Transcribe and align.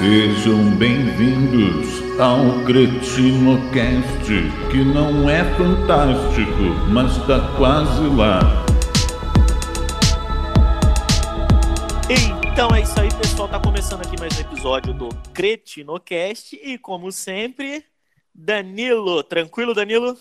Sejam 0.00 0.74
bem-vindos 0.78 2.00
ao 2.18 2.64
CretinoCast, 2.64 4.24
que 4.70 4.82
não 4.82 5.28
é 5.28 5.44
fantástico, 5.58 6.62
mas 6.90 7.18
tá 7.26 7.54
quase 7.58 8.06
lá. 8.16 8.40
Então 12.08 12.74
é 12.74 12.80
isso 12.80 12.98
aí, 12.98 13.10
pessoal. 13.14 13.46
Tá 13.46 13.60
começando 13.60 14.00
aqui 14.00 14.18
mais 14.18 14.34
um 14.38 14.40
episódio 14.40 14.94
do 14.94 15.10
CretinoCast. 15.34 16.56
E 16.56 16.78
como 16.78 17.12
sempre, 17.12 17.84
Danilo. 18.34 19.22
Tranquilo, 19.22 19.74
Danilo? 19.74 20.16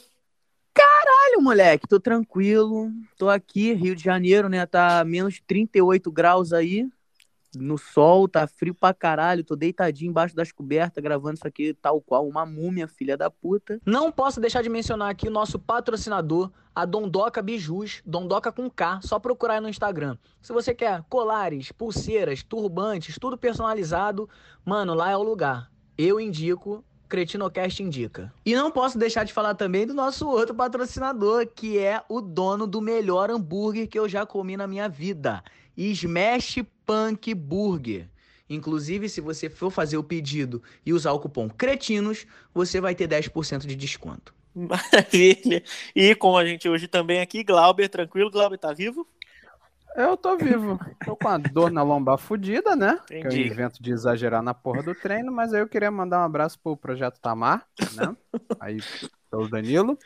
Caralho, 0.73 1.41
moleque, 1.41 1.87
tô 1.87 2.01
tranquilo. 2.01 2.91
Tô 3.17 3.29
aqui, 3.29 3.71
Rio 3.71 3.95
de 3.95 4.03
Janeiro, 4.03 4.49
né? 4.49 4.65
Tá 4.65 5.05
menos 5.05 5.39
38 5.47 6.11
graus 6.11 6.51
aí. 6.51 6.85
No 7.55 7.77
sol, 7.77 8.27
tá 8.27 8.47
frio 8.47 8.75
pra 8.75 8.93
caralho. 8.93 9.43
Tô 9.43 9.55
deitadinho 9.55 10.09
embaixo 10.09 10.35
das 10.35 10.51
cobertas, 10.51 11.03
gravando 11.03 11.35
isso 11.35 11.47
aqui 11.47 11.73
tal 11.73 11.99
qual 12.01 12.27
uma 12.27 12.45
múmia, 12.45 12.87
filha 12.87 13.17
da 13.17 13.29
puta. 13.29 13.79
Não 13.85 14.11
posso 14.11 14.39
deixar 14.39 14.61
de 14.61 14.69
mencionar 14.69 15.09
aqui 15.09 15.27
o 15.27 15.31
nosso 15.31 15.57
patrocinador, 15.57 16.51
a 16.75 16.85
Dondoca 16.85 17.41
Bijus, 17.41 18.01
Dondoca 18.05 18.51
com 18.51 18.69
K, 18.69 18.99
só 19.01 19.19
procurar 19.19 19.55
aí 19.55 19.59
no 19.59 19.69
Instagram. 19.69 20.17
Se 20.41 20.53
você 20.53 20.73
quer 20.73 21.03
colares, 21.09 21.71
pulseiras, 21.71 22.43
turbantes, 22.43 23.17
tudo 23.19 23.37
personalizado, 23.37 24.29
mano, 24.63 24.93
lá 24.93 25.11
é 25.11 25.17
o 25.17 25.23
lugar. 25.23 25.71
Eu 25.97 26.19
indico, 26.19 26.83
Cretinocast 27.09 27.81
indica. 27.81 28.31
E 28.45 28.55
não 28.55 28.69
posso 28.69 28.97
deixar 28.97 29.23
de 29.23 29.33
falar 29.33 29.55
também 29.55 29.87
do 29.87 29.95
nosso 29.95 30.29
outro 30.29 30.53
patrocinador, 30.53 31.47
que 31.47 31.79
é 31.79 32.03
o 32.07 32.21
dono 32.21 32.67
do 32.67 32.79
melhor 32.79 33.31
hambúrguer 33.31 33.89
que 33.89 33.97
eu 33.97 34.07
já 34.07 34.27
comi 34.27 34.55
na 34.55 34.67
minha 34.67 34.87
vida. 34.87 35.43
Smash 35.79 36.63
Punk 36.85 37.33
Burger. 37.33 38.09
Inclusive, 38.49 39.07
se 39.07 39.21
você 39.21 39.49
for 39.49 39.69
fazer 39.69 39.97
o 39.97 40.03
pedido 40.03 40.61
e 40.85 40.91
usar 40.91 41.11
o 41.11 41.19
cupom 41.19 41.47
CRETINOS, 41.49 42.25
você 42.53 42.81
vai 42.81 42.95
ter 42.95 43.07
10% 43.07 43.65
de 43.65 43.75
desconto. 43.75 44.33
Maravilha. 44.55 45.63
E 45.95 46.15
com 46.15 46.35
a 46.35 46.45
gente 46.45 46.67
hoje 46.67 46.87
também 46.87 47.21
aqui, 47.21 47.43
Glauber, 47.43 47.87
tranquilo? 47.87 48.31
Glauber, 48.31 48.57
tá 48.57 48.73
vivo? 48.73 49.07
Eu 49.95 50.15
tô 50.15 50.37
vivo. 50.37 50.79
Tô 51.05 51.15
com 51.15 51.27
a 51.27 51.37
dor 51.37 51.71
na 51.71 51.83
lombar 51.83 52.17
fudida, 52.17 52.75
né? 52.75 52.99
Que 53.07 53.19
Entendi. 53.19 53.41
eu 53.41 53.47
invento 53.47 53.81
de 53.81 53.91
exagerar 53.91 54.41
na 54.41 54.53
porra 54.53 54.83
do 54.83 54.93
treino, 54.93 55.31
mas 55.31 55.53
aí 55.53 55.61
eu 55.61 55.67
queria 55.67 55.91
mandar 55.91 56.19
um 56.19 56.23
abraço 56.23 56.59
pro 56.59 56.77
Projeto 56.77 57.19
Tamar, 57.19 57.65
né? 57.95 58.15
Aí 58.59 58.79
pelo 59.29 59.47
Danilo. 59.49 59.97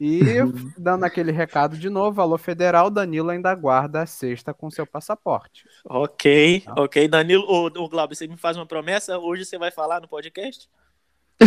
E 0.00 0.20
dando 0.76 1.04
aquele 1.04 1.30
recado 1.30 1.76
de 1.76 1.88
novo, 1.88 2.20
alô 2.20 2.36
federal, 2.36 2.90
Danilo 2.90 3.30
ainda 3.30 3.54
guarda 3.54 4.02
a 4.02 4.06
sexta 4.06 4.52
com 4.52 4.70
seu 4.70 4.86
passaporte. 4.86 5.64
Ok, 5.84 6.64
ok. 6.76 7.06
Danilo, 7.08 7.44
ô, 7.48 7.66
ô 7.66 7.88
Glauber, 7.88 8.14
você 8.14 8.26
me 8.26 8.36
faz 8.36 8.56
uma 8.56 8.66
promessa? 8.66 9.18
Hoje 9.18 9.44
você 9.44 9.58
vai 9.58 9.70
falar 9.70 10.00
no 10.00 10.08
podcast? 10.08 10.68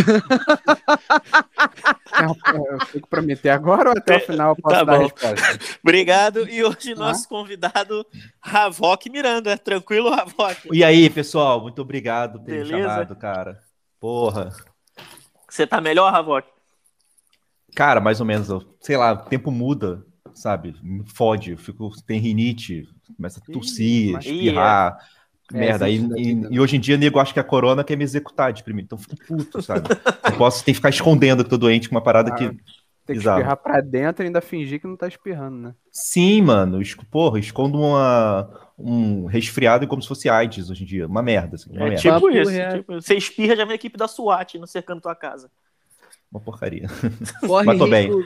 Eu 2.18 2.78
tenho 2.90 3.02
que 3.02 3.08
prometer 3.08 3.50
agora 3.50 3.90
ou 3.90 3.96
até 3.96 4.16
o 4.16 4.20
final 4.20 4.50
eu 4.50 4.56
posso 4.56 4.76
Tá 4.76 4.84
dar 4.84 4.94
a 4.94 4.98
bom. 4.98 5.02
resposta? 5.04 5.58
Obrigado. 5.82 6.48
E 6.48 6.64
hoje 6.64 6.94
nosso 6.94 7.28
convidado, 7.28 8.06
Ravok 8.42 9.08
Miranda. 9.10 9.56
Tranquilo, 9.56 10.10
Ravok? 10.10 10.68
E 10.72 10.82
aí, 10.84 11.08
pessoal, 11.10 11.60
muito 11.60 11.80
obrigado 11.82 12.38
por 12.38 12.46
ter 12.46 12.52
me 12.64 12.68
Beleza? 12.70 12.88
chamado, 12.88 13.16
cara. 13.16 13.62
Porra. 14.00 14.52
Você 15.48 15.66
tá 15.66 15.80
melhor, 15.80 16.10
Ravok? 16.12 16.46
Cara, 17.76 18.00
mais 18.00 18.18
ou 18.20 18.26
menos, 18.26 18.48
sei 18.80 18.96
lá, 18.96 19.12
o 19.12 19.16
tempo 19.28 19.50
muda, 19.52 20.02
sabe? 20.34 20.74
Me 20.82 21.04
fode, 21.14 21.52
eu 21.52 21.58
fico, 21.58 21.90
tem 22.06 22.18
rinite, 22.18 22.88
começa 23.16 23.38
a 23.40 23.52
tossir, 23.52 24.14
mas- 24.14 24.24
espirrar. 24.26 24.98
É, 25.54 25.58
merda, 25.60 25.88
existe 25.88 26.12
e, 26.18 26.32
e- 26.32 26.46
e 26.54 26.58
hoje 26.58 26.74
em 26.76 26.80
dia 26.80 26.96
nego 26.96 27.20
acha 27.20 27.32
que 27.32 27.38
a 27.38 27.44
corona 27.44 27.84
quer 27.84 27.94
me 27.94 28.02
executar 28.02 28.52
de 28.52 28.64
primeiro, 28.64 28.86
então 28.86 28.98
eu 28.98 29.02
fico 29.02 29.16
puto, 29.28 29.62
sabe? 29.62 29.88
Eu 30.24 30.36
posso 30.36 30.64
ter 30.64 30.72
que 30.72 30.76
ficar 30.76 30.88
escondendo 30.88 31.44
que 31.44 31.50
tô 31.50 31.56
doente 31.56 31.88
com 31.88 31.94
uma 31.94 32.02
parada 32.02 32.34
que. 32.34 32.44
Ah, 32.46 32.48
Tem 32.48 33.14
que 33.14 33.20
Bizarro. 33.20 33.38
espirrar 33.38 33.56
pra 33.58 33.80
dentro 33.80 34.24
e 34.24 34.26
ainda 34.26 34.40
fingir 34.40 34.80
que 34.80 34.86
não 34.88 34.96
tá 34.96 35.06
espirrando, 35.06 35.56
né? 35.56 35.74
Sim, 35.92 36.42
mano, 36.42 36.80
porra, 37.12 37.38
escondo 37.38 37.78
uma, 37.78 38.50
um 38.76 39.26
resfriado 39.26 39.86
como 39.86 40.02
se 40.02 40.08
fosse 40.08 40.28
AIDS 40.28 40.68
hoje 40.68 40.82
em 40.82 40.86
dia. 40.86 41.06
Uma 41.06 41.22
merda, 41.22 41.54
assim, 41.54 41.70
uma 41.70 41.86
É 41.86 41.90
merda. 41.90 41.96
tipo 42.00 42.28
isso. 42.30 42.50
tipo, 42.78 42.94
você 42.94 43.14
espirra, 43.14 43.54
já 43.54 43.64
vem 43.64 43.72
a 43.72 43.76
equipe 43.76 43.96
da 43.96 44.08
SWAT 44.08 44.58
no 44.58 44.66
cercando 44.66 45.00
tua 45.02 45.14
casa. 45.14 45.48
Uma 46.30 46.40
porcaria. 46.40 46.88
Corre 47.46 47.66
Mas 47.66 47.78
tô 47.78 47.84
risco, 47.86 48.24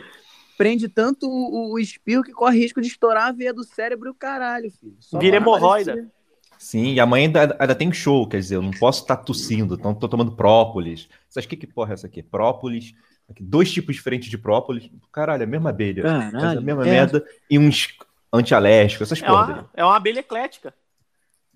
prende 0.57 0.89
tanto 0.89 1.27
o, 1.27 1.73
o 1.73 1.79
espirro 1.79 2.23
que 2.23 2.33
corre 2.33 2.59
risco 2.59 2.81
de 2.81 2.89
estourar 2.89 3.29
a 3.29 3.33
veia 3.33 3.53
do 3.53 3.65
cérebro 3.65 4.09
e 4.09 4.11
o 4.11 4.15
caralho, 4.15 4.71
filho. 4.71 4.97
Só 5.01 5.19
Vira 5.19 5.37
hemorroida. 5.37 5.93
aparecer. 5.93 6.13
Sim, 6.59 6.93
e 6.93 7.01
amanhã 7.01 7.29
ainda, 7.29 7.57
ainda 7.59 7.75
tem 7.75 7.91
show, 7.91 8.29
quer 8.29 8.37
dizer, 8.37 8.57
eu 8.57 8.63
não 8.63 8.71
posso 8.73 9.01
estar 9.01 9.17
tossindo, 9.17 9.75
então 9.75 9.95
tô 9.95 10.07
tomando 10.07 10.33
própolis. 10.37 11.09
Vocês 11.27 11.47
que 11.47 11.57
que 11.57 11.67
porra 11.67 11.93
é 11.93 11.95
essa 11.95 12.07
aqui? 12.07 12.23
Própolis, 12.23 12.93
aqui, 13.27 13.43
dois 13.43 13.73
tipos 13.73 13.97
diferentes 13.97 14.29
de 14.29 14.37
própolis. 14.37 14.91
Caralho, 15.11 15.41
é 15.41 15.45
a 15.45 15.49
mesma 15.49 15.71
abelha. 15.71 16.03
Caralho. 16.03 16.59
a 16.59 16.61
mesma 16.61 16.87
é. 16.87 16.91
merda 16.91 17.25
e 17.49 17.59
uns 17.59 17.97
antialérgicos, 18.31 19.11
essas 19.11 19.23
É 19.23 19.27
porra. 19.27 19.53
uma, 19.53 19.71
é 19.73 19.83
uma 19.83 19.97
abelha 19.97 20.21
eclética. 20.21 20.75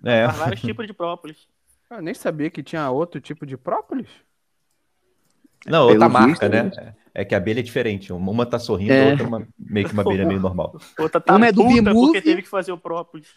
É. 0.02 0.26
Vários 0.28 0.62
tipos 0.62 0.86
de 0.86 0.94
própolis. 0.94 1.46
Eu 1.90 2.00
nem 2.00 2.14
sabia 2.14 2.48
que 2.48 2.62
tinha 2.62 2.90
outro 2.90 3.20
tipo 3.20 3.44
de 3.44 3.58
própolis. 3.58 4.08
Não, 5.66 5.88
outra 5.88 6.08
marca, 6.08 6.48
visto, 6.48 6.80
né? 6.80 6.94
É 7.14 7.24
que 7.24 7.34
a 7.34 7.38
abelha 7.38 7.60
é 7.60 7.62
diferente. 7.62 8.12
Uma 8.12 8.44
tá 8.44 8.58
sorrindo, 8.58 8.92
É. 8.92 9.06
a 9.06 9.10
outra 9.10 9.24
é 9.24 9.28
uma- 9.28 9.48
meio 9.58 9.86
que 9.86 9.92
uma 9.92 10.02
abelha 10.02 10.26
meio 10.26 10.40
normal. 10.40 10.76
Outra 10.98 11.20
tá 11.20 11.36
Uma 11.36 11.46
é 11.46 11.52
do 11.52 11.62
puta 11.64 11.92
porque 11.92 12.20
teve 12.20 12.42
que 12.42 12.48
fazer 12.48 12.72
o 12.72 12.78
própolis. 12.78 13.28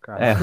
Cara, 0.00 0.24
É. 0.26 0.34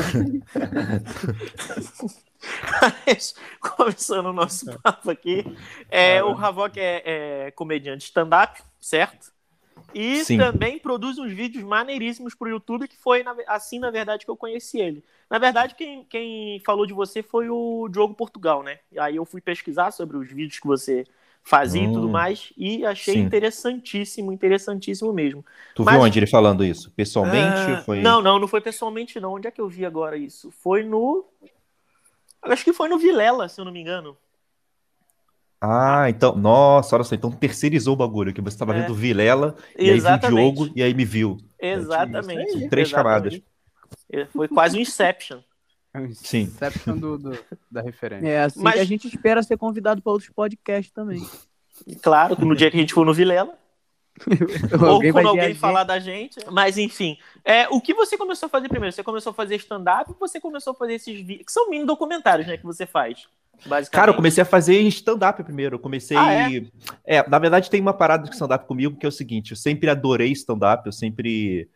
Mas, 3.06 3.36
começando 3.62 4.26
o 4.28 4.34
nosso 4.34 4.66
papo 4.80 5.10
aqui, 5.12 5.46
é, 5.90 6.24
o 6.24 6.34
Ravok 6.34 6.80
é, 6.80 7.02
é 7.48 7.52
comediante 7.52 8.06
stand-up, 8.06 8.62
certo? 8.80 9.32
E 9.94 10.24
Sim. 10.24 10.38
também 10.38 10.80
produz 10.80 11.18
uns 11.20 11.32
vídeos 11.34 11.64
maneiríssimos 11.64 12.34
pro 12.34 12.50
YouTube, 12.50 12.88
que 12.88 12.98
foi 12.98 13.24
na 13.24 13.36
assim, 13.48 13.78
na 13.78 13.92
verdade, 13.92 14.26
que 14.26 14.32
eu 14.32 14.38
conheci 14.38 14.80
ele. 14.80 15.04
Na 15.30 15.38
verdade, 15.38 15.76
quem, 15.76 16.04
quem 16.06 16.60
falou 16.66 16.86
de 16.86 16.94
você 16.94 17.22
foi 17.22 17.50
o 17.50 17.88
Diogo 17.90 18.14
Portugal, 18.14 18.64
né? 18.64 18.80
E 18.92 19.00
aí 19.00 19.18
eu 19.18 19.26
fui 19.26 19.42
pesquisar 19.42 19.92
sobre 19.92 20.18
os 20.18 20.28
vídeos 20.30 20.60
que 20.60 20.68
você 20.68 21.06
fazia 21.44 21.82
e 21.84 21.88
Hum. 21.88 21.94
tudo 21.94 22.08
mais, 22.10 22.54
e 22.56 22.86
achei 22.86 23.16
Sim. 23.16 23.22
interessantíssimo, 23.22 24.32
interessantíssimo 24.32 25.12
mesmo. 25.12 25.44
Tu 25.76 25.84
Mas- 25.84 25.96
viu 25.96 26.04
onde 26.04 26.20
ele 26.20 26.28
falando 26.28 26.64
isso? 26.64 26.92
Pessoalmente? 26.92 27.72
Ah, 27.72 27.82
foi... 27.86 28.00
Não, 28.02 28.22
não, 28.22 28.40
não 28.40 28.48
foi 28.48 28.62
pessoalmente, 28.62 29.20
não. 29.20 29.34
Onde 29.34 29.48
é 29.48 29.52
que 29.52 29.60
eu 29.62 29.68
vi 29.68 29.86
agora 29.86 30.16
isso? 30.18 30.52
Foi 30.52 30.84
no. 30.84 31.26
Acho 32.44 32.64
que 32.64 32.74
foi 32.74 32.88
no 32.90 32.98
Vilela, 32.98 33.48
se 33.50 33.60
eu 33.60 33.66
não 33.66 33.72
me 33.72 33.82
engano. 33.82 34.18
Ah, 35.64 36.10
então, 36.10 36.36
nossa, 36.36 36.96
olha 36.96 37.04
só, 37.04 37.14
então 37.14 37.30
terceirizou 37.32 37.94
o 37.94 37.98
bagulho, 37.98 38.34
que 38.34 38.42
você 38.42 38.58
tava 38.58 38.76
É. 38.76 38.82
vendo 38.82 38.92
o 38.94 38.96
Vilela, 38.96 39.56
e 39.78 39.82
aí 39.82 39.86
viu 39.86 39.94
o 39.94 39.98
Exatamente. 39.98 40.56
Diogo, 40.56 40.72
e 40.76 40.82
aí 40.82 40.94
me 40.94 41.06
viu. 41.06 41.38
Exatamente. 41.60 42.48
Isso 42.50 42.58
aí, 42.58 42.70
três 42.70 42.88
exatamente. 42.88 43.44
É, 44.12 44.26
Foi 44.26 44.48
quase 44.48 44.76
um 44.78 44.82
Inception. 44.82 45.40
É 45.94 46.08
Sim. 46.14 46.42
Inception 46.44 46.98
do, 46.98 47.18
do- 47.18 47.40
da 47.70 47.82
referência. 47.82 48.28
É 48.28 48.44
assim 48.44 48.62
Mas- 48.62 48.76
que 48.76 48.80
a 48.80 48.86
gente 48.86 49.08
espera 49.08 49.44
ser 49.44 49.58
convidado 49.58 50.02
para 50.02 50.12
outros 50.12 50.30
podcasts 50.30 50.92
também. 50.94 51.26
E 51.86 51.96
Claro, 51.96 52.36
no 52.46 52.56
dia 52.56 52.70
que 52.70 52.78
a 52.78 52.80
gente 52.80 52.94
for 52.94 53.06
no 53.06 53.14
Vilela. 53.14 53.54
ou 54.80 54.88
Alguém 54.88 55.12
quando 55.12 55.28
alguém 55.30 55.50
gente. 55.50 55.60
falar 55.60 55.84
da 55.84 55.98
gente. 56.00 56.38
Mas 56.52 56.78
enfim. 56.78 57.18
É, 57.44 57.68
o 57.70 57.80
que 57.82 57.94
você 57.94 58.18
começou 58.18 58.48
a 58.48 58.50
fazer 58.50 58.68
primeiro? 58.68 58.94
Você 58.94 59.04
começou 59.04 59.32
a 59.32 59.34
fazer 59.34 59.56
stand-up 59.56 60.12
ou 60.12 60.18
você 60.20 60.40
começou 60.40 60.72
a 60.72 60.76
fazer 60.76 60.96
esses 60.96 61.16
vídeos? 61.20 61.46
Que 61.46 61.52
são 61.52 61.70
mini 61.70 61.86
documentários, 61.86 62.46
né? 62.48 62.58
Que 62.58 62.66
você 62.66 62.86
faz. 62.86 63.26
Basicamente. 63.66 63.90
Cara, 63.92 64.12
eu 64.12 64.16
comecei 64.16 64.42
a 64.42 64.46
fazer 64.46 64.80
stand-up 64.82 65.42
primeiro. 65.44 65.76
Eu 65.76 65.80
comecei. 65.80 66.18
Ah, 66.18 66.52
é? 67.06 67.28
na 67.28 67.40
verdade, 67.40 67.70
tem 67.70 67.80
uma 67.82 67.94
parada 67.94 68.28
de 68.28 68.34
stand-up 68.34 68.66
comigo 68.68 68.98
que 68.98 69.06
é 69.06 69.10
o 69.10 69.12
seguinte: 69.12 69.52
eu 69.52 69.58
sempre 69.58 69.90
adorei 69.90 70.32
stand-up, 70.34 70.86
eu 70.86 70.92
sempre. 70.92 71.70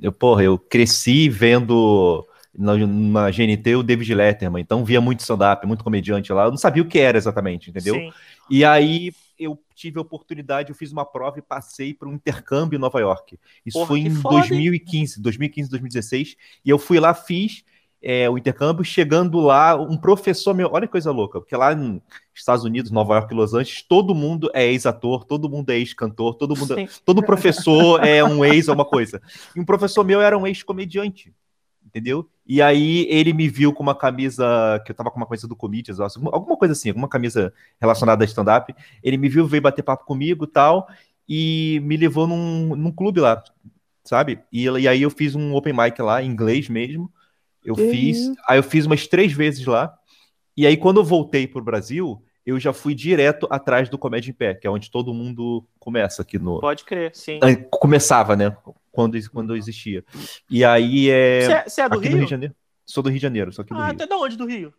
Eu, 0.00 0.10
porra, 0.10 0.42
eu 0.42 0.58
cresci 0.58 1.28
vendo 1.28 2.26
na, 2.56 2.76
na 2.76 3.30
GNT 3.30 3.76
o 3.76 3.82
David 3.82 4.14
Letterman, 4.14 4.62
então 4.62 4.84
via 4.84 5.00
muito 5.00 5.20
stand-up, 5.20 5.66
muito 5.66 5.84
comediante 5.84 6.32
lá. 6.32 6.44
Eu 6.44 6.50
não 6.50 6.58
sabia 6.58 6.82
o 6.82 6.86
que 6.86 6.98
era 6.98 7.18
exatamente, 7.18 7.70
entendeu? 7.70 7.94
Sim. 7.94 8.12
E 8.50 8.64
aí 8.64 9.12
eu 9.38 9.58
tive 9.74 9.98
a 9.98 10.02
oportunidade, 10.02 10.70
eu 10.70 10.76
fiz 10.76 10.92
uma 10.92 11.04
prova 11.04 11.38
e 11.38 11.42
passei 11.42 11.92
para 11.92 12.08
um 12.08 12.14
intercâmbio 12.14 12.76
em 12.76 12.80
Nova 12.80 13.00
York. 13.00 13.38
Isso 13.66 13.78
Porra, 13.78 13.88
foi 13.88 14.00
em 14.00 14.10
foda, 14.10 14.36
hein? 14.36 14.48
2015, 14.48 15.20
2015, 15.20 15.70
2016. 15.70 16.36
E 16.64 16.70
eu 16.70 16.78
fui 16.78 17.00
lá, 17.00 17.12
fiz 17.12 17.64
é, 18.04 18.28
o 18.28 18.36
intercâmbio, 18.36 18.84
chegando 18.84 19.40
lá, 19.40 19.74
um 19.74 19.96
professor 19.96 20.54
meu, 20.54 20.68
olha 20.70 20.86
que 20.86 20.92
coisa 20.92 21.10
louca, 21.10 21.40
porque 21.40 21.56
lá 21.56 21.74
nos 21.74 22.02
Estados 22.34 22.62
Unidos, 22.62 22.90
Nova 22.90 23.14
York 23.14 23.32
e 23.32 23.36
Los 23.36 23.54
Angeles, 23.54 23.82
todo 23.82 24.14
mundo 24.14 24.50
é 24.52 24.66
ex-ator, 24.66 25.24
todo 25.24 25.48
mundo 25.48 25.70
é 25.70 25.78
ex-cantor, 25.78 26.34
todo 26.34 26.54
mundo, 26.54 26.74
Sim. 26.74 26.86
todo 27.02 27.22
professor 27.22 28.04
é 28.04 28.22
um 28.22 28.44
ex 28.44 28.68
alguma 28.68 28.84
coisa. 28.84 29.22
E 29.56 29.60
um 29.60 29.64
professor 29.64 30.04
meu 30.04 30.20
era 30.20 30.36
um 30.36 30.46
ex-comediante, 30.46 31.32
entendeu? 31.94 32.28
E 32.44 32.60
aí 32.60 33.06
ele 33.08 33.32
me 33.32 33.48
viu 33.48 33.72
com 33.72 33.82
uma 33.82 33.94
camisa, 33.94 34.82
que 34.84 34.90
eu 34.90 34.96
tava 34.96 35.10
com 35.12 35.16
uma 35.16 35.26
camisa 35.26 35.46
do 35.46 35.54
Comedians, 35.54 36.00
alguma 36.00 36.56
coisa 36.56 36.72
assim, 36.72 36.88
alguma 36.88 37.08
camisa 37.08 37.54
relacionada 37.80 38.24
a 38.24 38.26
stand-up. 38.26 38.74
Ele 39.00 39.16
me 39.16 39.28
viu, 39.28 39.46
veio 39.46 39.62
bater 39.62 39.82
papo 39.84 40.04
comigo 40.04 40.44
e 40.44 40.48
tal, 40.48 40.88
e 41.28 41.80
me 41.84 41.96
levou 41.96 42.26
num, 42.26 42.74
num 42.74 42.90
clube 42.90 43.20
lá, 43.20 43.42
sabe? 44.02 44.40
E, 44.52 44.64
e 44.64 44.88
aí 44.88 45.02
eu 45.02 45.10
fiz 45.10 45.36
um 45.36 45.54
open 45.54 45.72
mic 45.72 46.02
lá, 46.02 46.20
em 46.20 46.28
inglês 46.28 46.68
mesmo. 46.68 47.10
Eu 47.64 47.76
Que 47.76 47.88
fiz, 47.90 48.18
isso? 48.18 48.34
aí 48.48 48.58
eu 48.58 48.62
fiz 48.62 48.86
umas 48.86 49.06
três 49.06 49.32
vezes 49.32 49.64
lá. 49.64 49.96
E 50.56 50.66
aí, 50.66 50.76
quando 50.76 51.00
eu 51.00 51.04
voltei 51.04 51.46
pro 51.46 51.64
Brasil, 51.64 52.22
eu 52.44 52.60
já 52.60 52.72
fui 52.72 52.94
direto 52.94 53.46
atrás 53.50 53.88
do 53.88 53.96
Comédia 53.96 54.30
em 54.30 54.34
Pé, 54.34 54.54
que 54.54 54.66
é 54.66 54.70
onde 54.70 54.90
todo 54.90 55.14
mundo 55.14 55.64
começa 55.78 56.22
aqui 56.22 56.38
no. 56.38 56.60
Pode 56.60 56.84
crer, 56.84 57.10
sim. 57.14 57.40
Começava, 57.70 58.36
né? 58.36 58.54
Quando, 58.94 59.30
quando 59.30 59.56
existia. 59.56 60.04
E 60.48 60.64
aí 60.64 61.10
é. 61.10 61.64
Você 61.66 61.80
é, 61.80 61.84
é 61.84 61.88
do 61.88 61.98
aqui 61.98 62.04
Rio? 62.04 62.12
no 62.12 62.16
Rio 62.18 62.26
de 62.26 62.30
Janeiro. 62.30 62.54
Sou 62.86 63.02
do 63.02 63.08
Rio 63.08 63.18
de 63.18 63.22
Janeiro, 63.22 63.50
aqui 63.50 63.74
do 63.74 63.80
Ah, 63.80 63.86
Rio. 63.86 63.94
até 63.94 64.06
da 64.06 64.16
onde 64.16 64.36
do 64.36 64.46
Rio? 64.46 64.72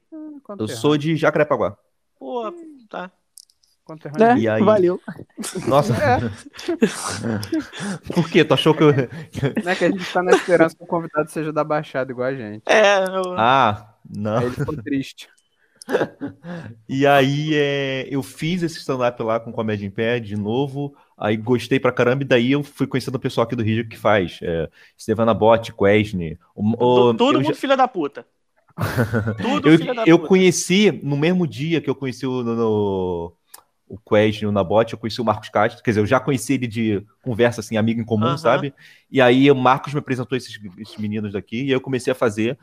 Eu 0.58 0.68
sou 0.70 0.98
de 0.98 1.18
Jacarepaguá. 1.18 1.78
Pô, 2.18 2.54
tá. 2.90 3.12
Conterrâneo. 3.84 4.36
Né? 4.36 4.40
E 4.40 4.48
aí? 4.48 4.64
Valeu. 4.64 5.02
Nossa. 5.68 5.94
Por 8.14 8.30
quê? 8.30 8.46
Tu 8.46 8.54
achou 8.54 8.74
que 8.74 8.84
eu. 8.84 8.94
Não 8.94 9.72
é 9.72 9.76
que 9.76 9.86
a 9.86 9.92
gente 9.92 10.14
tá 10.14 10.24
na 10.24 10.32
esperança 10.32 10.76
que 10.76 10.84
o 10.84 10.88
convidado 10.88 11.30
seja 11.30 11.52
da 11.52 11.64
Baixada, 11.64 12.12
igual 12.12 12.30
a 12.30 12.36
gente. 12.36 12.64
É, 12.68 13.04
eu... 13.04 13.36
Ah, 13.38 13.96
não. 14.10 14.38
Aí 14.38 14.46
ele 14.46 14.56
ficou 14.56 14.82
triste. 14.82 15.28
E 16.90 17.06
aí 17.06 17.52
é, 17.54 18.08
eu 18.10 18.24
fiz 18.24 18.64
esse 18.64 18.80
stand-up 18.80 19.22
lá 19.22 19.40
com 19.40 19.52
Comédia 19.52 19.86
em 19.86 19.92
Pé 19.92 20.20
de 20.20 20.36
novo. 20.36 20.96
Aí 21.18 21.38
gostei 21.38 21.80
pra 21.80 21.92
caramba, 21.92 22.24
e 22.24 22.28
daí 22.28 22.52
eu 22.52 22.64
fui 22.64 22.86
conhecendo 22.88 23.16
o 23.16 23.20
pessoal 23.20 23.46
aqui 23.46 23.56
do 23.56 23.64
Rio 23.64 23.88
que 23.88 23.98
faz. 23.98 24.40
É, 24.42 24.70
Stevana 25.00 25.34
Bot, 25.34 25.74
Quesne. 25.74 26.38
O, 26.54 26.62
o- 26.72 26.76
To- 27.14 27.14
todo 27.18 27.36
mundo 27.40 27.48
já- 27.48 27.54
filha 27.54 27.78
da 27.78 27.88
puta. 27.88 28.26
Tudo 29.42 29.70
eu, 29.70 29.78
filha 29.78 29.94
da 29.94 30.04
eu 30.06 30.18
puta. 30.18 30.28
conheci, 30.30 30.92
no 31.04 31.16
mesmo 31.16 31.48
dia 31.48 31.80
que 31.80 31.90
eu 31.90 31.96
conheci 31.96 32.28
o, 32.28 32.44
no, 32.44 33.32
o 33.88 33.98
Quesne, 33.98 34.46
o 34.46 34.52
Nabote, 34.52 34.92
eu 34.94 35.00
conheci 35.00 35.22
o 35.22 35.24
Marcos 35.26 35.48
Castro. 35.48 35.82
Quer 35.82 35.92
dizer, 35.92 36.02
eu 36.02 36.06
já 36.06 36.20
conheci 36.20 36.56
ele 36.56 36.68
de 36.68 37.02
conversa, 37.22 37.62
assim, 37.62 37.78
amigo 37.78 38.02
em 38.02 38.06
comum, 38.06 38.26
Aham. 38.26 38.38
sabe? 38.38 38.74
E 39.10 39.22
aí 39.22 39.50
o 39.50 39.56
Marcos 39.56 39.94
me 39.94 40.00
apresentou 40.00 40.38
esses, 40.38 40.60
esses 40.78 40.98
meninos 40.98 41.32
daqui, 41.32 41.60
e 41.62 41.66
aí 41.68 41.72
eu 41.72 41.80
comecei 41.80 42.12
a 42.12 42.16
fazer. 42.16 42.58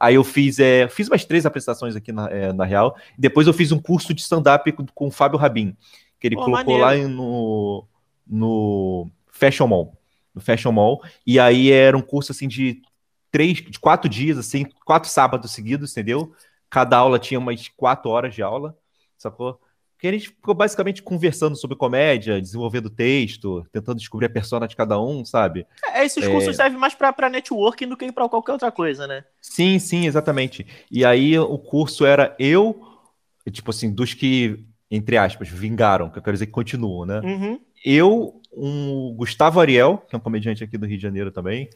Aí 0.00 0.14
eu 0.14 0.24
fiz, 0.24 0.58
é, 0.58 0.88
fiz 0.88 1.08
umas 1.08 1.26
três 1.26 1.44
apresentações 1.44 1.94
aqui 1.94 2.12
na, 2.12 2.30
é, 2.30 2.52
na 2.54 2.64
Real. 2.64 2.96
Depois 3.18 3.46
eu 3.46 3.52
fiz 3.52 3.70
um 3.70 3.78
curso 3.78 4.14
de 4.14 4.22
stand-up 4.22 4.72
com, 4.72 4.86
com 4.86 5.08
o 5.08 5.10
Fábio 5.10 5.38
Rabin, 5.38 5.76
que 6.18 6.28
ele 6.28 6.36
Pô, 6.36 6.44
colocou 6.46 6.78
maneiro. 6.78 7.04
lá 7.04 7.08
no, 7.14 7.84
no 8.28 9.10
Fashion 9.30 9.66
Mall. 9.66 9.96
No 10.34 10.40
Fashion 10.40 10.72
Mall. 10.72 11.02
E 11.26 11.38
aí 11.38 11.70
era 11.70 11.96
um 11.96 12.02
curso 12.02 12.32
assim 12.32 12.46
de 12.46 12.82
três, 13.30 13.58
de 13.58 13.78
quatro 13.78 14.08
dias, 14.08 14.38
assim, 14.38 14.66
quatro 14.84 15.08
sábados 15.08 15.52
seguidos, 15.52 15.92
entendeu? 15.92 16.32
Cada 16.70 16.96
aula 16.96 17.18
tinha 17.18 17.38
umas 17.38 17.68
quatro 17.68 18.10
horas 18.10 18.34
de 18.34 18.42
aula, 18.42 18.76
sacou? 19.16 19.60
Que 19.98 20.06
a 20.06 20.12
gente 20.12 20.28
ficou 20.28 20.54
basicamente 20.54 21.02
conversando 21.02 21.56
sobre 21.56 21.76
comédia, 21.76 22.40
desenvolvendo 22.40 22.88
texto, 22.88 23.66
tentando 23.72 23.98
descobrir 23.98 24.26
a 24.26 24.30
persona 24.30 24.68
de 24.68 24.76
cada 24.76 25.00
um, 25.00 25.24
sabe? 25.24 25.66
É, 25.92 26.04
esses 26.04 26.26
cursos 26.28 26.54
servem 26.54 26.78
mais 26.78 26.94
pra 26.94 27.28
networking 27.28 27.88
do 27.88 27.96
que 27.96 28.12
pra 28.12 28.28
qualquer 28.28 28.52
outra 28.52 28.70
coisa, 28.70 29.08
né? 29.08 29.24
Sim, 29.40 29.78
sim, 29.80 30.06
exatamente. 30.06 30.64
E 30.90 31.04
aí 31.04 31.36
o 31.36 31.58
curso 31.58 32.06
era 32.06 32.36
eu, 32.38 32.80
tipo 33.50 33.70
assim, 33.70 33.92
dos 33.92 34.14
que, 34.14 34.64
entre 34.88 35.16
aspas, 35.16 35.48
vingaram, 35.48 36.08
que 36.10 36.18
eu 36.18 36.22
quero 36.22 36.34
dizer 36.34 36.46
que 36.46 36.52
continuam, 36.52 37.04
né? 37.04 37.20
Uhum. 37.20 37.60
Eu, 37.84 38.40
um 38.52 39.14
Gustavo 39.14 39.60
Ariel, 39.60 39.98
que 40.08 40.14
é 40.14 40.18
um 40.18 40.20
comediante 40.20 40.62
aqui 40.64 40.76
do 40.78 40.86
Rio 40.86 40.96
de 40.96 41.02
Janeiro 41.02 41.30
também, 41.30 41.68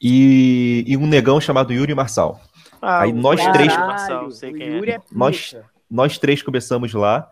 e, 0.00 0.84
e 0.86 0.96
um 0.96 1.06
negão 1.06 1.40
chamado 1.40 1.72
Yuri 1.72 1.94
Marçal. 1.94 2.40
Ah, 2.80 3.02
Aí 3.02 3.12
nós 3.12 3.38
Yuri 3.40 3.52
três- 3.52 3.76
Marçal, 3.76 4.30
sei 4.30 4.52
quem 4.52 4.68
Yuri 4.76 4.92
é. 4.92 4.94
é 4.94 5.00
Nós-. 5.12 5.56
Nós 5.90 6.18
três 6.18 6.40
começamos 6.42 6.94
lá 6.94 7.28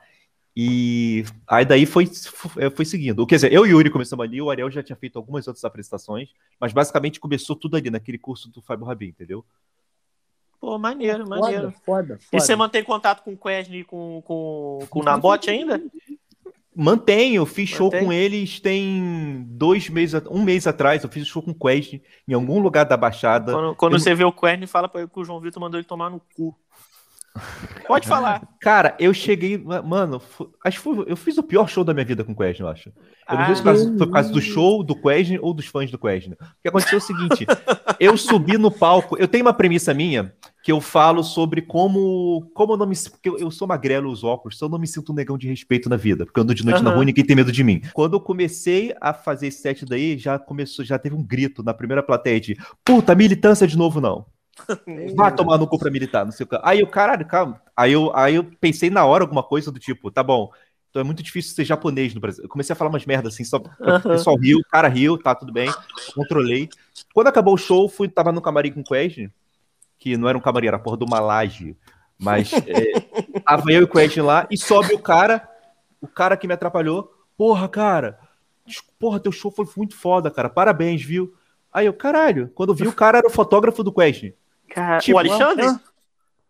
e 0.56 1.24
aí 1.46 1.64
daí 1.64 1.86
foi, 1.86 2.06
foi 2.74 2.84
seguindo. 2.84 3.24
Quer 3.26 3.36
dizer, 3.36 3.52
eu 3.52 3.64
e 3.64 3.72
o 3.72 3.76
Yuri 3.78 3.88
começamos 3.88 4.24
ali, 4.24 4.42
o 4.42 4.50
Ariel 4.50 4.68
já 4.70 4.82
tinha 4.82 4.96
feito 4.96 5.16
algumas 5.16 5.46
outras 5.46 5.64
apresentações, 5.64 6.30
mas 6.60 6.72
basicamente 6.72 7.20
começou 7.20 7.54
tudo 7.54 7.76
ali, 7.76 7.88
naquele 7.88 8.18
curso 8.18 8.50
do 8.50 8.60
Fábio 8.60 8.84
Rabin, 8.84 9.06
entendeu? 9.06 9.44
Pô, 10.60 10.76
maneiro, 10.76 11.26
maneiro. 11.28 11.70
Foda, 11.86 12.16
foda, 12.16 12.18
E 12.32 12.40
você 12.40 12.46
foda. 12.48 12.56
mantém 12.56 12.82
contato 12.82 13.22
com 13.22 13.32
o 13.32 13.36
Quesne 13.38 13.78
e 13.78 13.84
com, 13.84 14.20
com, 14.26 14.80
com 14.90 15.00
o 15.00 15.04
Nabote 15.04 15.48
ainda? 15.48 15.80
Mantenho, 16.80 17.44
fiz 17.44 17.68
show 17.68 17.86
Mantém? 17.90 18.04
com 18.04 18.12
eles 18.12 18.60
tem 18.60 19.44
dois 19.48 19.88
meses, 19.88 20.22
um 20.30 20.44
mês 20.44 20.64
atrás, 20.64 21.02
eu 21.02 21.10
fiz 21.10 21.26
show 21.26 21.42
com 21.42 21.50
o 21.50 21.54
Quest 21.54 21.94
em 22.28 22.32
algum 22.34 22.60
lugar 22.60 22.84
da 22.84 22.96
Baixada. 22.96 23.50
Quando, 23.52 23.74
quando 23.74 23.92
Eu- 23.94 23.98
você 23.98 24.14
vê 24.14 24.22
o 24.22 24.30
Quesne, 24.30 24.64
fala 24.68 24.88
pra 24.88 25.00
ele 25.00 25.10
que 25.12 25.18
o 25.18 25.24
João 25.24 25.40
Vitor 25.40 25.60
mandou 25.60 25.80
ele 25.80 25.86
tomar 25.88 26.08
no 26.08 26.20
cu. 26.36 26.54
Pode 27.86 28.06
falar. 28.06 28.46
Cara, 28.60 28.94
eu 28.98 29.14
cheguei, 29.14 29.56
ma- 29.56 29.80
mano, 29.80 30.20
acho 30.64 30.82
que 30.82 30.88
eu 31.10 31.16
fiz 31.16 31.38
o 31.38 31.42
pior 31.42 31.68
show 31.68 31.82
da 31.82 31.94
minha 31.94 32.04
vida 32.04 32.22
com 32.22 32.32
o 32.32 32.36
Quesne, 32.36 32.60
eu 32.60 32.68
acho. 32.68 32.92
Eu 33.30 33.36
não 33.38 33.46
sei 33.46 33.54
se 33.56 33.62
foi 33.62 33.96
por 33.96 34.10
causa 34.12 34.32
do 34.32 34.40
show, 34.40 34.82
do 34.82 34.94
Quesne 34.94 35.38
ou 35.40 35.54
dos 35.54 35.66
fãs 35.66 35.90
do 35.90 35.98
Quesne. 35.98 36.34
O 36.34 36.62
que 36.62 36.68
aconteceu 36.68 36.98
é 36.98 37.02
o 37.02 37.04
seguinte: 37.04 37.46
eu 38.00 38.16
subi 38.16 38.58
no 38.58 38.70
palco, 38.70 39.16
eu 39.18 39.28
tenho 39.28 39.44
uma 39.44 39.52
premissa 39.54 39.92
minha 39.94 40.32
que 40.62 40.72
eu 40.72 40.80
falo 40.80 41.22
sobre 41.22 41.62
como, 41.62 42.50
como 42.54 42.72
eu 42.74 42.76
não 42.76 42.86
me. 42.86 42.94
Porque 42.96 43.28
eu, 43.28 43.38
eu 43.38 43.50
sou 43.50 43.66
magrelo, 43.66 44.10
os 44.10 44.22
óculos, 44.24 44.56
então 44.56 44.66
eu 44.68 44.72
não 44.72 44.78
me 44.78 44.86
sinto 44.86 45.12
um 45.12 45.14
negão 45.14 45.38
de 45.38 45.48
respeito 45.48 45.88
na 45.88 45.96
vida, 45.96 46.26
porque 46.26 46.38
eu 46.38 46.42
ando 46.42 46.54
de 46.54 46.64
noite 46.64 46.82
na 46.82 46.88
Aham. 46.90 46.94
rua 46.96 47.04
e 47.04 47.06
ninguém 47.06 47.24
tem 47.24 47.36
medo 47.36 47.52
de 47.52 47.64
mim. 47.64 47.80
Quando 47.94 48.14
eu 48.14 48.20
comecei 48.20 48.94
a 49.00 49.14
fazer 49.14 49.46
esse 49.48 49.62
set 49.62 49.84
daí, 49.86 50.18
já 50.18 50.38
começou, 50.38 50.84
já 50.84 50.98
teve 50.98 51.14
um 51.14 51.22
grito 51.22 51.62
na 51.62 51.72
primeira 51.72 52.02
plateia 52.02 52.40
de 52.40 52.56
puta, 52.84 53.14
militância 53.14 53.66
de 53.66 53.76
novo 53.78 54.00
não. 54.00 54.26
Vai 55.14 55.34
tomar 55.34 55.58
no 55.58 55.66
cu 55.66 55.78
pra 55.78 55.90
militar, 55.90 56.24
não 56.24 56.32
sei 56.32 56.44
o 56.44 56.48
que. 56.48 56.58
Aí 56.62 56.80
eu, 56.80 56.86
caralho, 56.86 57.26
calma. 57.26 57.60
Aí 57.76 57.92
eu, 57.92 58.14
aí 58.14 58.34
eu 58.34 58.44
pensei 58.44 58.90
na 58.90 59.04
hora 59.04 59.24
alguma 59.24 59.42
coisa 59.42 59.70
do 59.70 59.78
tipo, 59.78 60.10
tá 60.10 60.22
bom, 60.22 60.50
então 60.90 61.00
é 61.00 61.04
muito 61.04 61.22
difícil 61.22 61.54
ser 61.54 61.64
japonês 61.64 62.14
no 62.14 62.20
Brasil. 62.20 62.44
Eu 62.44 62.48
comecei 62.48 62.72
a 62.72 62.76
falar 62.76 62.90
umas 62.90 63.04
merdas 63.04 63.34
assim, 63.34 63.44
só 63.44 63.58
o 63.58 64.00
pessoal 64.02 64.36
riu, 64.36 64.58
o 64.58 64.68
cara 64.70 64.88
riu, 64.88 65.18
tá 65.18 65.34
tudo 65.34 65.52
bem, 65.52 65.70
controlei. 66.14 66.68
Quando 67.12 67.28
acabou 67.28 67.54
o 67.54 67.58
show, 67.58 67.88
fui, 67.88 68.08
tava 68.08 68.32
no 68.32 68.40
camarim 68.40 68.72
com 68.72 68.80
o 68.80 68.84
Quest, 68.84 69.28
que 69.98 70.16
não 70.16 70.28
era 70.28 70.38
um 70.38 70.40
camarim, 70.40 70.68
era 70.68 70.76
a 70.76 70.80
porra 70.80 70.96
de 70.96 71.04
uma 71.04 71.20
laje, 71.20 71.76
mas 72.18 72.50
é, 72.66 73.40
tava 73.40 73.70
eu 73.70 73.82
e 73.82 73.84
o 73.84 73.88
Quest 73.88 74.16
lá, 74.16 74.46
e 74.50 74.56
sobe 74.56 74.94
o 74.94 74.98
cara, 74.98 75.46
o 76.00 76.08
cara 76.08 76.36
que 76.36 76.46
me 76.46 76.54
atrapalhou, 76.54 77.12
porra, 77.36 77.68
cara, 77.68 78.18
porra, 78.98 79.20
teu 79.20 79.30
show 79.30 79.50
foi 79.50 79.66
muito 79.76 79.94
foda, 79.94 80.30
cara, 80.30 80.48
parabéns, 80.48 81.02
viu? 81.02 81.34
Aí 81.72 81.86
eu, 81.86 81.92
caralho, 81.92 82.50
quando 82.54 82.74
vi 82.74 82.88
o 82.88 82.92
cara 82.92 83.18
era 83.18 83.26
o 83.26 83.30
fotógrafo 83.30 83.84
do 83.84 83.92
Quest. 83.92 84.32
Cara, 84.78 84.98
Tipo, 85.00 85.16
o 85.16 85.18
Alexandre? 85.18 85.66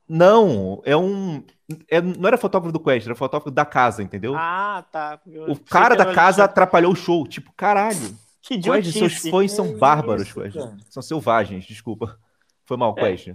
Não, 0.08 0.80
é 0.84 0.96
um. 0.96 1.42
é- 1.88 2.00
não 2.00 2.26
era 2.26 2.38
fotógrafo 2.38 2.72
do 2.72 2.80
Quest, 2.80 3.06
era 3.06 3.14
fotógrafo 3.14 3.50
da 3.50 3.64
casa, 3.64 4.02
entendeu? 4.02 4.34
Ah, 4.36 4.84
tá. 4.90 5.20
Eu 5.26 5.50
o 5.52 5.58
cara 5.60 5.94
da 5.94 6.04
casa 6.06 6.14
Alexandre. 6.42 6.42
atrapalhou 6.44 6.92
o 6.92 6.96
show. 6.96 7.26
Tipo, 7.26 7.52
caralho. 7.56 7.98
Que 8.40 8.54
Quest, 8.58 8.92
seus 8.92 8.96
idiotice. 9.12 9.30
fãs 9.30 9.52
são 9.52 9.68
Que 9.74 9.74
bárbaros, 9.78 10.22
isso, 10.22 10.40
Quest. 10.40 10.56
cara. 10.56 10.74
São 10.88 11.02
selvagens, 11.02 11.66
desculpa. 11.66 12.18
Foi 12.64 12.78
mal, 12.78 12.94
É. 12.96 13.02
Quest. 13.10 13.34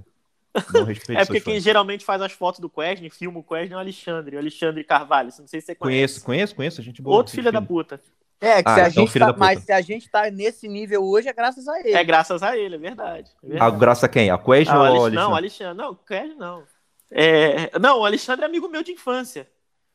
Não 0.73 0.83
respeito 0.85 1.19
É 1.21 1.25
porque 1.25 1.39
quem 1.41 1.53
fãs. 1.55 1.63
geralmente 1.63 2.03
faz 2.03 2.19
as 2.21 2.31
fotos 2.31 2.59
do 2.59 2.67
Quesne, 2.69 3.11
filma 3.11 3.37
o 3.39 3.43
Quesne, 3.43 3.73
é 3.73 3.75
o 3.75 3.79
Alexandre. 3.79 4.35
O 4.35 4.39
Alexandre 4.39 4.83
Carvalho. 4.83 5.29
Não 5.37 5.45
sei 5.47 5.61
se 5.61 5.67
você 5.67 5.75
conhece. 5.75 6.23
Conheço, 6.23 6.25
conheço, 6.25 6.55
conheço, 6.55 6.81
a 6.81 6.83
gente 6.83 6.99
boa. 6.99 7.17
Outro 7.17 7.33
filho 7.35 7.51
da 7.51 7.61
puta. 7.61 8.01
É, 8.43 8.61
que 8.61 8.69
se 8.69 8.79
Ah, 8.81 8.85
a 8.85 8.89
então, 8.89 9.05
gente 9.07 9.19
tá, 9.19 9.33
mas 9.37 9.59
se 9.63 9.71
a 9.71 9.81
gente 9.81 10.09
tá 10.09 10.29
nesse 10.29 10.67
nível 10.67 11.03
hoje 11.03 11.29
é 11.29 11.33
graças 11.33 11.67
a 11.67 11.79
ele. 11.79 11.93
É 11.93 12.03
graças 12.03 12.43
a 12.43 12.57
ele, 12.57 12.75
é 12.75 12.77
verdade. 12.77 13.31
É 13.43 13.45
A 13.45 13.49
verdade. 13.49 13.77
graça 13.77 14.05
a 14.05 14.09
quem? 14.09 14.29
A 14.29 14.37
Quest 14.37 14.69
Ah, 14.69 14.79
ou 14.79 14.85
Alexandre? 14.85 15.15
Não, 15.15 15.31
o 15.31 15.35
Alexandre. 15.35 15.77
Não, 15.77 15.91
o 15.91 15.95
Quesne 15.95 16.35
não. 16.35 16.63
É... 17.09 17.79
Não, 17.79 17.99
o 18.01 18.05
Alexandre 18.05 18.43
é 18.43 18.47
amigo 18.47 18.67
meu 18.67 18.83
de 18.83 18.91
infância. 18.91 19.49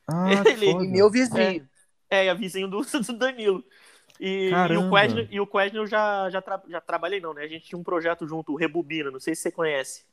Ah, 0.07 0.31
Ele- 0.33 0.73
foda. 0.73 0.85
E 0.85 0.89
meu 0.89 1.11
vizinho. 1.11 1.69
É, 2.11 2.27
é 2.27 2.35
vizinho 2.35 2.69
do, 2.69 2.81
do 3.03 3.13
Danilo. 3.19 3.63
E, 4.21 4.51
e 4.51 4.77
o 4.77 4.91
Quesne, 4.91 5.29
e 5.31 5.41
o 5.41 5.47
Quesne 5.47 5.79
eu 5.79 5.87
já, 5.87 6.29
já, 6.31 6.41
tra- 6.43 6.63
já 6.69 6.81
trabalhei, 6.81 7.21
não, 7.21 7.35
né? 7.35 7.43
A 7.43 7.49
gente 7.49 7.67
tinha 7.67 7.79
um 7.79 7.85
projeto 7.85 8.27
junto, 8.27 8.53
o 8.53 8.57
Rebobina, 8.57 9.11
não 9.11 9.21
sei 9.21 9.35
se 9.35 9.43
você 9.43 9.51
conhece. 9.53 10.05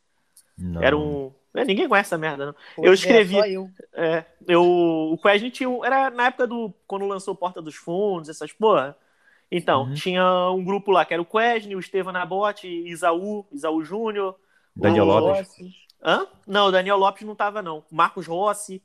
Não. 0.58 0.84
Era 0.84 0.96
um. 0.98 1.34
É, 1.56 1.64
ninguém 1.66 1.88
conhece 1.88 2.10
essa 2.10 2.18
merda, 2.18 2.48
não. 2.48 2.56
Pô, 2.76 2.84
Eu 2.86 2.92
é, 2.92 2.94
escrevi- 2.96 3.36
só 3.36 3.46
eu. 3.46 3.70
É, 3.94 4.26
eu, 4.48 4.64
o 4.64 5.18
Quesne 5.18 5.50
tinha 5.50 5.70
um, 5.70 5.84
Era 5.86 6.10
na 6.10 6.28
época 6.28 6.46
do. 6.48 6.74
Quando 6.86 7.06
lançou 7.08 7.34
Porta 7.36 7.62
dos 7.62 7.76
Fundos, 7.76 8.30
essas 8.30 8.52
porra. 8.52 8.98
Então, 9.52 9.84
Uhum. 9.84 9.94
tinha 9.94 10.50
um 10.52 10.64
grupo 10.64 10.92
lá 10.92 11.06
que 11.06 11.14
era 11.14 11.22
o 11.22 11.26
Quesne, 11.26 11.76
o 11.76 11.80
Estevam 11.80 12.12
Nabote, 12.12 12.68
Isaú, 12.68 13.46
Isaú 13.52 13.84
Júnior. 13.84 14.36
Daniel 14.76 15.06
o- 15.08 15.20
Lopes. 15.20 15.48
Hã? 16.04 16.28
Não, 16.46 16.68
o 16.68 16.72
Daniel 16.72 16.98
Lopes 16.98 17.24
não 17.24 17.36
tava, 17.36 17.62
não. 17.62 17.84
Marcos 17.92 18.28
Rossi. 18.28 18.82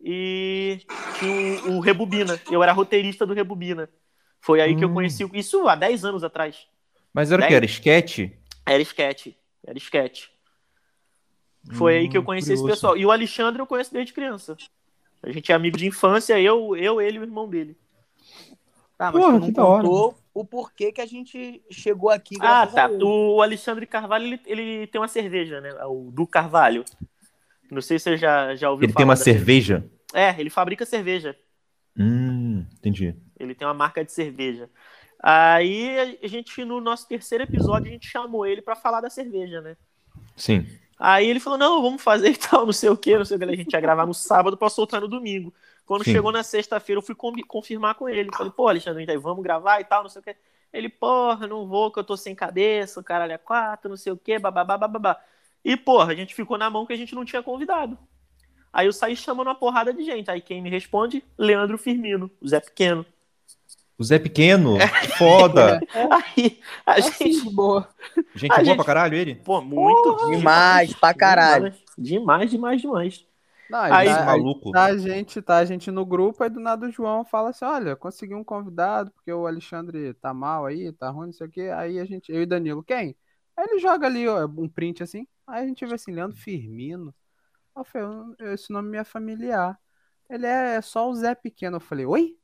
E 0.00 0.80
tinha 1.18 1.32
o, 1.72 1.76
o 1.76 1.80
Rebobina. 1.80 2.40
Eu 2.50 2.62
era 2.62 2.72
roteirista 2.72 3.26
do 3.26 3.34
Rebobina. 3.34 3.88
Foi 4.40 4.60
aí 4.60 4.74
que 4.76 4.84
eu 4.84 4.88
Hum. 4.88 4.94
conheci. 4.94 5.28
Isso 5.34 5.68
há 5.68 5.74
10 5.74 6.04
anos 6.04 6.22
atrás. 6.22 6.66
Mas 7.12 7.32
era 7.32 7.42
o 7.42 7.46
que? 7.46 7.54
Era 7.54 7.64
sketch? 7.64 8.18
Era 8.64 8.80
sketch. 8.82 9.28
Era 9.66 9.76
sketch. 9.78 10.26
Foi 11.72 11.96
aí 11.98 12.08
que 12.08 12.16
eu 12.16 12.22
Hum, 12.22 12.24
conheci 12.24 12.52
esse 12.52 12.62
curioso. 12.62 12.80
pessoal. 12.80 12.96
E 12.96 13.04
o 13.04 13.10
Alexandre 13.10 13.60
eu 13.60 13.66
conheço 13.66 13.92
desde 13.92 14.12
criança. 14.12 14.56
A 15.22 15.30
gente 15.30 15.50
é 15.50 15.54
amigo 15.54 15.76
de 15.76 15.86
infância, 15.86 16.40
eu, 16.40 16.76
eu 16.76 17.00
ele 17.00 17.16
e 17.18 17.20
o 17.20 17.24
irmão 17.24 17.48
dele. 17.48 17.76
Tá, 18.96 19.12
mas 19.12 19.22
Porra, 19.22 19.38
não 19.38 19.52
contou 19.52 20.18
o 20.34 20.44
porquê 20.44 20.90
que 20.92 21.00
a 21.00 21.06
gente 21.06 21.62
chegou 21.70 22.10
aqui 22.10 22.36
Ah, 22.40 22.66
tá. 22.66 22.90
ele. 22.90 23.02
O 23.04 23.40
Alexandre 23.42 23.86
Carvalho, 23.86 24.24
ele, 24.26 24.40
ele 24.46 24.86
tem 24.86 25.00
uma 25.00 25.08
cerveja, 25.08 25.60
né? 25.60 25.72
O 25.84 26.10
do 26.10 26.26
Carvalho. 26.26 26.84
Não 27.70 27.80
sei 27.82 27.98
se 27.98 28.04
você 28.04 28.16
já, 28.16 28.54
já 28.56 28.70
ouviu 28.70 28.86
Ele 28.86 28.92
falar. 28.92 29.04
tem 29.04 29.04
uma 29.04 29.14
da- 29.16 29.22
cerveja? 29.24 29.84
É, 30.14 30.40
ele 30.40 30.50
fabrica 30.50 30.84
cerveja. 30.86 31.36
Hum, 31.96 32.64
entendi. 32.78 33.14
Ele 33.38 33.54
tem 33.54 33.66
uma 33.66 33.74
marca 33.74 34.04
de 34.04 34.10
cerveja. 34.12 34.70
Aí 35.22 36.18
a 36.22 36.26
gente, 36.28 36.64
no 36.64 36.80
nosso 36.80 37.06
terceiro 37.08 37.44
episódio, 37.44 37.88
a 37.88 37.92
gente 37.92 38.08
chamou 38.08 38.46
ele 38.46 38.62
pra 38.62 38.74
falar 38.76 39.00
da 39.00 39.10
cerveja, 39.10 39.60
né? 39.60 39.76
Sim. 40.36 40.66
Aí 40.98 41.28
ele 41.28 41.38
falou, 41.40 41.58
não, 41.58 41.80
vamos 41.80 42.02
fazer 42.02 42.30
e 42.32 42.36
tal, 42.36 42.66
não 42.66 42.72
sei 42.72 42.88
o 42.90 42.96
que, 42.96 43.16
não 43.16 43.24
sei 43.24 43.36
o 43.36 43.40
que. 43.40 43.44
A 43.46 43.56
gente 43.56 43.72
ia 43.72 43.80
gravar 43.80 44.06
no 44.06 44.14
sábado 44.14 44.56
pra 44.56 44.68
soltar 44.68 45.00
no 45.00 45.08
domingo. 45.08 45.54
Quando 45.86 46.04
Sim. 46.04 46.12
chegou 46.12 46.32
na 46.32 46.42
sexta-feira, 46.42 46.98
eu 46.98 47.02
fui 47.02 47.14
confirmar 47.46 47.94
com 47.94 48.08
ele. 48.08 48.30
Falei, 48.36 48.52
pô, 48.52 48.68
Alexandre, 48.68 49.02
então, 49.04 49.20
vamos 49.20 49.42
gravar 49.42 49.80
e 49.80 49.84
tal, 49.84 50.02
não 50.02 50.10
sei 50.10 50.20
o 50.20 50.24
que. 50.24 50.36
Ele, 50.72 50.88
porra, 50.88 51.46
não 51.46 51.66
vou, 51.66 51.90
que 51.90 51.98
eu 51.98 52.04
tô 52.04 52.16
sem 52.16 52.34
cabeça, 52.34 53.00
o 53.00 53.04
caralho 53.04 53.32
é 53.32 53.38
quatro, 53.38 53.88
não 53.88 53.96
sei 53.96 54.12
o 54.12 54.16
que, 54.16 54.38
bababá, 54.38 54.76
bababá. 54.76 55.18
E, 55.64 55.76
porra, 55.76 56.12
a 56.12 56.14
gente 56.14 56.34
ficou 56.34 56.58
na 56.58 56.68
mão 56.68 56.84
que 56.84 56.92
a 56.92 56.96
gente 56.96 57.14
não 57.14 57.24
tinha 57.24 57.42
convidado. 57.42 57.98
Aí 58.72 58.86
eu 58.86 58.92
saí 58.92 59.16
chamando 59.16 59.48
uma 59.48 59.54
porrada 59.54 59.92
de 59.92 60.04
gente. 60.04 60.30
Aí 60.30 60.40
quem 60.40 60.60
me 60.60 60.68
responde? 60.68 61.24
Leandro 61.38 61.78
Firmino, 61.78 62.30
o 62.40 62.48
Zé 62.48 62.60
Pequeno. 62.60 63.04
O 63.98 64.04
Zé 64.04 64.18
Pequeno, 64.18 64.76
foda. 65.18 65.80
Aí 66.36 66.60
a 66.86 66.92
Assim, 66.94 67.32
gente. 67.32 67.42
de 67.48 67.50
boa. 67.50 67.88
Gente 68.34 68.52
A 68.52 68.54
boa 68.56 68.64
gente- 68.64 68.76
pra 68.76 68.84
caralho 68.84 69.14
ele. 69.16 69.34
Pô, 69.34 69.60
muito. 69.60 70.30
Demais, 70.30 70.94
pra 70.94 71.12
caralho. 71.12 71.74
Demais, 71.96 72.48
demais, 72.50 72.80
demais. 72.80 73.26
Não, 73.68 73.80
Aí- 73.80 74.08
tá, 74.08 74.24
maluco. 74.24 74.70
tá 74.70 74.84
a 74.84 74.96
gente, 74.96 75.42
tá 75.42 75.56
a 75.58 75.64
gente 75.64 75.90
no 75.90 76.06
grupo, 76.06 76.42
aí 76.42 76.48
do 76.48 76.60
nada 76.60 76.86
o 76.86 76.90
João 76.90 77.24
fala 77.24 77.50
assim, 77.50 77.64
olha, 77.66 77.94
consegui 77.96 78.34
um 78.34 78.44
convidado, 78.44 79.10
porque 79.10 79.30
o 79.32 79.46
Alexandre 79.46 80.14
tá 80.14 80.32
mal 80.32 80.64
aí, 80.64 80.90
tá 80.92 81.10
ruim, 81.10 81.26
não 81.26 81.32
sei 81.34 81.46
o 81.46 81.50
quê. 81.50 81.70
Aí 81.76 81.98
a 82.00 82.04
gente, 82.06 82.32
eu 82.32 82.40
e 82.40 82.46
Danilo, 82.46 82.82
quem? 82.82 83.14
Aí 83.56 83.66
ele 83.68 83.78
joga 83.80 84.06
ali 84.06 84.26
ó, 84.26 84.46
um 84.46 84.68
print 84.68 85.02
assim, 85.02 85.26
aí 85.46 85.64
a 85.64 85.66
gente 85.66 85.84
vê 85.84 85.94
assim, 85.96 86.12
Leandro 86.12 86.36
Firmino. 86.38 87.12
Eu 87.76 87.84
falei, 87.84 88.08
"Eu- 88.38 88.54
esse 88.54 88.72
nome 88.72 88.88
me 88.90 88.96
é 88.96 89.04
familiar. 89.04 89.78
Ele 90.30 90.46
é, 90.46 90.76
é 90.76 90.80
só 90.80 91.10
o 91.10 91.14
Zé 91.14 91.34
Pequeno. 91.34 91.76
Eu 91.76 91.80
falei, 91.80 92.06
oi? 92.06 92.37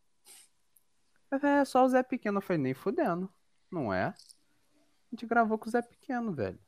É 1.42 1.64
só 1.64 1.84
o 1.84 1.88
Zé 1.88 2.02
Pequeno. 2.02 2.38
Eu 2.38 2.42
falei, 2.42 2.62
nem 2.62 2.74
fudendo. 2.74 3.28
Não 3.70 3.92
é? 3.92 4.06
A 4.06 4.14
gente 5.12 5.26
gravou 5.26 5.58
com 5.58 5.68
o 5.68 5.70
Zé 5.70 5.82
Pequeno, 5.82 6.32
velho. 6.32 6.58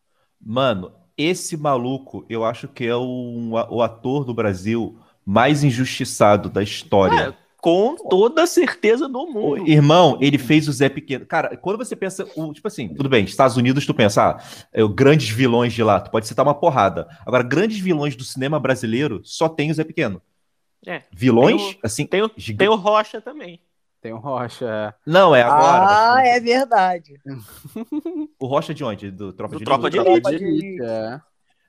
Mano, 0.41 0.93
esse 1.17 1.57
maluco, 1.57 2.25
eu 2.29 2.45
acho 2.45 2.69
que 2.69 2.85
é 2.87 2.95
o, 2.95 3.51
o 3.71 3.83
ator 3.83 4.25
do 4.25 4.35
Brasil 4.35 4.99
mais 5.25 5.65
injustiçado 5.65 6.49
da 6.51 6.63
história. 6.63 7.31
É, 7.31 7.47
com 7.59 7.97
toda 7.97 8.47
certeza 8.47 9.09
do 9.09 9.21
O 9.23 9.33
mundo. 9.33 9.67
irmão, 9.69 10.19
ele 10.21 10.39
fez 10.39 10.69
o 10.69 10.73
Zé 10.73 10.89
Pequeno. 10.89 11.27
Cara, 11.27 11.57
quando 11.57 11.79
você 11.79 11.97
pensa, 11.97 12.25
o- 12.37 12.53
tipo 12.53 12.69
assim, 12.69 12.89
tudo 12.95 13.09
bem, 13.09 13.25
Estados 13.25 13.57
Unidos, 13.57 13.85
tu 13.87 13.93
pensa, 13.95 14.37
ah, 14.37 14.67
é, 14.73 14.85
o 14.85 14.89
grandes 14.89 15.29
vilões 15.31 15.73
de 15.73 15.83
lá, 15.83 15.99
tu 16.01 16.11
pode 16.11 16.29
citar 16.29 16.47
uma 16.47 16.55
porrada. 16.55 17.09
Agora, 17.27 17.43
grandes 17.43 17.79
vilões 17.79 18.15
do 18.15 18.23
cinema 18.23 18.61
brasileiro 18.61 19.21
só 19.25 19.49
tem 19.49 19.71
o 19.71 19.75
Zé 19.75 19.83
Pequeno. 19.83 20.23
É. 20.87 21.03
Vilões, 21.11 21.61
Tem 21.61 21.73
o- 21.73 21.79
assim, 21.83 22.07
Tem 22.07 22.23
o, 22.23 22.29
tem 22.29 22.69
o 22.69 22.77
Rocha 22.77 23.21
também. 23.21 23.61
Tem 24.07 24.13
o 24.13 24.19
Rocha, 24.19 24.65
é. 24.67 24.95
Não, 25.07 25.35
é 25.35 25.43
agora. 25.43 25.87
Ah, 25.87 26.23
é 26.25 26.41
verdade. 26.41 27.21
O 28.39 28.47
Rocha 28.47 28.75
de 28.75 28.85
onde? 28.85 29.11
Do 29.11 29.33
Tropa 29.33 29.55
Do 29.55 29.59
de 29.59 29.65
Tropa 29.65 29.91
Elite? 29.91 29.91
de 29.91 29.99
Elite. 29.99 30.21
Tropa 30.21 30.33
de 30.35 30.45
Elite, 30.45 30.83
é. 30.83 31.21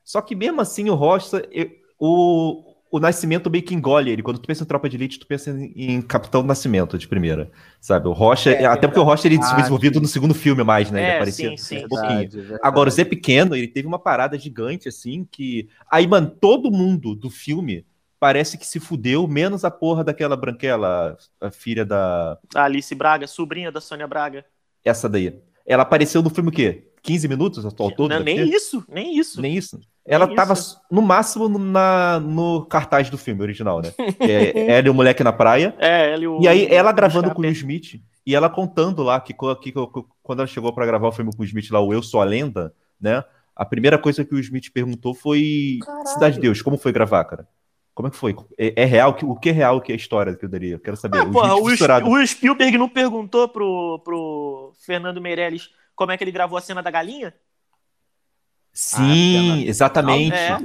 Só 0.04 0.22
que 0.22 0.36
mesmo 0.36 0.62
assim, 0.62 0.90
o 0.90 0.96
Rocha, 0.96 1.44
eu- 1.52 1.70
o, 2.00 2.64
o 2.92 3.00
Nascimento 3.00 3.50
meio 3.50 3.64
que 3.64 3.74
engole 3.74 4.10
ele. 4.12 4.24
Quando 4.24 4.40
tu 4.40 4.48
pensa 4.48 4.64
em 4.64 4.68
Tropa 4.68 4.88
de 4.90 4.96
Elite, 4.96 5.20
tu 5.20 5.28
pensa 5.28 5.52
em, 5.52 5.74
em 5.76 6.02
Capitão 6.02 6.44
Nascimento 6.44 6.98
de 6.98 7.08
primeira, 7.08 7.52
sabe? 7.82 8.08
O 8.08 8.14
Rocha, 8.14 8.52
É, 8.52 8.66
até 8.66 8.88
porque 8.88 9.00
o 9.00 9.04
Rocha 9.04 9.28
ele 9.28 9.42
foi 9.42 9.62
desenvolvido 9.62 10.00
no 10.00 10.08
segundo 10.08 10.34
filme 10.34 10.64
mais, 10.64 10.90
né? 10.92 11.02
ele 11.02 11.12
É, 11.12 11.12
aparecia 11.12 11.50
sim, 11.50 11.58
sim. 11.58 11.86
um 11.86 11.88
pouquinho. 11.88 12.30
Verdade, 12.30 12.42
verdade. 12.42 12.62
Agora, 12.62 12.88
o 12.90 12.92
Zé 12.92 13.04
Pequeno, 13.04 13.56
ele 13.56 13.68
teve 13.68 13.88
uma 13.88 14.00
parada 14.00 14.38
gigante, 14.38 14.88
assim, 14.88 15.28
que. 15.30 15.68
Aí, 15.92 16.08
mano, 16.08 16.30
todo 16.30 16.72
mundo 16.72 17.16
do 17.16 17.30
filme 17.30 17.86
parece 18.20 18.58
que 18.58 18.66
se 18.66 18.80
fudeu, 18.80 19.28
menos 19.28 19.64
a 19.66 19.72
porra 19.72 20.04
daquela 20.04 20.36
branquela, 20.36 21.18
a 21.42 21.52
filha 21.52 21.86
da. 21.86 22.38
A 22.56 22.64
Alice 22.64 22.94
Braga, 22.96 23.28
sobrinha 23.28 23.72
da 23.72 23.80
Sônia 23.82 24.08
Braga. 24.08 24.46
Essa 24.84 25.08
daí. 25.10 25.40
Ela 25.66 25.84
apareceu 25.84 26.22
no 26.22 26.30
filme 26.30 26.50
o 26.50 26.54
quê? 26.54 26.88
15 27.04 27.28
minutos 27.28 27.64
ao 27.66 27.72
todo? 27.72 28.10
Não, 28.10 28.20
nem 28.22 28.50
isso, 28.50 28.84
nem 28.90 29.18
isso. 29.18 29.42
Nem 29.42 29.56
isso. 29.56 29.80
Ela 30.06 30.26
Nem 30.28 30.36
tava 30.36 30.54
isso. 30.54 30.80
no 30.90 31.02
máximo 31.02 31.48
no- 31.50 31.60
na, 31.60 32.20
no 32.20 32.66
cartaz 32.66 33.10
do 33.10 33.18
filme 33.18 33.42
original, 33.42 33.82
né? 33.82 33.94
É, 34.20 34.78
ela 34.78 34.88
e 34.88 34.90
o 34.90 34.94
moleque 34.94 35.24
na 35.24 35.34
praia. 35.34 35.76
É, 35.80 36.14
ela 36.14 36.24
e 36.24 36.28
o. 36.28 36.42
E 36.42 36.48
aí, 36.48 36.66
ela 36.70 36.92
gravando 36.92 37.32
com 37.34 37.42
o. 37.42 37.46
Smith, 37.46 38.02
e 38.26 38.36
ela 38.36 38.50
contando 38.50 39.04
lá 39.04 39.20
que, 39.22 39.34
que- 39.34 39.72
que- 39.72 40.04
quando 40.24 40.40
ela 40.40 40.48
chegou 40.48 40.74
pra 40.74 40.86
gravar 40.86 41.08
o 41.08 41.12
filme 41.12 41.34
com 41.36 41.42
o 41.44 41.46
Smith 41.46 41.70
lá, 41.72 41.80
o 41.82 41.94
Eu 41.94 42.02
Sou 42.02 42.22
a 42.22 42.26
Lenda, 42.26 42.74
né? 43.00 43.24
A 43.56 43.66
primeira 43.66 43.98
coisa 43.98 44.24
que 44.24 44.36
o 44.36 44.40
Smith 44.40 44.72
perguntou 44.74 45.14
foi: 45.14 45.80
Caralho. 45.86 46.08
Cidade 46.08 46.36
de 46.36 46.42
Deus, 46.42 46.62
como 46.62 46.78
foi 46.78 46.92
gravar, 46.94 47.24
cara? 47.26 47.48
Como 47.98 48.10
é 48.10 48.12
que 48.12 48.18
foi? 48.18 48.36
É, 48.60 48.84
é 48.84 48.86
real? 48.86 49.18
O 49.24 49.36
que 49.36 49.50
é 49.50 49.52
real 49.52 49.82
que 49.82 49.92
é 49.92 49.96
a 49.96 49.98
história 49.98 50.36
que 50.36 50.46
eu 50.46 50.50
daria? 50.50 50.76
Eu 50.76 50.80
quero 50.80 50.96
saber. 50.96 51.18
Ah, 51.18 51.24
O 51.24 51.32
porra, 51.32 51.56
o, 51.56 51.68
fissurado. 51.68 52.08
o 52.08 52.28
Spielberg 52.28 52.78
não 52.78 52.88
perguntou 52.88 53.50
pro, 53.50 54.00
pro 54.06 54.72
Fernando 54.86 55.20
Meirelles 55.20 55.72
como 55.96 56.12
é 56.12 56.18
que 56.18 56.24
ele 56.24 56.30
gravou 56.32 56.60
a 56.60 56.62
cena 56.62 56.84
da 56.84 56.92
galinha? 56.92 57.34
Sim, 58.72 59.64
Ah, 59.64 59.66
exatamente. 59.68 60.36
É. 60.36 60.58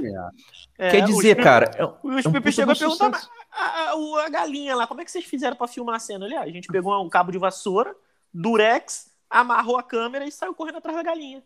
É, 0.77 0.91
Quer 0.91 1.03
o 1.03 1.05
dizer, 1.07 1.17
Spielberg- 1.35 1.43
cara, 1.43 1.71
é, 1.75 1.83
um- 1.85 1.87
O 2.03 2.11
é 2.11 2.15
um 2.15 2.19
Spielberg 2.19 2.39
puta 2.41 2.51
chegou 2.51 2.73
a 2.73 2.75
perguntar, 2.77 3.09
mas 3.09 3.29
a, 3.51 3.89
a- 3.89 3.95
o- 3.95 4.15
a 4.17 4.29
galinha 4.29 4.75
lá, 4.75 4.85
como 4.85 5.01
é 5.01 5.05
que 5.05 5.11
vocês 5.11 5.25
fizeram 5.25 5.55
pra 5.55 5.67
filmar 5.67 5.95
a 5.95 5.99
cena? 5.99 6.25
Ali, 6.25 6.35
ah, 6.35 6.41
a 6.41 6.49
gente 6.49 6.67
pegou 6.67 7.03
um 7.03 7.09
cabo 7.09 7.31
de 7.31 7.39
vassoura, 7.39 7.95
durex, 8.31 9.11
amarrou 9.27 9.77
a 9.77 9.81
câmera 9.83 10.25
e 10.25 10.31
saiu 10.31 10.53
correndo 10.53 10.77
atrás 10.77 10.95
da 10.95 11.01
galinha. 11.03 11.41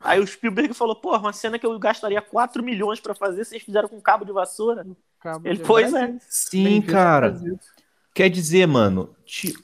Aí 0.00 0.20
o 0.20 0.26
Spielberg 0.26 0.72
falou, 0.74 0.94
porra, 0.94 1.18
uma 1.18 1.32
cena 1.32 1.58
que 1.58 1.66
eu 1.66 1.76
gastaria 1.78 2.22
4 2.22 2.62
milhões 2.62 3.00
pra 3.00 3.14
fazer, 3.14 3.44
vocês 3.44 3.62
fizeram 3.62 3.88
com 3.88 3.96
um 3.96 4.00
cabo 4.00 4.24
de 4.24 4.32
vassoura? 4.32 4.86
Cabo 5.20 5.46
Ele, 5.46 5.58
de 5.58 5.64
pois 5.64 5.90
Brasil. 5.90 6.16
é. 6.16 6.18
Sim, 6.28 6.80
cara. 6.82 7.40
Quer 8.14 8.28
dizer, 8.28 8.66
mano, 8.66 9.14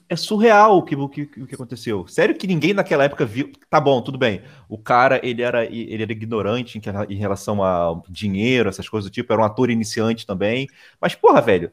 é 0.09 0.15
surreal 0.15 0.79
o 0.79 0.83
que, 0.83 0.95
o, 0.95 1.09
que, 1.09 1.23
o 1.23 1.47
que 1.47 1.55
aconteceu. 1.55 2.07
Sério 2.07 2.37
que 2.37 2.47
ninguém 2.47 2.73
naquela 2.73 3.05
época 3.05 3.25
viu. 3.25 3.51
Tá 3.69 3.81
bom, 3.81 4.01
tudo 4.01 4.17
bem. 4.17 4.43
O 4.69 4.79
cara, 4.79 5.21
ele 5.27 5.43
era, 5.43 5.65
ele 5.65 6.03
era 6.03 6.13
ignorante 6.13 6.81
em 7.09 7.17
relação 7.17 7.65
a 7.65 8.01
dinheiro, 8.09 8.69
essas 8.69 8.89
coisas 8.89 9.11
do 9.11 9.13
tipo. 9.13 9.33
Era 9.33 9.43
um 9.43 9.45
ator 9.45 9.71
iniciante 9.71 10.25
também. 10.27 10.69
Mas, 11.01 11.15
porra, 11.15 11.41
velho. 11.41 11.73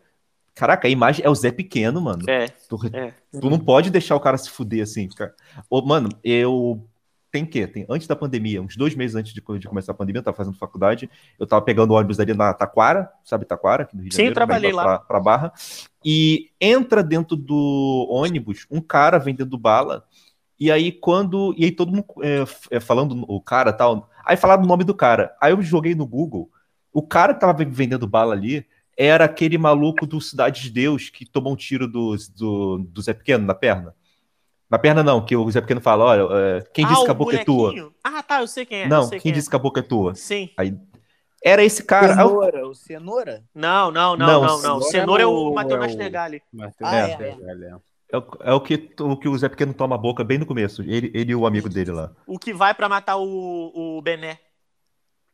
Caraca, 0.55 0.87
a 0.87 0.91
imagem 0.91 1.23
é 1.25 1.29
o 1.29 1.35
Zé 1.35 1.51
Pequeno, 1.51 2.01
mano. 2.01 2.29
É, 2.29 2.47
Tu, 2.47 2.77
é. 2.93 3.13
tu 3.39 3.49
não 3.49 3.59
pode 3.59 3.89
deixar 3.89 4.15
o 4.15 4.19
cara 4.19 4.37
se 4.37 4.49
fuder 4.49 4.83
assim. 4.83 5.07
Cara. 5.09 5.33
Ô, 5.69 5.81
mano, 5.81 6.09
eu. 6.23 6.83
Tem 7.31 7.45
que? 7.45 7.65
Tem, 7.65 7.85
antes 7.89 8.07
da 8.07 8.15
pandemia, 8.15 8.61
uns 8.61 8.75
dois 8.75 8.93
meses 8.93 9.15
antes 9.15 9.33
de, 9.33 9.41
de 9.41 9.67
começar 9.67 9.93
a 9.93 9.95
pandemia, 9.95 10.19
eu 10.19 10.23
tava 10.23 10.35
fazendo 10.35 10.57
faculdade. 10.57 11.09
Eu 11.39 11.47
tava 11.47 11.61
pegando 11.61 11.93
ônibus 11.93 12.19
ali 12.19 12.33
na 12.33 12.53
Taquara, 12.53 13.09
sabe 13.23 13.45
Taquara? 13.45 13.83
Aqui 13.83 13.95
no 13.95 14.01
Rio 14.01 14.09
de 14.09 14.15
Sim, 14.15 14.23
Janeiro, 14.23 14.35
trabalhei 14.35 14.73
lá. 14.73 14.99
Pra 14.99 15.19
Barra. 15.19 15.53
E 16.03 16.49
entra 16.59 17.01
dentro 17.01 17.37
do 17.37 18.07
ônibus 18.09 18.67
um 18.69 18.81
cara 18.81 19.17
vendendo 19.17 19.57
bala. 19.57 20.03
E 20.59 20.69
aí, 20.69 20.91
quando. 20.91 21.55
E 21.57 21.63
aí, 21.63 21.71
todo 21.71 21.91
mundo 21.91 22.05
é, 22.21 22.43
é, 22.69 22.79
falando 22.81 23.23
o 23.27 23.39
cara 23.39 23.71
tal. 23.71 24.09
Aí 24.25 24.35
falaram 24.35 24.63
o 24.63 24.67
nome 24.67 24.83
do 24.83 24.93
cara. 24.93 25.33
Aí 25.41 25.53
eu 25.53 25.61
joguei 25.61 25.95
no 25.95 26.05
Google. 26.05 26.51
O 26.91 27.01
cara 27.01 27.33
que 27.33 27.39
tava 27.39 27.63
vendendo 27.63 28.05
bala 28.05 28.33
ali 28.33 28.65
era 28.97 29.23
aquele 29.23 29.57
maluco 29.57 30.05
do 30.05 30.19
Cidade 30.19 30.63
de 30.63 30.69
Deus 30.69 31.09
que 31.09 31.25
tomou 31.25 31.53
um 31.53 31.55
tiro 31.55 31.87
do, 31.87 32.15
do, 32.35 32.77
do 32.79 33.01
Zé 33.01 33.13
Pequeno 33.13 33.45
na 33.45 33.55
perna. 33.55 33.95
Na 34.71 34.79
perna 34.79 35.03
não, 35.03 35.23
que 35.25 35.35
o 35.35 35.51
Zé 35.51 35.59
Pequeno 35.59 35.81
fala, 35.81 36.05
olha, 36.05 36.33
é, 36.33 36.61
quem 36.73 36.85
disse 36.87 37.01
ah, 37.01 37.05
que 37.05 37.09
a 37.11 37.13
o 37.13 37.17
boca 37.17 37.35
é 37.35 37.43
tua? 37.43 37.69
bonequinho? 37.71 37.93
Ah, 38.01 38.23
tá, 38.23 38.39
eu 38.39 38.47
sei 38.47 38.65
quem 38.65 38.83
é. 38.83 38.87
não, 38.87 39.03
sei 39.03 39.19
quem 39.19 39.31
é. 39.31 39.35
disse 39.35 39.49
que 39.49 39.55
a 39.55 39.59
boca 39.59 39.81
é 39.81 39.83
tua? 39.83 40.15
Sim. 40.15 40.49
Era 41.43 41.63
esse 41.63 41.83
cara. 41.83 42.13
Aí 42.13 42.19
eu- 42.21 42.27
Cenoura, 42.29 42.67
o 42.67 42.73
cenoura? 42.73 43.43
Não, 43.53 43.91
não, 43.91 44.15
não, 44.15 44.27
Não, 44.27 44.41
não. 44.43 44.59
Cenoura 44.61 44.85
Cenoura 44.91 45.23
é 45.23 45.25
o 45.25 45.31
o- 45.49 45.53
Matheus 45.53 45.73
é 45.73 45.77
o- 45.77 45.81
Nastergalli. 45.87 46.41
Matheus 46.53 46.89
Ah, 46.89 46.95
é, 46.95 47.07
Nastergalli, 47.09 47.65
é. 47.65 47.75
é, 48.13 48.17
o- 48.17 48.37
é 48.41 48.53
o, 48.53 48.61
que, 48.61 48.89
o 49.01 49.17
que 49.17 49.27
o 49.27 49.37
Zé 49.37 49.49
Pequeno 49.49 49.73
toma 49.73 49.95
a 49.95 49.97
boca 49.97 50.23
bem 50.23 50.37
no 50.37 50.45
começo. 50.45 50.81
Ele, 50.83 51.11
ele 51.13 51.31
e 51.31 51.35
o 51.35 51.45
amigo 51.45 51.67
dele 51.67 51.91
lá. 51.91 52.11
O 52.25 52.39
que 52.39 52.53
vai 52.53 52.73
pra 52.73 52.87
matar 52.87 53.17
o, 53.17 53.97
o 53.97 54.01
Bené. 54.01 54.37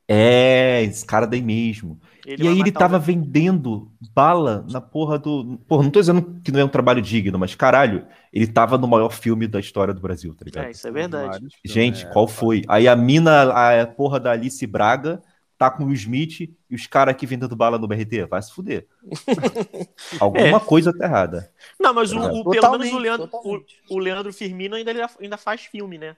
É, 0.07 0.83
esse 0.83 1.05
cara 1.05 1.25
daí 1.27 1.41
mesmo. 1.41 1.99
Ele 2.25 2.43
e 2.43 2.47
aí 2.47 2.59
ele 2.59 2.71
tava 2.71 2.97
vendendo 2.97 3.91
bala 4.13 4.65
na 4.69 4.79
porra 4.81 5.17
do. 5.17 5.57
Porra, 5.67 5.83
não 5.83 5.91
tô 5.91 5.99
dizendo 5.99 6.39
que 6.43 6.51
não 6.51 6.59
é 6.59 6.65
um 6.65 6.69
trabalho 6.69 7.01
digno, 7.01 7.37
mas 7.37 7.55
caralho, 7.55 8.05
ele 8.31 8.47
tava 8.47 8.77
no 8.77 8.87
maior 8.87 9.11
filme 9.11 9.47
da 9.47 9.59
história 9.59 9.93
do 9.93 10.01
Brasil, 10.01 10.33
tá 10.35 10.45
ligado? 10.45 10.65
É, 10.65 10.71
isso 10.71 10.87
é 10.87 10.91
verdade. 10.91 11.47
Gente, 11.65 12.05
é. 12.05 12.09
qual 12.11 12.27
foi? 12.27 12.63
Aí 12.67 12.87
a 12.87 12.95
mina, 12.95 13.81
a 13.81 13.87
porra 13.87 14.19
da 14.19 14.31
Alice 14.31 14.65
Braga, 14.65 15.21
tá 15.57 15.71
com 15.71 15.85
o 15.85 15.93
Smith 15.93 16.41
e 16.69 16.75
os 16.75 16.85
caras 16.87 17.13
aqui 17.13 17.25
vendendo 17.25 17.55
bala 17.55 17.77
no 17.77 17.87
BRT. 17.87 18.25
Vai 18.25 18.41
se 18.41 18.53
fuder. 18.53 18.87
Alguma 20.19 20.59
coisa 20.59 20.95
tá 20.97 21.05
errada. 21.05 21.51
Não, 21.79 21.93
mas 21.93 22.11
o, 22.11 22.19
Tá 22.19 22.27
o- 22.27 22.43
pelo 22.49 22.53
Totalmente, 22.55 22.93
menos 22.93 22.93
o 22.93 22.99
Leandro, 22.99 23.29
o, 23.31 23.95
o 23.95 23.99
Leandro 23.99 24.33
Firmino 24.33 24.75
ainda, 24.75 24.91
ele 24.91 25.01
ainda 25.19 25.37
faz 25.37 25.61
filme, 25.61 25.97
né? 25.97 26.15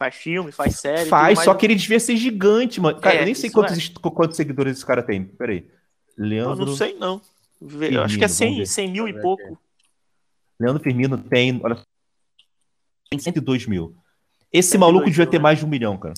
Faz 0.00 0.14
filme, 0.14 0.50
faz 0.50 0.76
série. 0.76 1.10
Faz, 1.10 1.40
só 1.44 1.52
que 1.52 1.66
ele 1.66 1.74
devia 1.74 2.00
ser 2.00 2.16
gigante, 2.16 2.80
mano. 2.80 2.98
Cara, 2.98 3.16
É, 3.16 3.20
eu 3.20 3.26
nem 3.26 3.34
sei 3.34 3.50
quantos, 3.50 3.76
é. 3.76 4.10
quantos 4.10 4.34
seguidores 4.34 4.78
esse 4.78 4.86
cara 4.86 5.02
tem. 5.02 5.24
Peraí. 5.24 5.68
Eu 6.16 6.24
Leandro, 6.24 6.64
não 6.64 6.74
sei, 6.74 6.94
não. 6.94 7.20
Eu 7.60 8.02
acho 8.02 8.16
que 8.16 8.24
é 8.24 8.28
Firmino, 8.28 8.28
100, 8.28 8.46
vamos 8.46 8.58
ver. 8.60 8.66
100 8.66 8.90
mil 8.90 9.08
e 9.08 9.10
eu 9.10 9.20
pouco. 9.20 9.60
Leandro 10.58 10.82
Firmino 10.82 11.18
tem. 11.18 11.60
Olha, 11.62 11.76
tem 13.10 13.18
102 13.18 13.66
mil. 13.66 13.94
Esse 14.50 14.70
102 14.70 14.80
maluco 14.80 15.10
devia 15.10 15.26
mil, 15.26 15.30
ter 15.30 15.36
né? 15.36 15.42
mais 15.42 15.58
de 15.58 15.66
um 15.66 15.68
milhão, 15.68 15.98
cara. 15.98 16.14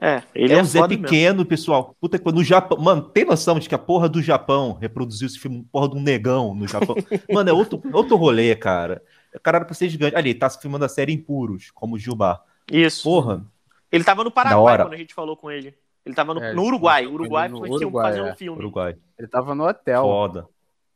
É, 0.00 0.22
ele 0.32 0.52
é 0.52 0.58
é, 0.58 0.62
um 0.62 0.64
Zé 0.64 0.78
foda 0.78 0.90
mesmo. 0.90 1.02
Pequeno, 1.02 1.44
pessoal. 1.44 1.96
Puta 2.00 2.20
que 2.20 2.32
no 2.32 2.44
Japão. 2.44 2.78
Mano, 2.78 3.02
tem 3.02 3.24
noção 3.24 3.58
de 3.58 3.68
que 3.68 3.74
a 3.74 3.78
porra 3.78 4.08
do 4.08 4.22
Japão 4.22 4.78
reproduziu 4.80 5.26
esse 5.26 5.40
filme, 5.40 5.66
porra 5.72 5.88
de 5.88 5.96
um 5.96 6.00
negão 6.00 6.54
no 6.54 6.68
Japão? 6.68 6.94
Mano, 7.34 7.50
é 7.50 7.52
outro, 7.52 7.82
outro 7.92 8.14
rolê, 8.14 8.54
cara. 8.54 9.02
O 9.34 9.40
cara 9.40 9.58
era 9.58 9.64
pra 9.64 9.74
ser 9.74 9.88
gigante. 9.88 10.14
Ali, 10.14 10.30
ele 10.30 10.38
tá 10.38 10.48
filmando 10.48 10.84
a 10.84 10.88
série 10.88 11.12
Impuros, 11.12 11.72
como 11.72 11.98
Gilmar. 11.98 12.40
Isso. 12.70 13.02
Porra, 13.02 13.44
Ele 13.90 14.04
tava 14.04 14.24
no 14.24 14.30
Paraguai 14.30 14.74
hora. 14.74 14.84
quando 14.84 14.94
a 14.94 14.98
gente 14.98 15.14
falou 15.14 15.36
com 15.36 15.50
ele. 15.50 15.76
Ele 16.04 16.14
tava 16.14 16.34
no, 16.34 16.42
É, 16.42 16.52
no 16.52 16.62
Uruguai. 16.64 17.02
tava 17.04 17.14
Uruguai 17.14 17.48
no 17.48 17.58
foi 17.58 17.70
Uruguai, 17.70 18.10
fazer 18.10 18.20
é. 18.20 18.32
um 18.32 18.36
filme. 18.36 18.58
Uruguai. 18.58 18.96
Ele 19.18 19.28
tava 19.28 19.54
no 19.54 19.66
hotel. 19.66 20.02
Foda. 20.02 20.48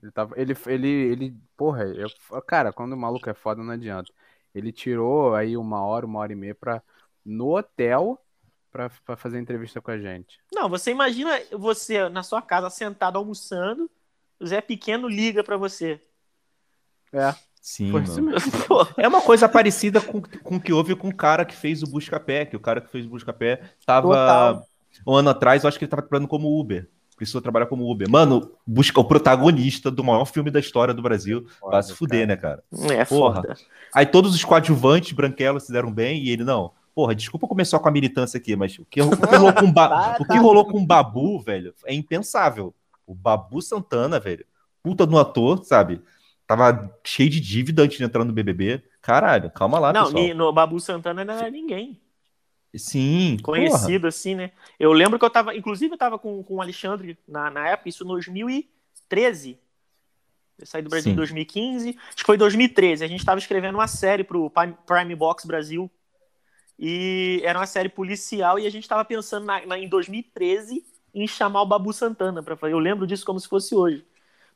Ele, 0.02 0.12
tava, 0.12 0.34
ele, 0.40 0.56
ele, 0.66 0.88
ele, 0.88 1.36
porra, 1.56 1.84
eu, 1.84 2.08
cara, 2.42 2.72
quando 2.72 2.92
o 2.92 2.96
maluco 2.96 3.28
é 3.28 3.34
foda, 3.34 3.62
não 3.62 3.72
adianta. 3.72 4.12
Ele 4.54 4.70
tirou 4.72 5.34
aí 5.34 5.56
uma 5.56 5.82
hora, 5.82 6.06
uma 6.06 6.20
hora 6.20 6.32
e 6.32 6.36
meia 6.36 6.54
pra, 6.54 6.82
no 7.24 7.56
hotel 7.56 8.20
pra, 8.70 8.90
pra 9.04 9.16
fazer 9.16 9.38
entrevista 9.40 9.80
com 9.80 9.90
a 9.90 9.98
gente. 9.98 10.38
Não, 10.52 10.68
você 10.68 10.90
imagina 10.90 11.30
você 11.52 12.08
na 12.08 12.22
sua 12.22 12.40
casa 12.40 12.70
sentado 12.70 13.18
almoçando, 13.18 13.90
o 14.38 14.46
Zé 14.46 14.60
Pequeno 14.60 15.08
liga 15.08 15.42
pra 15.42 15.56
você. 15.56 16.00
É, 17.12 17.34
Sim, 17.70 17.90
foi 17.90 18.00
mano. 18.00 18.12
isso 18.12 18.22
mesmo. 18.22 18.52
É 18.96 19.06
uma 19.06 19.20
coisa 19.20 19.46
parecida 19.48 20.00
com, 20.00 20.22
com 20.22 20.56
o 20.56 20.60
que 20.60 20.72
houve 20.72 20.94
com 20.96 21.08
o 21.08 21.14
cara 21.14 21.44
que 21.44 21.54
fez 21.54 21.82
o 21.82 21.86
Buscapé, 21.86 22.46
que 22.46 22.56
o 22.56 22.60
cara 22.60 22.80
que 22.80 22.90
fez 22.90 23.04
o 23.04 23.10
Buscapé 23.10 23.60
tava 23.84 24.08
Total. 24.08 24.66
um 25.06 25.14
ano 25.14 25.28
atrás, 25.30 25.62
eu 25.64 25.68
acho 25.68 25.78
que 25.78 25.84
ele 25.84 25.90
tava 25.90 26.00
trabalhando 26.02 26.28
como 26.28 26.58
Uber. 26.58 26.88
Precisou 27.14 27.42
trabalhar 27.42 27.66
como 27.66 27.90
Uber. 27.90 28.08
Mano, 28.08 28.52
busca 28.66 28.98
o 29.00 29.04
protagonista 29.04 29.90
do 29.90 30.02
maior 30.02 30.24
filme 30.24 30.50
da 30.50 30.60
história 30.60 30.94
do 30.94 31.02
Brasil. 31.02 31.46
Vai 31.60 31.82
se 31.82 31.88
Foda, 31.92 31.98
fuder, 31.98 32.26
cara. 32.40 32.62
né, 32.72 32.86
cara? 32.86 32.94
é 33.00 33.04
Porra. 33.04 33.42
foda. 33.42 33.56
Aí 33.94 34.06
todos 34.06 34.34
os 34.34 34.42
coadjuvantes 34.44 35.12
branquelos 35.12 35.64
se 35.64 35.72
deram 35.72 35.92
bem 35.92 36.22
e 36.22 36.30
ele 36.30 36.44
não. 36.44 36.70
Porra, 36.94 37.14
desculpa 37.14 37.46
começar 37.46 37.78
com 37.80 37.88
a 37.88 37.92
militância 37.92 38.38
aqui, 38.38 38.56
mas 38.56 38.78
o 38.78 38.84
que, 38.88 39.02
o 39.02 39.10
que 39.10 39.36
rolou 39.36 39.52
com 39.52 39.66
o, 39.66 39.72
ba- 39.72 40.16
o 40.20 40.24
que 40.24 40.38
rolou 40.38 40.64
com 40.64 40.78
o 40.78 40.86
Babu, 40.86 41.38
velho, 41.40 41.74
é 41.84 41.92
impensável. 41.94 42.74
O 43.06 43.14
Babu 43.14 43.60
Santana, 43.60 44.18
velho, 44.18 44.44
puta 44.82 45.04
no 45.06 45.18
ator, 45.18 45.64
sabe? 45.64 46.00
Tava 46.48 46.98
cheio 47.04 47.30
de 47.30 47.38
dívida 47.40 47.82
antes 47.82 47.98
de 47.98 48.02
entrar 48.04 48.24
no 48.24 48.32
BBB. 48.32 48.82
Caralho, 49.02 49.50
calma 49.52 49.78
lá, 49.78 49.92
Não, 49.92 50.06
pessoal. 50.06 50.22
ni- 50.24 50.34
no 50.34 50.52
Babu 50.52 50.80
Santana 50.80 51.24
não 51.24 51.34
era 51.34 51.50
ninguém 51.50 52.00
Sim, 52.74 53.36
porra. 53.42 53.58
conhecido 53.58 54.06
assim, 54.08 54.34
né? 54.34 54.50
Eu 54.80 54.92
lembro 54.92 55.18
que 55.18 55.24
eu 55.24 55.30
tava, 55.30 55.54
inclusive 55.54 55.94
eu 55.94 55.98
tava 55.98 56.18
com, 56.18 56.42
com 56.42 56.54
o 56.56 56.60
Alexandre 56.62 57.16
na, 57.28 57.50
na 57.50 57.68
época, 57.68 57.88
isso 57.90 58.02
em 58.02 58.06
2013. 58.08 59.58
Eu 60.58 60.66
saí 60.66 60.82
do 60.82 60.88
Brasil 60.90 61.10
Sim. 61.10 61.12
em 61.12 61.16
2015, 61.16 61.96
acho 62.08 62.16
que 62.16 62.24
foi 62.24 62.36
2013. 62.36 63.04
A 63.04 63.08
gente 63.08 63.24
tava 63.24 63.38
escrevendo 63.38 63.76
uma 63.76 63.86
série 63.86 64.24
pro 64.24 64.50
Prime- 64.50 64.76
Prime 64.86 65.14
Box 65.14 65.46
Brasil. 65.46 65.90
E 66.78 67.40
era 67.44 67.58
uma 67.58 67.66
série 67.66 67.88
policial 67.88 68.58
e 68.58 68.66
a 68.66 68.70
gente 68.70 68.88
tava 68.88 69.04
pensando 69.04 69.44
na, 69.44 69.64
na- 69.66 69.78
em 69.78 69.88
2013 69.88 70.84
em 71.14 71.26
chamar 71.26 71.62
o 71.62 71.66
Babu 71.66 71.92
Santana 71.92 72.42
para 72.42 72.56
fazer. 72.56 72.72
Eu 72.72 72.78
lembro 72.78 73.06
disso 73.06 73.24
como 73.26 73.38
se 73.40 73.48
fosse 73.48 73.74
hoje. 73.74 74.04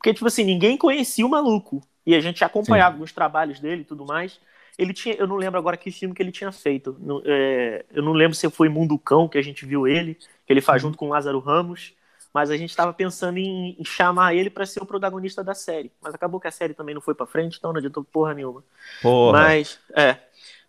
Porque, 0.02 0.12
tipo 0.12 0.26
assim, 0.26 0.42
ninguém 0.42 0.76
conhecia 0.76 1.24
o 1.24 1.28
maluco. 1.28 1.80
E 2.04 2.12
a 2.16 2.20
gente 2.20 2.42
acompanhava 2.44 2.96
alguns 2.96 3.12
trabalhos 3.12 3.60
dele 3.60 3.82
e 3.82 3.84
tudo 3.84 4.04
mais. 4.04 4.40
Ele 4.76 4.92
tinha, 4.92 5.14
eu 5.14 5.28
não 5.28 5.36
lembro 5.36 5.60
agora 5.60 5.76
que 5.76 5.92
filme 5.92 6.12
que 6.12 6.20
ele 6.20 6.32
tinha 6.32 6.50
feito. 6.50 6.96
No- 6.98 7.22
é, 7.24 7.84
eu 7.92 8.02
não 8.02 8.12
lembro 8.12 8.34
se 8.34 8.50
foi 8.50 8.68
Mundo 8.68 8.98
Cão 8.98 9.28
que 9.28 9.38
a 9.38 9.42
gente 9.42 9.64
viu 9.64 9.86
ele, 9.86 10.14
que 10.16 10.52
ele 10.52 10.60
faz 10.60 10.82
junto 10.82 10.98
com 10.98 11.06
o 11.06 11.10
Lázaro 11.10 11.38
Ramos. 11.38 11.94
Mas 12.34 12.50
a 12.50 12.56
gente 12.56 12.70
estava 12.70 12.92
pensando 12.92 13.38
em, 13.38 13.76
em 13.78 13.84
chamar 13.84 14.34
ele 14.34 14.50
para 14.50 14.66
ser 14.66 14.82
o 14.82 14.86
protagonista 14.86 15.44
da 15.44 15.54
série. 15.54 15.92
Mas 16.02 16.14
acabou 16.14 16.40
que 16.40 16.48
a 16.48 16.50
série 16.50 16.74
também 16.74 16.94
não 16.94 17.02
foi 17.02 17.14
para 17.14 17.26
frente, 17.26 17.58
então 17.58 17.70
não 17.72 17.78
adiantou 17.78 18.02
porra 18.02 18.34
nenhuma. 18.34 18.64
Porra. 19.00 19.38
Mas, 19.38 19.78
é. 19.94 20.16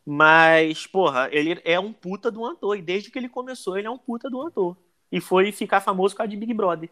Mas, 0.06 0.86
porra, 0.86 1.30
ele 1.32 1.60
é 1.64 1.80
um 1.80 1.92
puta 1.92 2.30
do 2.30 2.46
ator. 2.46 2.78
E 2.78 2.82
desde 2.84 3.10
que 3.10 3.18
ele 3.18 3.30
começou, 3.30 3.78
ele 3.78 3.88
é 3.88 3.90
um 3.90 3.98
puta 3.98 4.30
do 4.30 4.46
ator. 4.46 4.78
E 5.12 5.20
foi 5.20 5.52
ficar 5.52 5.82
famoso 5.82 6.16
com 6.16 6.22
a 6.22 6.26
de 6.28 6.36
Big 6.38 6.54
Brother. 6.54 6.90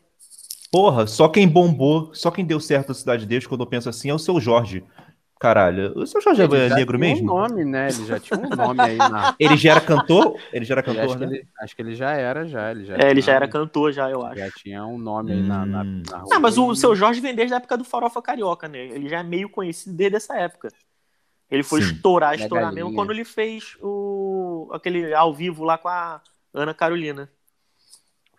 Porra, 0.71 1.05
só 1.05 1.27
quem 1.27 1.47
bombou, 1.47 2.13
só 2.13 2.31
quem 2.31 2.45
deu 2.45 2.59
certo 2.59 2.89
na 2.89 2.93
Cidade 2.93 3.23
de 3.23 3.27
Deus, 3.27 3.45
quando 3.45 3.61
eu 3.61 3.67
penso 3.67 3.89
assim, 3.89 4.09
é 4.09 4.13
o 4.13 4.19
seu 4.19 4.39
Jorge. 4.39 4.83
Caralho, 5.39 5.91
o 5.97 6.05
seu 6.05 6.21
Jorge 6.21 6.43
Ele 6.43 6.55
é 6.55 6.69
já 6.69 6.75
negro 6.75 6.97
tinha 6.99 7.09
mesmo? 7.13 7.23
um 7.31 7.35
nome, 7.35 7.65
né? 7.65 7.89
Ele 7.89 8.05
já 8.05 8.19
tinha 8.19 8.39
um 8.39 8.55
nome 8.55 8.79
aí 8.81 8.95
na. 8.97 9.35
Ele 9.39 9.57
já 9.57 9.71
era 9.71 9.81
cantor? 9.81 10.37
Ele 10.53 10.63
já 10.63 10.75
era 10.75 10.81
Ele, 10.87 10.99
acho, 10.99 11.07
cantor, 11.07 11.17
que 11.17 11.25
né? 11.25 11.35
ele, 11.37 11.47
acho 11.59 11.75
que 11.75 11.81
ele 11.81 11.95
já 11.95 12.11
era, 12.11 12.45
já. 12.47 12.71
Ele 12.71 12.85
já, 12.85 12.93
É, 12.95 12.99
ele 13.09 13.09
tinha- 13.13 13.21
já 13.23 13.33
era 13.33 13.47
cantor, 13.47 13.91
já, 13.91 14.09
eu 14.09 14.23
acho. 14.23 14.37
Já 14.39 14.51
tinha 14.51 14.85
um 14.85 14.99
nome 14.99 15.31
aí 15.33 15.41
na, 15.41 15.65
na, 15.65 15.81
Hum. 15.81 16.03
na 16.09 16.17
rua. 16.19 16.29
Ah, 16.35 16.39
mas 16.39 16.57
o 16.59 16.75
seu 16.75 16.95
Jorge 16.95 17.19
vem 17.19 17.33
desde 17.33 17.55
a 17.55 17.57
época 17.57 17.75
do 17.75 17.83
Farofa 17.83 18.21
Carioca, 18.21 18.67
né? 18.67 18.77
Ele 18.85 19.09
já 19.09 19.19
é 19.19 19.23
meio 19.23 19.49
conhecido 19.49 19.95
desde 19.95 20.17
essa 20.17 20.37
época. 20.37 20.69
Ele 21.49 21.63
foi 21.63 21.81
Sim. 21.81 21.95
estourar, 21.95 22.35
estourar 22.35 22.65
galinha. 22.65 22.85
mesmo 22.85 22.95
quando 22.95 23.09
ele 23.11 23.25
fez 23.25 23.75
o 23.81 24.69
aquele 24.71 25.11
ao 25.13 25.33
vivo 25.33 25.63
lá 25.63 25.77
com 25.77 25.89
a 25.89 26.21
Ana 26.53 26.73
Carolina. 26.73 27.27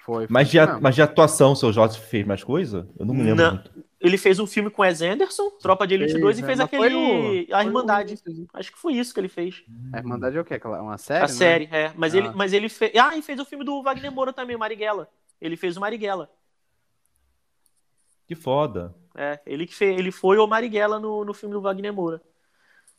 Foi, 0.05 0.27
Mas 0.29 0.49
de, 0.51 0.59
a- 0.59 0.81
mas 0.81 0.95
de 0.97 1.03
atuação, 1.03 1.53
o 1.53 1.57
seu 1.57 1.73
Jorge 1.73 2.01
fez 2.01 2.27
mais 2.27 2.43
coisa? 2.43 2.89
Eu 2.99 3.07
não 3.07 3.15
me 3.15 3.23
lembro 3.23 3.45
Não. 3.45 3.65
Ele 4.01 4.19
fez 4.19 4.41
um 4.41 4.49
filme 4.49 4.69
com 4.69 4.83
Wes 4.83 5.01
Anderson, 5.01 5.49
Tropa 5.61 5.87
de 5.87 5.95
Elite 5.95 6.11
Fez, 6.15 6.21
2, 6.25 6.39
e 6.39 6.41
né? 6.43 6.47
fez 6.49 6.59
aquele 6.61 6.95
o- 6.97 7.55
A 7.55 7.59
foi 7.59 7.65
o 7.65 7.69
Irmandade. 7.69 8.09
iníciozinho. 8.11 8.49
Acho 8.53 8.73
que 8.73 8.79
foi 8.79 8.95
isso 8.95 9.15
que 9.15 9.21
ele 9.21 9.29
fez. 9.29 9.63
A 9.93 9.99
Irmandade 9.99 10.37
é 10.37 10.41
o 10.41 10.45
quê? 10.45 10.61
Uma 10.65 10.99
série? 10.99 11.19
a 11.21 11.23
né? 11.23 11.29
série, 11.29 11.69
é. 11.71 11.93
Mas, 11.97 12.13
Ah. 12.15 12.19
ele, 12.19 12.31
mas 12.31 12.53
ele 12.53 12.69
fez. 12.69 12.93
Ah, 12.97 13.17
e 13.17 13.23
fez 13.23 13.39
o 13.39 13.45
filme 13.45 13.65
do 13.65 13.81
Wagner 13.81 14.11
Moura 14.11 14.33
também, 14.33 14.57
o 14.57 14.59
Marighella. 14.59 15.09
Ele 15.41 15.57
fez 15.57 15.77
o 15.77 15.81
Marighella. 15.81 16.29
Que 18.27 18.35
foda. 18.35 18.95
É, 19.15 19.39
ele 19.47 19.67
que 19.67 19.75
fez, 19.75 19.97
ele 19.99 20.11
foi 20.11 20.37
o 20.39 20.47
Marighella 20.49 20.99
no, 20.99 21.25
no 21.25 21.35
filme 21.35 21.55
do 21.55 21.61
Wagner 21.61 21.93
Moura. 21.93 22.21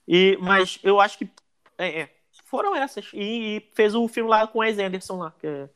E, 0.08 0.38
mas 0.42 0.80
eu 0.84 1.02
acho 1.02 1.18
que 1.18 1.30
é, 1.78 2.02
é, 2.02 2.16
foram 2.46 2.76
essas. 2.76 3.10
E, 3.14 3.58
e 3.58 3.70
fez 3.74 3.94
o 3.96 4.08
filme 4.08 4.30
lá 4.30 4.48
com 4.48 4.60
o 4.60 4.62
Wes 4.62 4.78
Anderson 4.80 5.18
lá, 5.18 5.34
que 5.40 5.48
é, 5.48 5.70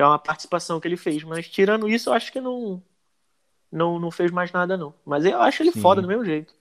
que 0.00 0.02
é 0.02 0.06
uma 0.06 0.18
participação 0.18 0.80
que 0.80 0.88
ele 0.88 0.96
fez. 0.96 1.22
Mas 1.24 1.46
tirando 1.46 1.86
isso, 1.86 2.08
eu 2.08 2.14
acho 2.14 2.32
que 2.32 2.40
não, 2.40 2.82
não, 3.70 3.98
não 3.98 4.10
fez 4.10 4.30
mais 4.30 4.50
nada, 4.50 4.74
não. 4.74 4.94
Mas 5.04 5.26
eu 5.26 5.38
acho 5.42 5.62
ele 5.62 5.72
Sim. 5.72 5.80
foda 5.82 6.00
do 6.00 6.08
mesmo 6.08 6.24
jeito. 6.24 6.54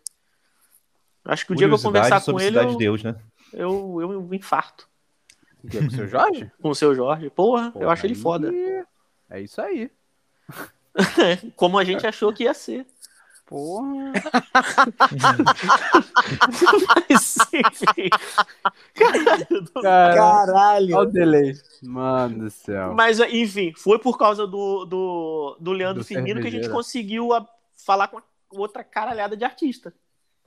Acho 1.23 1.45
que 1.45 1.53
o 1.53 1.55
dia 1.55 1.65
que 1.65 1.73
eu 1.73 1.79
conversar 1.79 2.21
com 2.21 2.37
ele, 2.37 2.59
eu, 2.59 2.65
de 2.65 2.77
Deus, 2.77 3.01
né? 3.01 3.15
eu, 3.53 3.97
eu 4.01 4.33
infarto 4.33 4.89
O 5.63 5.69
quê? 5.69 5.79
Com 5.79 5.85
o 5.85 5.91
seu 5.91 6.07
Jorge? 6.07 6.51
com 6.61 6.69
o 6.69 6.75
seu 6.75 6.93
Jorge. 6.93 7.29
Porra, 7.29 7.67
eu 7.67 7.71
Porra, 7.71 7.93
acho 7.93 8.05
ele 8.05 8.13
aí- 8.15 8.19
foda. 8.19 8.51
É 9.29 9.39
isso 9.39 9.61
aí. 9.61 9.89
Como 11.55 11.79
a 11.79 11.85
gente 11.85 12.05
achou 12.05 12.33
que 12.33 12.43
ia 12.43 12.53
ser. 12.53 12.85
Porra. 13.49 14.13
Mas, 17.09 17.37
enfim. 17.53 18.09
Caralho, 18.93 19.61
do- 19.63 19.81
Cara, 19.81 20.15
Caralho. 20.15 20.95
olha 20.95 21.09
o 21.09 21.11
delay. 21.11 21.53
Mano 21.81 22.43
do 22.45 22.49
céu. 22.51 22.93
Mas, 22.93 23.19
enfim, 23.19 23.73
foi 23.75 23.97
por 23.97 24.17
causa 24.19 24.45
do, 24.45 24.85
do, 24.85 25.57
do 25.59 25.71
Leandro 25.71 26.03
Do 26.03 26.05
Firmino 26.05 26.41
que 26.41 26.47
a 26.47 26.51
gente 26.51 26.69
conseguiu 26.69 27.33
a- 27.33 27.47
falar 27.75 28.07
com 28.09 28.21
outra 28.51 28.83
caralhada 28.83 29.35
de 29.35 29.43
artista. 29.43 29.93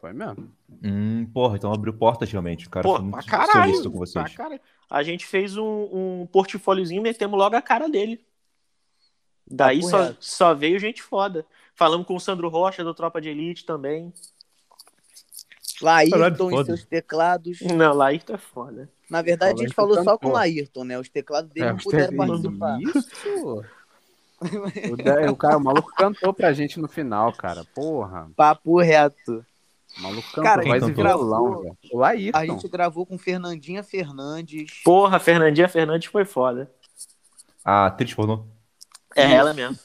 Foi 0.00 0.12
mesmo. 0.12 0.50
Hum, 0.84 1.26
porra, 1.32 1.56
então 1.56 1.72
abriu 1.72 1.92
portas 1.92 2.30
realmente. 2.30 2.66
O 2.66 2.70
cara 2.70 2.82
Pô, 2.82 2.96
foi 2.96 3.02
muito 3.04 3.14
pra 3.14 3.22
caralho. 3.46 3.90
com 3.90 3.98
vocês. 3.98 4.34
caralho. 4.36 4.60
A 4.90 5.02
gente 5.02 5.26
fez 5.26 5.56
um, 5.56 5.88
um 6.22 6.28
portfóliozinho 6.30 7.00
e 7.00 7.02
metemos 7.02 7.38
logo 7.38 7.56
a 7.56 7.62
cara 7.62 7.88
dele. 7.88 8.24
Daí 9.50 9.82
só, 9.82 10.14
só 10.20 10.54
veio 10.54 10.78
gente 10.78 11.02
foda. 11.02 11.44
Falamos 11.82 12.06
com 12.06 12.14
o 12.14 12.20
Sandro 12.20 12.48
Rocha, 12.48 12.84
do 12.84 12.94
Tropa 12.94 13.20
de 13.20 13.28
Elite 13.28 13.66
também. 13.66 14.12
Laírton 15.80 16.60
e 16.60 16.64
seus 16.64 16.84
teclados. 16.84 17.60
Não, 17.60 18.10
isso 18.12 18.32
é 18.32 18.38
foda. 18.38 18.88
Na 19.10 19.20
verdade, 19.20 19.60
a 19.60 19.66
gente 19.66 19.74
falou 19.74 19.96
Laírton 19.96 20.10
só 20.12 20.16
com 20.16 20.28
o. 20.28 20.32
Laírton, 20.32 20.84
né? 20.84 20.96
Os 20.96 21.08
teclados 21.08 21.50
dele 21.50 21.66
É, 21.66 21.72
não 21.72 21.78
puderam 21.78 22.16
participar. 22.16 22.80
Isso. 22.80 23.64
O, 24.42 25.30
o 25.30 25.36
cara, 25.36 25.56
o 25.56 25.60
maluco 25.62 25.92
cantou 25.94 26.34
pra 26.34 26.52
gente 26.52 26.80
no 26.80 26.88
final, 26.88 27.32
cara. 27.32 27.64
Porra. 27.76 28.28
Papo 28.34 28.80
reto. 28.80 29.46
O 29.96 30.02
maluco 30.02 30.28
cantou 30.32 30.42
Cara, 30.42 30.62
violão, 30.90 31.62
velho. 31.62 31.78
O 31.92 31.98
Laírton. 31.98 32.38
A 32.38 32.46
gente 32.46 32.68
gravou 32.68 33.06
com 33.06 33.16
Fernandinha 33.16 33.84
Fernandes. 33.84 34.82
Porra, 34.84 35.20
Fernandinha 35.20 35.68
Fernandes 35.68 36.10
foi 36.10 36.24
foda. 36.24 36.68
A 37.64 37.86
atriz 37.86 38.12
pornô. 38.12 38.44
É 39.14 39.26
Isso. 39.26 39.34
ela 39.34 39.54
mesmo. 39.54 39.78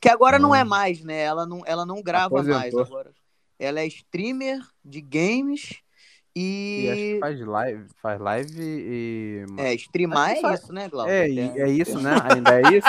Que 0.00 0.08
agora 0.08 0.38
não 0.38 0.54
é 0.54 0.62
Hum. 0.62 0.68
mais, 0.68 1.02
né? 1.02 1.20
Ela 1.22 1.46
não, 1.46 1.62
ela 1.66 1.86
não 1.86 2.02
grava 2.02 2.34
mais 2.42 2.46
Aposentou. 2.74 2.80
agora. 2.82 3.12
Ela 3.58 3.80
é 3.80 3.86
streamer 3.86 4.60
de 4.84 5.00
games 5.00 5.76
E 6.34 6.88
acho 6.90 7.00
e. 7.02 7.14
que 7.14 7.20
faz 7.20 7.40
live, 7.40 7.86
faz 8.02 8.20
live 8.20 8.52
e. 8.60 9.46
É, 9.56 9.74
streamar 9.74 10.32
é 10.32 10.40
faz- 10.40 10.60
isso, 10.62 10.72
né, 10.72 10.88
Glauco? 10.88 11.10
É, 11.10 11.26
e- 11.28 11.60
é 11.60 11.68
isso, 11.70 11.98
né? 12.00 12.10
Ainda 12.50 12.60
é 12.60 12.76
isso? 12.76 12.88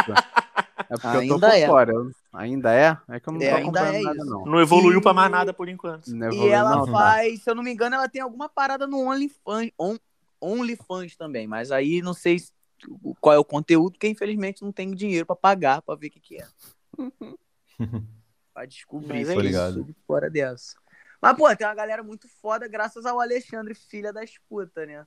É 0.89 0.95
porque 0.97 1.07
eu 1.07 1.27
tô 1.27 1.33
Ainda 1.33 1.49
por 1.49 1.55
é. 1.55 1.67
fora. 1.67 1.93
Ainda 2.33 2.73
é? 2.73 2.97
É 3.09 3.19
que 3.19 3.29
eu 3.29 3.33
não 3.33 3.41
É, 3.41 3.49
tô 3.49 3.55
ainda 3.55 3.79
acompanhando 3.79 3.95
é 3.95 4.01
nada, 4.03 4.17
isso. 4.21 4.29
não. 4.29 4.45
Não 4.45 4.59
evoluiu 4.59 4.99
E- 4.99 5.01
pra 5.01 5.13
mais 5.13 5.31
nada 5.31 5.53
por 5.53 5.69
enquanto. 5.69 6.07
Não 6.07 6.27
E 6.27 6.29
evoluiu, 6.33 6.53
ela 6.53 6.75
não, 6.75 6.85
tá? 6.85 6.91
faz, 6.91 7.41
se 7.43 7.49
eu 7.49 7.55
não 7.55 7.63
me 7.63 7.71
engano, 7.71 7.95
ela 7.95 8.09
tem 8.09 8.21
alguma 8.21 8.47
parada 8.49 8.85
no 8.85 8.99
OnlyFans, 8.99 9.71
on, 9.79 9.97
OnlyFans 10.41 11.15
também, 11.15 11.47
mas 11.47 11.71
aí 11.71 12.01
não 12.01 12.13
sei 12.13 12.39
se- 12.39 12.51
qual 13.19 13.33
é 13.33 13.39
o 13.39 13.45
conteúdo, 13.45 13.93
porque 13.93 14.07
infelizmente 14.07 14.61
não 14.61 14.71
tem 14.71 14.91
dinheiro 14.91 15.25
pra 15.25 15.35
pagar 15.35 15.81
pra 15.81 15.95
ver 15.95 16.07
o 16.07 16.11
que, 16.11 16.19
que 16.19 16.35
é. 16.41 16.45
pra 18.53 18.65
descobrir 18.65 19.25
Mas 19.25 19.29
é 19.29 19.71
sou 19.71 19.87
fora 20.05 20.29
dessa. 20.29 20.75
Mas, 21.21 21.35
pô, 21.35 21.55
tem 21.55 21.65
uma 21.65 21.75
galera 21.75 22.03
muito 22.03 22.27
foda 22.41 22.67
graças 22.67 23.05
ao 23.05 23.19
Alexandre, 23.19 23.73
filha 23.73 24.13
das 24.13 24.37
putas, 24.49 24.87
né? 24.87 25.05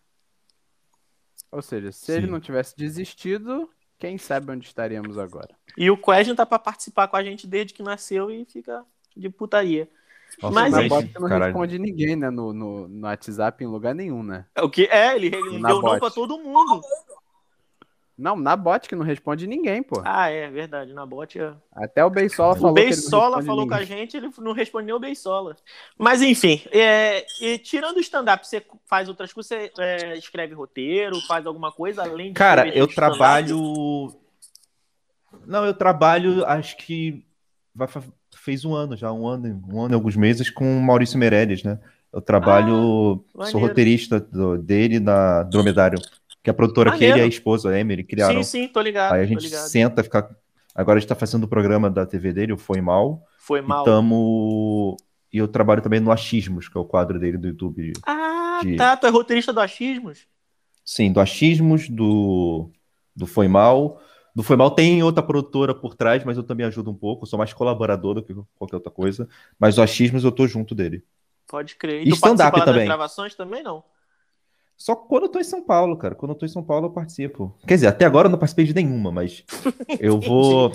Ou 1.52 1.62
seja, 1.62 1.90
se 1.92 2.12
ele 2.12 2.26
Sim. 2.26 2.32
não 2.32 2.40
tivesse 2.40 2.76
desistido, 2.76 3.68
quem 3.98 4.18
sabe 4.18 4.50
onde 4.52 4.66
estaríamos 4.66 5.18
agora? 5.18 5.54
E 5.76 5.90
o 5.90 5.96
Question 5.96 6.34
tá 6.34 6.46
pra 6.46 6.58
participar 6.58 7.08
com 7.08 7.16
a 7.16 7.22
gente 7.24 7.46
desde 7.46 7.74
que 7.74 7.82
nasceu 7.82 8.30
e 8.30 8.44
fica 8.44 8.84
de 9.16 9.28
putaria. 9.28 9.88
Nossa, 10.40 10.54
Mas 10.54 10.72
na 10.72 10.78
aí- 10.78 10.88
bot 10.88 11.12
não 11.14 11.28
caralho. 11.28 11.44
responde 11.46 11.78
ninguém, 11.78 12.14
né? 12.14 12.30
No, 12.30 12.52
no, 12.52 12.86
no 12.88 13.06
WhatsApp 13.06 13.62
em 13.64 13.66
lugar 13.66 13.94
nenhum, 13.94 14.22
né? 14.22 14.46
O 14.58 14.70
que 14.70 14.84
é, 14.86 15.16
ele, 15.16 15.26
ele 15.26 15.58
Na 15.58 15.68
deu 15.68 15.82
não 15.82 15.98
pra 15.98 16.10
todo 16.10 16.38
mundo. 16.38 16.80
Não, 18.20 18.36
na 18.36 18.54
bot 18.54 18.86
que 18.86 18.94
não 18.94 19.04
responde 19.04 19.46
ninguém, 19.46 19.82
pô. 19.82 20.02
Ah, 20.04 20.28
é 20.28 20.48
verdade. 20.50 20.92
Na 20.92 21.06
bot. 21.06 21.38
é- 21.40 21.54
Até 21.72 22.04
o 22.04 22.10
Beisola 22.10 22.52
O 22.52 22.56
falou 22.56 22.68
não 22.68 22.74
Beisola 22.74 23.42
falou 23.42 23.66
com 23.66 23.74
a 23.74 23.78
ninguém. 23.80 23.98
gente, 23.98 24.16
ele 24.16 24.30
não 24.38 24.52
respondeu 24.52 24.96
o 24.96 25.00
Beisola. 25.00 25.56
Mas 25.98 26.20
enfim, 26.20 26.60
é, 26.70 27.24
e 27.40 27.56
tirando 27.58 27.96
o 27.96 28.00
stand-up, 28.00 28.46
você 28.46 28.62
faz 28.86 29.08
outras 29.08 29.32
coisas? 29.32 29.48
Você 29.48 29.72
é, 29.78 30.16
escreve 30.18 30.54
roteiro, 30.54 31.18
faz 31.26 31.46
alguma 31.46 31.72
coisa 31.72 32.02
além 32.02 32.28
de 32.28 32.34
Cara, 32.34 32.68
eu 32.68 32.86
trabalho. 32.86 34.14
Não, 35.46 35.64
eu 35.64 35.72
trabalho, 35.74 36.44
acho 36.46 36.76
que 36.76 37.24
vai, 37.74 37.88
fez 38.34 38.64
um 38.64 38.74
ano 38.74 38.96
já, 38.96 39.12
um 39.12 39.26
ano, 39.26 39.62
um 39.72 39.80
ano 39.80 39.94
e 39.94 39.96
alguns 39.96 40.16
meses 40.16 40.50
com 40.50 40.78
o 40.78 40.82
Maurício 40.82 41.18
Meirelles, 41.18 41.62
né? 41.62 41.78
Eu 42.12 42.20
trabalho, 42.20 43.24
Ah, 43.38 43.46
sou 43.46 43.60
roteirista 43.60 44.18
do- 44.18 44.58
dele 44.58 44.98
na 44.98 45.44
Dromedário, 45.44 46.00
que 46.42 46.50
é 46.50 46.52
a 46.52 46.54
produtora 46.54 46.90
que 46.92 46.96
ele 46.98 47.04
e 47.06 47.08
Maneiro. 47.10 47.26
a 47.26 47.28
esposa, 47.28 47.70
a 47.70 47.78
Emily, 47.78 48.04
criaram. 48.04 48.42
Sim, 48.42 48.62
sim, 48.66 48.68
tô 48.68 48.80
ligado. 48.80 49.12
Aí 49.14 49.22
a 49.22 49.26
gente 49.26 49.48
senta, 49.48 50.02
fica. 50.02 50.34
Agora 50.74 50.96
a 50.98 51.00
gente 51.00 51.08
tá 51.08 51.14
fazendo 51.14 51.44
o 51.44 51.48
programa 51.48 51.90
da 51.90 52.06
TV 52.06 52.32
dele, 52.32 52.52
o 52.52 52.56
Foi 52.58 52.80
Mal. 52.80 53.22
Foi 53.38 53.58
E 53.58 53.62
mal. 53.62 53.84
tamo. 53.84 54.96
E 55.32 55.38
eu 55.38 55.46
trabalho 55.48 55.82
também 55.82 56.00
no 56.00 56.10
Achismos, 56.10 56.68
que 56.68 56.76
é 56.76 56.80
o 56.80 56.84
quadro 56.84 57.18
dele 57.18 57.36
do 57.38 57.48
YouTube. 57.48 57.92
Ah, 58.06 58.60
de- 58.62 58.76
tá. 58.76 58.96
Tu 58.96 59.06
é 59.06 59.10
roteirista 59.10 59.52
do 59.52 59.60
Achismos? 59.60 60.26
Sim, 60.84 61.12
do 61.12 61.20
Achismos, 61.20 61.88
do, 61.88 62.70
do 63.14 63.26
Foi 63.26 63.46
Mal. 63.48 64.00
Do 64.34 64.42
Foi 64.42 64.56
Mal 64.56 64.70
tem 64.70 65.02
outra 65.02 65.22
produtora 65.22 65.74
por 65.74 65.94
trás, 65.94 66.24
mas 66.24 66.36
eu 66.36 66.42
também 66.42 66.64
ajudo 66.66 66.90
um 66.90 66.94
pouco. 66.94 67.24
Eu 67.24 67.26
sou 67.26 67.38
mais 67.38 67.52
colaborador 67.52 68.14
do 68.14 68.22
que 68.22 68.34
qualquer 68.56 68.76
outra 68.76 68.90
coisa. 68.90 69.28
Mas 69.58 69.76
o 69.78 69.82
Achismos 69.82 70.24
eu 70.24 70.32
tô 70.32 70.46
junto 70.46 70.74
dele. 70.74 71.04
Pode 71.46 71.74
crer. 71.76 72.06
E 72.06 72.10
tu 72.10 72.14
stand-up 72.14 72.64
também. 72.64 72.86
gravações 72.86 73.34
também, 73.34 73.62
não? 73.62 73.82
Só 74.80 74.96
quando 74.96 75.24
eu 75.24 75.28
tô 75.28 75.38
em 75.38 75.44
São 75.44 75.62
Paulo, 75.62 75.94
cara. 75.94 76.14
Quando 76.14 76.30
eu 76.30 76.34
tô 76.34 76.46
em 76.46 76.48
São 76.48 76.62
Paulo, 76.64 76.86
eu 76.86 76.90
participo. 76.90 77.54
Quer 77.66 77.74
dizer, 77.74 77.86
até 77.88 78.06
agora 78.06 78.28
eu 78.28 78.30
não 78.30 78.38
participei 78.38 78.64
de 78.64 78.72
nenhuma, 78.74 79.12
mas 79.12 79.44
eu 80.00 80.18
vou. 80.18 80.72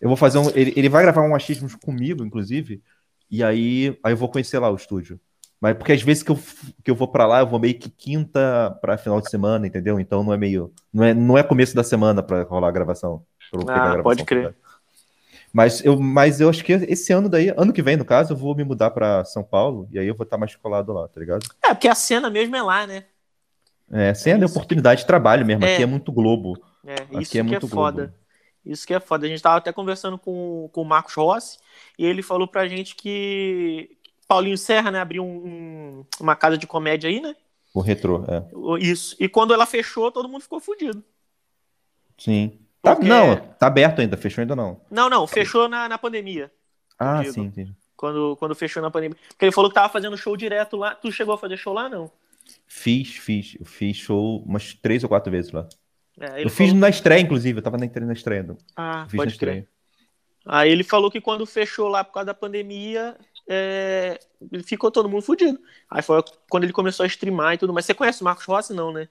Eu 0.00 0.06
vou 0.08 0.16
fazer 0.16 0.38
um. 0.38 0.48
Ele, 0.50 0.72
ele 0.76 0.88
vai 0.88 1.02
gravar 1.02 1.22
um 1.22 1.34
achismos 1.34 1.74
comigo, 1.74 2.24
inclusive. 2.24 2.80
E 3.28 3.42
aí, 3.42 3.98
aí 4.04 4.12
eu 4.12 4.16
vou 4.16 4.28
conhecer 4.28 4.60
lá 4.60 4.70
o 4.70 4.76
estúdio. 4.76 5.18
Mas 5.60 5.76
porque 5.76 5.90
às 5.92 6.00
vezes 6.00 6.22
que 6.22 6.30
eu, 6.30 6.38
que 6.84 6.90
eu 6.92 6.94
vou 6.94 7.08
pra 7.08 7.26
lá, 7.26 7.40
eu 7.40 7.46
vou 7.48 7.58
meio 7.58 7.76
que 7.76 7.90
quinta 7.90 8.70
pra 8.80 8.96
final 8.96 9.20
de 9.20 9.28
semana, 9.28 9.66
entendeu? 9.66 9.98
Então 9.98 10.22
não 10.22 10.32
é 10.32 10.36
meio. 10.36 10.72
Não 10.92 11.02
é, 11.02 11.12
não 11.12 11.36
é 11.36 11.42
começo 11.42 11.74
da 11.74 11.82
semana 11.82 12.22
pra 12.22 12.44
rolar 12.44 12.68
a 12.68 12.72
gravação. 12.72 13.24
pegar 13.50 13.64
a 13.64 13.78
Ah, 13.78 13.92
gravação, 13.94 14.02
pode 14.04 14.24
crer. 14.24 14.52
tá? 14.52 14.70
Mas 15.52 15.84
eu, 15.84 15.98
mas 15.98 16.40
eu 16.40 16.48
acho 16.48 16.64
que 16.64 16.72
esse 16.72 17.12
ano 17.12 17.28
daí, 17.28 17.52
ano 17.56 17.72
que 17.72 17.82
vem, 17.82 17.96
no 17.96 18.04
caso, 18.04 18.32
eu 18.32 18.36
vou 18.36 18.54
me 18.54 18.62
mudar 18.62 18.90
pra 18.90 19.24
São 19.24 19.42
Paulo 19.42 19.88
e 19.90 19.98
aí 19.98 20.06
eu 20.06 20.14
vou 20.14 20.22
estar 20.24 20.38
mais 20.38 20.54
colado 20.54 20.92
lá, 20.92 21.08
tá 21.08 21.18
ligado? 21.18 21.44
É, 21.64 21.74
porque 21.74 21.88
a 21.88 21.94
cena 21.96 22.30
mesmo 22.30 22.54
é 22.54 22.62
lá, 22.62 22.86
né? 22.86 23.04
É, 23.92 24.14
sem 24.14 24.32
a 24.34 24.38
isso. 24.38 24.46
oportunidade 24.54 25.00
de 25.02 25.06
trabalho 25.06 25.44
mesmo. 25.44 25.64
É. 25.64 25.74
Aqui 25.74 25.82
é 25.82 25.86
muito 25.86 26.12
Globo. 26.12 26.56
É, 26.86 26.94
Aqui 26.94 27.18
isso 27.22 27.30
é 27.30 27.32
que 27.32 27.38
é 27.38 27.42
muito 27.42 27.68
foda. 27.68 28.02
Globo. 28.06 28.20
Isso 28.64 28.86
que 28.86 28.94
é 28.94 29.00
foda. 29.00 29.26
A 29.26 29.28
gente 29.28 29.42
tava 29.42 29.56
até 29.56 29.72
conversando 29.72 30.18
com, 30.18 30.68
com 30.72 30.82
o 30.82 30.84
Marcos 30.84 31.14
Rossi 31.14 31.58
e 31.98 32.04
ele 32.04 32.22
falou 32.22 32.46
pra 32.46 32.68
gente 32.68 32.94
que 32.94 33.90
Paulinho 34.28 34.56
Serra, 34.58 34.90
né, 34.90 35.00
abriu 35.00 35.24
um- 35.24 35.46
um- 35.46 36.06
uma 36.20 36.36
casa 36.36 36.56
de 36.58 36.66
comédia 36.66 37.08
aí, 37.10 37.20
né? 37.20 37.34
O 37.74 37.80
retrô, 37.80 38.24
é. 38.28 38.44
Isso. 38.80 39.16
E 39.18 39.28
quando 39.28 39.54
ela 39.54 39.64
fechou, 39.66 40.10
todo 40.12 40.28
mundo 40.28 40.42
ficou 40.42 40.60
fudido. 40.60 41.02
Sim. 42.18 42.58
Tá, 42.82 42.94
Porque- 42.96 43.08
Não, 43.08 43.36
tá 43.36 43.66
aberto 43.66 44.00
ainda, 44.00 44.16
fechou 44.16 44.40
ainda 44.42 44.56
não. 44.56 44.80
Não, 44.90 45.08
não, 45.10 45.26
fechou 45.26 45.68
na, 45.68 45.88
na 45.88 45.98
pandemia. 45.98 46.50
Ah, 46.98 47.20
digo. 47.22 47.32
sim, 47.34 47.42
entendi. 47.42 47.74
Quando, 47.96 48.36
quando 48.38 48.54
fechou 48.54 48.82
na 48.82 48.90
pandemia. 48.90 49.16
Porque 49.28 49.44
ele 49.44 49.52
falou 49.52 49.70
que 49.70 49.74
tava 49.74 49.92
fazendo 49.92 50.16
show 50.16 50.34
direto 50.36 50.76
lá. 50.76 50.94
Tu 50.94 51.12
chegou 51.12 51.34
a 51.34 51.38
fazer 51.38 51.56
show 51.58 51.72
lá, 51.74 51.88
não? 51.88 52.10
Fiz, 52.66 53.16
fiz. 53.16 53.56
Eu 53.58 53.66
fiz 53.66 53.96
show 53.96 54.42
umas 54.42 54.74
três 54.74 55.02
ou 55.02 55.08
quatro 55.08 55.30
vezes 55.30 55.50
lá. 55.52 55.68
É, 56.20 56.44
Eu 56.44 56.50
fiz 56.50 56.68
falou- 56.68 56.80
na 56.80 56.88
estreia, 56.88 57.20
inclusive. 57.20 57.58
Eu 57.58 57.62
tava 57.62 57.78
na, 57.78 57.86
na 57.86 58.12
estreia. 58.12 58.56
Ah, 58.76 59.04
Fiz 59.08 59.14
na 59.14 59.24
pode 59.24 59.38
crer. 59.38 59.54
estreia. 59.56 59.68
Aí 60.46 60.70
ele 60.70 60.82
falou 60.84 61.10
que 61.10 61.20
quando 61.20 61.44
fechou 61.46 61.88
lá 61.88 62.02
por 62.02 62.12
causa 62.14 62.26
da 62.26 62.34
pandemia, 62.34 63.16
é, 63.48 64.18
ficou 64.64 64.90
todo 64.90 65.08
mundo 65.08 65.22
fudido. 65.22 65.58
Aí 65.90 66.02
foi 66.02 66.22
quando 66.48 66.64
ele 66.64 66.72
começou 66.72 67.04
a 67.04 67.06
streamar 67.06 67.54
e 67.54 67.58
tudo. 67.58 67.72
Mas 67.72 67.84
você 67.86 67.94
conhece 67.94 68.22
o 68.22 68.24
Marcos 68.24 68.44
Rossi, 68.44 68.72
não, 68.72 68.92
né? 68.92 69.08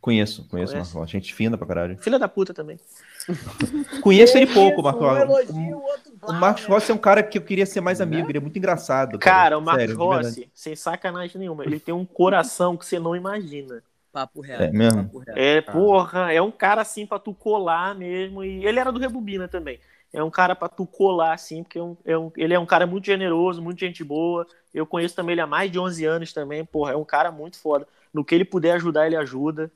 Conheço, 0.00 0.46
conheço, 0.48 0.72
Conhece? 0.74 0.94
Marcos. 0.94 1.10
Gente 1.10 1.34
fina 1.34 1.58
pra 1.58 1.66
caralho. 1.66 1.98
Filha 1.98 2.18
da 2.18 2.28
puta 2.28 2.54
também. 2.54 2.78
Conheço 4.00 4.36
ele 4.38 4.46
pouco, 4.46 4.82
Marcos 4.82 5.02
Um 5.02 5.16
elogio, 5.16 5.82
o 6.22 6.32
Marcos 6.32 6.64
Rossi 6.64 6.90
é 6.90 6.94
um 6.94 6.98
cara 6.98 7.22
que 7.22 7.38
eu 7.38 7.42
queria 7.42 7.66
ser 7.66 7.80
mais 7.80 8.00
amigo. 8.00 8.30
Ele 8.30 8.38
é 8.38 8.40
muito 8.40 8.58
engraçado. 8.58 9.18
Cara, 9.18 9.58
o 9.58 9.60
Marcos 9.60 9.82
Sério. 9.82 9.96
Rossi, 9.96 10.50
sem 10.54 10.74
sacanagem 10.76 11.38
nenhuma, 11.38 11.64
ele 11.64 11.78
tem 11.78 11.94
um 11.94 12.04
coração 12.04 12.76
que 12.76 12.84
você 12.86 12.98
não 12.98 13.14
imagina. 13.14 13.82
Papo 14.12 14.40
reto. 14.40 14.62
É 14.62 14.70
mesmo? 14.70 15.04
Papo 15.04 15.18
reto. 15.18 15.38
É, 15.38 15.60
porra, 15.60 16.32
é 16.32 16.40
um 16.40 16.50
cara 16.50 16.80
assim 16.82 17.06
pra 17.06 17.18
tu 17.18 17.34
colar 17.34 17.94
mesmo. 17.94 18.42
E 18.42 18.64
ele 18.66 18.80
era 18.80 18.90
do 18.90 18.98
Rebobina 18.98 19.46
também. 19.48 19.78
É 20.12 20.22
um 20.22 20.30
cara 20.30 20.56
pra 20.56 20.68
tu 20.68 20.86
colar, 20.86 21.34
assim, 21.34 21.62
porque 21.62 21.78
é 21.78 21.82
um- 21.82 21.96
é 22.04 22.16
um- 22.18 22.32
ele 22.36 22.54
é 22.54 22.58
um 22.58 22.64
cara 22.64 22.86
muito 22.86 23.04
generoso, 23.04 23.60
muito 23.62 23.78
gente 23.80 24.02
boa. 24.02 24.46
Eu 24.72 24.86
conheço 24.86 25.14
também 25.14 25.32
ele 25.34 25.42
há 25.42 25.46
mais 25.46 25.70
de 25.70 25.78
11 25.78 26.04
anos 26.06 26.32
também. 26.32 26.64
Porra, 26.64 26.92
é 26.92 26.96
um 26.96 27.04
cara 27.04 27.30
muito 27.30 27.58
foda. 27.58 27.86
No 28.12 28.24
que 28.24 28.34
ele 28.34 28.44
puder 28.44 28.72
ajudar, 28.72 29.06
ele 29.06 29.16
ajuda. 29.16 29.70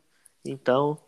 Então. 0.45 0.99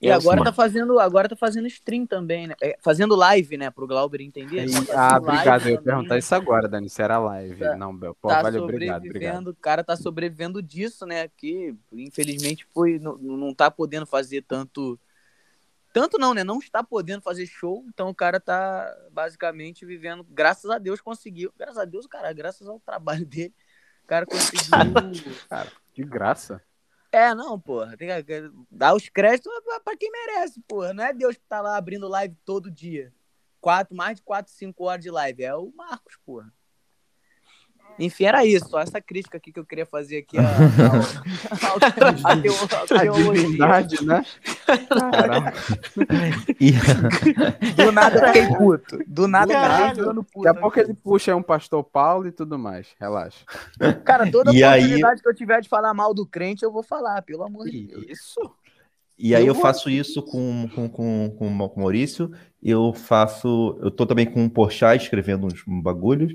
E 0.00 0.08
é 0.08 0.12
agora 0.12 0.36
assim, 0.36 0.44
tá 0.44 0.52
fazendo, 0.52 0.98
agora 0.98 1.28
tá 1.28 1.36
fazendo 1.36 1.66
stream 1.66 2.06
também, 2.06 2.46
né? 2.46 2.54
É, 2.62 2.78
fazendo 2.80 3.14
live, 3.14 3.58
né, 3.58 3.70
pro 3.70 3.86
Glauber 3.86 4.22
entender. 4.22 4.66
E- 4.66 4.72
Tá 4.72 4.80
fazendo 4.80 4.98
ah, 4.98 5.16
obrigado. 5.18 5.66
Eu 5.66 5.72
ia 5.72 5.82
perguntar 5.82 6.16
isso 6.18 6.34
agora, 6.34 6.66
Dani, 6.66 6.88
se 6.88 7.02
era 7.02 7.18
live. 7.18 7.58
Tá- 7.60 7.76
não, 7.76 7.94
Bel. 7.94 8.14
Pô, 8.14 8.28
tá 8.28 8.40
valeu, 8.40 8.64
obrigado, 8.64 9.04
obrigado. 9.04 9.48
o 9.48 9.54
cara 9.54 9.84
tá 9.84 9.94
sobrevivendo 9.96 10.62
disso, 10.62 11.04
né? 11.04 11.28
Que 11.28 11.74
infelizmente 11.92 12.66
foi, 12.72 12.98
não, 12.98 13.18
não 13.18 13.54
tá 13.54 13.70
podendo 13.70 14.06
fazer 14.06 14.42
tanto. 14.42 14.98
Tanto 15.92 16.16
não, 16.18 16.32
né? 16.32 16.42
Não 16.44 16.60
está 16.60 16.82
podendo 16.82 17.20
fazer 17.20 17.46
show, 17.46 17.84
então 17.88 18.08
o 18.08 18.14
cara 18.14 18.40
tá 18.40 18.90
basicamente 19.12 19.84
vivendo. 19.84 20.24
Graças 20.30 20.70
a 20.70 20.78
Deus 20.78 21.02
conseguiu. 21.02 21.52
Graças 21.58 21.76
a 21.76 21.84
Deus, 21.84 22.06
cara, 22.06 22.32
graças 22.32 22.66
ao 22.66 22.80
trabalho 22.80 23.26
dele, 23.26 23.52
o 24.04 24.06
cara 24.06 24.24
conseguiu. 24.24 24.70
De 25.94 26.04
graça. 26.04 26.62
É, 27.12 27.34
não, 27.34 27.58
porra. 27.58 27.96
Tem 27.96 28.08
que 28.24 28.50
dar 28.70 28.94
os 28.94 29.08
créditos 29.08 29.52
pra 29.84 29.96
quem 29.96 30.10
merece, 30.10 30.60
porra. 30.66 30.92
Não 30.92 31.04
é 31.04 31.12
Deus 31.12 31.36
que 31.36 31.44
tá 31.48 31.60
lá 31.60 31.76
abrindo 31.76 32.08
live 32.08 32.36
todo 32.44 32.70
dia. 32.70 33.12
Quatro, 33.60 33.94
mais 33.94 34.16
de 34.16 34.22
4, 34.22 34.52
5 34.52 34.84
horas 34.84 35.02
de 35.02 35.10
live. 35.10 35.42
É 35.42 35.54
o 35.54 35.72
Marcos, 35.72 36.16
porra. 36.24 36.52
Enfim, 37.98 38.24
era 38.24 38.44
isso. 38.46 38.68
Só 38.68 38.80
essa 38.80 39.00
crítica 39.00 39.36
aqui 39.36 39.52
que 39.52 39.60
eu 39.60 39.64
queria 39.64 39.84
fazer 39.84 40.18
aqui 40.18 40.36
teo- 40.36 40.42
ao 41.68 41.76
A 42.96 42.98
teologia. 42.98 43.32
divindade, 43.32 44.04
né? 44.06 44.24
Caraca. 44.88 45.52
E- 46.58 46.72
Do 47.74 47.92
nada 47.92 48.18
eu 48.18 48.26
fiquei 48.32 48.56
puto. 48.56 48.98
Do 49.06 49.28
nada 49.28 49.52
eu 49.52 49.88
fiquei 49.88 50.04
puto. 50.14 50.42
Daqui 50.42 50.58
a 50.58 50.60
pouco 50.60 50.80
ele 50.80 50.94
puxa 50.94 51.36
um 51.36 51.42
pastor 51.42 51.84
Paulo 51.84 52.26
e 52.28 52.32
tudo 52.32 52.58
mais. 52.58 52.88
Relaxa. 52.98 53.44
Cara, 54.04 54.30
toda 54.30 54.52
E 54.54 54.62
aí- 54.64 54.80
oportunidade 54.80 55.22
que 55.22 55.28
eu 55.28 55.34
tiver 55.34 55.60
de 55.60 55.68
falar 55.68 55.92
mal 55.92 56.14
do 56.14 56.24
crente, 56.26 56.64
eu 56.64 56.72
vou 56.72 56.82
falar, 56.82 57.20
pelo 57.22 57.42
amor 57.44 57.66
de 57.68 57.86
Deus. 57.86 58.04
Isso. 58.08 58.40
E 59.18 59.34
aí 59.34 59.46
Eu 59.46 59.54
faço 59.54 59.90
isso 59.90 60.22
com, 60.22 60.66
com, 60.74 60.88
com, 60.88 61.34
com 61.38 61.46
o 61.48 61.78
Maurício. 61.78 62.30
Eu 62.62 62.94
faço. 62.94 63.78
Eu 63.82 63.90
tô 63.90 64.06
também 64.06 64.24
com 64.24 64.46
o 64.46 64.50
Porchat 64.50 65.02
escrevendo 65.02 65.46
uns 65.46 65.62
bagulhos. 65.66 66.32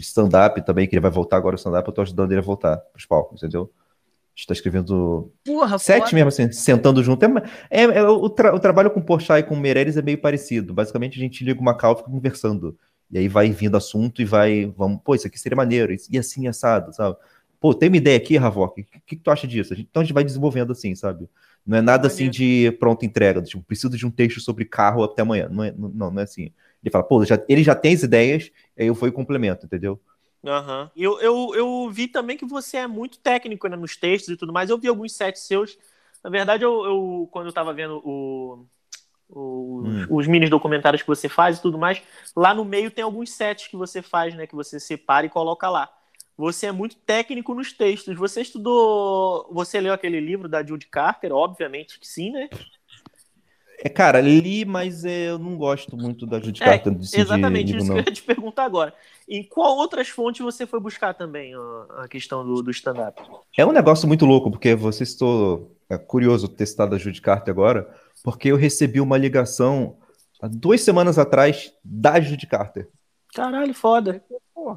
Stand-up 0.00 0.64
também, 0.64 0.86
que 0.88 0.94
ele 0.94 1.00
vai 1.00 1.10
voltar 1.10 1.36
agora 1.36 1.54
o 1.54 1.58
stand-up, 1.58 1.86
eu 1.88 1.94
tô 1.94 2.02
ajudando 2.02 2.32
ele 2.32 2.40
a 2.40 2.42
voltar 2.44 2.76
pros 2.92 3.06
palcos, 3.06 3.42
entendeu? 3.42 3.70
A 3.74 4.38
gente 4.38 4.46
tá 4.48 4.52
escrevendo 4.54 5.32
Porra, 5.44 5.78
sete 5.78 6.04
foda. 6.04 6.14
mesmo, 6.16 6.28
assim, 6.28 6.52
sentando 6.52 7.02
junto. 7.02 7.24
É, 7.24 7.28
é- 7.70 7.82
é 7.98 8.02
o, 8.08 8.28
tra- 8.30 8.54
o 8.54 8.60
trabalho 8.60 8.90
com 8.90 9.00
o 9.00 9.04
Porchat 9.04 9.40
e 9.40 9.42
com 9.42 9.54
o 9.54 9.60
Meirelles 9.60 9.96
é 9.96 10.02
meio 10.02 10.18
parecido. 10.20 10.72
Basicamente, 10.74 11.16
a 11.18 11.20
gente 11.20 11.44
liga 11.44 11.60
uma 11.60 11.76
cal 11.76 11.94
e 11.94 11.96
fica 11.98 12.10
conversando. 12.10 12.78
E 13.10 13.18
aí 13.18 13.28
vai 13.28 13.50
vindo 13.50 13.76
assunto 13.76 14.20
e 14.22 14.24
vai. 14.24 14.66
Vamos, 14.76 15.00
pô, 15.04 15.14
isso 15.14 15.26
aqui 15.26 15.38
seria 15.40 15.56
maneiro, 15.56 15.92
e 16.10 16.18
assim, 16.18 16.46
assado, 16.46 16.92
sabe? 16.94 17.16
Pô, 17.60 17.74
tem 17.74 17.88
uma 17.88 17.96
ideia 17.96 18.16
aqui, 18.16 18.36
Ravok? 18.36 18.82
O 18.82 18.84
que, 18.84 19.16
que 19.16 19.16
tu 19.16 19.30
acha 19.30 19.46
disso? 19.46 19.72
A 19.72 19.76
gente- 19.76 19.88
então 19.90 20.00
a 20.02 20.04
gente 20.04 20.14
vai 20.14 20.22
desenvolvendo 20.24 20.70
assim, 20.72 20.94
sabe? 20.94 21.28
Não 21.66 21.76
é 21.78 21.80
nada 21.82 22.06
assim 22.06 22.30
de 22.30 22.70
pronta 22.78 23.04
entrega, 23.04 23.42
tipo, 23.42 23.62
preciso 23.64 23.96
de 23.96 24.06
um 24.06 24.10
texto 24.10 24.40
sobre 24.40 24.64
carro 24.64 25.02
até 25.02 25.22
amanhã. 25.22 25.48
Não 25.50 25.64
é, 25.64 25.72
não, 25.72 25.88
não 26.12 26.20
é 26.20 26.22
assim. 26.22 26.52
Ele 26.82 26.90
fala, 26.92 27.04
pô, 27.04 27.24
já, 27.24 27.42
ele 27.48 27.62
já 27.64 27.74
tem 27.74 27.94
as 27.94 28.02
ideias, 28.02 28.50
aí 28.78 28.86
eu 28.86 28.94
vou 28.94 29.08
e 29.08 29.12
complemento, 29.12 29.66
entendeu? 29.66 30.00
Aham. 30.44 30.90
Eu, 30.96 31.20
eu, 31.20 31.54
eu 31.54 31.90
vi 31.90 32.06
também 32.08 32.36
que 32.36 32.46
você 32.46 32.78
é 32.78 32.86
muito 32.86 33.18
técnico 33.18 33.66
né, 33.68 33.76
nos 33.76 33.96
textos 33.96 34.34
e 34.34 34.36
tudo 34.36 34.52
mais. 34.52 34.70
Eu 34.70 34.78
vi 34.78 34.88
alguns 34.88 35.12
sets 35.12 35.42
seus. 35.42 35.76
Na 36.22 36.30
verdade, 36.30 36.64
eu, 36.64 36.84
eu- 36.84 37.28
quando 37.32 37.46
eu 37.48 37.52
tava 37.52 37.72
vendo 37.74 38.00
o, 38.04 38.66
o- 39.28 39.82
Hum. 39.86 40.06
os 40.10 40.26
mini 40.26 40.48
documentários 40.48 41.02
que 41.02 41.08
você 41.08 41.28
faz 41.28 41.58
e 41.58 41.62
tudo 41.62 41.78
mais, 41.78 42.02
lá 42.36 42.54
no 42.54 42.64
meio 42.64 42.90
tem 42.90 43.04
alguns 43.04 43.32
sets 43.32 43.68
que 43.68 43.76
você 43.76 44.02
faz, 44.02 44.34
né? 44.34 44.46
Que 44.46 44.54
você 44.54 44.80
separa 44.80 45.26
e 45.26 45.30
coloca 45.30 45.68
lá. 45.70 45.90
Você 46.36 46.66
é 46.66 46.72
muito 46.72 46.96
técnico 46.96 47.54
nos 47.54 47.72
textos. 47.72 48.16
Você 48.18 48.42
estudou. 48.42 49.48
Você 49.52 49.80
leu 49.80 49.92
aquele 49.94 50.20
livro 50.20 50.48
da 50.48 50.64
Judy 50.64 50.86
Carter? 50.88 51.32
Obviamente 51.32 51.98
que 52.00 52.06
sim, 52.08 52.30
né? 52.32 52.48
É, 53.80 53.88
cara, 53.88 54.20
li, 54.20 54.64
mas 54.64 55.04
é, 55.04 55.30
eu 55.30 55.38
não 55.38 55.56
gosto 55.56 55.96
muito 55.96 56.26
da 56.26 56.40
Judy 56.40 56.60
Carter. 56.60 56.92
de- 56.94 57.10
de 57.10 57.20
Exatamente, 57.20 57.76
isso 57.76 57.86
não. 57.86 57.94
que 57.94 58.00
eu 58.00 58.04
ia 58.06 58.12
te 58.12 58.22
perguntar 58.22 58.64
agora. 58.64 58.92
Em 59.28 59.42
qual 59.44 59.76
outras 59.76 60.08
fontes 60.08 60.40
você 60.44 60.66
foi 60.66 60.80
buscar 60.80 61.14
também 61.14 61.52
a 61.96 62.08
questão 62.08 62.44
do, 62.44 62.62
do 62.62 62.70
stand-up? 62.70 63.22
É 63.56 63.64
um 63.64 63.72
negócio 63.72 64.08
muito 64.08 64.26
louco, 64.26 64.50
porque 64.50 64.74
você 64.74 65.04
estou 65.04 65.76
é, 65.88 65.96
curioso 65.96 66.48
ter 66.48 66.66
citado 66.66 66.94
a 66.94 66.98
Judy 66.98 67.20
Carter 67.20 67.52
agora, 67.52 67.88
porque 68.24 68.48
eu 68.48 68.56
recebi 68.56 69.00
uma 69.00 69.16
ligação 69.16 69.96
há 70.42 70.48
duas 70.48 70.80
semanas 70.80 71.18
atrás 71.18 71.72
da 71.84 72.20
Judy 72.20 72.46
Carter. 72.46 72.88
Caralho, 73.34 73.74
foda. 73.74 74.24
Porra. 74.54 74.76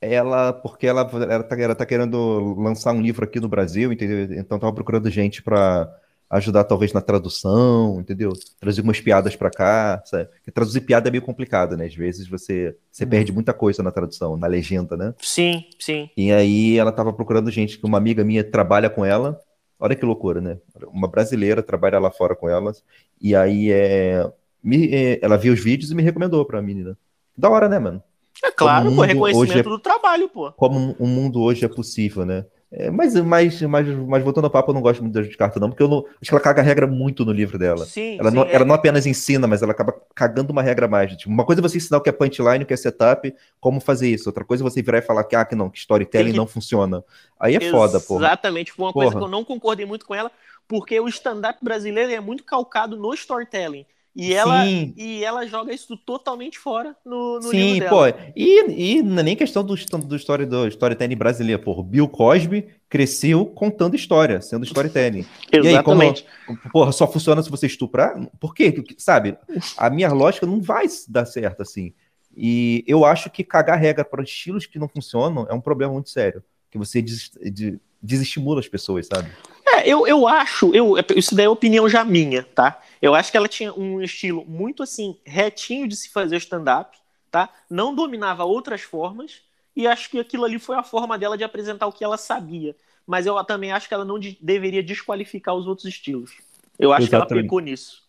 Ela, 0.00 0.52
porque 0.52 0.86
ela, 0.86 1.02
ela, 1.30 1.42
tá, 1.42 1.58
ela 1.58 1.74
tá 1.74 1.86
querendo 1.86 2.54
lançar 2.58 2.92
um 2.92 3.00
livro 3.00 3.24
aqui 3.24 3.40
no 3.40 3.48
Brasil, 3.48 3.92
entendeu? 3.92 4.36
Então 4.38 4.58
tava 4.58 4.72
procurando 4.72 5.10
gente 5.10 5.42
para 5.42 5.90
ajudar 6.28 6.64
talvez 6.64 6.92
na 6.92 7.00
tradução, 7.00 8.00
entendeu? 8.00 8.32
Traduzir 8.58 8.82
umas 8.82 9.00
piadas 9.00 9.36
para 9.36 9.50
cá, 9.50 10.02
sabe? 10.04 10.24
Porque 10.26 10.50
traduzir 10.50 10.80
piada 10.80 11.08
é 11.08 11.10
meio 11.10 11.22
complicado, 11.22 11.76
né? 11.76 11.86
Às 11.86 11.94
vezes 11.94 12.28
você, 12.28 12.76
você 12.90 13.06
perde 13.06 13.32
muita 13.32 13.52
coisa 13.54 13.82
na 13.82 13.90
tradução, 13.90 14.36
na 14.36 14.46
legenda, 14.46 14.96
né? 14.96 15.14
Sim, 15.20 15.64
sim. 15.78 16.10
E 16.16 16.32
aí 16.32 16.76
ela 16.78 16.90
tava 16.92 17.12
procurando 17.12 17.50
gente, 17.50 17.78
que 17.78 17.86
uma 17.86 17.98
amiga 17.98 18.24
minha 18.24 18.42
trabalha 18.42 18.90
com 18.90 19.04
ela. 19.04 19.38
Olha 19.78 19.94
que 19.94 20.04
loucura, 20.04 20.40
né? 20.40 20.58
Uma 20.88 21.06
brasileira 21.06 21.62
trabalha 21.62 21.98
lá 21.98 22.10
fora 22.10 22.34
com 22.34 22.48
elas. 22.48 22.82
E 23.20 23.36
aí 23.36 23.70
é, 23.70 24.28
me- 24.62 24.92
é, 24.92 25.18
ela 25.22 25.36
viu 25.36 25.52
os 25.52 25.62
vídeos 25.62 25.90
e 25.90 25.94
me 25.94 26.02
recomendou 26.02 26.44
pra 26.44 26.62
menina. 26.62 26.96
Da 27.36 27.48
hora, 27.50 27.68
né, 27.68 27.78
mano? 27.78 28.02
É 28.42 28.50
claro, 28.50 28.90
pô, 28.94 29.02
hoje 29.02 29.12
reconhecimento 29.12 29.58
é- 29.68 29.72
do 29.72 29.78
trabalho, 29.78 30.28
pô. 30.28 30.50
Como 30.52 30.96
o 30.98 31.06
mundo 31.06 31.40
hoje 31.40 31.64
é 31.64 31.68
possível, 31.68 32.24
né? 32.24 32.44
É, 32.70 32.90
mas, 32.90 33.14
mas, 33.14 33.62
mas, 33.62 33.86
mas 33.88 34.22
voltando 34.24 34.44
ao 34.46 34.50
papo, 34.50 34.70
eu 34.70 34.74
não 34.74 34.80
gosto 34.82 35.00
muito 35.00 35.14
da 35.14 35.22
Judith 35.22 35.36
Carter, 35.36 35.60
não, 35.60 35.68
porque 35.70 35.82
eu 35.82 35.88
não, 35.88 35.98
acho 35.98 36.28
que 36.28 36.30
ela 36.34 36.40
caga 36.40 36.60
a 36.60 36.64
regra 36.64 36.86
muito 36.86 37.24
no 37.24 37.32
livro 37.32 37.56
dela. 37.58 37.84
Sim, 37.84 38.18
Ela 38.18 38.30
sim, 38.30 38.36
não, 38.36 38.42
é- 38.42 38.54
ela 38.54 38.64
não 38.64 38.74
apenas 38.74 39.06
ensina, 39.06 39.46
mas 39.46 39.62
ela 39.62 39.70
acaba 39.72 39.94
cagando 40.14 40.52
uma 40.52 40.62
regra 40.62 40.88
mais. 40.88 41.16
Tipo, 41.16 41.30
uma 41.30 41.44
coisa 41.44 41.60
é 41.60 41.62
você 41.62 41.76
ensinar 41.78 41.98
o 41.98 42.00
que 42.00 42.08
é 42.08 42.12
punchline, 42.12 42.64
o 42.64 42.66
que 42.66 42.74
é 42.74 42.76
setup, 42.76 43.32
como 43.60 43.80
fazer 43.80 44.08
isso. 44.08 44.28
Outra 44.28 44.44
coisa 44.44 44.64
é 44.64 44.68
você 44.68 44.82
virar 44.82 44.98
e 44.98 45.02
falar 45.02 45.22
que, 45.24 45.36
ah, 45.36 45.44
que 45.44 45.54
não, 45.54 45.70
que 45.70 45.78
storytelling 45.78 46.32
que- 46.32 46.36
não 46.36 46.46
funciona. 46.46 47.04
Aí 47.38 47.54
é 47.54 47.60
foda, 47.60 48.00
pô. 48.00 48.16
Exatamente, 48.18 48.72
foi 48.72 48.84
uma 48.84 48.92
coisa 48.92 49.12
Porra. 49.12 49.20
que 49.20 49.24
eu 49.24 49.30
não 49.30 49.44
concordei 49.44 49.86
muito 49.86 50.04
com 50.04 50.14
ela, 50.14 50.30
porque 50.66 50.98
o 50.98 51.06
stand-up 51.08 51.58
brasileiro 51.62 52.10
é 52.12 52.20
muito 52.20 52.42
calcado 52.44 52.96
no 52.96 53.14
storytelling. 53.14 53.86
E 54.18 54.32
ela, 54.32 54.64
Sim. 54.64 54.94
e 54.96 55.22
ela 55.22 55.46
joga 55.46 55.74
isso 55.74 55.94
totalmente 55.94 56.58
fora 56.58 56.96
no, 57.04 57.34
no 57.36 57.50
Sim, 57.50 57.74
livro 57.74 57.88
pô. 57.90 58.04
dela. 58.06 58.32
E, 58.34 58.94
e 58.96 59.02
não 59.02 59.18
é 59.18 59.22
nem 59.22 59.36
questão 59.36 59.62
do, 59.62 59.74
do, 59.74 60.16
story, 60.16 60.46
do 60.46 60.66
storytelling 60.68 61.16
brasileiro, 61.16 61.62
pô. 61.62 61.82
Bill 61.82 62.08
Cosby 62.08 62.66
cresceu 62.88 63.44
contando 63.44 63.94
história, 63.94 64.40
sendo 64.40 64.64
storytelling. 64.64 65.26
E 65.52 65.68
aí, 65.68 65.82
como- 65.82 66.02
Exatamente. 66.02 66.26
Porra, 66.72 66.92
só 66.92 67.06
funciona 67.06 67.42
se 67.42 67.50
você 67.50 67.66
estuprar? 67.66 68.14
Por 68.40 68.54
quê? 68.54 68.82
Sabe? 68.96 69.36
A 69.76 69.90
minha 69.90 70.10
lógica 70.10 70.46
não 70.46 70.62
vai 70.62 70.86
dar 71.08 71.26
certo 71.26 71.60
assim. 71.60 71.92
E 72.34 72.82
eu 72.86 73.04
acho 73.04 73.28
que 73.28 73.44
cagar 73.44 73.78
regra 73.78 74.04
para 74.04 74.22
estilos 74.22 74.64
que 74.64 74.78
não 74.78 74.88
funcionam 74.88 75.46
é 75.50 75.52
um 75.52 75.60
problema 75.60 75.92
muito 75.92 76.08
sério. 76.08 76.42
Que 76.70 76.78
você 76.78 77.02
des- 77.02 77.30
de- 77.52 77.78
desestimula 78.02 78.60
as 78.60 78.68
pessoas, 78.68 79.06
sabe? 79.06 79.28
É, 79.68 79.88
eu, 79.88 80.06
eu 80.06 80.28
acho, 80.28 80.72
eu, 80.74 80.94
isso 81.16 81.34
daí 81.34 81.46
é 81.46 81.48
opinião 81.48 81.88
já 81.88 82.04
minha, 82.04 82.42
tá? 82.42 82.80
Eu 83.02 83.14
acho 83.14 83.30
que 83.30 83.36
ela 83.36 83.48
tinha 83.48 83.72
um 83.74 84.00
estilo 84.00 84.44
muito 84.46 84.82
assim, 84.82 85.18
retinho 85.24 85.88
de 85.88 85.96
se 85.96 86.08
fazer 86.10 86.36
stand-up, 86.36 86.96
tá? 87.30 87.50
Não 87.68 87.94
dominava 87.94 88.44
outras 88.44 88.82
formas, 88.82 89.42
e 89.74 89.86
acho 89.86 90.08
que 90.08 90.18
aquilo 90.18 90.44
ali 90.44 90.58
foi 90.58 90.76
a 90.76 90.82
forma 90.82 91.18
dela 91.18 91.36
de 91.36 91.44
apresentar 91.44 91.86
o 91.86 91.92
que 91.92 92.04
ela 92.04 92.16
sabia. 92.16 92.76
Mas 93.06 93.26
eu 93.26 93.42
também 93.44 93.72
acho 93.72 93.88
que 93.88 93.94
ela 93.94 94.04
não 94.04 94.18
de- 94.18 94.38
deveria 94.40 94.82
desqualificar 94.82 95.54
os 95.54 95.66
outros 95.66 95.86
estilos. 95.86 96.32
Eu 96.78 96.92
acho 96.92 97.08
que 97.08 97.14
ela 97.14 97.24
Exatamente. 97.24 97.44
pecou 97.44 97.60
nisso. 97.60 98.02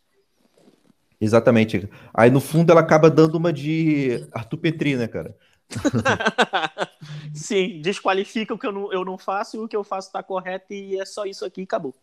Exatamente. 1.19 1.89
Aí 2.13 2.29
no 2.29 2.39
fundo 2.39 2.71
ela 2.71 2.81
acaba 2.81 3.09
dando 3.09 3.35
uma 3.35 3.51
de 3.51 4.27
Arthur 4.31 4.57
Petri, 4.57 4.95
né, 4.95 5.07
cara? 5.07 5.35
Sim, 7.33 7.81
desqualifica 7.81 8.53
o 8.53 8.57
que 8.57 8.65
eu 8.65 8.71
não, 8.71 8.93
eu 8.93 9.05
não 9.05 9.17
faço 9.17 9.57
e 9.57 9.59
o 9.59 9.67
que 9.67 9.75
eu 9.75 9.83
faço 9.83 10.11
tá 10.11 10.23
correto 10.23 10.73
e 10.73 10.99
é 10.99 11.05
só 11.05 11.25
isso 11.25 11.45
aqui 11.45 11.61
e 11.61 11.63
acabou. 11.63 11.93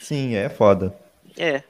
Sim, 0.00 0.34
é 0.34 0.48
foda. 0.48 0.94
É. 1.38 1.62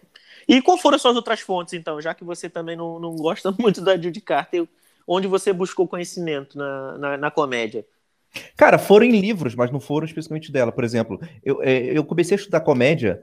E 0.47 0.61
qual 0.61 0.77
foram 0.77 0.97
as 0.97 1.03
suas 1.03 1.17
outras 1.17 1.41
fontes, 1.41 1.75
então? 1.75 2.01
Já 2.01 2.15
que 2.15 2.25
você 2.25 2.49
também 2.49 2.77
não, 2.77 2.99
não 2.99 3.17
gosta 3.17 3.53
muito 3.59 3.81
da 3.81 3.97
Judy 3.97 4.21
Carter, 4.21 4.67
onde 5.07 5.27
você 5.27 5.53
buscou 5.53 5.89
conhecimento 5.89 6.57
na, 6.57 6.99
na, 6.99 7.17
na 7.17 7.31
comédia? 7.31 7.87
Cara, 8.57 8.79
foram 8.79 9.07
em 9.07 9.21
livros, 9.21 9.55
mas 9.55 9.71
não 9.71 9.81
foram 9.81 10.07
especificamente 10.07 10.51
dela. 10.51 10.73
Por 10.73 10.85
exemplo, 10.85 11.21
eu, 11.43 11.63
é, 11.63 11.97
eu 11.97 12.05
comecei 12.05 12.37
a 12.37 12.39
estudar 12.39 12.61
comédia, 12.61 13.23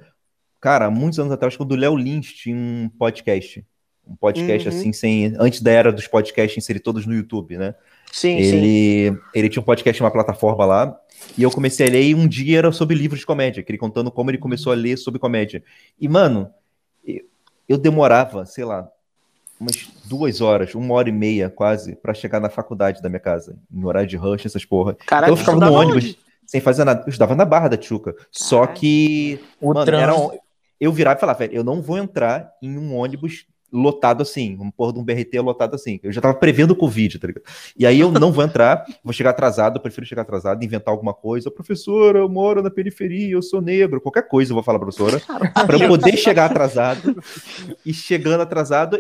cara, 0.60 0.90
muitos 0.90 1.20
anos 1.20 1.34
atrás, 1.34 1.58
quando 1.58 1.74
o 1.74 1.76
Léo 1.76 1.98
Lins 1.98 2.32
tinha 2.34 2.56
um 2.56 2.90
podcast. 2.98 3.66
Um 4.08 4.16
podcast 4.16 4.68
Uhum. 4.68 4.76
assim, 4.76 4.94
sem, 4.94 5.36
antes 5.38 5.62
da 5.62 5.72
era 5.72 5.92
dos 5.92 6.08
podcasts 6.08 6.58
inserir 6.58 6.80
todos 6.80 7.06
no 7.06 7.14
YouTube, 7.14 7.58
né? 7.58 7.76
Sim, 8.12 8.38
sim. 8.44 8.56
ele, 8.58 9.18
ele 9.34 9.50
tinha 9.50 9.62
um 9.62 9.66
podcast 9.66 10.02
em 10.02 10.06
uma 10.06 10.12
plataforma 10.12 10.66
lá, 10.66 11.00
e 11.38 11.44
eu 11.44 11.52
comecei 11.52 11.88
a 11.88 11.92
ler, 11.92 12.04
e 12.04 12.16
um 12.16 12.28
dia 12.28 12.58
era 12.60 12.72
sobre 12.72 12.96
livros 12.96 13.20
de 13.22 13.26
comédia, 13.26 13.64
que 13.64 13.72
ele 13.72 13.78
contando 13.78 14.12
como 14.12 14.30
ele 14.32 14.38
começou 14.38 14.72
a 14.72 14.76
ler 14.76 14.98
sobre 14.98 15.20
comédia. 15.20 15.64
E, 16.00 16.08
mano, 16.08 16.50
eu, 17.68 17.78
demorava, 17.78 18.46
sei 18.46 18.66
lá, 18.66 18.90
umas 19.60 19.88
duas 20.06 20.42
horas, 20.42 20.74
uma 20.76 20.94
hora 20.96 21.08
e 21.10 21.12
meia 21.12 21.50
quase, 21.50 21.96
pra 21.96 22.14
chegar 22.14 22.40
na 22.40 22.50
faculdade 22.50 23.02
da 23.02 23.08
minha 23.10 23.20
casa, 23.20 23.58
em 23.72 23.86
horário 23.86 24.10
de 24.10 24.18
rush, 24.18 24.46
essas 24.46 24.66
porra. 24.66 24.96
Caralho, 25.06 25.34
então 25.34 25.34
eu 25.34 25.38
ficava 25.38 25.66
no 25.70 25.74
ônibus 25.74 26.04
onde? 26.04 26.20
sem 26.46 26.60
fazer 26.60 26.84
nada. 26.84 27.04
Eu 27.06 27.10
estudava 27.10 27.36
na 27.36 27.46
Barra 27.46 27.70
da 27.70 27.78
Tijuca. 27.78 28.14
Só 28.32 28.62
Caralho. 28.62 28.80
que, 28.80 29.40
O 29.62 29.68
mano, 29.74 29.82
era 29.82 30.12
trânsito. 30.14 30.36
um- 30.36 30.40
eu 30.80 30.92
virava 30.92 31.18
e 31.18 31.22
falava, 31.22 31.40
velho, 31.40 31.54
eu 31.54 31.64
não 31.64 31.82
vou 31.82 31.98
entrar 31.98 32.52
em 32.62 32.76
um 32.78 32.96
ônibus 32.96 33.46
lotado 33.72 34.22
assim, 34.22 34.58
um 34.60 34.70
porra 34.70 34.94
de 34.94 35.00
um 35.00 35.04
BRT 35.04 35.40
lotado 35.40 35.76
assim. 35.76 36.00
Eu 36.04 36.12
já 36.12 36.20
tava 36.20 36.34
prevendo 36.34 36.72
o 36.72 36.76
Covid, 36.76 37.18
tá 37.18 37.28
ligado? 37.28 37.44
E 37.78 37.86
aí 37.86 38.00
eu 38.00 38.12
não 38.12 38.32
vou 38.32 38.44
entrar, 38.44 38.86
vou 39.04 39.14
chegar 39.14 39.30
atrasado, 39.30 39.78
eu 39.78 39.82
prefiro 39.82 40.06
chegar 40.06 40.24
atrasado, 40.24 40.64
inventar 40.64 40.92
alguma 40.92 41.14
coisa. 41.14 41.50
Professora, 41.50 42.20
eu 42.20 42.30
moro 42.30 42.62
na 42.62 42.70
periferia, 42.70 43.34
eu 43.34 43.42
sou 43.42 43.62
negro, 43.62 44.02
qualquer 44.02 44.28
coisa 44.28 44.52
eu 44.52 44.56
vou 44.56 44.64
falar 44.64 44.80
professora, 44.80 45.22
para 45.66 45.78
eu 45.78 45.88
poder 45.88 46.18
chegar 46.18 46.46
atrasado. 46.46 47.16
E 47.86 47.94
chegando 47.94 48.42
atrasado, 48.42 49.00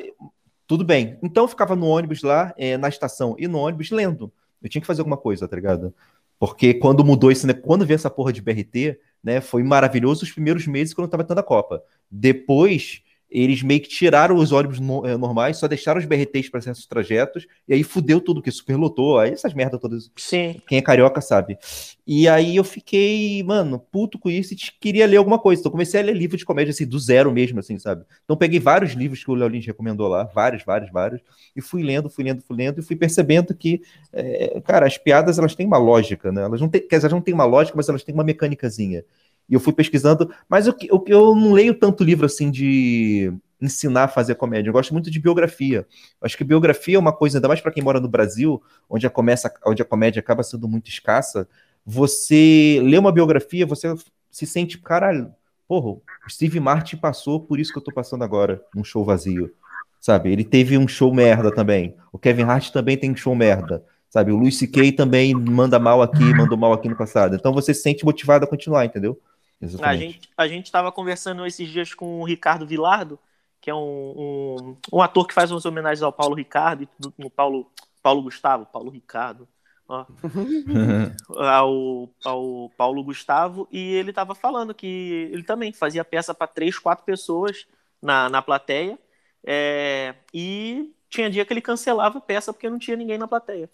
tudo 0.65 0.83
bem. 0.83 1.17
Então 1.21 1.43
eu 1.43 1.47
ficava 1.47 1.75
no 1.75 1.87
ônibus 1.87 2.23
lá, 2.23 2.53
eh, 2.57 2.77
na 2.77 2.87
estação, 2.87 3.35
e 3.37 3.47
no 3.47 3.57
ônibus 3.57 3.91
lendo. 3.91 4.31
Eu 4.61 4.69
tinha 4.69 4.81
que 4.81 4.87
fazer 4.87 5.01
alguma 5.01 5.17
coisa, 5.17 5.47
tá 5.47 5.55
ligado? 5.55 5.93
Porque 6.39 6.73
quando 6.73 7.03
mudou 7.03 7.31
isso, 7.31 7.45
né? 7.45 7.53
Quando 7.53 7.85
veio 7.85 7.95
essa 7.95 8.09
porra 8.09 8.31
de 8.31 8.41
BRT, 8.41 8.97
né? 9.23 9.41
Foi 9.41 9.63
maravilhoso 9.63 10.23
os 10.23 10.31
primeiros 10.31 10.65
meses 10.65 10.93
quando 10.93 11.09
tava 11.09 11.23
tendo 11.23 11.39
a 11.39 11.43
Copa. 11.43 11.83
Depois, 12.09 13.01
eles 13.31 13.63
meio 13.63 13.79
que 13.79 13.87
tiraram 13.87 14.35
os 14.35 14.51
ônibus 14.51 14.79
no- 14.79 15.05
eh, 15.05 15.15
normais, 15.17 15.57
só 15.57 15.67
deixaram 15.67 15.99
os 15.99 16.05
BRTs 16.05 16.49
para 16.49 16.59
certos 16.61 16.85
trajetos, 16.85 17.47
e 17.67 17.73
aí 17.73 17.83
fudeu 17.83 18.19
tudo, 18.19 18.41
que 18.41 18.51
superlotou, 18.51 19.17
aí 19.19 19.31
essas 19.31 19.53
merdas 19.53 19.79
todas. 19.79 20.11
Sim. 20.17 20.61
Quem 20.67 20.77
é 20.77 20.81
carioca 20.81 21.21
sabe. 21.21 21.57
E 22.05 22.27
aí 22.27 22.55
eu 22.55 22.63
fiquei, 22.63 23.41
mano, 23.43 23.79
puto 23.79 24.19
com 24.19 24.29
isso 24.29 24.53
e 24.53 24.57
queria 24.79 25.05
ler 25.05 25.17
alguma 25.17 25.39
coisa. 25.39 25.61
Então 25.61 25.71
comecei 25.71 26.01
a 26.01 26.03
ler 26.03 26.15
livro 26.15 26.35
de 26.35 26.43
comédia, 26.45 26.71
assim, 26.71 26.85
do 26.85 26.99
zero 26.99 27.31
mesmo, 27.31 27.59
assim, 27.59 27.77
sabe? 27.79 28.03
Então 28.25 28.35
peguei 28.35 28.59
vários 28.59 28.91
livros 28.93 29.23
que 29.23 29.31
o 29.31 29.35
Léo 29.35 29.47
Lins 29.47 29.65
recomendou 29.65 30.07
lá, 30.07 30.23
vários, 30.23 30.63
vários, 30.63 30.91
vários, 30.91 31.21
e 31.55 31.61
fui 31.61 31.83
lendo, 31.83 32.09
fui 32.09 32.23
lendo, 32.23 32.41
fui 32.41 32.57
lendo, 32.57 32.79
e 32.79 32.83
fui 32.83 32.95
percebendo 32.95 33.55
que, 33.55 33.81
é, 34.11 34.59
cara, 34.61 34.85
as 34.85 34.97
piadas, 34.97 35.37
elas 35.39 35.55
têm 35.55 35.65
uma 35.65 35.77
lógica, 35.77 36.31
né? 36.31 36.41
Elas 36.41 36.59
não 36.59 36.67
têm, 36.67 36.81
quer 36.81 36.97
dizer, 36.97 37.07
elas 37.07 37.13
não 37.13 37.21
têm 37.21 37.33
uma 37.33 37.45
lógica, 37.45 37.77
mas 37.77 37.87
elas 37.87 38.03
têm 38.03 38.13
uma 38.13 38.23
mecânicazinha. 38.23 39.05
E 39.51 39.53
eu 39.53 39.59
fui 39.59 39.73
pesquisando, 39.73 40.33
mas 40.47 40.65
eu, 40.65 40.73
eu, 40.81 41.03
eu 41.07 41.35
não 41.35 41.51
leio 41.51 41.73
tanto 41.73 42.05
livro, 42.05 42.25
assim, 42.25 42.49
de 42.49 43.33
ensinar 43.61 44.05
a 44.05 44.07
fazer 44.07 44.35
comédia. 44.35 44.69
Eu 44.69 44.73
gosto 44.73 44.93
muito 44.93 45.11
de 45.11 45.19
biografia. 45.19 45.79
Eu 45.79 46.25
acho 46.25 46.37
que 46.37 46.45
biografia 46.45 46.95
é 46.95 46.99
uma 46.99 47.11
coisa, 47.11 47.37
ainda 47.37 47.49
mais 47.49 47.59
para 47.59 47.71
quem 47.71 47.83
mora 47.83 47.99
no 47.99 48.07
Brasil, 48.07 48.63
onde 48.89 49.05
a, 49.05 49.09
começa, 49.09 49.53
onde 49.65 49.81
a 49.81 49.85
comédia 49.85 50.21
acaba 50.21 50.41
sendo 50.41 50.69
muito 50.69 50.89
escassa, 50.89 51.45
você 51.85 52.79
lê 52.81 52.97
uma 52.97 53.11
biografia, 53.11 53.65
você 53.65 53.93
se 54.31 54.47
sente, 54.47 54.77
caralho, 54.77 55.33
porra, 55.67 55.99
Steve 56.29 56.59
Martin 56.61 56.95
passou 56.95 57.41
por 57.41 57.59
isso 57.59 57.73
que 57.73 57.77
eu 57.77 57.83
tô 57.83 57.91
passando 57.91 58.23
agora, 58.23 58.63
num 58.73 58.85
show 58.85 59.03
vazio. 59.03 59.51
Sabe? 59.99 60.31
Ele 60.31 60.45
teve 60.45 60.77
um 60.77 60.87
show 60.87 61.13
merda 61.13 61.53
também. 61.53 61.95
O 62.11 62.17
Kevin 62.17 62.43
Hart 62.43 62.71
também 62.71 62.97
tem 62.97 63.11
um 63.11 63.15
show 63.17 63.35
merda. 63.35 63.83
Sabe? 64.09 64.31
O 64.31 64.37
Louis 64.37 64.57
C.K. 64.57 64.93
também 64.93 65.33
manda 65.33 65.77
mal 65.77 66.01
aqui, 66.01 66.23
mandou 66.33 66.57
mal 66.57 66.73
aqui 66.73 66.89
no 66.89 66.97
passado. 66.97 67.35
Então 67.35 67.53
você 67.53 67.73
se 67.73 67.81
sente 67.81 68.03
motivado 68.03 68.45
a 68.45 68.47
continuar, 68.47 68.85
entendeu? 68.85 69.19
A 69.61 69.65
Exatamente. 69.65 70.13
gente, 70.13 70.29
a 70.35 70.47
gente 70.47 70.65
estava 70.65 70.91
conversando 70.91 71.45
esses 71.45 71.69
dias 71.69 71.93
com 71.93 72.19
o 72.19 72.25
Ricardo 72.25 72.65
Vilardo, 72.65 73.19
que 73.59 73.69
é 73.69 73.75
um, 73.75 73.77
um, 73.79 74.77
um 74.93 75.01
ator 75.01 75.27
que 75.27 75.33
faz 75.33 75.51
umas 75.51 75.65
homenagens 75.65 76.01
ao 76.01 76.11
Paulo 76.11 76.35
Ricardo, 76.35 76.83
e 76.83 76.89
no 77.17 77.29
Paulo, 77.29 77.71
Paulo 78.01 78.23
Gustavo, 78.23 78.65
Paulo 78.65 78.89
Ricardo, 78.89 79.47
ó, 79.87 80.05
ao, 81.37 82.09
ao 82.25 82.71
Paulo 82.75 83.03
Gustavo, 83.03 83.67
e 83.71 83.93
ele 83.93 84.09
estava 84.09 84.33
falando 84.33 84.73
que 84.73 85.29
ele 85.31 85.43
também 85.43 85.71
fazia 85.71 86.03
peça 86.03 86.33
para 86.33 86.47
três, 86.47 86.79
quatro 86.79 87.05
pessoas 87.05 87.67
na, 88.01 88.29
na 88.29 88.41
plateia, 88.41 88.97
é, 89.43 90.15
e 90.33 90.91
tinha 91.07 91.29
dia 91.29 91.45
que 91.45 91.53
ele 91.53 91.61
cancelava 91.61 92.17
a 92.17 92.21
peça 92.21 92.51
porque 92.51 92.69
não 92.69 92.79
tinha 92.79 92.97
ninguém 92.97 93.19
na 93.19 93.27
plateia. 93.27 93.69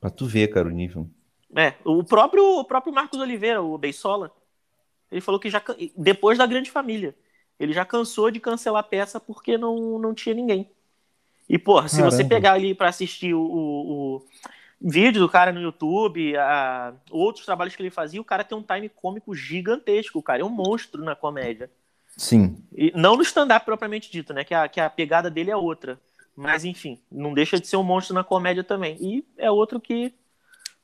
pra 0.00 0.08
tu 0.08 0.26
ver, 0.26 0.48
cara, 0.48 0.68
o 0.68 0.72
nível. 0.72 1.06
É, 1.54 1.74
o 1.84 2.02
próprio, 2.02 2.60
o 2.60 2.64
próprio 2.64 2.94
Marcos 2.94 3.18
Oliveira, 3.18 3.60
o 3.60 3.76
Beisola, 3.76 4.32
ele 5.10 5.20
falou 5.20 5.40
que 5.40 5.50
já 5.50 5.62
depois 5.96 6.38
da 6.38 6.46
Grande 6.46 6.70
Família, 6.70 7.14
Ele 7.58 7.74
já 7.74 7.84
cansou 7.84 8.30
de 8.30 8.40
cancelar 8.40 8.84
peça 8.84 9.20
porque 9.20 9.58
não, 9.58 9.98
não 9.98 10.14
tinha 10.14 10.34
ninguém. 10.34 10.70
E, 11.46 11.58
porra, 11.58 11.88
se 11.88 11.96
você 12.00 12.18
Caramba. 12.18 12.28
pegar 12.34 12.52
ali 12.54 12.74
pra 12.74 12.88
assistir 12.88 13.34
o, 13.34 13.40
o- 13.42 14.16
o 14.16 14.26
vídeo 14.80 15.20
do 15.20 15.28
cara 15.28 15.52
no 15.52 15.60
YouTube, 15.60 16.34
a- 16.38 16.94
outros 17.10 17.44
trabalhos 17.44 17.76
que 17.76 17.82
ele 17.82 17.90
fazia, 17.90 18.18
o 18.20 18.24
cara 18.24 18.44
tem 18.44 18.56
um 18.56 18.62
time 18.62 18.88
cômico 18.88 19.34
gigantesco. 19.34 20.18
O 20.18 20.22
cara 20.22 20.40
é 20.40 20.44
um 20.44 20.48
monstro 20.48 21.04
na 21.04 21.14
comédia. 21.14 21.70
Sim. 22.16 22.56
E 22.74 22.92
não 22.94 23.14
no 23.16 23.22
stand-up 23.22 23.66
propriamente 23.66 24.10
dito, 24.10 24.32
né? 24.32 24.42
Que 24.42 24.54
a, 24.54 24.66
que 24.68 24.80
a 24.80 24.88
pegada 24.88 25.28
dele 25.30 25.50
é 25.50 25.56
outra. 25.56 26.00
Mas, 26.34 26.64
enfim, 26.64 26.98
não 27.12 27.34
deixa 27.34 27.60
de 27.60 27.66
ser 27.66 27.76
um 27.76 27.82
monstro 27.82 28.14
na 28.14 28.24
comédia 28.24 28.64
também. 28.64 28.96
E 29.00 29.24
é 29.36 29.50
outro 29.50 29.78
que 29.78 30.14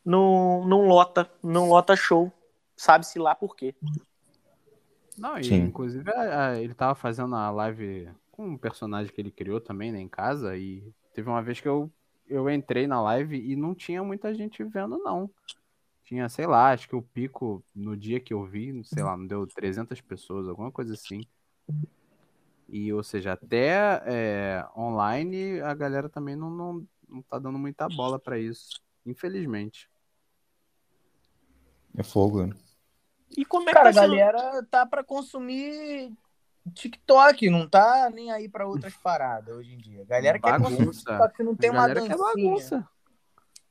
não, 0.04 0.62
não 0.66 0.86
lota, 0.86 1.30
não 1.42 1.68
lota 1.70 1.96
show. 1.96 2.30
Sabe-se 2.76 3.18
lá 3.18 3.34
por 3.34 3.56
quê. 3.56 3.74
Não, 5.18 5.38
e, 5.38 5.44
Sim. 5.44 5.64
inclusive 5.64 6.10
a- 6.10 6.48
a- 6.50 6.60
ele 6.60 6.74
tava 6.74 6.94
fazendo 6.94 7.34
a 7.34 7.50
live 7.50 8.08
com 8.30 8.48
um 8.50 8.58
personagem 8.58 9.12
que 9.12 9.20
ele 9.20 9.30
criou 9.30 9.60
também, 9.60 9.90
né, 9.90 10.00
em 10.00 10.08
casa, 10.08 10.56
e 10.56 10.92
teve 11.14 11.28
uma 11.28 11.42
vez 11.42 11.60
que 11.60 11.68
eu, 11.68 11.90
eu 12.26 12.48
entrei 12.50 12.86
na 12.86 13.00
live 13.00 13.36
e 13.36 13.56
não 13.56 13.74
tinha 13.74 14.02
muita 14.04 14.34
gente 14.34 14.62
vendo, 14.64 14.98
não. 14.98 15.30
Tinha, 16.04 16.28
sei 16.28 16.46
lá, 16.46 16.70
acho 16.72 16.88
que 16.88 16.94
o 16.94 17.02
pico 17.02 17.64
no 17.74 17.96
dia 17.96 18.20
que 18.20 18.32
eu 18.32 18.44
vi, 18.44 18.84
sei 18.84 19.02
lá, 19.02 19.16
não 19.16 19.26
deu 19.26 19.46
300 19.46 20.00
pessoas, 20.00 20.46
alguma 20.48 20.70
coisa 20.70 20.94
assim. 20.94 21.26
E, 22.68 22.92
ou 22.92 23.02
seja, 23.02 23.32
até 23.32 24.02
é, 24.06 24.66
online 24.76 25.60
a 25.60 25.72
galera 25.74 26.08
também 26.08 26.36
não, 26.36 26.50
não, 26.50 26.86
não 27.08 27.22
tá 27.22 27.38
dando 27.38 27.58
muita 27.58 27.88
bola 27.88 28.18
pra 28.18 28.38
isso, 28.38 28.80
infelizmente. 29.04 29.88
É 31.96 32.02
fogo. 32.02 32.46
né? 32.46 32.54
E 33.36 33.44
como 33.44 33.68
é 33.68 33.72
Cara, 33.72 33.88
a 33.88 33.92
que 33.92 33.96
tá 33.96 34.02
sendo... 34.02 34.16
galera 34.16 34.62
tá 34.70 34.84
pra 34.86 35.02
consumir 35.02 36.12
TikTok, 36.74 37.48
não 37.50 37.68
tá 37.68 38.10
nem 38.12 38.30
aí 38.30 38.48
pra 38.48 38.66
outras 38.66 38.94
paradas 39.02 39.54
hoje 39.56 39.74
em 39.74 39.78
dia. 39.78 40.02
A 40.02 40.04
galera 40.04 40.38
quer 40.38 40.58
consumir 40.58 40.78
Bagunça. 40.78 40.98
TikTok, 41.00 41.42
não 41.42 41.54
tem 41.56 41.70
A 41.70 41.72
uma 41.72 41.88
dancinha. 41.88 42.16
bagunça. 42.16 42.88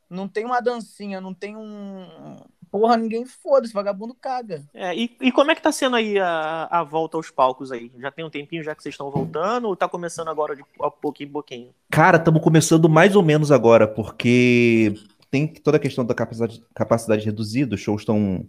Não 0.08 0.28
tem 0.28 0.44
uma 0.44 0.60
dancinha, 0.60 1.20
não 1.20 1.34
tem 1.34 1.56
um. 1.56 2.36
Porra, 2.70 2.96
ninguém 2.96 3.24
foda, 3.24 3.64
esse 3.64 3.74
vagabundo 3.74 4.14
caga. 4.14 4.64
É, 4.74 4.94
e, 4.94 5.16
e 5.20 5.32
como 5.32 5.50
é 5.50 5.54
que 5.54 5.62
tá 5.62 5.72
sendo 5.72 5.96
aí 5.96 6.18
a, 6.18 6.68
a 6.70 6.84
volta 6.84 7.16
aos 7.16 7.30
palcos 7.30 7.72
aí? 7.72 7.90
Já 7.98 8.10
tem 8.10 8.24
um 8.24 8.30
tempinho 8.30 8.62
já 8.62 8.74
que 8.74 8.82
vocês 8.82 8.92
estão 8.92 9.10
voltando 9.10 9.66
ou 9.66 9.74
tá 9.76 9.88
começando 9.88 10.28
agora 10.28 10.54
de 10.54 10.62
a 10.80 10.90
pouquinho 10.90 11.28
em 11.28 11.32
pouquinho? 11.32 11.74
Cara, 11.90 12.18
estamos 12.18 12.42
começando 12.42 12.88
mais 12.88 13.16
ou 13.16 13.22
menos 13.22 13.50
agora, 13.50 13.88
porque 13.88 14.94
tem 15.30 15.46
toda 15.46 15.76
a 15.76 15.80
questão 15.80 16.04
da 16.04 16.14
capacidade, 16.14 16.62
capacidade 16.74 17.24
reduzida, 17.24 17.74
os 17.74 17.80
shows 17.80 18.02
estão 18.02 18.44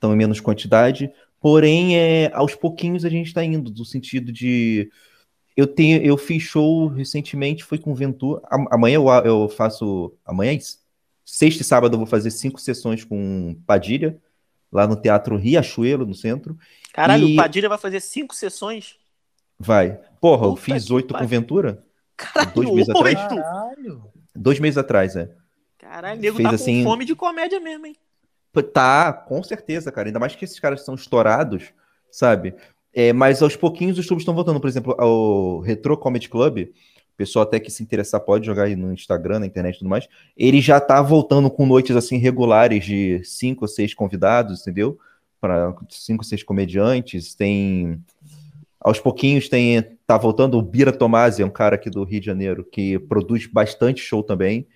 estão 0.00 0.12
em 0.14 0.16
menos 0.16 0.40
quantidade, 0.40 1.12
porém, 1.38 1.96
é, 1.98 2.30
aos 2.32 2.54
pouquinhos 2.54 3.04
a 3.04 3.10
gente 3.10 3.26
está 3.26 3.44
indo, 3.44 3.70
no 3.70 3.84
sentido 3.84 4.32
de. 4.32 4.90
Eu, 5.56 5.66
tenho, 5.66 6.00
eu 6.02 6.16
fiz 6.16 6.42
show 6.42 6.86
recentemente, 6.88 7.62
foi 7.62 7.76
com 7.78 7.92
o 7.92 7.94
Ventura. 7.94 8.40
Am- 8.50 8.66
Amanhã 8.70 8.94
eu, 8.96 9.06
eu 9.24 9.48
faço. 9.48 10.12
Amanhã, 10.24 10.52
é 10.52 10.54
isso? 10.54 10.80
sexta 11.24 11.62
e 11.62 11.64
sábado, 11.64 11.94
eu 11.94 11.98
vou 11.98 12.06
fazer 12.06 12.30
cinco 12.32 12.60
sessões 12.60 13.04
com 13.04 13.54
Padilha, 13.64 14.18
lá 14.72 14.84
no 14.86 14.96
Teatro 14.96 15.36
Riachuelo, 15.36 16.04
no 16.04 16.14
centro. 16.14 16.58
Caralho, 16.92 17.28
E- 17.28 17.34
o 17.34 17.36
Padilha 17.36 17.68
vai 17.68 17.78
fazer 17.78 18.00
cinco 18.00 18.34
sessões? 18.34 18.96
Vai. 19.58 20.00
Porra, 20.20 20.46
eu 20.46 20.50
Puta 20.54 20.62
fiz 20.62 20.86
que 20.86 20.92
oito 20.92 21.14
com. 21.14 21.26
Ventura? 21.26 21.84
Caralho, 22.16 22.52
Dois 22.54 22.70
meses 22.70 22.88
atrás? 22.90 23.14
Caralho. 23.14 24.02
Dois 24.34 24.58
meses 24.60 24.78
atrás, 24.78 25.14
é. 25.16 25.30
Caralho, 25.78 26.18
o 26.18 26.22
nego 26.22 26.36
Fez 26.36 26.48
tá 26.48 26.54
assim- 26.54 26.82
com 26.82 26.90
fome 26.90 27.04
de 27.04 27.14
comédia 27.14 27.60
mesmo, 27.60 27.86
hein? 27.86 27.96
Tá, 28.72 29.12
com 29.12 29.42
certeza, 29.42 29.92
cara. 29.92 30.08
Ainda 30.08 30.18
mais 30.18 30.34
que 30.34 30.44
esses 30.44 30.58
caras 30.58 30.84
são 30.84 30.94
estourados, 30.94 31.72
sabe? 32.10 32.54
É, 32.92 33.12
mas 33.12 33.42
aos 33.42 33.54
pouquinhos 33.54 33.98
os 33.98 34.06
clubes 34.06 34.22
estão 34.22 34.34
voltando. 34.34 34.60
Por 34.60 34.68
exemplo, 34.68 34.96
o 34.98 35.60
Retro 35.60 35.96
Comedy 35.96 36.28
Club, 36.28 36.68
pessoal 37.16 37.42
até 37.44 37.60
que 37.60 37.70
se 37.70 37.82
interessar 37.82 38.20
pode 38.20 38.46
jogar 38.46 38.64
aí 38.64 38.74
no 38.74 38.92
Instagram, 38.92 39.40
na 39.40 39.46
internet 39.46 39.76
e 39.76 39.78
tudo 39.80 39.90
mais. 39.90 40.08
Ele 40.36 40.60
já 40.60 40.80
tá 40.80 41.00
voltando 41.02 41.50
com 41.50 41.66
noites 41.66 41.94
assim 41.94 42.16
regulares 42.16 42.84
de 42.84 43.22
cinco 43.24 43.64
ou 43.64 43.68
seis 43.68 43.94
convidados, 43.94 44.62
entendeu? 44.62 44.98
Para 45.40 45.74
cinco 45.90 46.22
ou 46.22 46.28
seis 46.28 46.42
comediantes. 46.42 47.34
Tem. 47.34 48.02
Aos 48.80 48.98
pouquinhos 48.98 49.48
tem. 49.48 49.82
Tá 50.06 50.16
voltando 50.16 50.58
o 50.58 50.62
Bira 50.62 50.92
Tomasi, 50.92 51.42
é 51.42 51.46
um 51.46 51.50
cara 51.50 51.76
aqui 51.76 51.88
do 51.88 52.02
Rio 52.02 52.20
de 52.20 52.26
Janeiro, 52.26 52.64
que 52.64 52.98
produz 52.98 53.46
bastante 53.46 54.00
show 54.00 54.24
também 54.24 54.66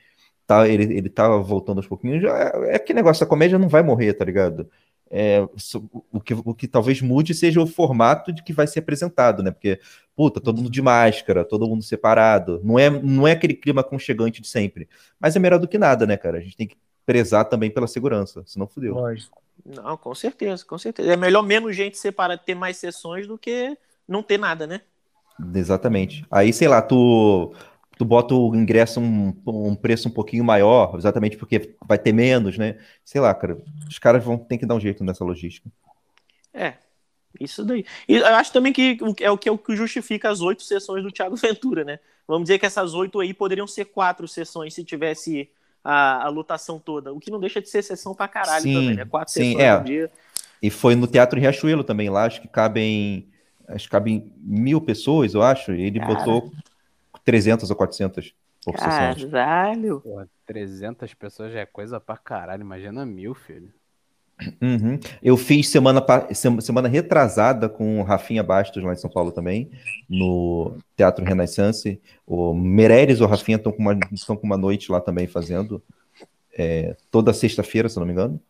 tá, 0.46 0.68
ele, 0.68 0.84
ele 0.96 1.08
tá 1.08 1.28
voltando 1.38 1.78
aos 1.78 1.86
pouquinhos. 1.86 2.22
Já, 2.22 2.52
é 2.66 2.78
que 2.78 2.94
negócio, 2.94 3.24
a 3.24 3.26
comédia 3.26 3.58
não 3.58 3.68
vai 3.68 3.82
morrer, 3.82 4.14
tá 4.14 4.24
ligado? 4.24 4.68
É, 5.10 5.46
o, 6.10 6.20
que, 6.20 6.34
o 6.34 6.54
que 6.54 6.66
talvez 6.66 7.00
mude 7.00 7.34
seja 7.34 7.60
o 7.60 7.66
formato 7.66 8.32
de 8.32 8.42
que 8.42 8.52
vai 8.52 8.66
ser 8.66 8.80
apresentado, 8.80 9.42
né? 9.42 9.50
Porque, 9.50 9.78
puta, 10.16 10.40
todo 10.40 10.56
mundo 10.56 10.70
de 10.70 10.82
máscara, 10.82 11.44
todo 11.44 11.68
mundo 11.68 11.82
separado. 11.82 12.60
Não 12.64 12.78
é, 12.78 12.90
não 12.90 13.28
é 13.28 13.32
aquele 13.32 13.54
clima 13.54 13.80
aconchegante 13.80 14.40
de 14.40 14.48
sempre. 14.48 14.88
Mas 15.20 15.36
é 15.36 15.38
melhor 15.38 15.58
do 15.58 15.68
que 15.68 15.78
nada, 15.78 16.06
né, 16.06 16.16
cara? 16.16 16.38
A 16.38 16.40
gente 16.40 16.56
tem 16.56 16.66
que 16.66 16.76
prezar 17.06 17.44
também 17.44 17.70
pela 17.70 17.86
segurança, 17.86 18.42
senão 18.46 18.66
fudeu. 18.66 18.94
Lógico. 18.94 19.42
Não, 19.64 19.96
com 19.96 20.14
certeza, 20.14 20.64
com 20.64 20.76
certeza. 20.78 21.12
É 21.12 21.16
melhor 21.16 21.42
menos 21.42 21.76
gente 21.76 21.96
separada, 21.96 22.42
ter 22.44 22.54
mais 22.54 22.76
sessões 22.76 23.26
do 23.26 23.38
que 23.38 23.76
não 24.08 24.22
ter 24.22 24.38
nada, 24.38 24.66
né? 24.66 24.80
Exatamente. 25.54 26.24
Aí, 26.30 26.52
sei 26.52 26.68
lá, 26.68 26.80
tu, 26.82 27.52
tu 27.96 28.04
bota 28.04 28.34
o 28.34 28.54
ingresso 28.54 29.00
um, 29.00 29.34
um 29.46 29.74
preço 29.74 30.08
um 30.08 30.12
pouquinho 30.12 30.44
maior, 30.44 30.94
exatamente 30.96 31.36
porque 31.36 31.74
vai 31.86 31.98
ter 31.98 32.12
menos, 32.12 32.58
né? 32.58 32.78
Sei 33.04 33.20
lá, 33.20 33.34
cara. 33.34 33.58
Os 33.88 33.98
caras 33.98 34.24
vão 34.24 34.36
ter 34.36 34.58
que 34.58 34.66
dar 34.66 34.74
um 34.74 34.80
jeito 34.80 35.04
nessa 35.04 35.24
logística. 35.24 35.70
É, 36.52 36.74
isso 37.40 37.64
daí. 37.64 37.84
E 38.08 38.16
eu 38.16 38.26
acho 38.26 38.52
também 38.52 38.72
que 38.72 38.98
é 39.20 39.30
o 39.30 39.38
que, 39.38 39.48
é 39.48 39.52
o 39.52 39.58
que 39.58 39.76
justifica 39.76 40.30
as 40.30 40.40
oito 40.40 40.62
sessões 40.62 41.02
do 41.02 41.10
Thiago 41.10 41.36
Ventura, 41.36 41.84
né? 41.84 41.98
Vamos 42.26 42.44
dizer 42.44 42.58
que 42.58 42.66
essas 42.66 42.94
oito 42.94 43.20
aí 43.20 43.34
poderiam 43.34 43.66
ser 43.66 43.86
quatro 43.86 44.26
sessões 44.26 44.72
se 44.74 44.82
tivesse 44.82 45.50
a, 45.82 46.24
a 46.24 46.28
lotação 46.28 46.78
toda. 46.78 47.12
O 47.12 47.20
que 47.20 47.30
não 47.30 47.40
deixa 47.40 47.60
de 47.60 47.68
ser 47.68 47.82
sessão 47.82 48.14
pra 48.14 48.26
caralho 48.26 48.62
Sim, 48.62 48.74
também, 48.74 48.94
né? 48.96 49.04
Quatro 49.04 49.32
sim, 49.32 49.52
sessões 49.52 49.64
é. 49.64 49.78
no 49.78 49.84
dia. 49.84 50.10
E 50.62 50.70
foi 50.70 50.94
no 50.94 51.06
Teatro 51.06 51.38
Riachuelo 51.38 51.84
também, 51.84 52.08
lá, 52.08 52.24
acho 52.24 52.40
que 52.40 52.48
cabem, 52.48 53.28
acho 53.68 53.84
que 53.84 53.90
cabem 53.90 54.32
mil 54.38 54.80
pessoas, 54.80 55.34
eu 55.34 55.42
acho, 55.42 55.72
ele 55.72 56.00
Cara. 56.00 56.14
botou 56.14 56.50
300 57.24 57.70
ou 57.70 57.76
400 57.76 58.34
por 58.64 58.78
sessão. 58.78 59.30
Caralho. 59.30 60.00
Pô, 60.00 60.24
300 60.46 61.12
pessoas 61.14 61.52
já 61.52 61.60
é 61.60 61.66
coisa 61.66 62.00
pra 62.00 62.16
caralho, 62.16 62.62
imagina 62.62 63.04
mil, 63.04 63.34
filho. 63.34 63.72
Uhum. 64.60 64.98
Eu 65.22 65.36
fiz 65.36 65.68
semana, 65.68 66.04
semana 66.60 66.88
retrasada 66.88 67.68
com 67.68 68.00
o 68.00 68.02
Rafinha 68.02 68.42
Bastos 68.42 68.82
lá 68.82 68.92
em 68.92 68.96
São 68.96 69.08
Paulo 69.08 69.30
também, 69.30 69.70
no 70.08 70.76
Teatro 70.96 71.24
Renaissance. 71.24 72.00
O 72.26 72.52
Meirelles 72.52 73.20
ou 73.20 73.26
o 73.26 73.30
Rafinha 73.30 73.56
estão 73.56 73.72
com, 73.72 73.82
uma, 73.82 73.98
estão 74.12 74.36
com 74.36 74.46
uma 74.46 74.56
noite 74.56 74.90
lá 74.90 75.00
também 75.00 75.26
fazendo, 75.26 75.82
é, 76.56 76.96
toda 77.10 77.32
sexta-feira, 77.32 77.88
se 77.88 77.96
eu 77.96 78.00
não 78.00 78.06
me 78.06 78.12
engano. 78.12 78.40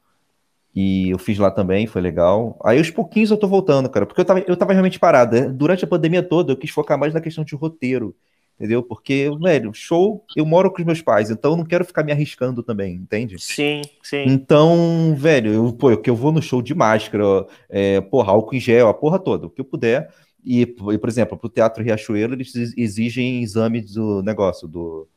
E 0.74 1.10
eu 1.10 1.18
fiz 1.18 1.38
lá 1.38 1.50
também, 1.50 1.87
foi 1.87 2.00
legal. 2.00 2.58
Aí 2.64 2.78
aos 2.78 2.90
pouquinhos 2.90 3.30
eu 3.30 3.37
tô 3.37 3.46
voltando, 3.46 3.88
cara, 3.88 4.06
porque 4.06 4.20
eu 4.20 4.24
tava, 4.24 4.40
eu 4.40 4.56
tava 4.56 4.72
realmente 4.72 4.98
parado. 4.98 5.37
né? 5.37 5.48
Durante 5.48 5.84
a 5.84 5.88
pandemia 5.88 6.22
toda, 6.22 6.52
eu 6.52 6.56
quis 6.56 6.70
focar 6.70 6.98
mais 6.98 7.14
na 7.14 7.20
questão 7.20 7.44
de 7.44 7.54
roteiro, 7.54 8.16
entendeu? 8.56 8.82
Porque, 8.82 9.30
velho, 9.40 9.72
show, 9.74 10.24
eu 10.34 10.46
moro 10.46 10.70
com 10.70 10.78
os 10.80 10.84
meus 10.86 11.02
pais, 11.02 11.30
então 11.30 11.52
eu 11.52 11.56
não 11.56 11.64
quero 11.64 11.84
ficar 11.84 12.02
me 12.04 12.12
arriscando 12.12 12.62
também, 12.62 12.94
entende? 12.94 13.36
Sim, 13.38 13.82
sim. 14.02 14.26
Então, 14.26 15.14
velho, 15.16 15.52
eu, 15.52 15.72
pô, 15.72 15.90
eu, 15.90 16.00
que 16.00 16.08
eu 16.08 16.16
vou 16.16 16.32
no 16.32 16.40
show 16.40 16.62
de 16.62 16.74
máscara, 16.74 17.24
é, 17.68 18.00
porra, 18.00 18.32
álcool 18.32 18.54
em 18.56 18.60
gel, 18.60 18.88
a 18.88 18.94
porra 18.94 19.18
toda, 19.18 19.46
o 19.46 19.50
que 19.50 19.60
eu 19.60 19.64
puder. 19.64 20.12
E, 20.44 20.66
por 20.66 21.08
exemplo, 21.08 21.36
pro 21.38 21.48
Teatro 21.48 21.82
Riachuelo, 21.82 22.34
eles 22.34 22.54
ex- 22.54 22.74
exigem 22.76 23.42
exame 23.42 23.80
do 23.82 24.22
negócio, 24.22 24.68
do, 24.68 25.08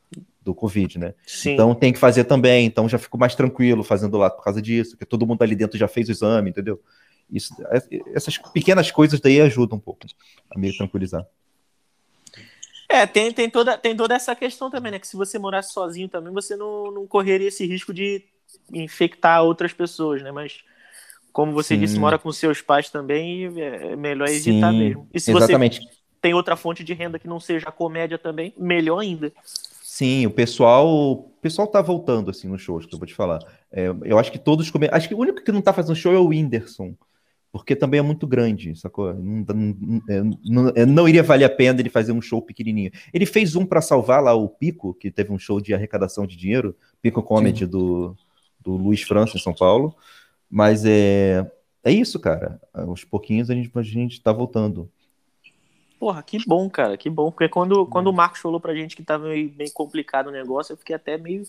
do 0.42 0.56
Covid, 0.56 0.98
né? 1.00 1.14
Sim. 1.26 1.54
Então 1.54 1.76
tem 1.76 1.92
que 1.94 2.00
fazer 2.00 2.24
também, 2.26 2.66
então 2.66 2.88
já 2.88 2.98
fico 2.98 3.18
mais 3.18 3.36
tranquilo 3.36 3.84
fazendo 3.84 4.18
lá 4.18 4.30
por 4.30 4.44
causa 4.44 4.62
disso, 4.62 4.92
porque 4.92 5.06
todo 5.06 5.26
mundo 5.28 5.42
ali 5.42 5.56
dentro 5.56 5.78
já 5.78 5.88
fez 5.88 6.08
o 6.08 6.12
exame, 6.12 6.50
entendeu? 6.50 6.80
Isso, 7.30 7.54
essas 8.14 8.38
pequenas 8.38 8.90
coisas 8.90 9.20
daí 9.20 9.42
ajudam 9.42 9.78
um 9.78 9.82
pouco 9.82 10.06
a 10.50 10.58
me 10.58 10.76
tranquilizar. 10.76 11.26
É, 12.98 13.06
tem, 13.06 13.32
tem, 13.32 13.50
toda, 13.50 13.78
tem 13.78 13.96
toda 13.96 14.16
essa 14.16 14.36
questão 14.36 14.72
também, 14.72 14.92
né? 14.92 15.00
Que 15.00 15.08
se 15.08 15.16
você 15.16 15.38
morasse 15.38 15.72
sozinho 15.72 16.10
também, 16.10 16.34
você 16.34 16.56
não, 16.56 16.92
não 16.92 17.06
correria 17.06 17.50
esse 17.50 17.66
risco 17.66 17.94
de 17.94 18.24
infectar 18.74 19.44
outras 19.44 19.72
pessoas, 19.72 20.24
né? 20.24 20.32
Mas, 20.32 20.64
como 21.32 21.52
você 21.52 21.76
Sim. 21.76 21.82
disse, 21.82 22.00
mora 22.00 22.18
com 22.18 22.32
seus 22.32 22.60
pais 22.62 22.90
também, 22.90 23.46
é 23.46 23.96
melhor 23.96 24.28
evitar 24.28 24.72
Sim, 24.72 24.80
mesmo. 24.80 25.08
E 25.14 25.20
se 25.20 25.32
Exatamente. 25.32 25.82
você 25.82 25.88
tem 26.20 26.34
outra 26.34 26.56
fonte 26.56 26.84
de 26.84 26.94
renda 26.94 27.20
que 27.20 27.28
não 27.28 27.40
seja 27.40 27.70
a 27.70 27.72
comédia 27.72 28.18
também, 28.18 28.52
melhor 28.58 29.00
ainda. 29.00 29.32
Sim, 29.84 30.26
o 30.26 30.32
pessoal, 30.32 30.88
o 30.88 31.24
pessoal 31.40 31.68
tá 31.68 31.82
voltando 31.82 32.32
assim 32.32 32.48
nos 32.48 32.62
shows, 32.62 32.86
que 32.86 32.96
eu 32.96 33.00
vou 33.00 33.08
te 33.08 33.14
falar. 33.14 33.40
É, 33.72 33.88
eu 34.06 34.18
acho 34.18 34.32
que 34.32 34.40
todos 34.40 34.72
acho 34.92 35.08
que 35.08 35.16
o 35.16 35.20
único 35.20 35.44
que 35.44 35.52
não 35.52 35.62
tá 35.62 35.72
fazendo 35.72 35.96
show 35.96 36.14
é 36.14 36.18
o 36.18 36.28
Whindersson, 36.28 36.96
porque 37.52 37.76
também 37.76 38.00
é 38.00 38.04
muito 38.04 38.28
grande, 38.28 38.76
sacou? 38.76 39.14
Não, 39.14 39.46
não, 39.48 40.02
é, 40.10 40.22
não- 40.46 40.70
é, 40.76 40.86
não 40.86 41.08
iria 41.10 41.24
valer 41.24 41.46
a 41.46 41.50
pena 41.50 41.80
ele 41.80 41.90
fazer 41.90 42.12
um 42.12 42.22
show 42.22 42.42
pequenininho. 42.42 42.92
Ele 43.14 43.26
fez 43.26 43.56
um 43.56 43.66
para 43.66 43.82
salvar 43.82 44.22
lá 44.24 44.34
o 44.34 44.50
Pico, 44.50 44.94
que 44.94 45.10
teve 45.12 45.32
um 45.32 45.40
show 45.40 45.62
de 45.62 45.74
arrecadação 45.74 46.28
de 46.28 46.38
dinheiro, 46.38 46.76
Pico 47.02 47.24
Comedy 47.24 47.66
do, 47.66 48.16
do 48.60 48.74
Luiz 48.78 49.02
França 49.02 49.38
em 49.38 49.42
São 49.42 49.54
Paulo, 49.54 49.96
mas 50.50 50.86
é 50.86 51.50
é 51.84 51.92
isso, 51.92 52.20
cara. 52.20 52.60
Aos 52.74 53.04
pouquinhos 53.06 53.50
a 53.50 53.56
gente 53.56 53.72
a 53.76 53.82
gente 53.84 54.22
tá 54.22 54.34
voltando. 54.34 54.92
Porra, 56.00 56.22
que 56.22 56.38
bom, 56.46 56.70
cara, 56.70 56.96
que 56.98 57.10
bom. 57.10 57.32
Porque 57.32 57.50
quando, 57.50 57.86
quando 57.88 58.08
o 58.08 58.14
Marcos 58.14 58.40
falou 58.40 58.60
pra 58.60 58.76
gente 58.76 58.96
que 58.96 59.04
tava 59.04 59.28
meio, 59.30 59.52
meio 59.56 59.72
complicado 59.72 60.28
o 60.28 60.32
negócio, 60.32 60.74
eu 60.74 60.78
fiquei 60.78 60.96
até 60.96 61.18
meio, 61.18 61.44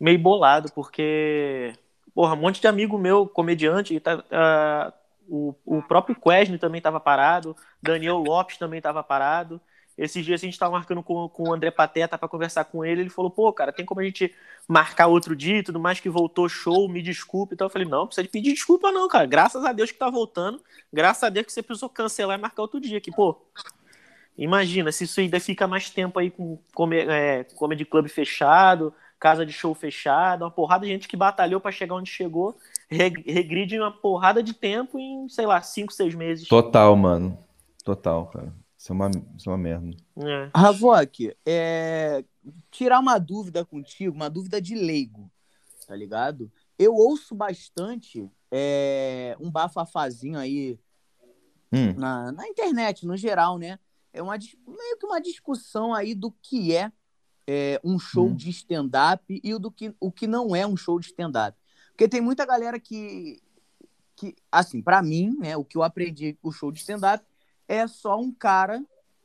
meio 0.00 0.18
bolado, 0.18 0.72
porque, 0.74 1.74
porra, 2.14 2.34
um 2.34 2.38
monte 2.38 2.60
de 2.60 2.68
amigo 2.68 2.98
meu, 2.98 3.28
comediante, 3.28 4.00
tá, 4.00 4.24
ah, 4.30 4.92
o, 5.28 5.54
o 5.64 5.82
próprio 5.82 6.16
Quesne 6.16 6.58
também 6.58 6.80
tava 6.80 7.00
parado, 7.00 7.56
Daniel 7.82 8.18
Lopes 8.18 8.56
também 8.56 8.80
tava 8.80 9.02
parado. 9.02 9.60
Esses 9.96 10.24
dias 10.24 10.42
a 10.42 10.44
gente 10.44 10.58
tava 10.58 10.72
marcando 10.72 11.02
com, 11.02 11.26
com 11.28 11.48
o 11.48 11.54
André 11.54 11.70
Pateta 11.70 12.18
pra 12.18 12.28
conversar 12.28 12.64
com 12.66 12.84
ele, 12.84 13.00
ele 13.00 13.10
falou, 13.10 13.30
pô, 13.30 13.50
cara, 13.50 13.72
tem 13.72 13.84
como 13.86 14.00
a 14.00 14.04
gente 14.04 14.34
marcar 14.68 15.06
outro 15.06 15.34
dia 15.34 15.58
e 15.58 15.62
tudo 15.62 15.80
mais, 15.80 16.00
que 16.00 16.10
voltou 16.10 16.48
show, 16.50 16.86
me 16.86 17.00
desculpe. 17.00 17.54
Então 17.54 17.66
eu 17.66 17.70
falei, 17.70 17.88
não, 17.88 18.00
não 18.00 18.06
precisa 18.06 18.24
de 18.24 18.28
pedir 18.28 18.52
desculpa 18.52 18.92
não, 18.92 19.08
cara. 19.08 19.24
Graças 19.24 19.64
a 19.64 19.72
Deus 19.72 19.90
que 19.90 19.98
tá 19.98 20.10
voltando, 20.10 20.60
graças 20.92 21.22
a 21.22 21.30
Deus 21.30 21.46
que 21.46 21.52
você 21.52 21.62
precisou 21.62 21.88
cancelar 21.88 22.38
e 22.38 22.42
marcar 22.42 22.62
outro 22.62 22.78
dia, 22.78 23.00
que, 23.00 23.10
pô, 23.10 23.40
Imagina, 24.38 24.92
se 24.92 25.04
isso 25.04 25.18
ainda 25.18 25.40
fica 25.40 25.66
mais 25.66 25.88
tempo 25.88 26.18
aí 26.18 26.30
com 26.30 26.58
come, 26.74 26.98
é, 26.98 27.44
comedy 27.54 27.84
club 27.86 28.06
fechado, 28.08 28.92
casa 29.18 29.46
de 29.46 29.52
show 29.52 29.74
fechada, 29.74 30.44
uma 30.44 30.50
porrada 30.50 30.84
de 30.84 30.92
gente 30.92 31.08
que 31.08 31.16
batalhou 31.16 31.58
para 31.58 31.72
chegar 31.72 31.94
onde 31.94 32.10
chegou, 32.10 32.56
regride 32.90 33.78
uma 33.78 33.90
porrada 33.90 34.42
de 34.42 34.52
tempo 34.52 34.98
em, 34.98 35.28
sei 35.28 35.46
lá, 35.46 35.60
5, 35.60 35.92
6 35.92 36.14
meses. 36.14 36.48
Total, 36.48 36.94
mano. 36.96 37.38
Total, 37.84 38.26
cara. 38.26 38.54
Isso 38.76 38.92
é 38.92 38.94
uma, 38.94 39.10
isso 39.36 39.48
é 39.48 39.52
uma 39.52 39.58
merda. 39.58 39.96
É. 40.18 40.50
Ravok, 40.54 41.34
é... 41.44 42.24
tirar 42.70 43.00
uma 43.00 43.18
dúvida 43.18 43.64
contigo, 43.64 44.14
uma 44.14 44.30
dúvida 44.30 44.60
de 44.60 44.74
leigo, 44.74 45.30
tá 45.86 45.96
ligado? 45.96 46.50
Eu 46.78 46.94
ouço 46.94 47.34
bastante 47.34 48.30
é, 48.50 49.36
um 49.40 49.50
bafafazinho 49.50 50.38
aí 50.38 50.78
Hum, 51.72 51.94
na, 51.94 52.30
na 52.30 52.46
internet, 52.46 53.04
no 53.04 53.16
geral, 53.16 53.58
né? 53.58 53.78
É 54.12 54.22
uma, 54.22 54.36
meio 54.38 54.98
que 54.98 55.06
uma 55.06 55.20
discussão 55.20 55.92
aí 55.92 56.14
do 56.14 56.30
que 56.30 56.74
é, 56.74 56.92
é, 57.46 57.80
um 57.84 57.98
show 57.98 58.28
Hum. 58.28 58.34
de 58.34 58.50
stand-up 58.50 59.40
e 59.42 59.54
o, 59.54 59.58
do 59.58 59.70
que, 59.70 59.94
o 60.00 60.10
que 60.10 60.26
não 60.26 60.54
é 60.54 60.66
um 60.66 60.76
show 60.76 60.98
de 60.98 61.06
stand-up. 61.06 61.58
Porque 61.96 62.08
tem 62.08 62.20
muita 62.20 62.44
galera 62.44 62.78
que, 62.78 63.40
que 64.14 64.36
assim, 64.52 64.82
pra 64.82 65.02
mim, 65.02 65.34
né, 65.38 65.56
o 65.56 65.64
que 65.64 65.78
eu 65.78 65.82
aprendi 65.82 66.34
com 66.34 66.50
o 66.50 66.52
show 66.52 66.70
de 66.70 66.80
stand-up 66.80 67.24
é 67.66 67.86
só 67.88 68.20
um 68.20 68.30
cara 68.30 68.84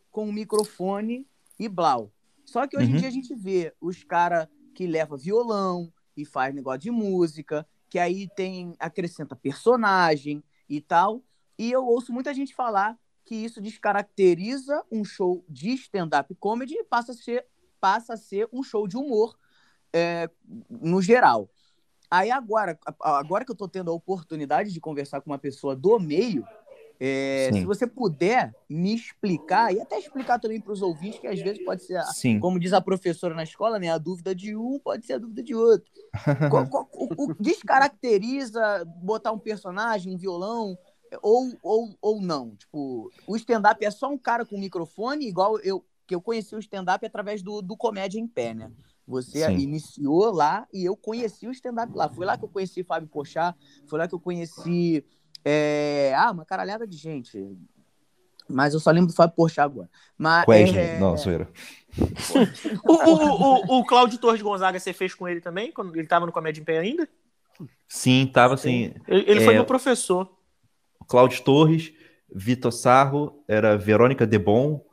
com 0.09 0.29
um 0.29 0.31
microfone 0.31 1.27
e 1.59 1.67
blau. 1.67 2.13
Só 2.45 2.65
que 2.65 2.77
hoje 2.77 2.87
em 2.91 2.93
Uhum. 2.93 2.99
dia 2.99 3.09
a 3.09 3.11
gente 3.11 3.35
vê 3.35 3.73
os 3.81 4.05
caras 4.05 4.47
que 4.73 4.87
leva 4.87 5.17
violão 5.17 5.91
e 6.15 6.23
faz 6.23 6.55
negócio 6.55 6.79
de 6.79 6.91
música, 6.91 7.67
que 7.89 7.99
aí 7.99 8.29
tem 8.37 8.73
acrescenta 8.79 9.35
personagem 9.35 10.41
e 10.69 10.79
tal. 10.79 11.21
E 11.59 11.69
eu 11.73 11.85
ouço 11.85 12.13
muita 12.13 12.33
gente 12.33 12.55
falar 12.55 12.97
que 13.25 13.35
isso 13.35 13.59
descaracteriza 13.59 14.81
um 14.89 15.03
show 15.03 15.43
de 15.49 15.73
stand-up 15.73 16.33
comedy 16.35 16.75
e 16.75 16.85
passa 16.85 17.11
a 17.11 17.15
ser, 17.15 17.45
passa 17.81 18.13
a 18.13 18.17
ser 18.17 18.47
um 18.53 18.63
show 18.63 18.87
de 18.87 18.95
humor 18.95 19.37
é, 19.91 20.29
no 20.69 21.01
geral. 21.01 21.49
Aí 22.11 22.29
agora, 22.29 22.77
agora 22.99 23.45
que 23.45 23.51
eu 23.51 23.55
tô 23.55 23.67
tendo 23.69 23.89
a 23.89 23.93
oportunidade 23.93 24.73
de 24.73 24.81
conversar 24.81 25.21
com 25.21 25.29
uma 25.31 25.39
pessoa 25.39 25.75
do 25.75 25.97
meio, 25.97 26.45
é, 26.99 27.49
se 27.53 27.65
você 27.65 27.87
puder 27.87 28.53
me 28.69 28.93
explicar, 28.93 29.73
e 29.73 29.79
até 29.81 29.97
explicar 29.97 30.37
também 30.37 30.59
para 30.61 30.73
os 30.73 30.81
ouvintes, 30.81 31.19
que 31.19 31.27
às 31.27 31.39
vezes 31.41 31.63
pode 31.63 31.83
ser, 31.83 32.03
sim. 32.13 32.39
como 32.39 32.59
diz 32.59 32.73
a 32.73 32.81
professora 32.81 33.33
na 33.33 33.43
escola, 33.43 33.79
né? 33.79 33.89
A 33.89 33.97
dúvida 33.97 34.35
de 34.35 34.55
um 34.55 34.77
pode 34.77 35.05
ser 35.05 35.13
a 35.13 35.17
dúvida 35.17 35.41
de 35.41 35.55
outro. 35.55 35.89
Qual- 36.51 36.67
qual- 36.67 36.89
o, 36.91 37.23
o 37.25 37.33
descaracteriza 37.39 38.83
botar 38.85 39.31
um 39.31 39.39
personagem, 39.39 40.13
um 40.13 40.17
violão, 40.17 40.77
ou, 41.21 41.57
ou, 41.63 41.97
ou 42.01 42.21
não? 42.21 42.55
Tipo, 42.55 43.11
o 43.25 43.35
stand-up 43.37 43.83
é 43.85 43.89
só 43.89 44.09
um 44.09 44.17
cara 44.17 44.45
com 44.45 44.57
microfone, 44.59 45.27
igual 45.27 45.59
eu 45.59 45.85
que 46.05 46.15
eu 46.15 46.21
conheci 46.21 46.53
o 46.53 46.59
stand-up 46.59 47.05
através 47.05 47.41
do, 47.41 47.61
do 47.61 47.77
Comédia 47.77 48.19
em 48.19 48.27
Pé, 48.27 48.53
né? 48.53 48.69
Você 49.07 49.45
Sim. 49.45 49.57
iniciou 49.57 50.31
lá 50.31 50.67
e 50.73 50.85
eu 50.85 50.95
conheci 50.95 51.47
o 51.47 51.51
stand-up 51.51 51.91
lá. 51.95 52.09
Foi 52.09 52.25
lá 52.25 52.37
que 52.37 52.45
eu 52.45 52.49
conheci 52.49 52.83
Fábio 52.83 53.09
Pochá, 53.09 53.55
foi 53.87 53.99
lá 53.99 54.07
que 54.07 54.15
eu 54.15 54.19
conheci. 54.19 55.03
é, 55.43 56.13
Ah, 56.15 56.31
uma 56.31 56.45
caralhada 56.45 56.85
de 56.87 56.95
gente. 56.97 57.57
Mas 58.47 58.73
eu 58.73 58.79
só 58.79 58.91
lembro 58.91 59.07
do 59.07 59.15
Fábio 59.15 59.35
Pochá 59.35 59.63
agora. 59.63 59.89
Mas, 60.17 60.45
é, 60.47 60.99
Não, 60.99 61.17
zoeira. 61.17 61.49
O, 62.83 62.93
o, 62.93 63.77
o, 63.77 63.79
o 63.79 63.85
Cláudio 63.85 64.17
Torres 64.19 64.41
Gonzaga 64.41 64.79
você 64.79 64.93
fez 64.93 65.13
com 65.13 65.27
ele 65.27 65.41
também, 65.41 65.71
quando 65.71 65.95
ele 65.95 66.07
tava 66.07 66.25
no 66.25 66.31
Comédia 66.31 66.61
em 66.61 66.65
Pé 66.65 66.79
ainda? 66.79 67.07
Sim, 67.87 68.29
tava 68.31 68.53
assim. 68.53 68.93
Ele, 69.07 69.25
ele 69.29 69.41
foi 69.41 69.53
É. 69.53 69.57
meu 69.57 69.65
professor. 69.65 70.37
Cláudio 71.07 71.43
Torres, 71.43 71.91
Vitor 72.33 72.71
Sarro, 72.71 73.43
era 73.47 73.77
Verônica 73.77 74.25
Debon, 74.25 74.85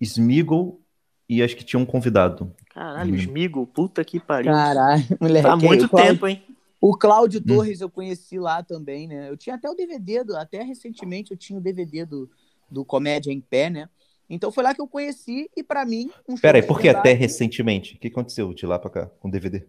Smigol 0.00 0.81
e 1.28 1.42
acho 1.42 1.56
que 1.56 1.64
tinha 1.64 1.80
um 1.80 1.86
convidado. 1.86 2.52
Caralho, 2.70 3.12
Hum. 3.14 3.16
Smigo, 3.18 3.66
puta 3.66 4.04
que 4.04 4.18
pariu. 4.20 4.52
Caralho, 4.52 5.02
moleque. 5.20 5.46
Tá 5.46 5.52
há 5.52 5.56
muito 5.56 5.88
Cláudio- 5.88 6.12
tempo, 6.12 6.26
hein? 6.26 6.42
O 6.80 6.96
Cláudio 6.96 7.40
Hum. 7.40 7.44
Torres 7.56 7.80
eu 7.80 7.88
conheci 7.88 8.38
lá 8.38 8.62
também, 8.62 9.06
né? 9.06 9.28
Eu 9.30 9.36
tinha 9.36 9.54
até 9.56 9.70
o 9.70 9.74
DVD, 9.74 10.24
do, 10.24 10.36
até 10.36 10.62
recentemente 10.62 11.30
eu 11.30 11.36
tinha 11.36 11.58
o 11.58 11.62
DVD 11.62 12.04
do, 12.04 12.28
do 12.70 12.84
Comédia 12.84 13.30
em 13.30 13.40
Pé, 13.40 13.70
né? 13.70 13.88
Então 14.28 14.50
foi 14.50 14.64
lá 14.64 14.74
que 14.74 14.80
eu 14.80 14.88
conheci 14.88 15.48
e 15.56 15.62
pra 15.62 15.84
mim 15.84 16.10
um 16.28 16.36
Pera 16.36 16.58
aí, 16.58 16.62
por 16.62 16.80
que 16.80 16.88
até 16.88 17.12
recentemente? 17.12 17.94
O 17.94 17.98
que 17.98 18.08
aconteceu 18.08 18.52
de 18.54 18.66
lá 18.66 18.78
pra 18.78 18.90
cá 18.90 19.06
com 19.20 19.28
o 19.28 19.30
DVD? 19.30 19.64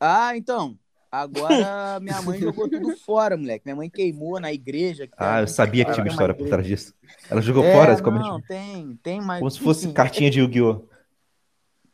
Ah, 0.00 0.36
então. 0.36 0.76
Agora 1.10 1.98
minha 2.00 2.22
mãe 2.22 2.38
jogou 2.38 2.68
tudo 2.68 2.96
fora, 2.96 3.36
moleque. 3.36 3.64
Minha 3.66 3.76
mãe 3.76 3.90
queimou 3.90 4.38
na 4.40 4.52
igreja. 4.52 5.06
que 5.06 5.14
Ah, 5.16 5.40
eu 5.40 5.48
sabia 5.48 5.84
que 5.84 5.92
tinha 5.92 6.04
uma 6.04 6.10
história 6.10 6.34
por 6.34 6.48
trás 6.48 6.66
disso. 6.66 6.94
Ela 7.28 7.40
jogou 7.42 7.64
É, 7.64 7.72
fora 7.74 7.94
não, 7.96 8.02
como, 8.02 8.42
tem, 8.42 8.96
tem, 9.02 9.20
mas. 9.20 9.38
como 9.38 9.50
se 9.50 9.60
fosse 9.60 9.86
enfim. 9.86 9.94
cartinha 9.94 10.30
de 10.30 10.40
Yu-Gi-Oh! 10.40 10.88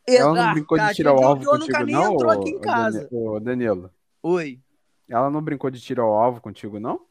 Ela 0.07 0.33
não 0.33 0.53
brincou 0.53 0.77
de 0.77 0.93
tirar 0.93 1.13
o 1.13 1.23
alvo 1.23 1.43
contigo, 1.45 1.85
não? 1.85 2.13
entrou 2.13 2.31
aqui 2.31 2.49
em 2.49 2.59
casa. 2.59 3.07
Ô, 3.11 3.39
Danilo. 3.39 3.91
Oi, 4.23 4.59
Ela 5.09 5.29
não 5.29 5.41
brincou 5.41 5.69
de 5.69 5.81
tirar 5.81 6.05
o 6.05 6.13
alvo 6.13 6.39
contigo, 6.39 6.79
não? 6.79 7.01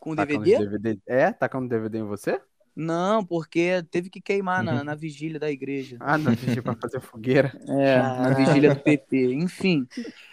com 0.00 0.14
DVD? 0.14 0.58
DVD? 0.58 0.98
É, 1.06 1.32
tacando 1.32 1.68
DVD 1.68 1.98
em 1.98 2.04
você? 2.04 2.40
Não, 2.80 3.24
porque 3.24 3.82
teve 3.90 4.08
que 4.08 4.20
queimar 4.20 4.62
na, 4.62 4.76
Uhum. 4.76 4.84
na 4.84 4.94
vigília 4.94 5.40
da 5.40 5.50
igreja. 5.50 5.96
Ah, 5.98 6.16
não, 6.16 6.32
gente, 6.32 6.62
pra 6.62 6.76
fazer 6.80 7.00
fogueira. 7.00 7.52
É, 7.68 7.98
na 7.98 8.30
vigília 8.34 8.70
do 8.70 8.80
PT, 8.80 9.34
enfim. 9.34 9.84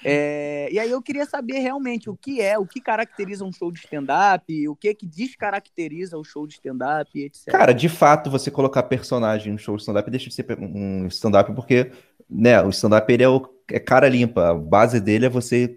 É, 0.04 0.70
e 0.72 0.78
aí 0.78 0.92
eu 0.92 1.02
queria 1.02 1.26
saber 1.26 1.58
realmente 1.58 2.08
o 2.08 2.16
que 2.16 2.40
é, 2.42 2.58
o 2.60 2.68
que 2.68 2.80
caracteriza 2.80 3.44
um 3.44 3.52
show 3.52 3.72
de 3.72 3.80
stand-up, 3.80 4.68
o 4.68 4.76
que 4.76 4.94
que 4.94 5.08
descaracteriza 5.08 6.18
o 6.20 6.24
show 6.24 6.46
de 6.46 6.54
stand-up, 6.54 7.20
etc. 7.20 7.46
Cara, 7.48 7.74
de 7.74 7.90
fato, 7.90 8.30
você 8.30 8.52
colocar 8.52 8.84
personagem 8.84 9.52
no 9.52 9.58
show 9.58 9.76
de 9.76 9.82
stand-up 9.82 10.12
deixa 10.12 10.30
de 10.30 10.36
ser 10.36 10.46
um 10.60 11.08
stand-up 11.08 11.52
porque, 11.56 11.92
né, 12.30 12.62
o 12.62 12.70
stand-up 12.70 13.12
ele 13.12 13.24
é, 13.24 13.30
o, 13.30 13.42
é 13.72 13.80
cara 13.80 14.08
limpa. 14.08 14.50
A 14.52 14.54
base 14.54 15.00
dele 15.02 15.26
é 15.26 15.30
você 15.30 15.76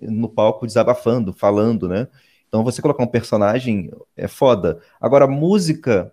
no 0.00 0.28
palco 0.28 0.66
desabafando, 0.66 1.32
falando, 1.32 1.88
né? 1.88 2.08
Então 2.52 2.62
você 2.62 2.82
colocar 2.82 3.02
um 3.02 3.06
personagem 3.06 3.90
é 4.14 4.28
foda. 4.28 4.78
Agora, 5.00 5.26
música, 5.26 6.12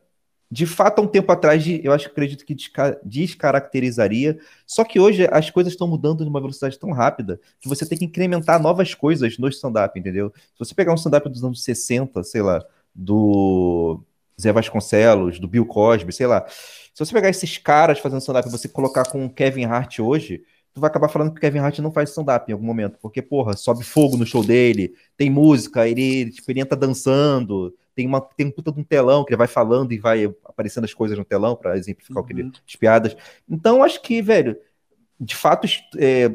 de 0.49 0.65
fato, 0.65 0.99
há 0.99 1.01
um 1.01 1.07
tempo 1.07 1.29
atrás, 1.33 1.61
eu 1.83 1.91
acho 1.91 2.05
que 2.05 2.11
acredito 2.11 2.45
que 2.45 2.55
desca- 2.55 2.97
descaracterizaria. 3.03 4.39
Só 4.65 4.85
que 4.85 5.01
hoje 5.01 5.27
as 5.33 5.49
coisas 5.49 5.73
estão 5.73 5.85
mudando 5.85 6.23
numa 6.23 6.39
velocidade 6.39 6.79
tão 6.79 6.93
rápida 6.93 7.41
que 7.59 7.67
você 7.67 7.85
tem 7.85 7.97
que 7.97 8.05
incrementar 8.05 8.57
novas 8.61 8.93
coisas 8.93 9.37
no 9.37 9.49
stand-up, 9.49 9.99
entendeu? 9.99 10.31
Se 10.53 10.59
você 10.59 10.73
pegar 10.73 10.93
um 10.93 10.95
stand-up 10.95 11.27
dos 11.27 11.43
anos 11.43 11.61
60, 11.61 12.23
sei 12.23 12.41
lá, 12.41 12.63
do 12.95 14.01
Zé 14.39 14.53
Vasconcelos, 14.53 15.41
do 15.41 15.47
Bill 15.47 15.65
Cosby, 15.65 16.13
sei 16.13 16.25
lá. 16.25 16.45
Se 16.47 17.05
você 17.05 17.11
pegar 17.13 17.27
esses 17.27 17.57
caras 17.57 17.99
fazendo 17.99 18.21
stand-up 18.21 18.47
e 18.47 18.51
você 18.51 18.69
colocar 18.69 19.03
com 19.09 19.25
o 19.25 19.29
Kevin 19.29 19.65
Hart 19.65 19.99
hoje, 19.99 20.41
tu 20.73 20.81
vai 20.81 20.89
acabar 20.89 21.09
falando 21.09 21.31
que 21.31 21.37
o 21.37 21.41
Kevin 21.41 21.59
Hart 21.59 21.79
não 21.79 21.91
faz 21.91 22.09
stand-up 22.09 22.49
em 22.49 22.53
algum 22.53 22.65
momento, 22.65 22.97
porque, 23.01 23.21
porra, 23.21 23.55
sobe 23.55 23.83
fogo 23.83 24.17
no 24.17 24.25
show 24.25 24.43
dele, 24.43 24.93
tem 25.17 25.29
música, 25.29 25.87
ele, 25.87 26.31
tipo, 26.31 26.51
ele 26.51 26.61
entra 26.61 26.77
dançando, 26.77 27.73
tem, 27.95 28.05
uma, 28.07 28.21
tem 28.21 28.47
um 28.47 28.51
puta 28.51 28.71
de 28.71 28.79
um 28.79 28.83
telão 28.83 29.25
que 29.25 29.31
ele 29.31 29.37
vai 29.37 29.47
falando 29.47 29.91
e 29.91 29.97
vai 29.97 30.25
aparecendo 30.45 30.85
as 30.85 30.93
coisas 30.93 31.17
no 31.17 31.25
telão 31.25 31.55
para 31.55 31.77
exemplificar 31.77 32.23
que 32.23 32.33
ele, 32.33 32.51
as 32.67 32.75
piadas. 32.75 33.15
Então, 33.49 33.83
acho 33.83 34.01
que, 34.01 34.21
velho, 34.21 34.57
de 35.19 35.35
fato, 35.35 35.67
é, 35.97 36.31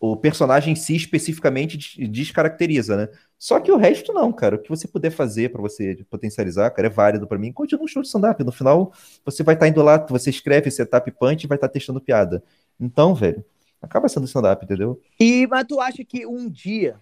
o 0.00 0.16
personagem 0.16 0.72
em 0.72 0.76
si 0.76 0.94
especificamente 0.94 1.76
des- 1.76 2.08
descaracteriza, 2.10 2.96
né? 2.96 3.08
Só 3.38 3.60
que 3.60 3.70
o 3.70 3.76
resto 3.76 4.12
não, 4.12 4.32
cara. 4.32 4.56
O 4.56 4.58
que 4.58 4.68
você 4.68 4.86
puder 4.86 5.10
fazer 5.10 5.50
pra 5.50 5.60
você 5.60 6.04
potencializar, 6.10 6.70
cara, 6.70 6.86
é 6.88 6.90
válido 6.90 7.26
pra 7.26 7.38
mim. 7.38 7.52
Continua 7.52 7.84
um 7.84 7.88
show 7.88 8.02
de 8.02 8.08
stand-up. 8.08 8.42
No 8.44 8.52
final, 8.52 8.92
você 9.24 9.42
vai 9.42 9.54
estar 9.54 9.68
indo 9.68 9.82
lá, 9.82 10.04
você 10.08 10.30
escreve 10.30 10.70
setup 10.70 11.10
punch 11.12 11.44
e 11.44 11.48
vai 11.48 11.56
estar 11.56 11.68
testando 11.68 12.00
piada. 12.00 12.42
Então, 12.78 13.14
velho, 13.14 13.44
acaba 13.80 14.08
sendo 14.08 14.26
stand-up, 14.26 14.64
entendeu? 14.64 15.00
E, 15.18 15.46
mas 15.46 15.66
tu 15.66 15.80
acha 15.80 16.04
que 16.04 16.26
um 16.26 16.48
dia 16.48 17.00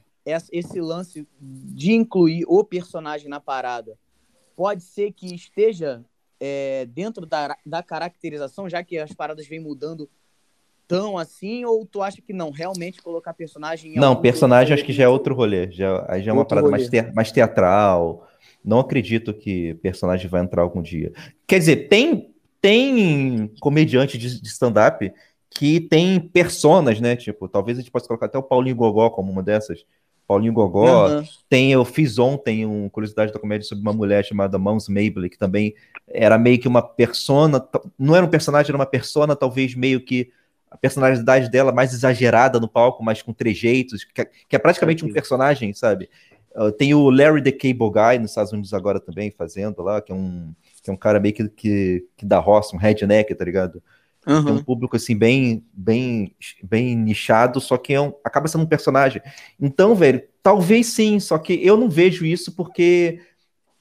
esse 0.50 0.80
lance 0.80 1.26
de 1.40 1.92
incluir 1.92 2.44
o 2.48 2.64
personagem 2.64 3.28
na 3.28 3.38
parada 3.38 3.96
pode 4.56 4.82
ser 4.82 5.12
que 5.12 5.32
esteja 5.34 6.04
é, 6.40 6.86
dentro 6.86 7.24
da, 7.24 7.56
da 7.64 7.82
caracterização, 7.82 8.68
já 8.68 8.82
que 8.82 8.98
as 8.98 9.12
paradas 9.12 9.46
vêm 9.46 9.60
mudando 9.60 10.08
tão 10.88 11.16
assim? 11.16 11.64
Ou 11.64 11.86
tu 11.86 12.02
acha 12.02 12.20
que 12.20 12.32
não? 12.32 12.50
Realmente 12.50 13.00
colocar 13.02 13.34
personagem 13.34 13.94
em 13.94 14.00
Não, 14.00 14.20
personagem 14.20 14.74
acho 14.74 14.84
que 14.84 14.92
já 14.92 15.04
é 15.04 15.08
outro 15.08 15.34
rolê. 15.34 15.70
Já, 15.70 16.04
aí 16.08 16.22
já 16.22 16.30
é 16.30 16.34
uma 16.34 16.44
parada 16.44 16.68
mais, 16.68 16.88
te- 16.88 17.12
mais 17.14 17.30
teatral. 17.30 18.26
Não 18.64 18.80
acredito 18.80 19.32
que 19.32 19.74
personagem 19.74 20.28
vai 20.28 20.42
entrar 20.42 20.62
algum 20.62 20.82
dia. 20.82 21.12
Quer 21.46 21.58
dizer, 21.60 21.88
tem, 21.88 22.34
tem 22.60 23.48
comediante 23.60 24.18
de, 24.18 24.40
de 24.40 24.48
stand-up 24.48 25.12
que 25.58 25.80
tem 25.80 26.20
personas, 26.20 27.00
né? 27.00 27.16
Tipo, 27.16 27.48
talvez 27.48 27.78
a 27.78 27.80
gente 27.80 27.90
possa 27.90 28.06
colocar 28.06 28.26
até 28.26 28.38
o 28.38 28.42
Paulinho 28.42 28.76
Gogó 28.76 29.10
como 29.10 29.32
uma 29.32 29.42
dessas. 29.42 29.84
Paulinho 30.26 30.52
Gogó, 30.52 31.06
Aham. 31.06 31.24
tem, 31.48 31.72
eu 31.72 31.84
fiz 31.84 32.18
ontem 32.18 32.66
um 32.66 32.88
Curiosidade 32.88 33.32
da 33.32 33.38
Comédia 33.38 33.66
sobre 33.66 33.82
uma 33.82 33.92
mulher 33.92 34.24
chamada 34.24 34.58
Mons 34.58 34.88
Mabley, 34.88 35.30
que 35.30 35.38
também 35.38 35.74
era 36.08 36.36
meio 36.36 36.58
que 36.58 36.66
uma 36.66 36.82
persona, 36.82 37.64
não 37.98 38.14
era 38.16 38.26
um 38.26 38.28
personagem, 38.28 38.70
era 38.70 38.76
uma 38.78 38.86
persona, 38.86 39.36
talvez 39.36 39.74
meio 39.74 40.00
que 40.00 40.30
a 40.70 40.76
personalidade 40.76 41.48
dela 41.48 41.72
mais 41.72 41.94
exagerada 41.94 42.58
no 42.58 42.68
palco, 42.68 43.02
mas 43.04 43.22
com 43.22 43.32
trejeitos, 43.32 44.04
que, 44.04 44.20
é- 44.20 44.30
que 44.48 44.56
é 44.56 44.58
praticamente 44.58 45.04
um 45.04 45.12
personagem, 45.12 45.72
sabe? 45.72 46.08
Uh, 46.54 46.72
tem 46.72 46.92
o 46.92 47.08
Larry 47.10 47.42
the 47.42 47.52
Cable 47.52 47.90
Guy 47.90 48.18
nos 48.18 48.30
Estados 48.30 48.52
Unidos 48.52 48.74
agora 48.74 48.98
também, 48.98 49.30
fazendo 49.30 49.82
lá, 49.82 50.00
que 50.00 50.10
é 50.10 50.14
um, 50.14 50.52
que 50.82 50.90
é 50.90 50.92
um 50.92 50.96
cara 50.96 51.20
meio 51.20 51.34
que, 51.34 51.48
que, 51.50 52.06
que 52.16 52.26
dá 52.26 52.38
roça, 52.38 52.74
um 52.74 52.78
redneck, 52.78 53.32
tá 53.34 53.44
ligado? 53.44 53.82
Tem 54.26 54.52
um 54.54 54.62
público 54.64 54.96
assim 54.96 55.16
bem 55.16 55.64
bem 55.72 56.34
bem 56.62 56.96
nichado, 56.96 57.60
só 57.60 57.78
que 57.78 57.94
é 57.94 58.00
um- 58.00 58.12
acaba 58.24 58.48
sendo 58.48 58.64
um 58.64 58.66
personagem. 58.66 59.22
Então, 59.60 59.94
velho, 59.94 60.20
talvez 60.42 60.88
sim, 60.88 61.20
só 61.20 61.38
que 61.38 61.54
eu 61.64 61.76
não 61.76 61.88
vejo 61.88 62.26
isso 62.26 62.50
porque 62.52 63.20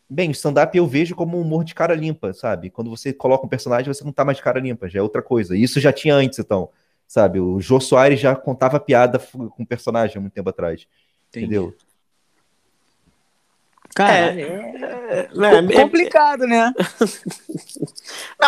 bem, 0.08 0.30
stand-up 0.30 0.78
eu 0.78 0.86
vejo 0.86 1.16
como 1.16 1.36
um 1.38 1.42
humor 1.42 1.64
de 1.64 1.74
cara 1.74 1.96
limpa, 1.96 2.32
sabe? 2.32 2.70
Quando 2.70 2.92
você 2.92 3.12
coloca 3.12 3.44
um 3.44 3.50
personagem, 3.50 3.92
você 3.92 4.04
não 4.04 4.12
tá 4.14 4.24
mais 4.24 4.38
de 4.38 4.44
cara 4.44 4.60
limpa, 4.60 4.88
já 4.88 5.00
é 5.00 5.02
outra 5.02 5.22
coisa. 5.24 5.58
Isso 5.58 5.80
já 5.80 5.92
tinha 5.92 6.14
antes, 6.14 6.38
então, 6.38 6.70
sabe? 7.08 7.40
O 7.40 7.60
Jô 7.60 7.80
Soares 7.80 8.20
já 8.20 8.36
contava 8.36 8.80
piada 8.80 9.18
com 9.18 9.66
personagem 9.66 10.18
há 10.18 10.22
muito 10.22 10.34
tempo 10.34 10.50
atrás, 10.50 10.86
Entendi. 11.30 11.46
entendeu? 11.46 11.76
Caralho, 13.96 14.40
É, 14.40 14.44
é, 14.44 15.30
né, 15.34 15.58
é- 15.58 15.82
complicado, 15.82 16.46
né? 16.46 16.74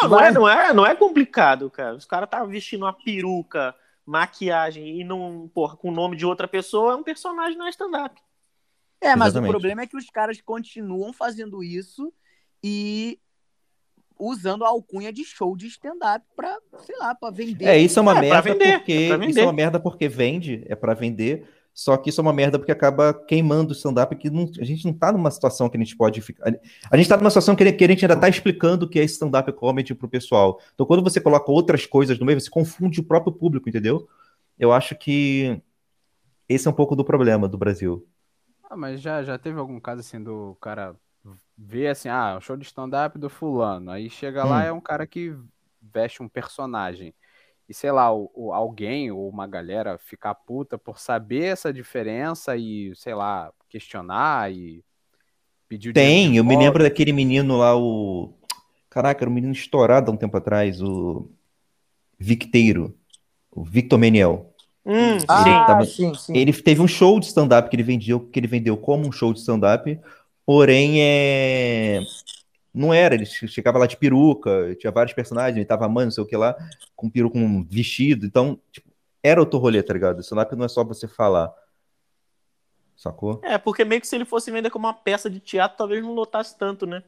Não, 0.04 0.10
não 0.10 0.20
é, 0.20 0.32
não, 0.32 0.50
é, 0.50 0.74
não 0.74 0.86
é 0.86 0.96
complicado, 0.96 1.70
cara. 1.70 1.96
Os 1.96 2.06
caras 2.06 2.30
tá 2.30 2.44
vestindo 2.46 2.84
uma 2.84 2.94
peruca, 2.94 3.76
maquiagem 4.06 5.00
e 5.00 5.04
não, 5.04 5.50
porra, 5.54 5.76
com 5.76 5.90
o 5.90 5.94
nome 5.94 6.16
de 6.16 6.26
outra 6.26 6.48
pessoa, 6.48 6.94
é 6.94 6.96
um 6.96 7.04
personagem 7.04 7.58
na 7.58 7.70
stand-up. 7.70 8.20
É, 9.02 9.16
mas 9.16 9.28
Exatamente. 9.30 9.50
o 9.50 9.52
problema 9.54 9.82
é 9.84 9.88
que 9.88 9.98
os 9.98 10.10
caras 10.10 10.42
continuam 10.42 11.14
fazendo 11.14 11.64
isso 11.64 12.12
e 12.64 13.20
usando 14.20 14.66
a 14.66 14.70
alcunha 14.70 15.14
de 15.14 15.24
show 15.24 15.56
de 15.56 15.68
stand-up 15.68 16.26
pra, 16.36 16.58
sei 16.80 16.98
lá, 16.98 17.14
pra 17.14 17.30
vender. 17.30 17.66
É, 17.66 17.78
isso 17.78 18.00
é 18.00 18.02
uma 18.02 18.14
É, 18.14 18.16
pra 18.16 18.22
merda 18.24 18.42
vender, 18.42 18.78
porque 18.80 18.92
é 18.94 19.08
pra 19.08 19.16
isso 19.18 19.24
é 19.24 19.28
vender. 19.28 19.44
uma 19.44 19.54
merda 19.54 19.80
porque 19.80 20.08
vende, 20.10 20.64
é 20.68 20.76
pra 20.76 20.94
vender. 20.96 21.48
Só 21.78 21.96
que 21.96 22.10
isso 22.10 22.20
é 22.20 22.24
uma 22.24 22.34
merda 22.34 22.58
porque 22.58 22.72
acaba 22.72 23.14
queimando 23.14 23.72
o 23.72 23.76
stand-up, 23.76 24.16
que 24.16 24.32
não- 24.32 24.50
a 24.60 24.64
gente 24.66 24.86
não 24.86 24.94
tá 24.94 25.12
numa 25.12 25.30
situação 25.30 25.70
que 25.70 25.78
a 25.78 25.80
gente 25.80 25.96
pode 25.96 26.22
ficar. 26.22 26.52
A 26.92 26.98
gente 26.98 27.08
tá 27.08 27.18
numa 27.18 27.30
situação 27.30 27.56
que, 27.56 27.72
que 27.72 27.84
a 27.86 27.88
gente 27.88 28.04
ainda 28.04 28.20
tá 28.20 28.28
explicando 28.28 28.86
o 28.86 28.90
que 28.90 29.00
é 29.00 29.04
stand-up 29.04 29.52
comedy 29.54 29.94
pro 29.94 30.10
pessoal. 30.10 30.60
Então, 30.74 30.86
quando 30.88 31.04
você 31.04 31.22
coloca 31.22 31.52
outras 31.52 31.86
coisas 31.86 32.18
no 32.20 32.26
meio, 32.26 32.42
você 32.42 32.50
confunde 32.50 33.00
o 33.00 33.04
próprio 33.04 33.32
público, 33.34 33.70
entendeu? 33.70 34.08
Eu 34.58 34.72
acho 34.74 34.96
que 34.98 35.62
esse 36.50 36.68
é 36.68 36.72
um 36.72 36.74
pouco 36.76 36.96
do 36.96 37.06
problema 37.06 37.48
do 37.48 37.58
Brasil. 37.58 38.08
Ah, 38.70 38.76
mas 38.76 39.02
já, 39.02 39.24
já 39.24 39.38
teve 39.38 39.60
algum 39.60 39.80
caso 39.80 40.02
assim 40.02 40.22
do 40.22 40.56
cara 40.62 40.96
ver 41.58 41.88
assim, 41.90 42.10
ah, 42.10 42.38
o 42.38 42.42
show 42.42 42.58
de 42.58 42.66
stand-up 42.66 43.18
do 43.20 43.30
fulano. 43.30 43.92
Aí 43.92 44.10
chega 44.10 44.46
lá 44.46 44.64
Hum. 44.64 44.68
é 44.68 44.72
um 44.72 44.82
cara 44.82 45.08
que 45.08 45.36
veste 45.82 46.24
um 46.24 46.30
personagem. 46.30 47.14
E 47.70 47.74
sei 47.74 47.92
lá, 47.92 48.14
o, 48.14 48.32
o- 48.34 48.54
alguém 48.54 49.12
ou 49.12 49.28
uma 49.30 49.46
galera 49.48 49.98
ficar 49.98 50.34
puta 50.36 50.78
por 50.78 51.00
saber 51.00 51.46
essa 51.46 51.72
diferença 51.74 52.56
e, 52.56 52.94
sei 52.96 53.14
lá, 53.14 53.52
questionar 53.70 54.52
e 54.52 54.84
pedir 55.68 55.94
Tem, 55.94 56.38
eu 56.38 56.44
me 56.46 56.56
lembro 56.56 56.84
daquele 56.84 57.12
menino 57.12 57.58
lá, 57.58 57.76
o. 57.78 58.34
Caraca, 58.90 59.24
era 59.24 59.30
um 59.30 59.34
menino 59.34 59.54
estourado 59.54 60.10
há 60.10 60.14
um 60.14 60.18
tempo 60.18 60.38
atrás, 60.38 60.82
o 60.82 61.30
Victeiro, 62.20 62.96
o 63.52 63.64
Victor 63.64 64.00
Meniel. 64.00 64.54
Hum, 64.86 65.20
Ah, 65.28 65.44
sim. 65.44 65.66
tava- 65.66 65.86
sim, 65.86 66.16
sim. 66.16 66.34
Ele 66.38 66.54
teve 66.54 66.82
um 66.82 66.88
show 66.88 67.20
de 67.20 67.28
stand-up 67.28 67.70
que 67.70 67.76
ele 67.76 67.84
vendeu, 67.84 68.20
que 68.22 68.40
ele 68.40 68.48
vendeu 68.48 68.78
como 68.78 69.08
um 69.08 69.12
show 69.12 69.34
de 69.34 69.40
stand-up, 69.40 70.00
porém 70.46 71.02
é... 71.02 72.02
não 72.78 72.94
era, 72.94 73.16
ele 73.16 73.26
che- 73.26 73.48
chegava 73.48 73.78
lá 73.80 73.86
de 73.88 73.98
peruca, 73.98 74.76
tinha 74.80 74.92
vários 74.92 75.14
personagens, 75.14 75.56
ele 75.58 75.66
tava 75.66 75.88
mãe, 75.90 76.06
não 76.06 76.12
sei 76.12 76.24
o 76.24 76.28
que 76.28 76.38
lá, 76.38 76.56
com 76.96 77.10
peruca, 77.10 77.34
com 77.40 77.46
um 77.46 77.64
vestido, 77.64 78.26
então, 78.26 78.60
tipo, 78.72 78.88
era 79.24 79.40
outro 79.42 79.60
rolê, 79.60 79.82
tá 79.84 79.94
ligado? 79.94 80.22
Stand-up 80.22 80.56
não 80.56 80.66
é 80.66 80.70
só 80.70 80.84
você 80.84 81.08
falar, 81.08 81.52
sacou? 82.96 83.42
É, 83.44 83.58
porque 83.58 83.84
meio 83.86 84.02
que 84.02 84.08
se 84.08 84.16
ele 84.16 84.26
fosse 84.26 84.52
vender 84.52 84.70
como 84.70 84.88
uma 84.88 84.94
peça 84.94 85.30
de 85.30 85.40
teatro, 85.40 85.78
talvez 85.78 86.02
não 86.04 86.14
lotasse 86.14 86.58
tanto, 86.58 86.86
né? 86.86 87.04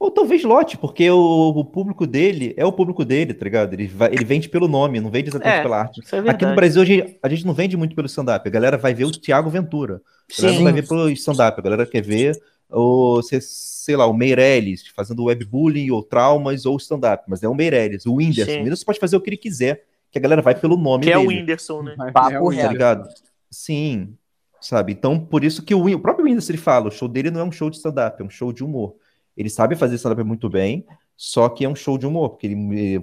Ou 0.00 0.10
talvez 0.10 0.42
lote, 0.42 0.78
porque 0.78 1.10
o, 1.10 1.48
o 1.50 1.62
público 1.64 2.06
dele 2.06 2.54
é 2.56 2.64
o 2.64 2.72
público 2.72 3.04
dele, 3.04 3.34
tá 3.34 3.44
ligado? 3.44 3.74
Ele, 3.74 3.86
vai- 3.86 4.10
ele 4.10 4.24
vende 4.24 4.48
pelo 4.48 4.66
nome, 4.66 5.00
não 5.00 5.10
vende 5.10 5.28
exatamente 5.28 5.58
É, 5.58 5.62
pela 5.62 5.78
arte. 5.80 6.00
É. 6.14 6.30
Aqui 6.30 6.46
no 6.46 6.54
Brasil, 6.54 6.80
a 6.80 6.84
gente, 6.84 7.18
a 7.22 7.28
gente 7.28 7.44
não 7.44 7.52
vende 7.52 7.76
muito 7.76 7.94
pelo 7.94 8.06
stand-up, 8.06 8.48
a 8.48 8.50
galera 8.50 8.78
vai 8.78 8.94
ver 8.94 9.04
o 9.04 9.10
Thiago 9.12 9.50
Ventura. 9.50 10.00
A 10.32 10.40
galera 10.40 10.52
Sim. 10.58 10.64
não 10.64 10.72
vai 10.72 10.80
ver 10.80 10.88
pelo 10.88 11.10
stand-up, 11.10 11.60
a 11.60 11.62
galera 11.62 11.84
quer 11.86 12.00
ver 12.00 12.40
o, 12.70 13.22
se- 13.22 13.40
sei 13.40 13.96
lá, 13.96 14.06
o 14.06 14.12
Meirelles 14.12 14.86
fazendo 14.88 15.24
webbullying 15.24 15.90
ou 15.90 16.02
traumas 16.02 16.66
ou 16.66 16.76
stand-up, 16.76 17.24
mas 17.28 17.42
é 17.42 17.48
o 17.48 17.54
Meirelles, 17.54 18.06
o 18.06 18.14
Whindersson. 18.14 18.50
Sim. 18.52 18.58
O 18.58 18.62
Whindersson 18.62 18.84
pode 18.84 18.98
fazer 19.00 19.16
o 19.16 19.20
que 19.20 19.30
ele 19.30 19.36
quiser, 19.36 19.84
que 20.10 20.18
a 20.18 20.20
galera 20.20 20.42
vai 20.42 20.54
pelo 20.54 20.76
nome 20.76 21.04
Que 21.04 21.12
é 21.12 21.18
o 21.18 21.22
dele, 21.22 21.40
Whindersson, 21.40 21.82
né? 21.82 21.96
Papo 22.12 22.52
é 22.52 22.62
tá 22.62 22.72
ligado? 22.72 23.08
Sim, 23.50 24.16
sabe? 24.60 24.92
Então, 24.92 25.18
por 25.18 25.44
isso 25.44 25.62
que 25.62 25.74
o, 25.74 25.84
o 25.86 26.00
próprio 26.00 26.24
Whindersson 26.26 26.52
ele 26.52 26.58
fala, 26.58 26.88
o 26.88 26.90
show 26.90 27.08
dele 27.08 27.30
não 27.30 27.40
é 27.40 27.44
um 27.44 27.52
show 27.52 27.70
de 27.70 27.76
stand-up, 27.76 28.20
é 28.20 28.24
um 28.24 28.30
show 28.30 28.52
de 28.52 28.64
humor. 28.64 28.94
Ele 29.36 29.50
sabe 29.50 29.76
fazer 29.76 29.96
stand-up 29.96 30.22
muito 30.24 30.48
bem, 30.48 30.84
só 31.16 31.48
que 31.48 31.64
é 31.64 31.68
um 31.68 31.74
show 31.74 31.96
de 31.96 32.06
humor, 32.06 32.30
porque 32.30 32.46
ele, 32.46 33.00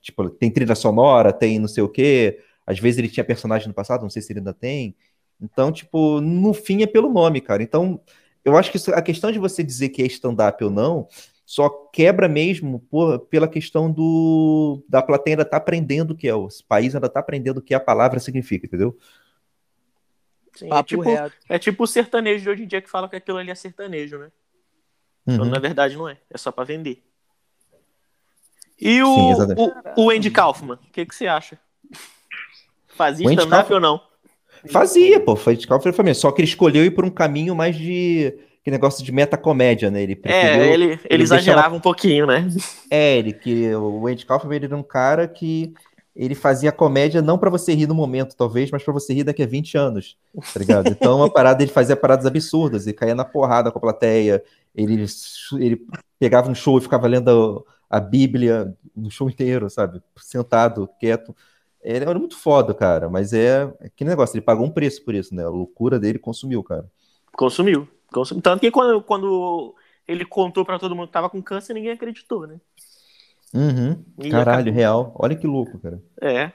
tipo, 0.00 0.28
tem 0.30 0.50
trilha 0.50 0.74
sonora, 0.74 1.32
tem 1.32 1.58
não 1.58 1.68
sei 1.68 1.82
o 1.82 1.88
quê, 1.88 2.38
às 2.66 2.78
vezes 2.78 2.98
ele 2.98 3.08
tinha 3.08 3.24
personagem 3.24 3.68
no 3.68 3.74
passado, 3.74 4.02
não 4.02 4.10
sei 4.10 4.22
se 4.22 4.32
ele 4.32 4.40
ainda 4.40 4.54
tem. 4.54 4.94
Então, 5.40 5.72
tipo, 5.72 6.20
no 6.20 6.54
fim 6.54 6.82
é 6.82 6.86
pelo 6.86 7.12
nome, 7.12 7.40
cara. 7.40 7.62
Então, 7.62 8.00
eu 8.44 8.56
acho 8.56 8.70
que 8.70 8.76
isso- 8.76 8.92
a 8.92 9.02
questão 9.02 9.30
de 9.30 9.38
você 9.38 9.62
dizer 9.62 9.90
que 9.90 10.02
é 10.02 10.06
stand-up 10.06 10.62
ou 10.64 10.70
não 10.70 11.08
só 11.44 11.68
quebra 11.92 12.28
mesmo 12.28 12.80
por- 12.90 13.18
pela 13.26 13.46
questão 13.48 13.90
do 13.90 14.82
da 14.88 15.02
plateia 15.02 15.34
ainda 15.34 15.44
tá 15.44 15.56
aprendendo 15.58 16.12
o 16.12 16.16
que 16.16 16.26
é, 16.28 16.34
o 16.34 16.48
país 16.66 16.94
ainda 16.94 17.08
tá 17.08 17.20
aprendendo 17.20 17.58
o 17.58 17.62
que 17.62 17.74
a 17.74 17.80
palavra 17.80 18.18
significa, 18.20 18.66
entendeu? 18.66 18.96
Sim, 20.54 20.68
é, 20.72 20.82
tipo, 20.82 21.04
é 21.48 21.58
tipo 21.58 21.84
o 21.84 21.86
sertanejo 21.86 22.42
de 22.44 22.50
hoje 22.50 22.62
em 22.64 22.66
dia 22.66 22.82
que 22.82 22.90
fala 22.90 23.08
que 23.08 23.16
aquilo 23.16 23.38
ali 23.38 23.50
é 23.50 23.54
sertanejo, 23.54 24.18
né? 24.18 24.30
Uhum. 25.26 25.44
na 25.44 25.58
verdade 25.58 25.96
não 25.96 26.08
é. 26.08 26.18
É 26.28 26.36
só 26.36 26.50
pra 26.50 26.64
vender. 26.64 27.02
E 28.78 29.02
o, 29.02 29.14
Sim, 29.14 29.54
o, 29.56 30.04
o 30.04 30.10
Andy 30.10 30.30
Kaufman, 30.30 30.74
o 30.74 30.90
que, 30.92 31.06
que 31.06 31.14
você 31.14 31.26
acha? 31.26 31.58
Fazia 32.88 33.30
stand-up 33.32 33.72
ou 33.72 33.80
não? 33.80 34.00
Fazia, 34.70 35.20
pô, 35.20 35.34
foi 35.36 35.56
de 35.56 35.66
Calvin 35.66 35.92
Família, 35.92 36.14
só 36.14 36.30
que 36.30 36.40
ele 36.40 36.48
escolheu 36.48 36.84
ir 36.84 36.90
por 36.92 37.04
um 37.04 37.10
caminho 37.10 37.54
mais 37.54 37.76
de 37.76 38.34
que 38.64 38.70
negócio 38.70 39.04
de 39.04 39.10
metacomédia, 39.10 39.90
né? 39.90 40.02
Ele 40.02 40.14
preferiu, 40.14 40.62
É, 40.62 40.72
ele, 40.72 40.84
ele, 40.84 41.00
ele 41.10 41.22
exagerava 41.24 41.74
um 41.74 41.80
pouquinho, 41.80 42.26
né? 42.26 42.46
é, 42.90 43.18
ele 43.18 43.32
que 43.32 43.74
o 43.74 44.06
Andy 44.06 44.24
Kaufman 44.24 44.54
ele 44.56 44.66
era 44.66 44.76
um 44.76 44.82
cara 44.82 45.26
que 45.26 45.72
ele 46.14 46.34
fazia 46.34 46.70
comédia 46.70 47.22
não 47.22 47.38
pra 47.38 47.50
você 47.50 47.74
rir 47.74 47.86
no 47.86 47.94
momento, 47.94 48.36
talvez, 48.36 48.70
mas 48.70 48.82
pra 48.84 48.92
você 48.92 49.14
rir 49.14 49.24
daqui 49.24 49.42
a 49.42 49.46
20 49.46 49.76
anos, 49.76 50.16
tá 50.52 50.60
ligado? 50.60 50.90
Então, 50.90 51.22
a 51.24 51.30
parada 51.30 51.62
ele 51.62 51.72
fazia 51.72 51.96
paradas 51.96 52.26
absurdas, 52.26 52.86
ele 52.86 52.94
caía 52.94 53.14
na 53.14 53.24
porrada 53.24 53.72
com 53.72 53.78
a 53.78 53.82
plateia, 53.82 54.42
ele 54.74 55.04
ele 55.58 55.84
pegava 56.18 56.50
um 56.50 56.54
show 56.54 56.78
e 56.78 56.82
ficava 56.82 57.08
lendo 57.08 57.66
a 57.90 57.98
Bíblia 57.98 58.74
no 58.94 59.10
show 59.10 59.28
inteiro, 59.28 59.68
sabe? 59.70 60.00
Sentado, 60.18 60.88
quieto. 61.00 61.34
Ele 61.82 62.04
era 62.04 62.18
muito 62.18 62.36
foda, 62.36 62.72
cara, 62.72 63.08
mas 63.08 63.32
é 63.32 63.72
que 63.96 64.04
negócio, 64.04 64.36
ele 64.36 64.44
pagou 64.44 64.64
um 64.64 64.70
preço 64.70 65.04
por 65.04 65.14
isso, 65.14 65.34
né? 65.34 65.44
A 65.44 65.48
loucura 65.48 65.98
dele 65.98 66.18
consumiu, 66.18 66.62
cara. 66.62 66.88
Consumiu. 67.32 67.88
Consumiu. 68.12 68.42
Tanto 68.42 68.60
que 68.60 68.70
quando, 68.70 69.02
quando 69.02 69.74
ele 70.06 70.24
contou 70.24 70.64
pra 70.64 70.78
todo 70.78 70.94
mundo 70.94 71.08
que 71.08 71.12
tava 71.12 71.28
com 71.28 71.42
câncer, 71.42 71.74
ninguém 71.74 71.92
acreditou, 71.92 72.46
né? 72.46 72.60
Uhum. 73.52 74.02
Caralho, 74.30 74.60
acabou- 74.60 74.72
real. 74.72 75.12
Olha 75.18 75.36
que 75.36 75.46
louco, 75.46 75.78
cara. 75.78 76.00
É. 76.20 76.52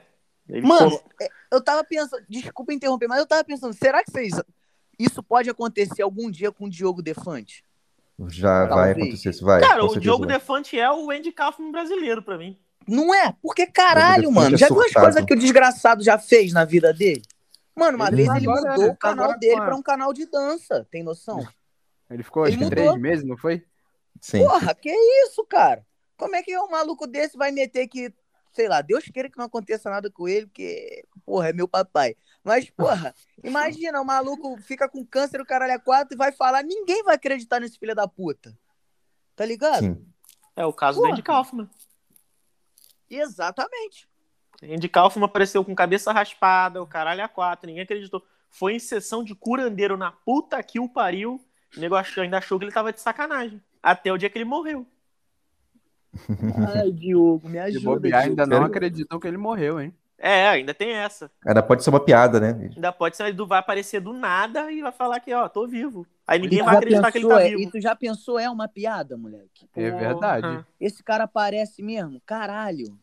Ele 0.48 0.66
Mano, 0.66 0.98
é, 1.20 1.28
eu 1.52 1.62
tava 1.62 1.84
pensando, 1.84 2.22
desculpa 2.28 2.72
interromper, 2.72 3.06
mas 3.06 3.18
eu 3.18 3.26
tava 3.26 3.44
pensando, 3.44 3.74
será 3.74 4.02
que 4.02 4.10
vocês. 4.10 4.32
Isso 4.98 5.22
pode 5.22 5.48
acontecer 5.50 6.02
algum 6.02 6.30
dia 6.30 6.50
com 6.50 6.64
o 6.64 6.70
Diogo 6.70 7.02
Defante? 7.02 7.62
Já 8.28 8.60
vai 8.64 8.68
Talvez. 8.68 8.96
acontecer 8.96 9.30
isso, 9.30 9.44
vai. 9.44 9.60
Cara, 9.60 9.84
o 9.84 10.00
Diogo 10.00 10.26
vai. 10.26 10.36
Defante 10.36 10.78
é 10.78 10.90
o 10.90 11.10
Andy 11.10 11.30
Kaufman 11.30 11.70
brasileiro 11.70 12.22
pra 12.22 12.38
mim. 12.38 12.58
Não 12.88 13.14
é? 13.14 13.34
Porque 13.42 13.66
caralho, 13.66 14.30
mano. 14.32 14.56
Defante 14.56 14.60
Já 14.60 14.66
é 14.66 14.68
viu 14.70 14.80
as 14.82 14.92
coisas 14.92 15.24
que 15.24 15.34
o 15.34 15.38
desgraçado 15.38 16.02
já 16.02 16.18
fez 16.18 16.52
na 16.52 16.64
vida 16.64 16.92
dele? 16.92 17.22
Mano, 17.76 17.96
uma 17.96 18.08
Ele 18.08 18.16
vez 18.16 18.28
ele 18.28 18.46
agora, 18.48 18.70
mudou 18.72 18.86
né? 18.86 18.90
o 18.92 18.96
canal 18.96 19.24
Agora 19.26 19.38
dele 19.38 19.56
com 19.56 19.62
a- 19.62 19.66
pra 19.66 19.76
um 19.76 19.82
canal 19.82 20.12
de 20.12 20.26
dança, 20.26 20.86
tem 20.90 21.02
noção? 21.02 21.46
Ele 22.10 22.22
ficou 22.22 22.44
Ele 22.46 22.54
acho 22.54 22.58
que 22.58 22.64
mudou. 22.64 22.84
três 22.84 23.00
meses, 23.00 23.24
não 23.24 23.36
foi? 23.36 23.64
Sim. 24.20 24.38
Porra, 24.44 24.74
que 24.74 24.90
isso, 24.90 25.44
cara? 25.44 25.86
Como 26.16 26.34
é 26.34 26.42
que 26.42 26.58
um 26.58 26.68
maluco 26.70 27.06
desse 27.06 27.36
vai 27.36 27.52
meter 27.52 27.86
que 27.86 28.12
sei 28.50 28.66
lá, 28.66 28.80
Deus 28.80 29.04
queira 29.04 29.30
que 29.30 29.38
não 29.38 29.44
aconteça 29.44 29.88
nada 29.88 30.10
com 30.10 30.26
ele, 30.26 30.46
porque, 30.46 31.04
porra, 31.24 31.50
é 31.50 31.52
meu 31.52 31.68
papai. 31.68 32.16
Mas, 32.42 32.68
porra, 32.70 33.14
imagina, 33.44 34.00
o 34.00 34.04
maluco 34.04 34.56
fica 34.62 34.88
com 34.88 35.06
câncer, 35.06 35.40
o 35.40 35.46
caralho 35.46 35.74
é 35.74 35.78
quatro 35.78 36.14
e 36.14 36.18
vai 36.18 36.32
falar, 36.32 36.64
ninguém 36.64 37.04
vai 37.04 37.14
acreditar 37.14 37.60
nesse 37.60 37.78
filho 37.78 37.94
da 37.94 38.08
puta. 38.08 38.58
Tá 39.36 39.44
ligado? 39.44 39.80
Sim. 39.84 40.04
É 40.56 40.66
o 40.66 40.72
caso 40.72 40.98
Porra. 40.98 41.10
do 41.10 41.12
Andy 41.12 41.22
Kaufman. 41.22 41.68
Exatamente. 43.10 44.08
Andy 44.62 44.88
Kaufman 44.88 45.24
apareceu 45.26 45.64
com 45.64 45.74
cabeça 45.74 46.12
raspada, 46.12 46.82
o 46.82 46.86
caralho 46.86 47.22
a 47.24 47.28
quatro, 47.28 47.66
ninguém 47.66 47.82
acreditou. 47.84 48.24
Foi 48.50 48.74
em 48.74 48.78
sessão 48.78 49.22
de 49.22 49.34
curandeiro 49.34 49.96
na 49.96 50.10
puta 50.10 50.60
que 50.62 50.80
o 50.80 50.88
pariu. 50.88 51.40
O 51.76 51.80
nego 51.80 51.94
achou- 51.94 52.22
ainda 52.22 52.38
achou 52.38 52.58
que 52.58 52.64
ele 52.64 52.72
tava 52.72 52.92
de 52.92 53.00
sacanagem. 53.00 53.62
Até 53.82 54.12
o 54.12 54.18
dia 54.18 54.28
que 54.30 54.36
ele 54.38 54.44
morreu. 54.44 54.86
Ai, 56.74 56.90
Diogo, 56.90 57.46
me 57.48 57.52
De 57.54 57.58
ajuda. 57.60 57.84
bobear, 57.84 58.22
Diogo. 58.24 58.40
ainda 58.40 58.46
não 58.58 58.64
acreditam 58.64 59.20
que 59.20 59.28
ele 59.28 59.36
morreu, 59.36 59.80
hein? 59.80 59.94
É, 60.18 60.48
ainda 60.48 60.74
tem 60.74 60.90
essa. 60.90 61.30
Ainda 61.46 61.62
pode 61.62 61.84
ser 61.84 61.90
uma 61.90 62.00
piada, 62.00 62.40
né? 62.40 62.70
Ainda 62.74 62.92
pode 62.92 63.16
ser, 63.16 63.26
ele 63.26 63.44
vai 63.46 63.60
aparecer 63.60 64.00
do 64.00 64.12
nada 64.12 64.70
e 64.72 64.82
vai 64.82 64.90
falar 64.90 65.20
que, 65.20 65.32
ó, 65.32 65.48
tô 65.48 65.66
vivo. 65.66 66.04
Aí 66.26 66.40
ninguém 66.40 66.62
vai 66.62 66.76
acreditar 66.76 67.12
que 67.12 67.18
ele 67.18 67.24
pensou, 67.26 67.38
tá 67.38 67.46
é- 67.46 67.50
vivo. 67.50 67.60
E 67.62 67.70
tu 67.70 67.80
já 67.80 67.94
pensou, 67.94 68.38
é 68.38 68.50
uma 68.50 68.66
piada, 68.66 69.16
moleque? 69.16 69.68
É 69.76 69.90
verdade. 69.90 70.64
Esse 70.80 71.04
cara 71.04 71.24
aparece 71.24 71.82
mesmo? 71.82 72.20
Caralho. 72.26 72.98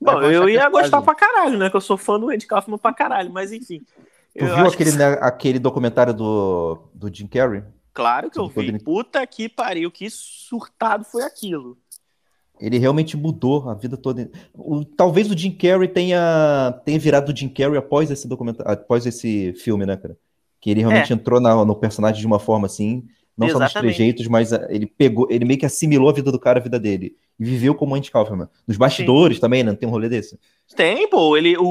Bom, 0.00 0.20
eu 0.22 0.48
ia 0.48 0.62
é 0.62 0.70
gostar 0.70 1.02
quase. 1.02 1.04
pra 1.04 1.14
caralho, 1.14 1.58
né? 1.58 1.70
Que 1.70 1.76
eu 1.76 1.80
sou 1.80 1.96
fã 1.96 2.18
do 2.18 2.30
Andy 2.30 2.46
Kaufman 2.46 2.78
pra 2.78 2.92
caralho, 2.92 3.30
mas 3.30 3.52
enfim. 3.52 3.80
Tu 4.36 4.44
Eu 4.44 4.56
viu 4.56 4.66
aquele, 4.66 4.90
que- 4.90 4.96
né, 4.96 5.18
aquele 5.20 5.58
documentário 5.58 6.14
do, 6.14 6.88
do 6.94 7.14
Jim 7.14 7.26
Carrey? 7.26 7.62
Claro 7.92 8.30
que 8.30 8.38
eu 8.38 8.48
vi. 8.48 8.82
Puta 8.82 9.24
que 9.26 9.48
pariu, 9.48 9.90
que 9.90 10.08
surtado 10.08 11.04
foi 11.04 11.22
aquilo. 11.22 11.76
Ele 12.62 12.78
realmente 12.78 13.16
mudou 13.16 13.68
a 13.68 13.74
vida 13.74 13.96
toda. 13.96 14.30
O- 14.54 14.84
talvez 14.84 15.28
o 15.30 15.36
Jim 15.36 15.50
Carrey 15.50 15.88
tenha, 15.88 16.80
tenha 16.84 16.98
virado 16.98 17.32
o 17.32 17.36
Jim 17.36 17.48
Carrey 17.48 17.76
após 17.76 18.10
esse 18.10 18.28
documentário, 18.28 18.72
após 18.72 19.04
esse 19.04 19.52
filme, 19.54 19.84
né, 19.84 19.96
cara? 19.96 20.16
Que 20.60 20.70
ele 20.70 20.80
realmente 20.80 21.12
entrou 21.12 21.40
na- 21.40 21.64
no 21.64 21.74
personagem 21.74 22.20
de 22.20 22.26
uma 22.26 22.38
forma 22.38 22.66
assim, 22.66 23.04
não 23.36 23.48
só 23.48 23.54
nos 23.58 23.62
Exatamente. 23.70 23.94
trejeitos, 23.96 24.28
mas 24.28 24.52
ah, 24.52 24.64
ele 24.70 24.86
pegou, 24.86 25.26
ele 25.28 25.44
meio 25.44 25.58
que 25.58 25.66
assimilou 25.66 26.08
a 26.08 26.12
vida 26.12 26.30
do 26.30 26.38
cara, 26.38 26.60
a 26.60 26.62
vida 26.62 26.78
dele. 26.78 27.16
E 27.40 27.44
viveu 27.44 27.74
como 27.74 27.96
Andy 27.96 28.10
Kaufman. 28.12 28.48
Nos 28.68 28.76
bastidores 28.76 29.40
também, 29.40 29.64
né? 29.64 29.70
Não 29.72 29.76
tem 29.76 29.88
um 29.88 29.92
rolê 29.92 30.08
desse? 30.08 30.38
Tem, 30.76 31.08
pô. 31.08 31.36
Ele, 31.36 31.56
o, 31.56 31.64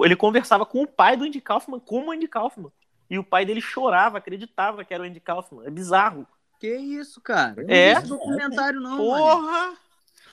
o- 0.00 0.04
ele 0.04 0.16
conversava 0.16 0.66
com 0.66 0.82
o 0.82 0.86
pai 0.86 1.16
do 1.16 1.24
Andy 1.24 1.40
Kaufman 1.40 1.78
como 1.78 2.10
Andy 2.10 2.26
Kaufman. 2.26 2.70
E 3.08 3.18
o 3.18 3.22
pai 3.22 3.44
dele 3.44 3.60
chorava, 3.60 4.18
acreditava 4.18 4.84
que 4.84 4.92
era 4.92 5.02
o 5.04 5.06
Andy 5.06 5.20
Kaufman. 5.20 5.64
É 5.66 5.70
bizarro. 5.70 6.26
Que 6.58 6.74
isso, 6.74 7.20
cara? 7.20 7.54
Eu 7.60 7.66
não 7.68 7.74
É? 7.74 7.92
vi 7.94 7.98
esse 8.00 8.08
documentário, 8.08 8.80
não, 8.80 9.06
mano. 9.08 9.76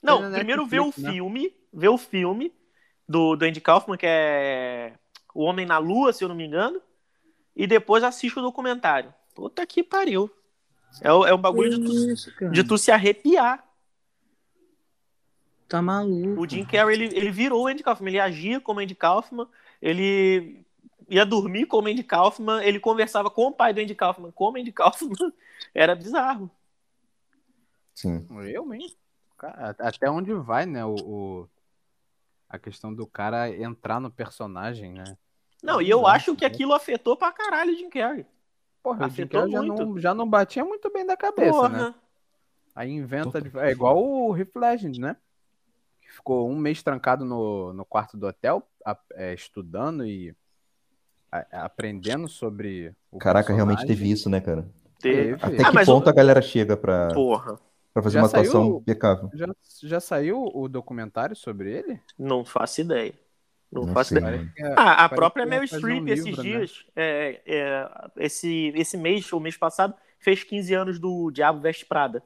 Não, 0.02 0.20
Tem 0.22 0.30
na 0.30 0.38
primeiro 0.38 0.66
vê 0.66 0.80
o 0.80 0.86
Netflix, 0.86 1.08
né? 1.08 1.14
filme, 1.14 1.56
vê 1.74 1.88
o 1.88 1.98
filme 1.98 2.54
do, 3.08 3.36
do 3.36 3.46
Andy 3.46 3.62
Kaufman, 3.62 3.98
que 3.98 4.06
é 4.08 4.94
O 5.34 5.44
Homem 5.44 5.66
na 5.66 5.78
Lua, 5.78 6.12
se 6.14 6.24
eu 6.24 6.28
não 6.28 6.36
me 6.36 6.46
engano, 6.46 6.82
e 7.56 7.68
depois 7.68 8.04
assiste 8.04 8.38
o 8.40 8.42
documentário. 8.42 9.14
Puta 9.36 9.66
que 9.66 9.84
pariu. 9.84 10.30
É, 11.02 11.12
o- 11.14 11.26
é 11.26 11.34
um 11.34 11.38
bagulho 11.38 11.70
de 11.70 11.80
tu, 11.86 12.12
isso, 12.12 12.36
cara? 12.36 12.52
de 12.52 12.64
tu 12.64 12.78
se 12.78 12.92
arrepiar. 12.92 13.66
Tá 15.68 15.82
maluco. 15.82 16.42
O 16.42 16.50
Jim 16.50 16.66
Carrey, 16.66 16.96
ele, 16.96 17.18
ele 17.18 17.32
virou 17.32 17.64
o 17.64 17.68
Andy 17.68 17.82
Kaufman, 17.84 18.10
ele 18.10 18.20
agia 18.20 18.60
como 18.60 18.82
Andy 18.82 18.94
Kaufman, 18.96 19.48
ele 19.82 20.66
ia 21.08 21.26
dormir 21.26 21.66
como 21.66 21.88
Andy 21.88 22.04
Kaufman, 22.04 22.62
ele 22.64 22.80
conversava 22.80 23.30
com 23.30 23.48
o 23.48 23.52
pai 23.54 23.74
do 23.74 23.80
Andy 23.80 23.96
Kaufman 23.96 24.32
como 24.32 24.58
Andy 24.58 24.72
Kaufman, 24.74 25.32
era 25.74 25.96
bizarro. 25.96 26.52
Sim. 27.94 28.26
Realmente. 28.30 28.98
Cara, 29.42 29.76
até 29.80 30.08
onde 30.08 30.32
vai, 30.36 30.68
né? 30.68 30.86
O, 30.86 30.94
o- 30.94 31.50
a 32.48 32.60
questão 32.60 32.94
do 32.94 33.08
cara 33.08 33.50
entrar 33.50 34.00
no 34.00 34.12
personagem, 34.12 34.94
né? 34.94 35.18
Não, 35.64 35.82
e 35.82 35.90
eu 35.90 36.06
acho 36.06 36.36
que 36.36 36.44
né? 36.44 36.48
aquilo 36.48 36.74
afetou 36.74 37.18
pra 37.18 37.32
caralho 37.32 37.74
o 37.74 37.76
Jim 37.76 37.90
Carrey. 37.90 38.24
Porra, 38.84 38.98
o 39.08 39.10
Jim 39.10 39.24
Afetou 39.24 39.40
Carrey 39.42 39.52
já 39.54 39.62
não, 39.64 39.98
já 39.98 40.14
não 40.14 40.30
batia 40.30 40.64
muito 40.64 40.92
bem 40.94 41.06
da 41.08 41.18
cabeça, 41.18 41.52
Porra. 41.52 41.70
né? 41.70 41.96
Aí 42.76 42.92
inventa. 42.92 43.42
de- 43.42 43.58
É 43.58 43.72
igual 43.72 43.98
o 44.04 44.32
Riff 44.32 44.52
Legend, 44.56 45.00
né? 45.00 45.18
Que 46.02 46.12
ficou 46.12 46.48
um 46.48 46.56
mês 46.56 46.84
trancado 46.84 47.26
no, 47.26 47.74
no 47.74 47.84
quarto 47.84 48.16
do 48.18 48.28
hotel, 48.28 48.62
a- 48.86 48.98
é, 49.14 49.34
estudando 49.34 50.06
e 50.06 50.36
a- 51.32 51.66
aprendendo 51.66 52.28
sobre 52.28 52.96
o 53.10 53.18
Caraca, 53.18 53.52
realmente 53.54 53.78
personagem. 53.78 53.98
teve 54.04 54.12
isso, 54.12 54.30
né, 54.30 54.40
cara? 54.40 54.70
Teve. 55.00 55.34
Até 55.34 55.64
Ah, 55.64 55.72
que 55.72 55.86
ponto 55.86 56.06
o- 56.06 56.10
a 56.10 56.14
galera 56.14 56.42
chega 56.44 56.78
pra, 56.78 57.08
Porra, 57.14 57.60
pra 57.94 58.02
fazer 58.04 58.16
Já 58.16 58.22
uma 58.22 58.28
atuação 58.28 58.64
saiu- 58.64 58.78
impecável? 58.82 59.30
Já, 59.34 59.48
já 59.84 60.00
saiu 60.00 60.50
o 60.54 60.68
documentário 60.68 61.36
sobre 61.36 61.72
ele? 61.72 62.00
não 62.18 62.44
faço 62.46 62.82
ideia. 62.82 63.14
Não, 63.72 63.86
Não 63.86 63.94
faço 63.94 64.18
ideia. 64.18 64.52
É, 64.58 64.74
Ah, 64.78 65.06
a 65.06 65.10
própria 65.10 65.46
Meryl 65.46 65.66
Streep, 65.66 66.04
um 66.04 66.08
esses 66.10 66.26
livro, 66.26 66.44
né? 66.44 66.50
dias, 66.50 66.86
é, 66.94 67.42
é, 67.46 67.90
esse, 68.18 68.74
esse 68.76 68.98
mês, 68.98 69.32
ou 69.32 69.40
mês 69.40 69.56
passado, 69.56 69.94
fez 70.20 70.44
15 70.44 70.74
anos 70.74 71.00
do 71.00 71.32
Diabo 71.32 71.62
Veste 71.62 71.86
Prada. 71.86 72.22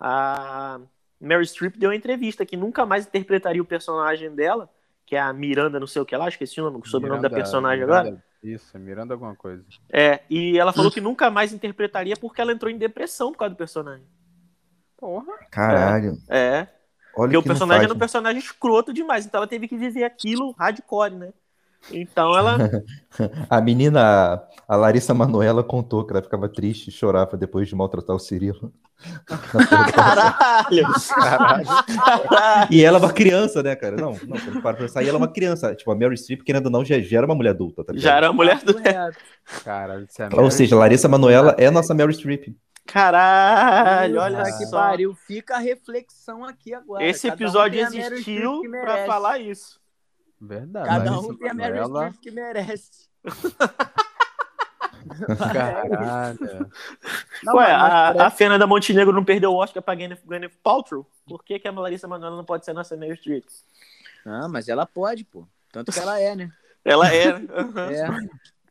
A 0.00 0.80
Meryl 1.20 1.44
Streep 1.46 1.76
deu 1.76 1.90
uma 1.90 1.96
entrevista 1.96 2.44
que 2.44 2.56
nunca 2.56 2.84
mais 2.84 3.06
interpretaria 3.06 3.62
o 3.62 3.64
personagem 3.64 4.34
dela, 4.34 4.68
que 5.06 5.14
é 5.16 5.20
a 5.20 5.32
Miranda, 5.32 5.78
não 5.80 5.86
sei 5.86 6.02
o 6.02 6.04
que 6.04 6.16
lá, 6.16 6.28
esqueci 6.28 6.60
o 6.60 6.64
nome, 6.64 6.78
o 6.84 6.86
sobrenome 6.88 7.22
da 7.22 7.28
Miranda- 7.28 7.42
personagem 7.44 7.80
Miranda- 7.84 8.00
agora. 8.08 8.24
Isso, 8.42 8.76
é 8.76 8.80
Miranda 8.80 9.14
alguma 9.14 9.34
coisa. 9.34 9.64
É, 9.92 10.20
e 10.30 10.58
ela 10.58 10.72
falou 10.72 10.90
que 10.92 11.00
nunca 11.00 11.28
mais 11.30 11.52
interpretaria 11.52 12.16
porque 12.16 12.40
ela 12.40 12.52
entrou 12.52 12.70
em 12.70 12.78
depressão 12.78 13.32
por 13.32 13.38
causa 13.38 13.54
do 13.54 13.58
personagem. 13.58 14.04
Porra. 14.98 15.32
Caralho. 15.50 16.18
É, 16.28 16.66
Olha 17.16 17.30
porque 17.30 17.36
o 17.36 17.42
personagem 17.42 17.80
faz, 17.80 17.84
era 17.84 17.92
um 17.92 17.94
né? 17.94 18.00
personagem 18.00 18.38
escroto 18.40 18.92
demais, 18.92 19.26
então 19.26 19.38
ela 19.38 19.46
teve 19.46 19.66
que 19.66 19.76
viver 19.76 20.04
aquilo 20.04 20.52
hardcore, 20.58 21.14
né? 21.14 21.32
Então 21.92 22.36
ela. 22.36 22.58
A 23.48 23.60
menina, 23.60 24.42
a 24.68 24.76
Larissa 24.76 25.14
Manoela, 25.14 25.64
contou 25.64 26.04
que 26.04 26.12
ela 26.12 26.22
ficava 26.22 26.48
triste 26.48 26.88
e 26.88 26.92
chorava 26.92 27.36
depois 27.36 27.68
de 27.68 27.74
maltratar 27.74 28.14
o 28.14 28.18
Cirilo. 28.18 28.72
Do 29.26 29.92
Caralho! 29.92 30.86
Caralho! 31.08 32.68
E 32.70 32.84
ela 32.84 32.98
é 32.98 33.00
uma 33.00 33.12
criança, 33.12 33.62
né, 33.62 33.74
cara? 33.74 33.96
Não, 33.96 34.12
não, 34.26 34.38
quando 34.38 34.60
para 34.60 34.60
pra 34.60 34.74
pensar, 34.74 35.02
e 35.02 35.08
ela 35.08 35.16
é 35.16 35.20
uma 35.20 35.32
criança. 35.32 35.74
Tipo, 35.74 35.90
a 35.92 35.94
Mary 35.94 36.16
Streep, 36.16 36.42
querendo 36.42 36.66
ou 36.66 36.72
não, 36.72 36.84
já, 36.84 36.98
já 37.00 37.18
era 37.18 37.26
uma 37.26 37.34
mulher 37.34 37.50
adulta, 37.50 37.82
tá 37.82 37.92
ligado? 37.92 38.04
Já 38.04 38.16
era 38.16 38.28
a 38.28 38.32
mulher. 38.32 38.60
Correto. 38.62 39.18
Caralho, 39.64 40.04
isso 40.04 40.22
é 40.22 40.28
Ou 40.32 40.50
seja, 40.50 40.76
Larissa 40.76 41.08
Manoela 41.08 41.54
é 41.58 41.70
nossa 41.70 41.94
Mary 41.94 42.12
Streep. 42.12 42.54
Caralho, 42.92 44.18
olha 44.20 44.38
Puta 44.44 44.58
que 44.58 44.66
só. 44.66 44.76
pariu. 44.78 45.14
Fica 45.14 45.56
a 45.56 45.58
reflexão 45.58 46.44
aqui 46.44 46.72
agora. 46.74 47.04
Esse 47.04 47.28
Cada 47.28 47.34
um 47.34 47.44
episódio 47.44 47.82
Meryl 47.90 48.12
existiu 48.12 48.62
merece. 48.62 49.06
falar 49.06 49.38
isso. 49.38 49.80
Verdade. 50.40 50.88
Cada 50.88 51.20
um 51.20 51.34
tem 51.36 51.50
a 51.50 51.54
Meryl 51.54 51.84
Streep 51.84 52.14
que 52.20 52.30
merece. 52.30 53.08
Caralho. 55.38 56.70
Não, 57.42 57.54
Ué, 57.56 57.72
a, 57.72 57.78
parece- 57.78 58.20
a 58.20 58.30
Fernanda 58.30 58.66
Montenegro 58.66 59.12
não 59.12 59.24
perdeu 59.24 59.52
o 59.52 59.56
Oscar 59.56 59.82
pra 59.82 59.94
Gwyneth, 59.94 60.20
Gwyneth 60.24 60.52
Paltrow? 60.62 61.06
Por 61.26 61.44
que, 61.44 61.58
que 61.58 61.68
a 61.68 61.72
Larissa 61.72 62.08
Manoela 62.08 62.36
não 62.36 62.44
pode 62.44 62.64
ser 62.64 62.72
nossa 62.72 62.96
Meryl 62.96 63.16
Streep? 63.16 63.44
Ah, 64.26 64.48
mas 64.48 64.68
ela 64.68 64.86
pode, 64.86 65.24
pô. 65.24 65.46
Tanto 65.72 65.92
que 65.92 65.98
ela 65.98 66.20
é, 66.20 66.34
né? 66.34 66.50
Ela 66.84 67.12
é. 67.14 67.28
aham. 67.28 67.90
É. 67.90 68.28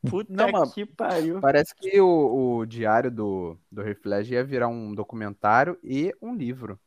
Puta 0.09 0.31
Não, 0.33 0.49
mas- 0.51 0.73
que 0.73 0.85
pariu. 0.85 1.39
Parece 1.41 1.73
que 1.75 1.99
o, 1.99 2.57
o 2.59 2.65
diário 2.65 3.09
do, 3.11 3.57
do 3.71 3.81
Ledger 4.05 4.33
ia 4.39 4.43
virar 4.43 4.67
um 4.67 4.93
documentário 4.93 5.77
e 5.83 6.13
um 6.21 6.35
livro. 6.35 6.79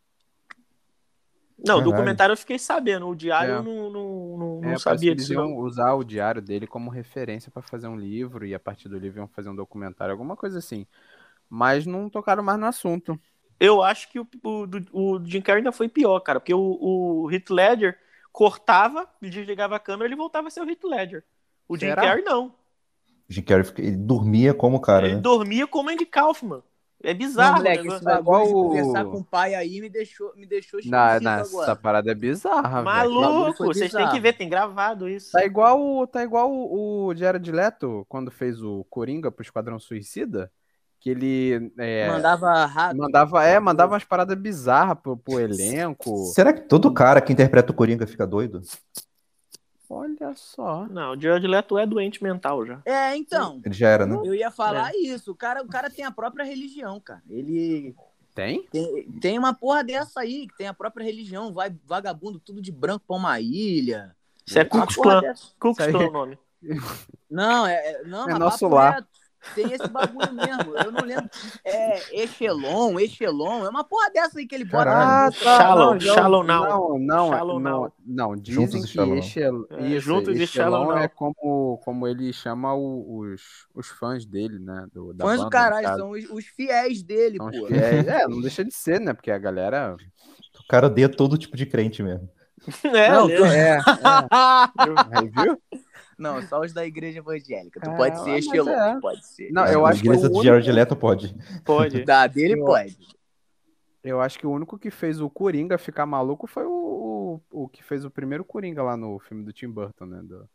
Não, 1.62 1.78
o 1.78 1.82
documentário 1.82 2.32
eu 2.32 2.36
fiquei 2.38 2.58
sabendo. 2.58 3.06
O 3.06 3.14
diário 3.14 3.52
É. 3.54 3.56
eu 3.58 3.62
não, 3.62 3.90
não, 3.90 4.38
não, 4.38 4.46
É, 4.46 4.54
não 4.54 4.60
parece 4.62 4.82
sabia 4.82 5.00
que 5.00 5.06
eles 5.08 5.22
disso. 5.26 5.34
iam 5.34 5.50
Não. 5.50 5.56
usar 5.58 5.92
o 5.92 6.02
diário 6.02 6.40
dele 6.40 6.66
como 6.66 6.88
referência 6.90 7.50
para 7.50 7.60
fazer 7.62 7.86
um 7.86 7.96
livro 7.96 8.46
e 8.46 8.54
a 8.54 8.58
partir 8.60 8.88
do 8.88 8.98
livro 8.98 9.18
iam 9.20 9.28
fazer 9.28 9.50
um 9.50 9.54
documentário, 9.56 10.12
alguma 10.12 10.36
coisa 10.36 10.58
assim. 10.58 10.86
Mas 11.48 11.84
não 11.84 12.08
tocaram 12.08 12.42
mais 12.42 12.58
no 12.58 12.66
assunto. 12.66 13.20
Eu 13.58 13.82
acho 13.82 14.10
que 14.10 14.18
o, 14.18 14.26
o, 14.42 14.66
o 15.18 15.24
Jim 15.26 15.42
Carrey 15.42 15.58
ainda 15.60 15.72
foi 15.72 15.86
pior, 15.88 16.18
cara. 16.20 16.40
Porque 16.40 16.54
o, 16.54 16.78
o 16.80 17.30
Heath 17.30 17.50
Ledger 17.50 17.98
cortava, 18.32 19.06
desligava 19.20 19.76
a 19.76 19.80
câmera 19.80 20.08
ele 20.08 20.16
voltava 20.16 20.48
a 20.48 20.50
ser 20.50 20.62
o 20.62 20.70
Heath 20.70 20.84
Ledger. 20.84 21.24
O 21.68 21.76
Jim 21.76 21.88
Será? 21.88 22.00
Carrey 22.02 22.24
não. 22.24 22.54
O 23.30 23.32
Jim 23.32 23.42
Carrey, 23.42 23.64
ele 23.78 23.96
dormia 23.96 24.52
como 24.52 24.80
cara, 24.80 25.06
ele 25.06 25.14
né? 25.16 25.20
dormia 25.20 25.66
como 25.66 25.88
Andy 25.88 26.04
Kaufman. 26.04 26.62
É 27.02 27.12
Não, 27.14 27.18
bizarro. 27.18 27.56
moleque, 27.58 27.88
o 27.88 27.92
esse 27.94 28.04
bagulho 28.04 28.44
o- 28.44 28.68
conversar 28.68 29.04
com 29.06 29.18
o 29.18 29.24
pai 29.24 29.54
aí 29.54 29.80
me 29.80 29.88
deixou, 29.88 30.34
me 30.36 30.44
deixou 30.44 30.80
na, 30.84 31.14
agora. 31.14 31.40
essa 31.40 31.76
parada 31.76 32.10
é 32.10 32.14
bizarra, 32.14 32.82
Maluco, 32.82 33.64
vocês 33.64 33.90
têm 33.90 34.08
que 34.10 34.20
ver, 34.20 34.34
tem 34.34 34.48
gravado 34.50 35.08
isso. 35.08 35.30
Tá 35.32 35.42
igual, 35.44 35.80
o- 35.80 36.06
tá 36.06 36.22
igual 36.22 36.50
o, 36.52 37.06
o 37.06 37.14
Jared 37.14 37.50
Leto, 37.50 38.04
quando 38.08 38.30
fez 38.30 38.60
o 38.62 38.84
Coringa 38.90 39.30
pro 39.30 39.42
Esquadrão 39.42 39.78
Suicida, 39.78 40.50
que 40.98 41.08
ele 41.08 41.72
é, 41.78 42.08
Mandava 42.08 42.66
rato. 42.66 42.96
mandava, 42.98 43.44
é, 43.46 43.58
mandava 43.58 43.92
umas 43.94 44.04
paradas 44.04 44.36
bizarras 44.36 44.98
pro, 45.02 45.16
pro 45.16 45.40
elenco. 45.40 46.14
Será 46.34 46.52
que 46.52 46.62
todo 46.68 46.92
cara 46.92 47.22
que 47.22 47.32
interpreta 47.32 47.72
o 47.72 47.74
Coringa 47.74 48.06
fica 48.06 48.26
doido? 48.26 48.60
Olha 49.92 50.32
só. 50.36 50.86
Não, 50.88 51.14
o 51.14 51.20
Jared 51.20 51.44
Leto 51.48 51.76
é 51.76 51.84
doente 51.84 52.22
mental 52.22 52.64
já. 52.64 52.80
É, 52.84 53.16
então. 53.16 53.60
Ele 53.64 53.74
já 53.74 53.88
era, 53.88 54.06
né? 54.06 54.16
Eu 54.24 54.32
ia 54.34 54.46
É. 54.46 54.50
falar 54.50 54.92
isso. 54.94 55.32
O 55.32 55.34
cara, 55.34 55.62
o 55.62 55.66
cara 55.66 55.90
tem 55.90 56.04
a 56.04 56.12
própria 56.12 56.44
religião, 56.44 57.00
cara. 57.00 57.20
Ele 57.28 57.92
Tem? 58.32 58.62
Tem, 58.70 59.10
tem 59.20 59.36
uma 59.38 59.52
porra 59.52 59.82
dessa 59.82 60.20
aí, 60.20 60.46
que 60.46 60.56
tem 60.56 60.68
a 60.68 60.72
própria 60.72 61.04
religião, 61.04 61.52
vai 61.52 61.74
vagabundo 61.84 62.38
tudo 62.38 62.62
de 62.62 62.70
branco 62.70 63.04
pra 63.04 63.16
uma 63.16 63.40
ilha. 63.40 64.14
Isso 64.46 64.56
é 64.60 64.64
Ku 64.64 64.78
Klux 64.78 64.94
Klan. 64.94 65.20
Ku 65.58 65.74
Klux 65.74 65.76
Klan 65.90 66.02
é 66.04 66.06
o 66.08 66.12
nome. 66.12 66.38
Não, 67.28 67.66
é, 67.66 67.74
é- 67.74 68.02
não, 68.04 68.28
É 68.30 68.38
nosso 68.38 68.68
lar. 68.68 68.94
reto. 68.94 69.08
Tem 69.54 69.72
esse 69.72 69.88
bagulho 69.88 70.32
mesmo. 70.32 70.76
Eu 70.76 70.92
não 70.92 71.02
lembro. 71.04 71.28
É 71.64 72.22
Echelon, 72.22 72.98
Echelon. 73.00 73.64
É 73.64 73.68
uma 73.68 73.82
porra 73.84 74.10
dessa 74.10 74.38
aí 74.38 74.46
que 74.46 74.54
ele 74.54 74.64
bota. 74.64 74.84
Caralho. 74.84 75.30
na- 75.94 76.00
Shalom, 76.00 76.42
não, 76.44 76.62
now. 76.62 76.98
Não, 76.98 76.98
não, 76.98 77.28
Shalom 77.30 77.58
não, 77.60 77.80
now. 77.80 77.92
não, 78.06 78.36
dizem 78.36 78.54
Juntos 78.66 78.82
que 78.86 78.92
shalom. 78.92 79.16
Echel... 79.16 79.66
É, 79.70 79.86
isso, 79.88 80.00
juntos 80.06 80.36
Echelon 80.38 80.84
shalom 80.86 80.98
é 80.98 81.08
como, 81.08 81.80
como 81.84 82.06
ele 82.06 82.32
chama 82.32 82.74
o- 82.74 83.18
os, 83.18 83.42
os 83.74 83.88
fãs 83.88 84.24
dele, 84.26 84.58
né? 84.58 84.86
Do, 84.92 85.12
da 85.14 85.24
Fãs 85.24 85.36
banda, 85.38 85.44
do 85.48 85.50
caralho, 85.50 85.96
são 85.96 86.10
os, 86.10 86.24
os 86.30 86.44
fiéis 86.46 87.02
dele, 87.02 87.38
São 87.38 87.50
pô. 87.50 87.66
fiéis. 87.66 88.06
É, 88.06 88.28
não 88.28 88.40
deixa 88.40 88.64
de 88.64 88.72
ser, 88.74 89.00
né? 89.00 89.12
Porque 89.14 89.30
a 89.30 89.38
galera. 89.38 89.96
O 90.62 90.66
cara 90.68 90.86
odeia 90.86 91.08
todo 91.08 91.38
tipo 91.38 91.56
de 91.56 91.66
crente 91.66 92.02
mesmo. 92.02 92.28
É, 92.84 93.10
Não, 93.10 93.24
lembra? 93.24 93.56
É, 93.56 93.78
é. 93.78 93.78
Aí, 95.18 95.28
viu? 95.30 95.58
Não, 96.20 96.40
só 96.42 96.60
os 96.60 96.72
da 96.72 96.86
igreja 96.86 97.18
evangélica. 97.20 97.80
Tu 97.80 97.90
Ah, 97.90 97.94
pode 97.96 98.18
ser 98.22 98.30
mas 98.30 98.46
Echelon, 98.46 98.70
é. 98.70 98.94
tu 98.94 99.00
pode 99.00 99.26
ser. 99.26 99.50
Não, 99.52 99.66
eu 99.66 99.86
a 99.86 99.90
acho 99.90 100.00
que 100.02 100.06
igreja 100.08 100.26
o 100.26 100.28
do 100.28 100.34
único- 100.38 100.44
Jared 100.44 100.72
Leto 100.72 100.94
pode. 100.96 101.34
Pode. 101.64 102.04
Da 102.04 102.26
dele 102.26 102.60
Eu- 102.60 102.64
pode. 102.64 102.98
Eu 104.02 104.20
acho 104.20 104.38
que 104.38 104.46
o 104.46 104.50
único 104.50 104.78
que 104.78 104.90
fez 104.90 105.20
o 105.20 105.28
Coringa 105.28 105.76
ficar 105.76 106.06
maluco 106.06 106.46
foi 106.46 106.64
o, 106.64 107.40
o, 107.52 107.64
o 107.64 107.68
que 107.68 107.82
fez 107.82 108.04
o 108.04 108.10
primeiro 108.10 108.44
Coringa 108.44 108.82
lá 108.82 108.96
no 108.96 109.18
filme 109.18 109.44
do 109.44 109.52
Tim 109.52 109.68
Burton, 109.68 110.06
né? 110.06 110.20
Do... 110.22 110.48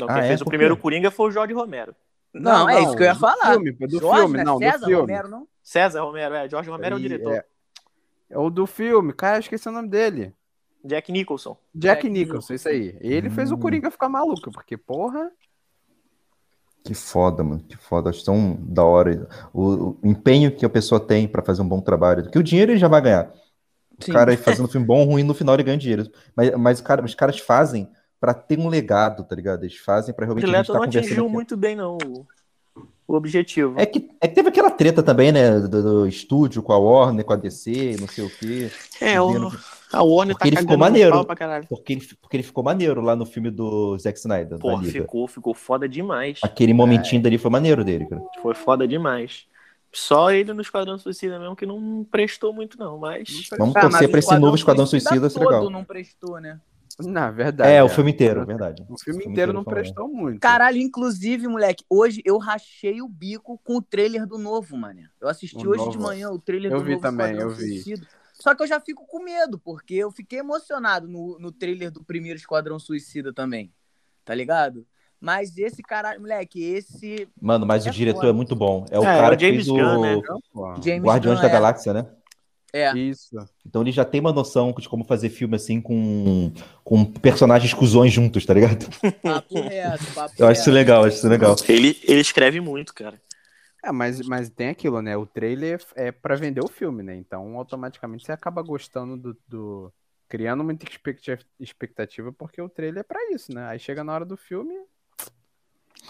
Não, 0.00 0.08
Ah, 0.08 0.14
quem 0.14 0.22
é? 0.24 0.28
fez 0.28 0.40
o 0.40 0.44
Por 0.44 0.50
primeiro? 0.50 0.76
Coringa 0.76 1.10
foi 1.10 1.28
o 1.28 1.30
Jorge 1.30 1.52
Romero. 1.52 1.94
Não, 2.32 2.66
é 2.68 2.80
isso 2.82 2.96
que 2.96 3.02
eu 3.02 3.06
ia 3.06 3.12
do 3.12 3.20
falar. 3.20 3.52
Filme, 3.52 3.72
do 3.72 3.98
Jorge, 4.00 4.20
filme, 4.20 4.36
né? 4.38 4.44
não, 4.44 4.58
César 4.58 4.78
do 4.78 4.84
filme. 4.86 5.00
Romero, 5.02 5.28
não? 5.28 5.48
César 5.62 6.00
Romero, 6.02 6.34
é. 6.34 6.48
Jorge 6.48 6.70
Romero 6.70 6.94
é 6.94 6.96
o 6.96 6.98
E 6.98 7.02
diretor. 7.02 7.32
É, 7.34 7.44
é 8.30 8.38
o 8.38 8.48
do 8.48 8.66
filme, 8.66 9.12
cara, 9.12 9.36
eu 9.36 9.40
esqueci 9.40 9.68
o 9.68 9.72
nome 9.72 9.88
dele. 9.88 10.34
Jack 10.84 11.10
Nicholson. 11.12 11.56
Jack 11.74 12.02
Jack 12.02 12.10
Nicholson, 12.10 12.54
isso 12.54 12.68
aí. 12.68 12.96
Ele 13.00 13.30
fez 13.30 13.50
o 13.50 13.54
Hum. 13.54 13.58
Coringa 13.58 13.90
ficar 13.90 14.08
maluco, 14.08 14.50
porque, 14.50 14.76
porra. 14.76 15.30
Que 16.84 16.94
foda, 16.94 17.44
mano. 17.44 17.62
Que 17.68 17.76
foda. 17.76 18.10
Acho 18.10 18.24
tão 18.24 18.56
da 18.60 18.82
hora. 18.84 19.28
O, 19.52 19.90
o 19.90 19.98
empenho 20.02 20.50
que 20.54 20.64
a 20.66 20.70
pessoa 20.70 20.98
tem 20.98 21.28
pra 21.28 21.42
fazer 21.42 21.62
um 21.62 21.68
bom 21.68 21.80
trabalho. 21.80 22.28
Que 22.30 22.38
o 22.38 22.42
dinheiro 22.42 22.72
ele 22.72 22.78
já 22.80 22.88
vai 22.88 23.00
ganhar. 23.00 23.32
O 24.00 24.04
Sim. 24.04 24.12
cara 24.12 24.36
fazendo 24.36 24.64
um 24.66 24.68
filme 24.68 24.86
bom 24.86 24.98
ou 25.00 25.04
ruim, 25.06 25.22
no 25.22 25.34
final 25.34 25.54
ele 25.54 25.62
ganha 25.62 25.78
dinheiro. 25.78 26.10
Mas, 26.34 26.50
mas 26.56 26.80
o 26.80 26.82
cara, 26.84 27.04
os 27.04 27.14
caras 27.14 27.38
fazem 27.38 27.88
pra 28.20 28.34
ter 28.34 28.58
um 28.58 28.68
legado, 28.68 29.22
tá 29.24 29.34
ligado? 29.36 29.62
Eles 29.64 29.76
fazem 29.76 30.12
pra 30.14 30.24
O 30.24 30.26
realmente 30.26 30.42
gente 30.46 30.50
Dileto 30.52 30.72
tá 30.72 30.78
não 30.78 30.84
atingiu 30.84 31.24
aqui. 31.24 31.32
muito 31.32 31.56
bem, 31.56 31.76
não, 31.76 31.98
o, 32.04 32.26
o 33.06 33.14
objetivo. 33.14 33.74
É 33.78 33.86
que, 33.86 34.10
é 34.20 34.26
que 34.26 34.34
teve 34.34 34.48
aquela 34.48 34.70
treta 34.70 35.02
também, 35.04 35.30
né? 35.30 35.60
Do, 35.60 35.82
do 35.82 36.06
estúdio 36.08 36.62
com 36.62 36.72
a 36.72 36.78
Warner, 36.78 37.24
com 37.24 37.32
a 37.32 37.36
DC, 37.36 37.96
não 38.00 38.08
sei 38.08 38.24
o 38.24 38.30
quê. 38.30 38.70
É, 39.00 39.20
o, 39.20 39.32
Vendo- 39.32 39.60
a 39.92 40.02
Warner 40.02 40.34
Porque 40.36 40.48
ele 40.48 40.56
tá 40.56 40.62
ficou 40.62 40.76
cagando 40.76 40.78
no 40.78 40.78
maneiro. 40.78 41.12
pau 41.12 41.24
pra 41.24 41.36
caralho. 41.36 41.66
Porque 41.68 41.92
ele, 41.92 42.08
porque 42.20 42.36
ele 42.36 42.42
ficou 42.42 42.64
maneiro 42.64 43.00
lá 43.00 43.14
no 43.16 43.26
filme 43.26 43.50
do 43.50 43.96
Zack 43.98 44.18
Snyder. 44.18 44.58
Liga. 44.80 44.90
ficou, 44.92 45.28
ficou 45.28 45.54
foda 45.54 45.88
demais. 45.88 46.40
Aquele 46.42 46.72
momentinho 46.74 47.22
dali 47.22 47.38
foi 47.38 47.50
maneiro 47.50 47.84
dele, 47.84 48.06
cara. 48.06 48.22
Foi 48.40 48.54
foda 48.54 48.86
demais. 48.88 49.46
Só 49.94 50.30
ele 50.32 50.52
no 50.54 50.62
Esquadrão 50.62 50.96
Suicida 50.98 51.38
mesmo 51.38 51.54
que 51.54 51.66
não 51.66 52.06
prestou 52.10 52.52
muito, 52.52 52.78
não, 52.78 52.98
mas. 52.98 53.28
Vamos 53.58 53.76
Ah, 53.76 53.82
mas 53.82 53.90
torcer 53.92 54.08
o 54.08 54.10
pra 54.10 54.18
esse 54.20 54.38
novo 54.38 54.56
Esquadrão 54.56 54.86
Suicida 54.86 55.28
ser 55.28 55.38
todo 55.38 55.48
legal. 55.50 55.70
não 55.70 55.84
prestou, 55.84 56.40
né? 56.40 56.58
Na 57.00 57.30
verdade. 57.30 57.70
É, 57.70 57.82
o 57.82 57.88
filme 57.88 58.10
inteiro, 58.10 58.44
verdade. 58.46 58.84
O 58.88 58.98
filme 58.98 59.24
O 59.24 59.30
inteiro 59.30 59.52
não 59.52 59.64
foi 59.64 59.72
maneiro. 59.74 59.94
prestou 59.94 60.14
muito. 60.14 60.40
Caralho, 60.40 60.76
inclusive, 60.78 61.48
moleque, 61.48 61.84
hoje 61.90 62.20
eu 62.24 62.36
rachei 62.38 63.00
o 63.02 63.08
bico 63.08 63.58
com 63.64 63.76
o 63.78 63.82
trailer 63.82 64.26
do 64.26 64.36
novo, 64.38 64.76
mano. 64.76 65.00
Eu 65.20 65.28
assisti 65.28 65.56
O 65.66 65.70
hoje 65.70 65.80
de 65.90 65.96
novo. 65.96 66.02
manhã 66.02 66.30
o 66.30 66.38
trailer 66.38 66.70
Eu 66.72 66.78
do 66.78 66.84
vi 66.84 66.90
novo 66.92 67.02
também, 67.02 67.26
Esquadrão 67.32 67.50
eu 67.50 67.56
vi. 67.56 67.62
Suicida. 67.82 68.06
Só 68.42 68.56
que 68.56 68.62
eu 68.62 68.66
já 68.66 68.80
fico 68.80 69.06
com 69.06 69.22
medo, 69.22 69.56
porque 69.56 69.94
eu 69.94 70.10
fiquei 70.10 70.40
emocionado 70.40 71.06
no, 71.06 71.38
no 71.38 71.52
trailer 71.52 71.92
do 71.92 72.02
primeiro 72.02 72.36
Esquadrão 72.36 72.76
Suicida 72.76 73.32
também. 73.32 73.72
Tá 74.24 74.34
ligado? 74.34 74.84
Mas 75.20 75.56
esse 75.56 75.80
caralho, 75.80 76.20
moleque, 76.20 76.60
esse 76.60 77.28
Mano, 77.40 77.64
mas 77.64 77.86
É 77.86 77.90
o 77.90 77.92
diretor 77.92 78.18
foda. 78.22 78.30
é 78.30 78.32
muito 78.32 78.56
bom. 78.56 78.84
É 78.90 78.98
o 78.98 79.04
É, 79.04 79.06
cara 79.06 79.34
o 79.36 79.38
que 79.38 79.44
James 79.46 79.64
fez 79.64 79.68
o 79.68 79.74
Gunn, 79.74 80.00
né? 80.00 80.20
Não, 80.28 80.40
pô. 80.52 80.82
James 80.82 81.02
Guardiões 81.04 81.36
Gunn 81.38 81.42
da 81.42 81.48
é- 81.48 81.52
Galáxia, 81.52 81.92
né? 81.92 82.06
É, 82.74 82.90
Isso. 82.96 83.36
Então 83.66 83.82
ele 83.82 83.92
já 83.92 84.02
tem 84.04 84.18
uma 84.20 84.32
noção 84.32 84.72
de 84.72 84.88
como 84.88 85.04
fazer 85.04 85.28
filme 85.28 85.54
assim 85.54 85.78
com, 85.78 86.50
com 86.82 87.04
personagens 87.04 87.72
cuzões 87.74 88.10
juntos, 88.12 88.44
tá 88.46 88.54
ligado? 88.54 88.86
papo 89.22 89.60
reto, 89.60 90.04
papo 90.14 90.34
Eu 90.38 90.48
acho 90.48 90.62
isso 90.62 90.70
legal, 90.70 91.04
acho 91.04 91.18
isso 91.18 91.28
legal. 91.28 91.54
Ele, 91.68 92.00
ele 92.02 92.20
escreve 92.22 92.60
muito, 92.62 92.94
cara. 92.94 93.20
É, 93.82 93.90
mas, 93.90 94.20
mas 94.26 94.48
tem 94.48 94.68
aquilo, 94.68 95.02
né? 95.02 95.16
O 95.16 95.26
trailer 95.26 95.80
é 95.96 96.12
pra 96.12 96.36
vender 96.36 96.62
o 96.64 96.68
filme, 96.68 97.02
né? 97.02 97.16
Então, 97.16 97.56
automaticamente 97.58 98.24
você 98.24 98.32
acaba 98.32 98.62
gostando 98.62 99.16
do. 99.16 99.36
do- 99.48 99.92
criando 100.28 100.64
muita 100.64 100.86
expectativa- 101.60 102.32
porque 102.32 102.62
o 102.62 102.68
trailer 102.68 103.00
é 103.00 103.02
pra 103.02 103.18
isso, 103.32 103.52
né? 103.52 103.66
Aí 103.66 103.78
chega 103.78 104.02
na 104.02 104.14
hora 104.14 104.24
do 104.24 104.34
filme. 104.36 104.74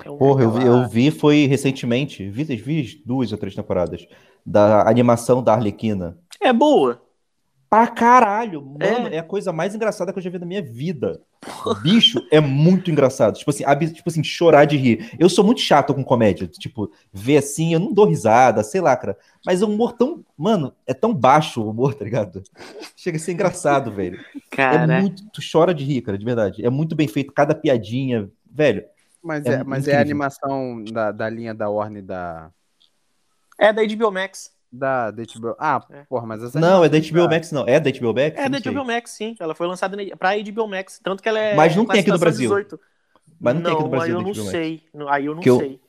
É 0.04 0.08
um- 0.10 0.16
Porra, 0.16 0.44
eu 0.44 0.50
vi, 0.52 0.64
eu 0.64 0.88
vi 0.88 1.10
foi 1.10 1.46
recentemente, 1.46 2.30
vi, 2.30 2.44
vi 2.44 3.02
duas 3.04 3.32
ou 3.32 3.38
três 3.38 3.54
temporadas, 3.54 4.06
da 4.46 4.88
animação 4.88 5.42
da 5.42 5.54
Arlequina. 5.54 6.16
É 6.40 6.52
boa. 6.52 7.02
Pra 7.72 7.86
caralho, 7.86 8.60
mano, 8.60 9.08
É. 9.08 9.14
é. 9.16 9.18
a 9.20 9.22
coisa 9.22 9.50
mais 9.50 9.74
engraçada 9.74 10.12
que 10.12 10.18
eu 10.18 10.22
já 10.22 10.28
vi 10.28 10.38
na 10.38 10.44
minha 10.44 10.60
vida. 10.60 11.22
Bicho, 11.82 12.20
é 12.30 12.38
muito 12.38 12.90
engraçado. 12.90 13.38
Tipo 13.38 13.48
assim, 13.50 13.64
ab- 13.64 13.90
tipo 13.90 14.10
assim, 14.10 14.22
chorar 14.22 14.66
de 14.66 14.76
rir. 14.76 15.10
Eu 15.18 15.26
sou 15.30 15.42
muito 15.42 15.62
chato 15.62 15.94
com 15.94 16.04
comédia. 16.04 16.46
Tipo, 16.46 16.92
ver 17.10 17.38
assim, 17.38 17.72
eu 17.72 17.80
não 17.80 17.90
dou 17.90 18.04
risada, 18.04 18.62
sei 18.62 18.82
lá, 18.82 18.94
cara. 18.94 19.16
Mas 19.46 19.62
é 19.62 19.64
um 19.64 19.72
humor 19.72 19.94
tão. 19.94 20.22
Mano, 20.36 20.74
é 20.86 20.92
tão 20.92 21.14
baixo 21.14 21.62
o 21.62 21.70
humor, 21.70 21.94
tá 21.96 22.04
ligado? 22.04 22.42
Chega 22.94 23.16
a 23.16 23.20
ser 23.20 23.32
engraçado, 23.32 23.90
velho. 23.90 24.20
É 24.20 24.40
Cara, 24.54 25.00
muito. 25.00 25.24
Tu 25.30 25.40
chora 25.50 25.72
de 25.72 25.82
rir, 25.82 26.02
cara, 26.02 26.18
de 26.18 26.24
verdade. 26.26 26.62
É 26.66 26.68
muito 26.68 26.94
bem 26.94 27.08
feito, 27.08 27.32
cada 27.32 27.54
piadinha. 27.54 28.28
Velho, 28.54 28.84
Mas 29.22 29.46
É 29.46 29.52
é, 29.54 29.64
mas 29.64 29.88
é 29.88 29.96
a 29.96 30.00
animação 30.02 30.84
da, 30.92 31.10
da 31.10 31.26
linha 31.30 31.54
da 31.54 31.70
Warner 31.70 32.02
da. 32.04 32.50
é 33.58 33.72
da 33.72 33.82
HBO 33.82 34.12
Max. 34.12 34.52
Da, 34.72 35.10
da 35.10 35.22
HBO. 35.22 35.54
Ah, 35.58 35.84
É. 35.90 36.04
porra, 36.08 36.26
mas 36.26 36.42
as 36.42 36.54
não, 36.54 36.82
é 36.82 36.88
da 36.88 36.98
HBO 36.98 37.28
Max, 37.28 37.52
não. 37.52 37.64
É 37.68 37.78
da 37.78 37.90
HBO 37.90 38.14
Max? 38.14 38.38
É 38.38 38.48
Não 38.48 38.58
da. 38.58 38.70
HBO 38.70 38.84
Max, 38.86 39.10
sim. 39.10 39.36
Ela 39.38 39.54
foi 39.54 39.66
lançada 39.66 39.96
pra 40.18 40.30
HBO 40.38 40.66
Max. 40.66 40.98
Tanto 41.02 41.22
que 41.22 41.28
ela 41.28 41.38
é. 41.38 41.54
Mas 41.54 41.76
não 41.76 41.84
tem 41.84 42.00
aqui 42.00 42.10
no 42.10 42.18
Brasil. 42.18 42.48
18. 42.48 42.80
Mas 43.38 43.54
não 43.54 43.62
tem 43.62 43.72
aqui 43.74 43.82
no 43.82 43.88
Brasil 43.90 44.16
Aí 44.18 44.22
eu 44.22 44.26
não 44.26 44.34
sei. 44.34 44.82
Não- 44.94 45.08
Aí 45.08 45.26
eu 45.26 45.34
não 45.34 45.42
Que 45.42 45.50
eu- 45.50 45.58
sei. 45.58 45.80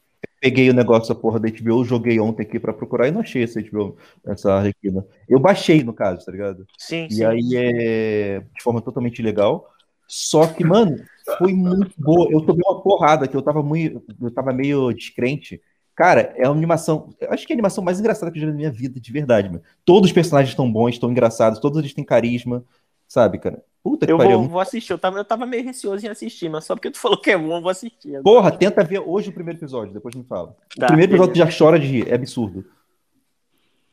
Peguei 0.41 0.69
o 0.69 0.73
negócio 0.73 1.13
da 1.13 1.19
porra 1.19 1.39
da 1.39 1.47
HBO, 1.47 1.85
joguei 1.85 2.19
ontem 2.19 2.43
aqui 2.43 2.59
pra 2.59 2.73
procurar 2.73 3.07
e 3.07 3.11
não 3.11 3.21
achei 3.21 3.43
essa 3.43 3.61
HBO, 3.61 3.95
essa 4.27 4.51
Arlequina. 4.53 5.05
Eu 5.29 5.39
baixei, 5.39 5.81
no 5.83 5.93
caso, 5.93 6.25
tá 6.25 6.31
ligado? 6.33 6.67
Sim, 6.77 7.05
E 7.09 7.13
sim. 7.13 7.23
aí 7.23 7.49
é 7.55 8.39
de 8.53 8.61
forma 8.61 8.81
totalmente 8.81 9.21
legal. 9.21 9.71
Só 10.05 10.45
que, 10.45 10.65
mano, 10.65 10.97
foi 11.37 11.53
muito 11.53 11.93
boa. 11.97 12.29
Eu 12.29 12.41
tomei 12.41 12.61
uma 12.67 12.81
porrada 12.81 13.25
que 13.25 13.37
eu 13.37 13.41
tava 13.41 13.63
muito. 13.63 14.03
Eu 14.21 14.31
tava 14.31 14.51
meio 14.51 14.91
descrente. 14.91 15.61
Cara, 15.95 16.33
é 16.35 16.47
uma 16.47 16.55
animação. 16.55 17.09
eu 17.21 17.31
Acho 17.31 17.45
que 17.45 17.53
é 17.53 17.55
a 17.55 17.57
animação 17.57 17.83
mais 17.83 17.99
engraçada 17.99 18.31
que 18.31 18.37
eu 18.37 18.41
já 18.41 18.47
vi 18.47 18.51
na 18.51 18.57
minha 18.57 18.71
vida, 18.71 18.99
de 18.99 19.11
verdade, 19.11 19.47
mano. 19.49 19.61
Todos 19.85 20.09
os 20.09 20.13
personagens 20.13 20.49
estão 20.49 20.71
bons, 20.71 20.89
estão 20.95 21.11
engraçados, 21.11 21.59
todos 21.59 21.77
eles 21.79 21.93
têm 21.93 22.03
carisma, 22.03 22.63
sabe, 23.07 23.37
cara? 23.37 23.63
Puta 23.83 24.05
que 24.05 24.11
Eu 24.11 24.17
pariu. 24.17 24.39
vou, 24.39 24.49
vou 24.49 24.59
assistir. 24.61 24.93
Eu 24.93 24.97
tava, 24.97 25.17
eu 25.19 25.25
tava 25.25 25.45
meio 25.45 25.63
receoso 25.63 26.05
em 26.05 26.09
assistir, 26.09 26.49
mas 26.49 26.63
só 26.65 26.73
porque 26.75 26.89
tu 26.89 26.97
falou 26.99 27.19
que 27.19 27.29
é 27.31 27.37
bom, 27.37 27.57
eu 27.57 27.61
vou 27.61 27.69
assistir. 27.69 28.15
agora. 28.15 28.23
Porra, 28.23 28.51
tenta 28.51 28.83
ver 28.83 28.99
hoje 28.99 29.29
o 29.29 29.33
primeiro 29.33 29.59
episódio, 29.59 29.93
depois 29.93 30.15
me 30.15 30.23
fala. 30.23 30.55
Tá, 30.77 30.85
o 30.85 30.87
primeiro 30.87 31.11
episódio 31.11 31.33
tu 31.33 31.37
beleza. 31.37 31.51
já 31.51 31.57
chora 31.65 31.79
de 31.79 31.85
rir, 31.85 32.09
é 32.09 32.15
absurdo. 32.15 32.65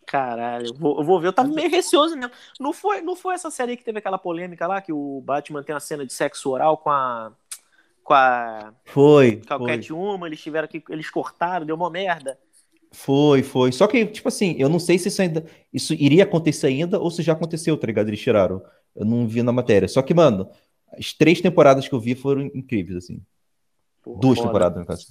Caralho, 0.06 0.66
eu 0.68 0.74
vou, 0.74 0.98
eu 0.98 1.04
vou 1.04 1.20
ver. 1.20 1.28
Eu 1.28 1.32
tava 1.32 1.48
meio 1.48 1.70
receoso 1.70 2.16
mesmo. 2.16 2.32
Não 2.58 2.72
foi, 2.72 3.00
não 3.00 3.14
foi 3.14 3.34
essa 3.34 3.50
série 3.50 3.76
que 3.76 3.84
teve 3.84 3.98
aquela 3.98 4.18
polêmica 4.18 4.66
lá, 4.66 4.80
que 4.80 4.92
o 4.92 5.20
Batman 5.24 5.62
tem 5.62 5.72
uma 5.74 5.80
cena 5.80 6.04
de 6.04 6.12
sexo 6.12 6.50
oral 6.50 6.76
com 6.78 6.90
a. 6.90 7.30
Com 8.02 8.14
a. 8.14 8.72
Foi, 8.84 9.40
Com 9.46 9.54
a 9.54 9.58
foi, 9.58 9.76
Catwoman, 9.76 10.26
eles 10.26 10.40
tiveram 10.40 10.68
que. 10.68 10.82
Eles 10.88 11.10
cortaram, 11.10 11.66
deu 11.66 11.76
uma 11.76 11.90
merda. 11.90 12.38
foi, 12.92 13.42
foi. 13.42 13.72
Só 13.72 13.86
que, 13.86 14.04
tipo 14.06 14.28
assim, 14.28 14.56
eu 14.58 14.68
não 14.68 14.78
sei 14.78 14.98
se 14.98 15.08
isso 15.08 15.22
ainda. 15.22 15.44
Isso 15.72 15.94
iria 15.94 16.24
acontecer 16.24 16.66
ainda 16.68 16.98
ou 16.98 17.10
se 17.10 17.22
já 17.22 17.32
aconteceu, 17.32 17.76
tá 17.76 17.86
ligado? 17.86 18.08
Eles 18.08 18.20
tiraram. 18.20 18.62
Eu 18.94 19.04
não 19.04 19.26
vi 19.26 19.42
na 19.42 19.52
matéria. 19.52 19.86
Só 19.86 20.02
que, 20.02 20.12
mano, 20.12 20.50
as 20.98 21.12
três 21.12 21.40
temporadas 21.40 21.86
que 21.86 21.94
eu 21.94 22.00
vi 22.00 22.14
foram 22.14 22.42
incríveis, 22.54 22.96
assim. 23.04 23.20
Porra, 24.02 24.20
Duas 24.20 24.38
foda, 24.38 24.48
temporadas, 24.48 24.78
no 24.80 24.86
caso. 24.86 25.06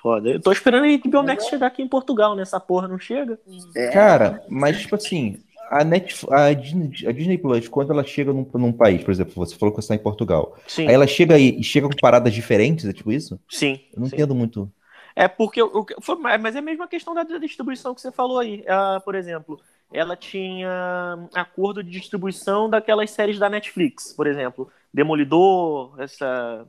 Foda. 0.00 0.30
Eu 0.30 0.40
tô 0.40 0.52
esperando 0.52 0.84
a 0.84 0.96
HBO 0.96 1.24
Max 1.24 1.46
chegar 1.48 1.66
aqui 1.66 1.82
em 1.82 1.88
Portugal, 1.88 2.36
né? 2.36 2.42
Essa 2.42 2.60
porra 2.60 2.86
não 2.86 2.98
chega. 2.98 3.38
É, 3.74 3.88
Cara, 3.88 4.44
mas, 4.48 4.80
tipo 4.80 4.94
assim, 4.94 5.42
a, 5.70 5.84
Netf 5.84 6.24
a, 6.30 6.52
Disney, 6.52 7.38
Plus, 7.38 7.68
quando 7.68 7.92
ela 7.92 8.04
chega 8.04 8.32
num, 8.32 8.48
num 8.54 8.72
país, 8.72 9.02
por 9.02 9.10
exemplo, 9.10 9.34
você 9.34 9.54
falou 9.56 9.74
que 9.74 9.80
você 9.80 9.86
está 9.86 9.94
em 9.94 10.02
Portugal, 10.02 10.56
Sim, 10.66 10.86
aí 10.88 10.94
ela 10.94 11.06
chega 11.06 11.34
aí 11.34 11.58
e 11.58 11.62
chega 11.62 11.88
com 11.88 11.96
paradas 11.96 12.32
diferentes, 12.32 12.84
é 12.86 12.92
tipo 12.92 13.12
isso? 13.12 13.38
sim. 13.48 13.80
Eu 13.92 14.00
não 14.00 14.08
sim. 14.08 14.16
entendo 14.16 14.34
muito. 14.34 14.70
É 15.14 15.26
porque. 15.26 15.60
o 15.60 15.84
que- 15.84 15.96
foi- 16.00 16.16
mas 16.16 16.54
é 16.54 16.60
a 16.60 16.62
mesma 16.62 16.86
questão 16.86 17.12
da 17.12 17.24
distribuição 17.24 17.92
que 17.92 18.00
você 18.00 18.12
falou 18.12 18.38
aí. 18.38 18.64
Ah, 18.68 19.02
por 19.04 19.16
exemplo, 19.16 19.60
ela 19.92 20.14
tinha 20.16 21.28
acordo 21.34 21.82
de 21.82 21.90
distribuição 21.90 22.70
daquelas 22.70 23.10
séries 23.10 23.36
da 23.38 23.50
Netflix, 23.50 24.12
por 24.12 24.28
exemplo. 24.28 24.70
Demolidor, 24.94 26.00
essa. 26.00 26.66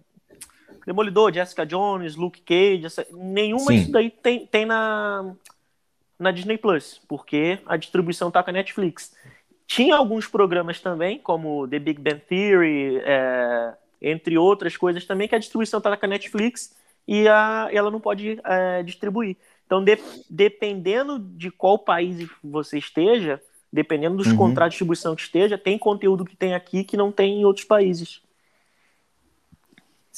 Demolidor, 0.86 1.32
Jessica 1.32 1.66
Jones, 1.66 2.16
Luke 2.16 2.42
Cage, 2.42 2.86
essa... 2.86 3.06
nenhuma 3.12 3.68
Sim. 3.72 3.78
disso 3.78 3.92
daí 3.92 4.10
tem, 4.10 4.48
tem 4.48 4.66
na. 4.66 5.36
Na 6.20 6.32
Disney 6.32 6.58
Plus, 6.58 7.02
porque 7.08 7.60
a 7.66 7.78
distribuição 7.78 8.30
tá 8.30 8.44
com 8.44 8.50
a 8.50 8.54
Netflix. 8.54 9.16
Tinha 9.66 9.96
alguns 9.96 10.28
programas 10.28 10.80
também, 10.82 11.18
como 11.20 11.68
The 11.68 11.80
Big 11.80 12.02
Bang 12.02 12.20
Theory, 12.28 12.98
é, 13.06 13.74
entre 14.02 14.38
outras 14.38 14.76
coisas 14.76 15.06
também, 15.06 15.28
que 15.28 15.36
a 15.36 15.40
distribuição 15.40 15.80
tá 15.80 15.96
com 15.96 16.06
a 16.06 16.10
Netflix 16.10 16.76
e 17.08 17.28
a, 17.28 17.70
ela 17.72 17.90
não 17.90 18.00
pode 18.02 18.40
é, 18.44 18.84
distribuir. 18.84 19.38
Então, 19.66 19.84
de- 19.84 20.00
dependendo 20.30 21.20
de 21.20 21.52
qual 21.52 21.78
país 21.78 22.28
você 22.44 22.78
esteja, 22.80 23.42
dependendo 23.72 24.18
dos 24.18 24.28
Uhum. 24.28 24.36
contratos 24.38 24.72
de 24.72 24.78
distribuição 24.78 25.16
que 25.16 25.22
esteja, 25.22 25.58
tem 25.58 25.78
conteúdo 25.78 26.26
que 26.26 26.36
tem 26.36 26.56
aqui 26.56 26.84
que 26.84 26.98
não 26.98 27.12
tem 27.12 27.42
em 27.42 27.46
outros 27.46 27.66
países. 27.66 28.22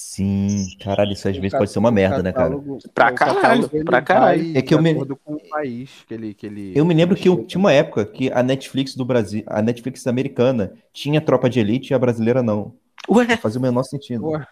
Sim, 0.04 0.66
caralho, 0.80 1.14
isso 1.14 1.28
às 1.30 1.38
vezes 1.38 1.52
pode 1.58 1.70
ser 1.72 1.78
uma 1.80 1.92
merda, 1.92 2.24
né, 2.24 2.34
cara? 2.34 2.56
Pra 2.94 3.12
caralho, 3.14 3.70
pra 3.86 4.02
caralho. 4.02 4.58
É 4.58 4.62
que 4.62 4.74
eu 4.74 4.80
de 4.80 4.84
me- 4.84 4.92
acordo 4.92 5.16
com 5.16 5.36
o 5.36 5.50
país 5.50 6.04
que 6.08 6.14
ele, 6.14 6.34
que 6.34 6.46
ele. 6.48 6.74
Eu 6.76 6.84
me 6.84 6.94
lembro 6.94 7.16
que 7.16 7.30
eu- 7.30 7.46
tinha 7.46 7.60
uma 7.60 7.72
época 7.72 8.04
que 8.04 8.32
a 8.32 8.42
Netflix 8.42 8.96
do 8.96 9.06
Brasil, 9.06 9.44
a 9.46 9.62
Netflix 9.62 10.06
americana 10.08 10.74
tinha 10.92 11.22
Tropa 11.22 11.48
de 11.50 11.60
Elite 11.60 11.92
e 11.92 11.94
a 11.94 12.00
brasileira 12.00 12.42
não. 12.42 12.74
Ué, 13.08 13.26
Não 13.28 13.38
fazia 13.38 13.60
o 13.60 13.62
menor 13.62 13.84
sentido. 13.84 14.28
Ué. 14.28 14.46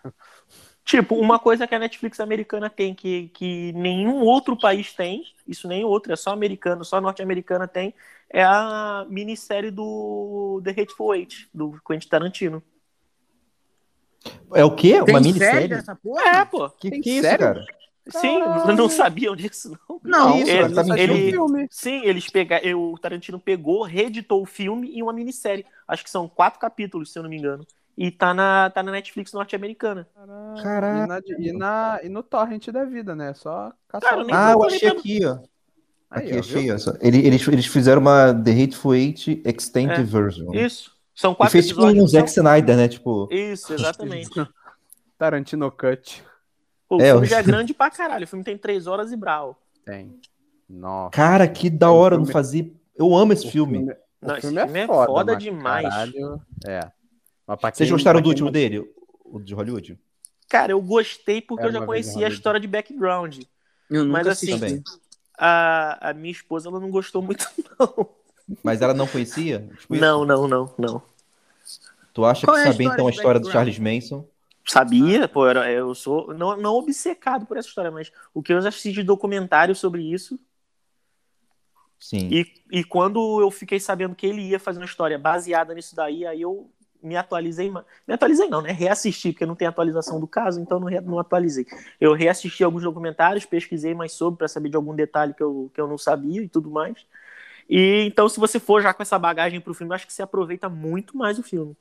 Tipo, 0.85 1.15
uma 1.15 1.37
coisa 1.39 1.67
que 1.67 1.75
a 1.75 1.79
Netflix 1.79 2.19
americana 2.19 2.69
tem, 2.69 2.93
que, 2.95 3.29
que 3.29 3.73
nenhum 3.73 4.21
outro 4.21 4.55
país 4.57 4.93
tem, 4.93 5.23
isso 5.47 5.67
nem 5.67 5.83
outro, 5.83 6.13
é 6.13 6.15
só 6.15 6.31
americano, 6.31 6.85
só 6.85 7.01
norte-americana 7.01 7.67
tem, 7.67 7.93
é 8.31 8.43
a 8.43 9.05
minissérie 9.09 9.71
do 9.71 10.61
The 10.63 10.71
Hateful 10.71 11.15
Eight, 11.15 11.49
do 11.53 11.79
Quentin 11.85 12.07
Tarantino. 12.07 12.63
É 14.53 14.65
o 14.65 14.75
quê? 14.75 14.91
Tem 14.91 14.99
Uma 14.99 15.05
série 15.05 15.19
minissérie? 15.33 15.67
dessa 15.67 15.95
porra? 15.95 16.21
É, 16.23 16.45
pô. 16.45 16.69
Que 16.69 16.89
Tem 16.89 17.01
que 17.01 17.09
é 17.09 17.13
isso, 17.13 17.21
sério? 17.23 17.39
cara? 17.45 17.65
Sim, 18.09 18.39
Caralho. 18.39 18.75
não 18.75 18.89
sabiam 18.89 19.35
disso, 19.35 19.77
não. 19.87 19.99
Não, 20.03 20.37
isso, 20.39 20.49
ele- 20.49 20.73
tá 20.73 20.97
ele- 20.97 21.31
filme. 21.31 21.67
Sim, 21.69 22.01
eles 22.03 22.27
pegaram. 22.27 22.91
O 22.91 22.97
Tarantino 22.97 23.39
pegou, 23.39 23.83
reeditou 23.83 24.41
o 24.41 24.45
filme 24.47 24.89
em 24.97 25.03
uma 25.03 25.13
minissérie. 25.13 25.63
Acho 25.87 26.03
que 26.03 26.09
são 26.09 26.27
quatro 26.27 26.59
capítulos, 26.59 27.11
se 27.13 27.19
eu 27.19 27.23
não 27.23 27.29
me 27.29 27.37
engano. 27.37 27.65
E 27.95 28.09
tá 28.09 28.33
na, 28.33 28.69
tá 28.71 28.81
na 28.81 28.91
Netflix 28.93 29.31
norte-americana. 29.31 30.07
Caralho. 30.63 31.03
E, 31.03 31.07
na, 31.07 31.19
e, 31.37 31.51
na- 31.53 31.99
e 32.03 32.09
no 32.09 32.23
torrent 32.23 32.67
da 32.69 32.83
vida, 32.83 33.13
né? 33.15 33.33
Só 33.35 33.71
caçar 33.87 34.09
Cara, 34.11 34.25
Ah, 34.31 34.51
eu 34.53 34.63
achei 34.63 34.89
aqui, 34.89 35.19
ó. 35.25 35.37
Aí, 36.09 36.25
Aqui, 36.27 36.35
ó, 36.35 36.39
achei. 36.39 36.71
ó, 36.71 36.77
só- 36.79 36.93
Ele- 37.01 37.27
Eles, 37.27 37.47
eles 37.47 37.65
fizeram 37.67 38.01
uma 38.01 38.33
The 38.33 38.51
Hateful 38.63 38.95
Eight 38.95 39.41
Extended 39.45 39.99
É, 39.99 40.03
Version. 40.03 40.51
Isso. 40.55 40.97
São 41.19 41.33
E 41.33 41.35
quatro 41.35 41.51
fez 41.51 41.67
tipo 41.67 41.79
episódios. 41.81 42.03
um 42.03 42.07
Zack 42.07 42.31
são- 42.31 42.43
Snyder, 42.43 42.77
né? 42.77 42.87
Tipo, 42.87 43.27
Isso, 43.29 43.73
exatamente. 43.73 44.29
Tarantino 45.17 45.69
Cut. 45.69 46.23
Pô, 46.87 46.95
o 46.97 47.01
É, 47.01 47.05
filme 47.11 47.25
eu- 47.25 47.29
já 47.29 47.39
é 47.39 47.43
grande 47.43 47.73
pra 47.73 47.89
caralho. 47.91 48.23
O 48.23 48.27
filme 48.27 48.43
tem 48.45 48.57
três 48.57 48.87
horas 48.87 49.11
e 49.11 49.17
brau. 49.17 49.61
Tem. 49.85 50.17
Nossa. 50.69 51.09
cara, 51.11 51.47
que 51.47 51.69
da 51.69 51.91
hora, 51.91 52.13
eu 52.15 52.19
não 52.19 52.25
filme- 52.25 52.33
fazia. 52.33 52.71
Eu 52.95 53.15
amo 53.15 53.33
esse 53.33 53.47
O 53.47 53.51
filme. 53.51 53.79
o 53.79 53.95
Não, 54.21 54.37
esse 54.37 54.47
filme 54.47 54.61
filme 54.63 54.79
é 54.79 54.87
foda 54.87 55.33
mas 55.33 55.43
demais. 55.43 55.89
Caralho, 55.89 56.41
é. 56.65 56.91
Mas 57.47 57.59
pra 57.59 57.71
Vocês 57.73 57.89
quem- 57.89 57.95
gostaram 57.95 58.19
do 58.19 58.23
quem 58.23 58.29
último 58.31 58.51
dele? 58.51 58.89
O 59.25 59.39
de 59.39 59.53
Hollywood? 59.55 59.99
Cara, 60.47 60.71
eu 60.71 60.81
gostei 60.81 61.41
porque 61.41 61.65
eu 61.65 61.71
já 61.71 61.85
conhecia 61.85 62.27
a 62.27 62.29
história 62.29 62.59
de 62.59 62.67
background. 62.67 63.39
Eu 63.89 64.05
nunca 64.05 64.19
Mas 64.19 64.27
assim. 64.27 64.83
A, 65.37 66.09
a 66.09 66.13
minha 66.13 66.31
esposa 66.31 66.69
ela 66.69 66.79
não 66.79 66.89
gostou 66.91 67.21
muito, 67.21 67.45
não. 67.79 68.09
Mas 68.63 68.81
ela 68.81 68.93
não 68.93 69.07
conhecia? 69.07 69.67
Tipo? 69.79 69.95
Não, 69.95 70.23
não, 70.25 70.47
não, 70.47 70.73
não. 70.77 71.01
Tu 72.13 72.25
acha 72.25 72.45
Qual 72.45 72.57
que 72.57 72.67
é 72.67 72.71
sabia 72.71 72.87
então 72.87 73.07
a 73.07 73.09
história 73.11 73.39
do? 73.39 73.51
Charles 73.51 73.79
Manson? 73.79 74.25
Sabia, 74.65 75.27
pô, 75.27 75.47
era, 75.47 75.71
eu 75.71 75.95
sou 75.95 76.33
não, 76.33 76.55
não 76.55 76.75
obcecado 76.75 77.45
por 77.45 77.57
essa 77.57 77.67
história, 77.67 77.89
mas 77.89 78.11
o 78.33 78.43
que 78.43 78.53
eu 78.53 78.61
já 78.61 78.69
assisti 78.69 78.91
de 78.91 79.03
documentário 79.03 79.75
sobre 79.75 80.03
isso 80.03 80.39
Sim. 81.99 82.29
e, 82.29 82.45
e 82.71 82.83
quando 82.83 83.41
eu 83.41 83.49
fiquei 83.49 83.79
sabendo 83.79 84.15
que 84.15 84.27
ele 84.27 84.41
ia 84.41 84.59
fazer 84.59 84.79
uma 84.79 84.85
história 84.85 85.17
baseada 85.17 85.73
nisso 85.73 85.95
daí, 85.95 86.25
aí 86.25 86.41
eu 86.41 86.69
me 87.01 87.15
atualizei, 87.15 87.71
me 87.71 88.13
atualizei 88.13 88.47
não, 88.47 88.61
né? 88.61 88.71
Reassisti, 88.71 89.31
porque 89.31 89.45
não 89.45 89.55
tem 89.55 89.67
atualização 89.67 90.19
do 90.19 90.27
caso, 90.27 90.59
então 90.59 90.79
não, 90.79 90.87
re- 90.87 91.01
não 91.01 91.17
atualizei. 91.17 91.65
Eu 91.99 92.13
reassisti 92.13 92.63
alguns 92.63 92.83
documentários, 92.83 93.45
pesquisei 93.45 93.93
mais 93.95 94.11
sobre 94.11 94.37
para 94.37 94.47
saber 94.47 94.69
de 94.69 94.75
algum 94.75 94.95
detalhe 94.95 95.33
que 95.33 95.41
eu, 95.41 95.71
que 95.73 95.79
eu 95.81 95.87
não 95.87 95.97
sabia 95.97 96.41
e 96.43 96.49
tudo 96.49 96.69
mais. 96.69 97.05
E 97.69 98.03
então, 98.07 98.27
se 98.29 98.39
você 98.39 98.59
for 98.59 98.81
já 98.81 98.93
com 98.93 99.01
essa 99.03 99.19
bagagem 99.19 99.61
pro 99.61 99.73
filme, 99.73 99.91
eu 99.91 99.95
acho 99.95 100.07
que 100.07 100.13
você 100.13 100.21
aproveita 100.23 100.69
muito 100.69 101.17
mais 101.17 101.39
o 101.39 101.43
filme. 101.43 101.75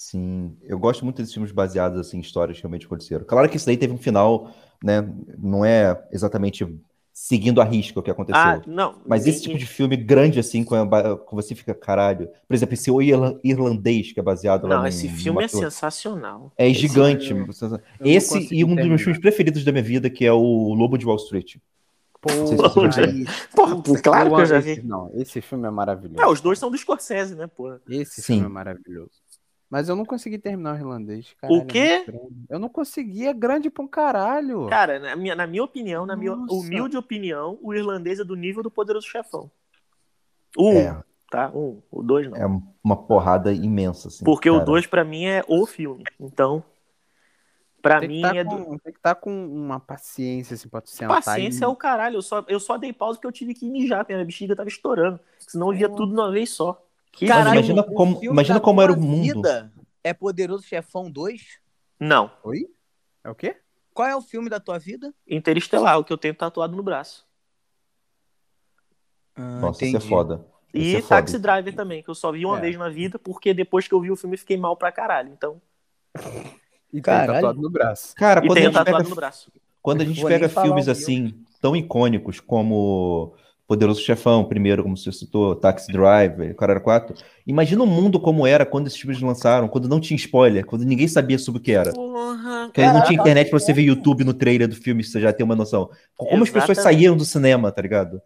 Sim, 0.00 0.56
eu 0.62 0.78
gosto 0.78 1.04
muito 1.04 1.16
desses 1.16 1.32
filmes 1.34 1.50
baseados 1.50 1.98
assim, 1.98 2.18
em 2.18 2.20
histórias 2.20 2.56
que 2.56 2.62
realmente 2.62 2.86
aconteceram. 2.86 3.24
Claro 3.24 3.48
que 3.48 3.56
isso 3.56 3.66
daí 3.66 3.76
teve 3.76 3.92
um 3.92 3.98
final, 3.98 4.54
né? 4.80 5.04
Não 5.36 5.64
é 5.64 6.00
exatamente 6.12 6.64
seguindo 7.12 7.60
a 7.60 7.64
risca 7.64 7.98
o 7.98 8.02
que 8.02 8.10
aconteceu. 8.12 8.40
Ah, 8.40 8.62
não. 8.64 9.02
Mas 9.04 9.26
esse 9.26 9.40
e- 9.40 9.42
tipo 9.42 9.58
de 9.58 9.66
filme 9.66 9.96
grande, 9.96 10.38
assim, 10.38 10.62
com, 10.62 10.76
a 10.76 11.16
com 11.18 11.34
você 11.34 11.52
fica, 11.52 11.74
caralho. 11.74 12.28
Por 12.46 12.54
exemplo, 12.54 12.74
esse 12.74 12.88
O 12.92 13.02
Irla- 13.02 13.40
Irlandês, 13.42 14.12
que 14.12 14.20
é 14.20 14.22
baseado 14.22 14.68
lá 14.68 14.76
Não, 14.76 14.82
num- 14.82 14.86
esse 14.88 15.08
numa 15.08 15.16
filme 15.18 15.44
é 15.44 15.48
sensacional. 15.48 16.52
É 16.56 16.68
Esse 16.70 16.78
gigante. 16.82 17.32
eu- 17.32 17.38
eu 17.38 17.48
Esse 18.04 18.54
e 18.54 18.64
um 18.64 18.76
dos 18.76 18.86
meus 18.86 19.02
filmes 19.02 19.20
preferidos 19.20 19.64
da 19.64 19.72
minha 19.72 19.82
vida, 19.82 20.08
que 20.08 20.24
é 20.24 20.32
o 20.32 20.74
Lobo 20.74 20.96
de 20.96 21.04
Wall 21.06 21.16
Street. 21.16 21.56
Pô, 22.20 22.30
se 22.30 22.56
Porra, 23.54 23.82
claro 24.02 24.34
que 24.34 24.40
eu 24.42 24.46
já 24.46 24.58
esse- 24.58 24.74
vi. 24.80 24.82
Não, 24.86 25.10
esse 25.14 25.40
filme 25.40 25.66
é 25.66 25.70
maravilhoso. 25.70 26.20
É, 26.20 26.26
os 26.26 26.40
dois 26.40 26.58
são 26.58 26.70
do 26.70 26.76
Scorsese, 26.78 27.34
né, 27.34 27.46
porra? 27.48 27.80
Esse 27.88 28.20
Sim. 28.22 28.34
filme 28.34 28.46
é 28.46 28.48
maravilhoso. 28.48 29.10
Mas 29.70 29.88
eu 29.88 29.94
não 29.94 30.04
consegui 30.04 30.38
terminar 30.38 30.74
o 30.74 30.78
irlandês. 30.78 31.34
Caralho, 31.40 31.60
O 31.60 31.66
quê? 31.66 31.78
é 31.78 32.04
grande. 32.04 32.46
eu 32.48 32.58
não 32.58 32.68
consegui, 32.68 33.26
é 33.26 33.32
grande 33.34 33.68
pra 33.68 33.84
um 33.84 33.88
caralho. 33.88 34.66
Cara, 34.68 34.98
na 34.98 35.14
minha, 35.14 35.34
na 35.34 35.46
minha 35.46 35.62
opinião, 35.62 36.06
na 36.06 36.16
minha 36.16 36.34
Nossa. 36.34 36.54
humilde 36.54 36.96
opinião, 36.96 37.58
o 37.62 37.74
irlandês 37.74 38.18
é 38.18 38.24
do 38.24 38.34
nível 38.34 38.62
do 38.62 38.70
Poderoso 38.70 39.06
Chefão. 39.06 39.50
O 40.56 40.70
um, 40.70 40.78
É, 40.78 41.02
tá? 41.30 41.50
Um, 41.54 41.82
o 41.90 42.02
dois 42.02 42.30
não. 42.30 42.36
é 42.36 42.62
uma 42.82 42.96
porrada 42.96 43.52
imensa, 43.52 44.08
assim. 44.08 44.24
Porque 44.24 44.48
o 44.48 44.54
cara. 44.54 44.64
dois 44.64 44.86
pra 44.86 45.04
mim 45.04 45.26
é 45.26 45.44
o 45.46 45.66
filme. 45.66 46.02
Então, 46.18 46.64
que 48.00 48.08
mim 48.08 48.22
tá 48.22 48.36
é 48.36 48.44
do... 48.44 48.50
com, 48.50 48.78
tem 48.78 48.92
que 48.92 48.98
estar 48.98 49.14
com 49.14 49.46
uma 49.46 49.78
paciência, 49.78 50.54
assim, 50.54 50.68
pra 50.68 50.80
tu 50.80 50.90
sentar 50.90 51.22
Paciência 51.22 51.64
e... 51.64 51.66
é 51.66 51.68
o 51.68 51.76
caralho. 51.76 52.16
Eu 52.16 52.22
só, 52.22 52.44
eu 52.48 52.58
só 52.58 52.76
dei 52.76 52.92
pausa 52.92 53.18
porque 53.18 53.26
eu 53.26 53.32
tive 53.32 53.54
que 53.54 53.68
mijar, 53.70 54.00
porque 54.00 54.12
a 54.12 54.16
minha 54.16 54.26
bexiga 54.26 54.56
tava 54.56 54.68
estourando. 54.68 55.20
Senão 55.38 55.72
eu 55.72 55.78
via 55.78 55.88
tudo 55.88 56.06
de 56.06 56.20
uma 56.20 56.30
vez 56.30 56.50
só. 56.50 56.82
Que 57.18 57.26
Caralho, 57.26 57.54
imagina 57.58 57.82
como- 57.82 58.20
imagina 58.24 58.60
como 58.60 58.80
era 58.80 58.92
o 58.92 59.00
mundo. 59.00 59.22
vida 59.42 59.72
É 60.04 60.14
Poderoso 60.14 60.62
Chefão 60.64 61.10
2? 61.10 61.58
Não. 61.98 62.30
Oi? 62.44 62.66
É 63.24 63.30
o 63.30 63.34
quê? 63.34 63.56
Qual 63.92 64.06
é 64.06 64.14
o 64.14 64.20
filme 64.22 64.48
da 64.48 64.60
tua 64.60 64.78
vida? 64.78 65.12
Interestelar, 65.26 65.98
o 65.98 66.04
que 66.04 66.12
eu 66.12 66.16
tenho 66.18 66.34
tatuado 66.34 66.76
no 66.76 66.82
braço. 66.82 67.26
Ah, 69.34 69.58
Nossa, 69.60 69.84
isso 69.84 69.96
é 69.96 69.98
entendi. 69.98 70.08
foda. 70.08 70.46
Isso 70.72 70.86
E 70.96 70.96
é 70.96 71.02
foda. 71.02 71.08
Taxi 71.22 71.38
Driver 71.38 71.74
também, 71.74 72.02
que 72.02 72.08
eu 72.10 72.14
só 72.14 72.30
vi 72.30 72.44
uma 72.46 72.58
É. 72.58 72.60
vez 72.60 72.76
na 72.76 72.88
vida, 72.88 73.18
porque 73.18 73.52
depois 73.52 73.88
que 73.88 73.94
eu 73.94 74.00
vi 74.00 74.10
o 74.10 74.16
filme 74.16 74.34
eu 74.36 74.38
fiquei 74.38 74.56
mal 74.56 74.76
pra 74.76 74.92
caralho. 74.92 75.30
Então, 75.32 75.60
E 76.90 76.92
tem 76.92 77.02
Caralho. 77.02 77.32
tatuado 77.34 77.60
no 77.60 77.68
braço. 77.70 78.14
Cara, 78.14 78.44
e 78.44 78.46
quando 78.48 78.58
a 78.58 78.60
gente 78.62 78.72
pega 78.72 78.84
tatuado 78.84 79.08
no 79.10 79.14
braço. 79.16 79.52
Quando 79.82 80.00
a 80.00 80.04
gente 80.04 80.20
Vou 80.20 80.28
pega 80.30 80.48
filmes 80.48 80.88
assim, 80.88 81.44
tão 81.60 81.74
icônicos 81.76 82.40
como 82.40 83.34
Poderoso 83.68 84.00
Chefão, 84.00 84.46
primeiro, 84.46 84.82
como 84.82 84.96
você 84.96 85.12
citou, 85.12 85.54
Taxi 85.54 85.92
Driver, 85.92 86.56
Caralho 86.56 86.80
4, 86.80 87.14
imagina 87.46 87.82
o 87.84 87.86
mundo 87.86 88.18
como 88.18 88.46
era 88.46 88.64
quando 88.64 88.86
esses 88.86 88.98
filmes 88.98 89.20
lançaram, 89.20 89.68
quando 89.68 89.86
não 89.86 90.00
tinha 90.00 90.16
spoiler, 90.16 90.64
quando 90.64 90.86
ninguém 90.86 91.06
sabia 91.06 91.38
sobre 91.38 91.60
o 91.60 91.62
que 91.62 91.72
era. 91.72 91.92
Porra. 91.92 92.68
Porque 92.68 92.80
não 92.80 93.02
tinha 93.02 93.20
internet 93.20 93.50
pra 93.50 93.58
você 93.60 93.74
ver 93.74 93.82
YouTube 93.82 94.24
no 94.24 94.32
trailer 94.32 94.66
do 94.66 94.74
filme, 94.74 95.04
se 95.04 95.10
você 95.10 95.20
já 95.20 95.34
tem 95.34 95.44
uma 95.44 95.54
noção. 95.54 95.90
Como 96.16 96.42
as 96.42 96.48
pessoas 96.48 96.78
Exatamente. 96.78 96.96
saíram 96.96 97.14
do 97.14 97.26
cinema, 97.26 97.70
tá 97.70 97.82
ligado? 97.82 98.22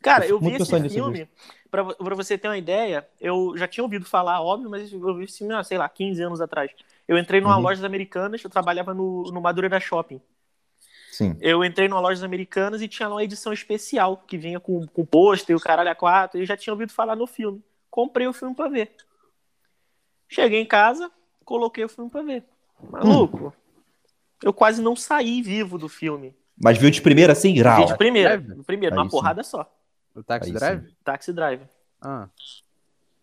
Cara, 0.00 0.24
Eu 0.24 0.36
eu 0.36 0.40
vi 0.40 0.54
esse 0.54 0.88
filme, 0.88 1.26
pra, 1.68 1.84
pra 1.84 2.14
você 2.14 2.38
ter 2.38 2.46
uma 2.46 2.58
ideia, 2.58 3.04
eu 3.20 3.54
já 3.56 3.66
tinha 3.66 3.82
ouvido 3.82 4.04
falar, 4.04 4.40
óbvio, 4.40 4.70
mas 4.70 4.92
eu 4.92 5.16
vi 5.16 5.24
esse 5.24 5.38
filme, 5.38 5.64
sei 5.64 5.78
lá, 5.78 5.88
15 5.88 6.22
anos 6.22 6.40
atrás. 6.40 6.70
Eu 7.08 7.18
entrei 7.18 7.40
numa 7.40 7.56
Uhum. 7.56 7.62
loja 7.62 7.84
americanas, 7.84 8.44
eu 8.44 8.50
trabalhava 8.50 8.94
no, 8.94 9.24
no 9.32 9.40
Madureira 9.40 9.80
Shopping. 9.80 10.20
Sim. 11.14 11.36
Eu 11.40 11.64
entrei 11.64 11.86
numa 11.86 12.00
loja 12.00 12.26
americanas 12.26 12.82
e 12.82 12.88
tinha 12.88 13.08
lá 13.08 13.14
uma 13.14 13.22
edição 13.22 13.52
especial, 13.52 14.16
que 14.26 14.36
vinha 14.36 14.58
com, 14.58 14.84
com 14.88 15.06
pôster 15.06 15.54
e 15.54 15.56
o 15.56 15.60
caralho 15.60 15.88
a 15.90 15.94
quatro, 15.94 16.38
e 16.38 16.42
eu 16.42 16.46
já 16.46 16.56
tinha 16.56 16.72
ouvido 16.72 16.90
falar 16.90 17.14
no 17.14 17.24
filme. 17.24 17.62
Comprei 17.88 18.26
o 18.26 18.32
filme 18.32 18.52
pra 18.52 18.68
ver. 18.68 18.90
Cheguei 20.28 20.60
em 20.60 20.66
casa, 20.66 21.08
coloquei 21.44 21.84
o 21.84 21.88
filme 21.88 22.10
pra 22.10 22.22
ver. 22.22 22.42
Maluco, 22.90 23.54
eu 24.42 24.52
quase 24.52 24.82
não 24.82 24.96
saí 24.96 25.40
vivo 25.40 25.78
do 25.78 25.88
filme. 25.88 26.34
Mas 26.60 26.78
viu 26.78 26.90
de 26.90 27.00
primeira 27.00 27.32
assim? 27.32 27.54
Vi 27.54 27.62
Rau. 27.62 27.84
de 27.84 27.96
primeira, 27.96 28.36
de 28.36 28.62
primeira, 28.64 28.96
Aí 28.96 28.98
uma 28.98 29.04
sim. 29.04 29.10
porrada 29.10 29.44
só. 29.44 29.72
O 30.16 30.22
Taxi 30.24 30.50
Aí 30.50 30.56
Drive? 30.56 30.96
Taxi 31.04 31.32
Driver. 31.32 31.68
Ah. 32.02 32.28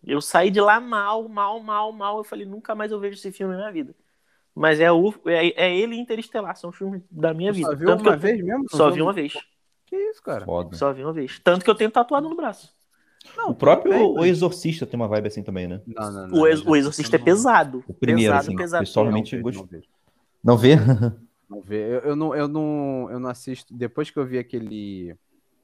Eu 0.02 0.22
saí 0.22 0.50
de 0.50 0.62
lá 0.62 0.80
mal, 0.80 1.28
mal, 1.28 1.60
mal, 1.60 1.92
mal. 1.92 2.18
Eu 2.20 2.24
falei, 2.24 2.46
nunca 2.46 2.74
mais 2.74 2.90
eu 2.92 3.00
vejo 3.02 3.18
esse 3.18 3.34
filme 3.34 3.54
na 3.54 3.60
minha 3.60 3.72
vida. 3.74 3.94
Mas 4.56 4.80
é, 4.80 4.92
o, 4.92 5.14
é, 5.26 5.66
é 5.66 5.76
ele 5.76 5.96
e 5.96 6.00
Interestelar, 6.00 6.56
são 6.58 6.72
filmes 6.72 7.02
da 7.10 7.34
minha 7.34 7.54
vida. 7.54 7.70
só 7.70 7.76
viu 7.76 7.88
Tanto 7.88 8.02
uma 8.02 8.12
que 8.12 8.16
eu, 8.18 8.20
vez 8.20 8.44
mesmo? 8.44 8.66
Só 8.70 8.90
vi 8.90 9.02
uma 9.02 9.14
vez. 9.14 9.34
Que 9.86 9.96
isso, 9.96 10.22
cara? 10.22 10.46
Foda. 10.46 10.76
Só 10.76 10.92
vi 10.92 11.04
uma 11.04 11.14
vez. 11.14 11.40
Tanto 11.40 11.64
que 11.64 11.70
eu 11.70 11.76
tenho 11.76 11.90
tatuado 11.92 12.28
no 12.30 12.36
braço. 12.36 12.74
Não, 13.38 13.52
O 13.52 13.56
próprio 13.56 13.94
bem, 13.94 14.04
O 14.04 14.26
Exorcista 14.26 14.86
tem 14.86 15.00
uma 15.00 15.08
vibe 15.08 15.28
assim 15.28 15.44
também, 15.44 15.68
né? 15.68 15.82
Não, 15.86 16.12
não, 16.12 16.28
não. 16.28 16.40
O, 16.40 16.48
ex, 16.48 16.66
o 16.66 16.76
Exorcista 16.76 17.16
é 17.16 17.20
pesado. 17.20 17.84
O 17.88 17.94
primeiro, 17.94 18.34
pesado, 18.34 18.48
assim, 18.48 18.56
pesado. 18.58 18.84
pessoalmente 18.84 19.36
não 19.38 19.44
vejo, 19.44 19.60
gosto. 19.60 19.88
não 20.44 20.58
vê? 20.58 20.76
Não 21.50 21.62
vê. 21.62 21.78
Eu, 21.96 22.00
eu 22.00 22.16
não, 22.16 22.36
eu, 22.36 22.48
não, 22.48 23.08
eu 23.12 23.20
não 23.20 23.30
assisto. 23.30 23.74
Depois 23.74 24.10
que 24.10 24.18
eu 24.18 24.26
vi 24.26 24.38
aquele. 24.38 25.16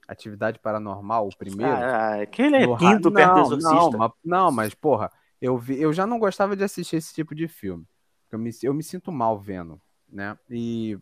Atividade 0.07 0.59
Paranormal, 0.59 1.27
o 1.27 1.35
primeiro. 1.37 1.69
Ah, 1.73 2.21
aquele 2.21 2.55
é 2.57 2.65
no 2.65 2.73
ra- 2.73 2.79
quinto 2.95 3.11
perto 3.11 3.33
do 3.33 3.39
não, 3.39 3.45
Exorcista. 3.57 3.91
Não, 3.91 3.97
mas, 3.97 4.11
não, 4.23 4.51
mas 4.51 4.73
porra, 4.73 5.11
eu, 5.41 5.57
vi, 5.57 5.81
eu 5.81 5.91
já 5.91 6.07
não 6.07 6.17
gostava 6.17 6.55
de 6.55 6.63
assistir 6.63 6.95
esse 6.95 7.13
tipo 7.13 7.35
de 7.35 7.47
filme. 7.47 7.83
Eu 8.31 8.39
me, 8.39 8.51
eu 8.63 8.73
me 8.73 8.83
sinto 8.83 9.11
mal 9.11 9.39
vendo, 9.39 9.79
né? 10.09 10.37
E 10.49 10.97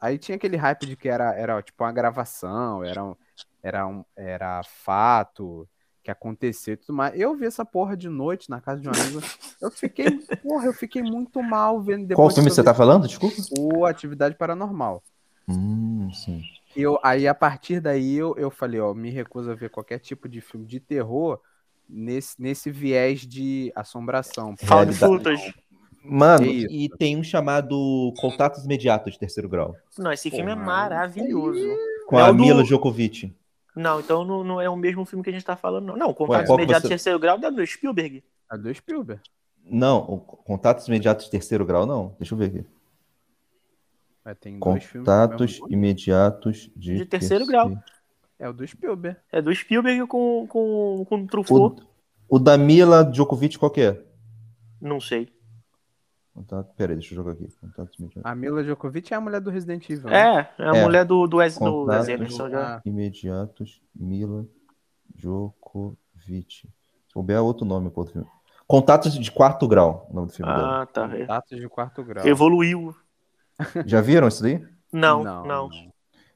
aí 0.00 0.18
tinha 0.18 0.36
aquele 0.36 0.56
hype 0.56 0.86
de 0.86 0.96
que 0.96 1.08
era, 1.08 1.34
era 1.34 1.62
tipo 1.62 1.82
uma 1.84 1.92
gravação, 1.92 2.82
era 2.82 3.04
um, 3.04 3.14
era 3.62 3.86
um 3.86 4.04
era 4.16 4.62
fato 4.62 5.68
que 6.02 6.10
aconteceu 6.10 6.74
e 6.74 6.76
tudo 6.76 6.94
mais. 6.94 7.18
Eu 7.18 7.36
vi 7.36 7.44
essa 7.44 7.64
porra 7.64 7.96
de 7.96 8.08
noite 8.08 8.48
na 8.48 8.60
casa 8.60 8.80
de 8.80 8.88
um 8.88 8.92
amigo. 8.92 9.20
Eu 9.60 9.70
fiquei, 9.70 10.18
porra, 10.42 10.66
eu 10.66 10.72
fiquei 10.72 11.02
muito 11.02 11.42
mal 11.42 11.80
vendo 11.80 12.06
depois 12.06 12.28
Qual 12.28 12.34
filme 12.34 12.50
você 12.50 12.64
tá 12.64 12.74
falando? 12.74 13.06
Desculpa. 13.06 13.36
O 13.58 13.84
Atividade 13.84 14.34
Paranormal. 14.34 15.02
Hum, 15.46 16.10
sim. 16.14 16.42
Eu, 16.74 16.98
aí, 17.02 17.26
a 17.26 17.34
partir 17.34 17.80
daí, 17.80 18.14
eu, 18.14 18.34
eu 18.36 18.50
falei, 18.50 18.80
ó, 18.80 18.94
me 18.94 19.10
recuso 19.10 19.50
a 19.50 19.54
ver 19.54 19.70
qualquer 19.70 19.98
tipo 19.98 20.28
de 20.28 20.40
filme 20.40 20.66
de 20.66 20.78
terror 20.78 21.40
nesse, 21.88 22.40
nesse 22.40 22.70
viés 22.70 23.20
de 23.26 23.72
assombração. 23.74 24.56
Found 24.56 24.94
footage. 24.94 25.54
Mano, 26.02 26.46
É 26.46 26.48
e 26.48 26.88
tem 26.88 27.16
um 27.16 27.22
chamado 27.22 28.12
Contatos 28.20 28.64
Imediatos 28.64 29.12
de 29.12 29.18
Terceiro 29.18 29.48
Grau. 29.48 29.76
Não, 29.98 30.10
esse 30.12 30.30
filme 30.30 30.50
é 30.50 30.54
Porra, 30.54 30.66
maravilhoso. 30.66 31.60
Com 32.06 32.18
É 32.18 32.22
a 32.22 32.32
do- 32.32 32.38
Mila 32.38 32.62
Djokovic. 32.64 33.32
Não, 33.76 34.00
então 34.00 34.24
não, 34.24 34.42
não 34.42 34.60
é 34.60 34.68
o 34.68 34.76
mesmo 34.76 35.04
filme 35.04 35.22
que 35.22 35.30
a 35.30 35.32
gente 35.32 35.44
tá 35.44 35.56
falando, 35.56 35.86
não. 35.86 35.96
Não, 35.96 36.14
Contatos 36.14 36.46
que 36.48 36.54
Imediatos 36.54 36.82
você- 36.82 36.88
Terceiro 36.88 37.18
Grau 37.18 37.38
é 37.42 37.50
do 37.50 37.66
Spielberg. 37.66 38.24
A 38.48 38.56
do 38.56 38.74
Spielberg. 38.74 39.22
Não, 39.64 39.98
o 39.98 40.18
Contatos 40.18 40.88
Imediatos 40.88 41.26
de 41.26 41.30
Terceiro 41.30 41.64
Grau, 41.66 41.86
não. 41.86 42.16
Deixa 42.18 42.34
eu 42.34 42.38
ver 42.38 42.46
aqui. 42.46 42.64
É, 44.24 44.34
tem 44.34 44.58
dois 44.58 44.84
filmes 44.84 44.92
com 44.92 44.98
o 44.98 45.04
Contatos. 45.28 45.60
Imediatos 45.68 46.70
de, 46.76 46.96
De 46.98 47.04
terceiro 47.06 47.46
grau. 47.46 47.72
É 48.38 48.48
o 48.48 48.52
do 48.52 48.66
Spielberg. 48.66 49.18
É 49.32 49.40
do 49.40 49.54
Spielberg 49.54 50.06
com, 50.06 50.46
com, 50.46 51.06
com 51.08 51.26
Truffaut. 51.26 51.82
O, 52.28 52.36
o 52.36 52.38
da 52.38 52.56
Mila 52.58 53.02
Djokovic, 53.04 53.58
qual 53.58 53.70
que 53.70 53.80
é? 53.82 54.02
Não 54.80 55.00
sei. 55.00 55.28
Contato, 56.40 56.72
peraí, 56.76 56.96
deixa 56.96 57.12
eu 57.12 57.16
jogar 57.16 57.32
aqui. 57.32 57.48
Contatos 57.60 57.98
Imediatos. 57.98 58.30
A 58.30 58.34
Mila 58.34 58.62
Djokovic 58.64 59.12
é 59.12 59.16
a 59.16 59.20
mulher 59.20 59.40
do 59.40 59.50
Resident 59.50 59.88
Evil. 59.90 60.08
né? 60.08 60.48
É, 60.58 60.62
é 60.62 60.68
a 60.70 60.76
É. 60.76 60.82
mulher 60.82 61.04
do, 61.04 61.26
do, 61.26 61.36
Wes, 61.36 61.54
do 61.54 61.60
Contatos. 61.60 62.08
Wes 62.08 62.16
Anderson 62.20 62.48
já. 62.50 62.76
Ah, 62.76 62.80
Imediatos, 62.84 63.82
Mila 63.94 64.46
Djokovic. 65.14 65.96
Se 66.48 66.68
souber 67.12 67.36
é 67.36 67.40
outro 67.40 67.64
nome 67.66 67.90
pro 67.90 68.00
outro 68.00 68.12
filme. 68.14 68.28
Contatos 68.66 69.12
de 69.18 69.30
Quarto 69.32 69.66
Grau, 69.68 70.06
o 70.10 70.14
nome 70.14 70.28
do 70.28 70.32
filme 70.32 70.52
dela. 70.52 70.82
Ah, 70.82 70.86
tá. 70.86 71.04
é. 71.14 71.20
Contatos 71.20 71.58
de 71.58 71.68
quarto 71.68 72.04
grau. 72.04 72.26
Evoluiu. 72.26 72.94
Já 73.84 74.00
viram 74.00 74.28
isso 74.28 74.42
daí? 74.42 74.64
Não, 74.92 75.22
não. 75.24 75.68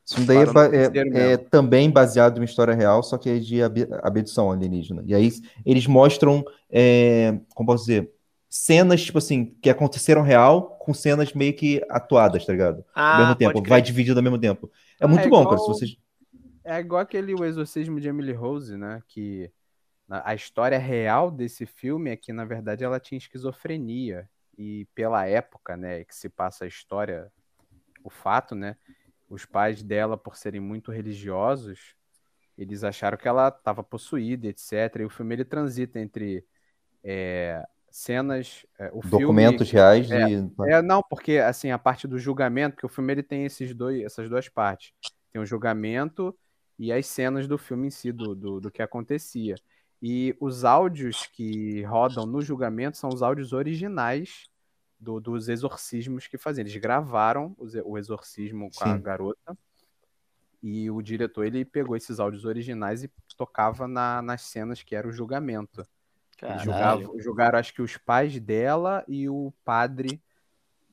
Isso 0.04 0.20
daí 0.26 0.38
é, 0.38 0.98
é- 0.98 1.32
é 1.32 1.36
também 1.38 1.90
baseado 1.90 2.36
em 2.36 2.40
uma 2.40 2.44
história 2.44 2.74
real, 2.74 3.02
só 3.02 3.16
que 3.16 3.30
é 3.30 3.38
de 3.38 3.62
ab- 3.62 3.88
abdução 4.02 4.50
alienígena. 4.50 5.02
E 5.06 5.14
aí 5.14 5.30
eles 5.64 5.86
mostram, 5.86 6.44
é, 6.68 7.38
como 7.54 7.68
posso 7.68 7.86
dizer, 7.86 8.12
cenas, 8.56 9.02
tipo 9.02 9.18
assim, 9.18 9.46
que 9.60 9.68
aconteceram 9.68 10.22
real, 10.22 10.78
com 10.78 10.94
cenas 10.94 11.32
meio 11.32 11.52
que 11.56 11.84
atuadas, 11.90 12.46
tá 12.46 12.52
ligado? 12.52 12.84
Ah, 12.94 13.14
ao 13.14 13.20
mesmo 13.22 13.34
tempo, 13.34 13.68
vai 13.68 13.82
dividido 13.82 14.20
ao 14.20 14.22
mesmo 14.22 14.38
tempo. 14.38 14.70
É 15.00 15.08
muito 15.08 15.26
é 15.26 15.28
bom, 15.28 15.40
igual- 15.40 15.48
cara. 15.48 15.58
Se 15.58 15.66
vocês... 15.66 15.96
É 16.62 16.78
igual 16.78 17.00
aquele 17.02 17.34
O 17.34 17.44
Exorcismo 17.44 18.00
de 18.00 18.08
Emily 18.08 18.32
Rose, 18.32 18.76
né? 18.76 19.02
Que 19.08 19.50
a 20.08 20.36
história 20.36 20.78
real 20.78 21.32
desse 21.32 21.66
filme 21.66 22.10
é 22.10 22.16
que, 22.16 22.32
na 22.32 22.44
verdade, 22.44 22.84
ela 22.84 23.00
tinha 23.00 23.18
esquizofrenia. 23.18 24.30
E 24.56 24.86
pela 24.94 25.26
época, 25.26 25.76
né, 25.76 26.04
que 26.04 26.14
se 26.14 26.28
passa 26.28 26.64
a 26.64 26.68
história, 26.68 27.30
o 28.04 28.08
fato, 28.08 28.54
né? 28.54 28.76
Os 29.28 29.44
pais 29.44 29.82
dela, 29.82 30.16
por 30.16 30.36
serem 30.36 30.60
muito 30.60 30.92
religiosos, 30.92 31.96
eles 32.56 32.84
acharam 32.84 33.18
que 33.18 33.26
ela 33.26 33.48
estava 33.48 33.82
possuída, 33.82 34.46
etc. 34.46 35.00
E 35.00 35.04
o 35.04 35.10
filme 35.10 35.34
ele 35.34 35.44
transita 35.44 35.98
entre 35.98 36.44
é, 37.02 37.66
cenas, 37.96 38.66
é, 38.76 38.88
o 38.92 39.00
filme- 39.00 39.20
Documentos 39.20 39.70
reais 39.70 40.10
É, 40.10 40.26
de. 40.26 40.34
é, 40.68 40.82
não, 40.82 41.00
porque 41.00 41.38
assim, 41.38 41.70
a 41.70 41.78
parte 41.78 42.08
do 42.08 42.18
julgamento, 42.18 42.74
porque 42.74 42.86
o 42.86 42.88
filme 42.88 43.12
ele 43.12 43.22
tem 43.22 43.44
esses 43.44 43.72
dois, 43.72 44.02
essas 44.02 44.28
duas 44.28 44.48
partes. 44.48 44.92
Tem 45.32 45.40
o 45.40 45.46
julgamento 45.46 46.36
e 46.76 46.92
as 46.92 47.06
cenas 47.06 47.46
do 47.46 47.56
filme 47.56 47.86
em 47.86 47.90
si, 47.90 48.10
do, 48.10 48.34
do, 48.34 48.60
do 48.60 48.70
que 48.70 48.82
acontecia. 48.82 49.54
E 50.02 50.36
os 50.40 50.64
áudios 50.64 51.26
que 51.32 51.82
rodam 51.84 52.26
no 52.26 52.42
julgamento 52.42 52.96
são 52.96 53.10
os 53.10 53.22
áudios 53.22 53.52
originais 53.52 54.48
do- 54.98 55.20
dos 55.20 55.48
exorcismos 55.48 56.26
que 56.26 56.36
faziam. 56.36 56.62
Eles 56.66 56.76
gravaram 56.76 57.54
os- 57.58 57.74
o 57.84 57.96
exorcismo 57.96 58.70
com 58.76 58.84
a 58.88 58.96
Sim. 58.96 59.02
garota. 59.02 59.56
E 60.60 60.90
o 60.90 61.00
diretor 61.00 61.44
ele 61.44 61.64
pegou 61.64 61.94
esses 61.94 62.18
áudios 62.18 62.44
originais 62.44 63.04
e 63.04 63.10
tocava 63.36 63.86
na- 63.86 64.20
nas 64.20 64.42
cenas 64.42 64.82
que 64.82 64.96
era 64.96 65.06
o 65.06 65.12
julgamento. 65.12 65.86
Julgavam, 66.62 67.18
julgaram, 67.20 67.58
acho 67.58 67.72
que 67.74 67.82
os 67.82 67.96
pais 67.96 68.38
dela 68.38 69.04
e 69.08 69.28
o 69.28 69.52
padre, 69.64 70.20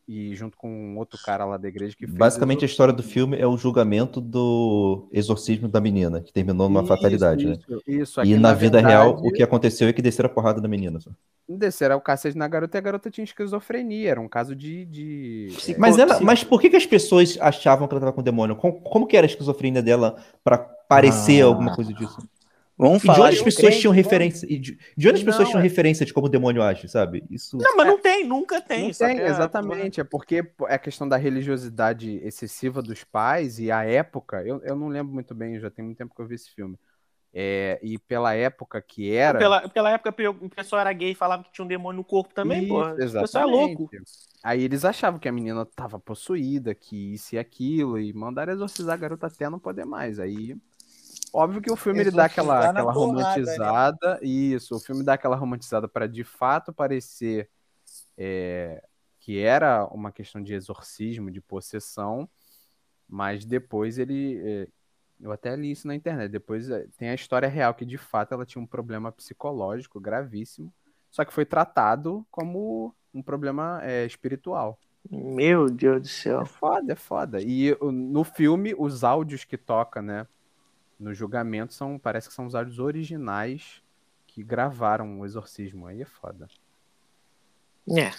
e 0.07 0.35
junto 0.35 0.57
com 0.57 0.69
um 0.69 0.97
outro 0.97 1.17
cara 1.23 1.45
lá 1.45 1.57
da 1.57 1.67
igreja 1.67 1.95
que. 1.95 2.05
Basicamente, 2.07 2.59
a 2.59 2.65
exor- 2.65 2.69
história 2.71 2.93
do 2.93 3.03
filme 3.03 3.37
é 3.37 3.45
o 3.47 3.55
julgamento 3.57 4.19
do 4.19 5.07
exorcismo 5.11 5.67
da 5.67 5.79
menina, 5.79 6.21
que 6.21 6.33
terminou 6.33 6.67
numa 6.67 6.81
Isso, 6.81 6.87
fatalidade, 6.87 7.45
né? 7.45 7.53
Isso, 7.53 7.81
isso. 7.87 8.19
E 8.21 8.33
Aqui, 8.33 8.37
na, 8.37 8.53
vida 8.53 8.79
real, 8.81 9.07
verdade, 9.13 9.27
o 9.27 9.31
que 9.33 9.43
aconteceu 9.43 9.87
é 9.87 9.93
que 9.93 10.01
desceram 10.01 10.29
a 10.29 10.33
porrada 10.33 10.59
da 10.59 10.67
menina. 10.67 10.99
Desceram 11.47 11.97
o 11.97 12.01
cacete 12.01 12.37
na 12.37 12.47
garota 12.47 12.77
e 12.77 12.79
a 12.79 12.81
garota 12.81 13.09
tinha 13.11 13.23
esquizofrenia. 13.25 14.11
Era 14.11 14.21
um 14.21 14.27
caso 14.27 14.55
de. 14.55 14.85
de... 14.85 15.47
Psico- 15.55 15.79
Mas, 15.79 15.97
ela, 15.97 16.19
mas 16.21 16.43
por 16.43 16.59
que, 16.61 16.69
que 16.69 16.77
as 16.77 16.85
pessoas 16.85 17.37
achavam 17.41 17.87
que 17.87 17.93
ela 17.93 17.99
estava 17.99 18.13
com 18.13 18.23
demônio? 18.23 18.55
Como, 18.55 18.79
como 18.81 19.05
que 19.07 19.15
era 19.17 19.25
a 19.25 19.29
esquizofrenia 19.29 19.81
dela 19.81 20.15
para 20.43 20.57
parecer 20.57 21.41
Ah. 21.41 21.45
alguma 21.45 21.75
coisa 21.75 21.93
disso? 21.93 22.17
Vamos 22.84 22.97
E 22.97 23.01
de 23.01 23.07
falar. 23.13 23.27
onde 23.27 23.36
as 23.38 23.43
pessoas 23.43 23.67
crente, 23.67 23.79
tinham 23.82 23.93
referência? 23.93 24.47
e 24.49 24.57
De, 24.57 24.75
de 24.97 25.07
onde 25.07 25.17
as 25.19 25.23
pessoas 25.23 25.43
Não, 25.43 25.51
tinham 25.51 25.59
é- 25.59 25.63
referência 25.63 26.03
de 26.03 26.11
como 26.11 26.25
o 26.25 26.29
demônio 26.29 26.63
age, 26.63 26.88
sabe? 26.88 27.23
Isso. 27.29 27.55
Não, 27.57 27.77
mas 27.77 27.86
não 27.86 27.99
tem, 27.99 28.25
nunca 28.25 28.59
tem. 28.59 28.86
Não 28.88 28.91
tem, 28.91 29.15
que 29.17 29.21
é- 29.21 29.27
exatamente. 29.27 30.01
É 30.01 30.03
porque 30.03 30.41
pô, 30.41 30.67
é 30.67 30.73
a 30.73 30.79
questão 30.79 31.07
da 31.07 31.15
religiosidade 31.15 32.19
excessiva 32.23 32.82
dos 32.82 33.03
pais 33.03 33.59
e 33.59 33.69
a 33.71 33.84
época. 33.86 34.41
Eu, 34.43 34.59
eu 34.63 34.75
não 34.75 34.88
lembro 34.88 35.13
muito 35.13 35.36
bem, 35.36 35.59
já 35.59 35.69
tem 35.69 35.86
muito 35.86 35.99
tempo 35.99 36.15
que 36.15 36.21
eu 36.21 36.25
vi 36.25 36.34
esse 36.34 36.49
filme. 36.49 36.75
É, 37.34 37.79
e 37.82 37.97
pela 37.97 38.34
época 38.34 38.82
que 38.82 39.13
era. 39.15 39.39
Pela, 39.39 39.69
pela 39.69 39.91
época 39.91 40.13
o 40.41 40.49
pessoal 40.49 40.82
era 40.82 40.91
gay 40.91 41.11
e 41.11 41.15
falava 41.15 41.43
que 41.43 41.51
tinha 41.53 41.63
um 41.63 41.67
demônio 41.67 41.97
no 41.97 42.03
corpo 42.03 42.34
também, 42.34 42.63
Isso, 42.63 42.67
porra. 42.73 42.93
O 42.93 42.97
pessoal 42.97 43.43
é 43.43 43.47
louco. 43.51 43.89
Aí 44.43 44.63
eles 44.63 44.84
achavam 44.84 45.17
que 45.19 45.29
a 45.29 45.32
menina 45.32 45.65
tava 45.65 45.97
possuída, 45.99 46.75
que 46.75 47.13
isso 47.13 47.36
e 47.36 47.39
aquilo, 47.39 47.97
e 47.99 48.11
mandaram 48.11 48.51
exorcizar 48.51 48.95
a 48.95 48.97
garota 48.97 49.27
até 49.27 49.49
não 49.49 49.59
poder 49.59 49.86
mais. 49.86 50.19
Aí, 50.19 50.57
óbvio 51.34 51.61
que 51.61 51.71
o 51.71 51.75
filme 51.75 52.01
ele 52.01 52.11
dá 52.11 52.25
aquela, 52.25 52.59
na 52.59 52.69
aquela 52.69 52.93
porrada, 52.93 53.13
né? 53.13 53.23
romantizada, 53.23 54.19
isso, 54.21 54.75
o 54.75 54.79
filme 54.79 55.03
dá 55.03 55.13
aquela 55.13 55.36
romantizada 55.36 55.88
para 55.88 56.07
de 56.07 56.23
fato 56.23 56.73
parecer 56.73 57.49
é, 58.17 58.84
que 59.19 59.39
era 59.39 59.86
uma 59.86 60.11
questão 60.11 60.41
de 60.41 60.53
exorcismo, 60.53 61.32
de 61.32 61.41
possessão, 61.41 62.29
mas 63.07 63.45
depois 63.45 63.97
ele, 63.97 64.41
é, 64.43 64.67
eu 65.19 65.32
até 65.32 65.55
li 65.55 65.71
isso 65.71 65.88
na 65.88 65.95
internet, 65.95 66.32
depois 66.32 66.69
é, 66.69 66.88
tem 66.97 67.09
a 67.09 67.15
história 67.15 67.47
real 67.47 67.73
que 67.73 67.86
de 67.86 67.97
fato 67.97 68.34
ela 68.34 68.45
tinha 68.45 68.61
um 68.61 68.67
problema 68.67 69.11
psicológico 69.11 69.99
gravíssimo, 69.99 70.73
só 71.09 71.25
que 71.25 71.34
foi 71.34 71.45
tratado 71.45 72.25
como 72.32 72.95
um 73.13 73.21
problema 73.21 73.79
é, 73.84 74.05
espiritual. 74.05 74.79
Meu 75.09 75.69
Deus 75.69 76.01
do 76.01 76.07
céu. 76.07 76.41
É 76.41 76.45
foda, 76.45 76.93
é 76.93 76.95
foda. 76.95 77.41
E 77.41 77.75
no 77.82 78.23
filme, 78.23 78.73
os 78.77 79.03
áudios 79.03 79.43
que 79.43 79.57
toca, 79.57 80.01
né, 80.01 80.27
no 81.01 81.13
julgamento, 81.13 81.73
são, 81.73 81.97
parece 81.97 82.27
que 82.29 82.33
são 82.33 82.45
os 82.45 82.55
áudios 82.55 82.79
originais 82.79 83.81
que 84.27 84.43
gravaram 84.43 85.19
o 85.19 85.25
exorcismo. 85.25 85.87
Aí 85.87 86.01
é 86.01 86.05
foda. 86.05 86.47
É, 87.89 88.11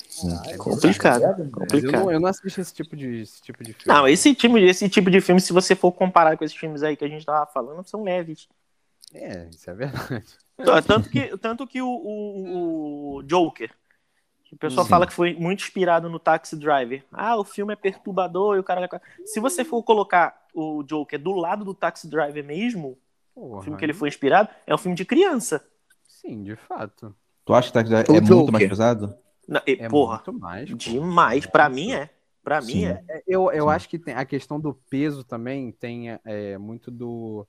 É 0.52 0.56
complicado. 0.58 1.22
Mas 1.22 1.38
eu 1.38 1.50
complicado. 1.50 1.92
não, 1.92 2.10
eu 2.12 2.20
não 2.20 2.28
assisto 2.28 2.60
esse 2.60 2.74
tipo 2.74 2.96
de, 2.96 3.20
esse 3.22 3.40
tipo 3.40 3.62
de 3.62 3.72
filme. 3.72 3.86
Não, 3.98 4.08
esse 4.08 4.34
tipo, 4.34 4.58
de- 4.58 4.66
esse 4.66 4.88
tipo 4.88 5.10
de 5.10 5.20
filme, 5.20 5.40
se 5.40 5.52
você 5.52 5.76
for 5.76 5.92
comparar 5.92 6.36
com 6.36 6.44
esses 6.44 6.56
filmes 6.56 6.82
aí 6.82 6.96
que 6.96 7.04
a 7.04 7.08
gente 7.08 7.24
tava 7.24 7.46
falando, 7.46 7.86
são 7.86 8.02
leves. 8.02 8.48
É, 9.14 9.48
isso 9.48 9.70
é 9.70 9.74
verdade. 9.74 10.24
Tanto 10.86 11.08
que, 11.08 11.36
tanto 11.38 11.66
que 11.66 11.80
o, 11.80 11.88
o, 11.88 13.16
o 13.16 13.22
Joker, 13.22 13.70
que 14.44 14.54
o 14.54 14.58
pessoal 14.58 14.84
Sim. 14.84 14.90
fala 14.90 15.06
que 15.06 15.12
foi 15.12 15.34
muito 15.34 15.62
inspirado 15.62 16.08
no 16.10 16.18
Taxi 16.18 16.56
Driver. 16.56 17.04
Ah, 17.12 17.36
o 17.36 17.44
filme 17.44 17.72
é 17.72 17.76
perturbador 17.76 18.56
e 18.56 18.58
o 18.58 18.64
cara. 18.64 18.88
Se 19.24 19.38
você 19.40 19.64
for 19.64 19.82
colocar 19.82 20.41
o 20.52 20.82
Joker 20.82 21.18
do 21.20 21.32
lado 21.32 21.64
do 21.64 21.74
Taxi 21.74 22.08
Driver 22.08 22.44
mesmo, 22.44 22.98
o 23.34 23.48
Porra, 23.48 23.62
filme 23.62 23.78
que 23.78 23.84
ele 23.84 23.94
foi 23.94 24.08
inspirado, 24.08 24.48
é 24.66 24.74
um 24.74 24.78
filme 24.78 24.96
de 24.96 25.04
criança. 25.04 25.66
Sim, 26.06 26.42
de 26.42 26.54
fato. 26.56 27.14
Tu 27.44 27.54
acha 27.54 27.68
que 27.68 27.72
tá- 27.90 28.00
é 28.00 28.02
O 28.10 28.12
muito 28.14 28.26
Joker. 28.26 28.52
mais 28.52 28.68
pesado? 28.68 29.14
Não, 29.48 29.60
e, 29.66 29.72
É 29.80 29.88
porra, 29.88 30.16
muito 30.16 30.32
mais. 30.34 30.70
pô. 30.70 30.76
demais. 30.76 31.46
Pra 31.46 31.68
mim 31.68 31.92
é. 31.92 32.10
Pra 32.44 32.60
mim 32.60 32.66
Sim. 32.72 32.84
é. 32.86 33.04
É, 33.08 33.22
Eu, 33.26 33.50
eu 33.52 33.64
Sim. 33.68 33.70
acho 33.74 33.88
que 33.88 33.98
tem, 33.98 34.14
a 34.14 34.24
questão 34.24 34.60
do 34.60 34.74
peso 34.90 35.24
também 35.24 35.72
tem 35.72 36.10
é, 36.24 36.58
muito 36.58 36.90
do, 36.90 37.46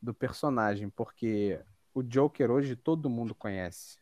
do 0.00 0.14
personagem, 0.14 0.88
porque 0.88 1.60
o 1.94 2.02
Joker 2.02 2.50
hoje 2.50 2.74
todo 2.76 3.10
mundo 3.10 3.34
conhece. 3.34 3.98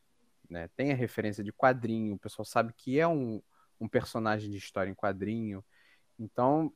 Né? 0.48 0.68
Tem 0.76 0.92
a 0.92 0.94
referência 0.94 1.42
de 1.44 1.52
quadrinho, 1.52 2.14
o 2.14 2.18
pessoal 2.18 2.44
sabe 2.44 2.72
que 2.74 2.98
é 2.98 3.06
um, 3.06 3.42
um 3.80 3.88
personagem 3.88 4.50
de 4.50 4.56
história 4.56 4.90
em 4.90 4.94
quadrinho. 4.94 5.62
Então, 6.18 6.72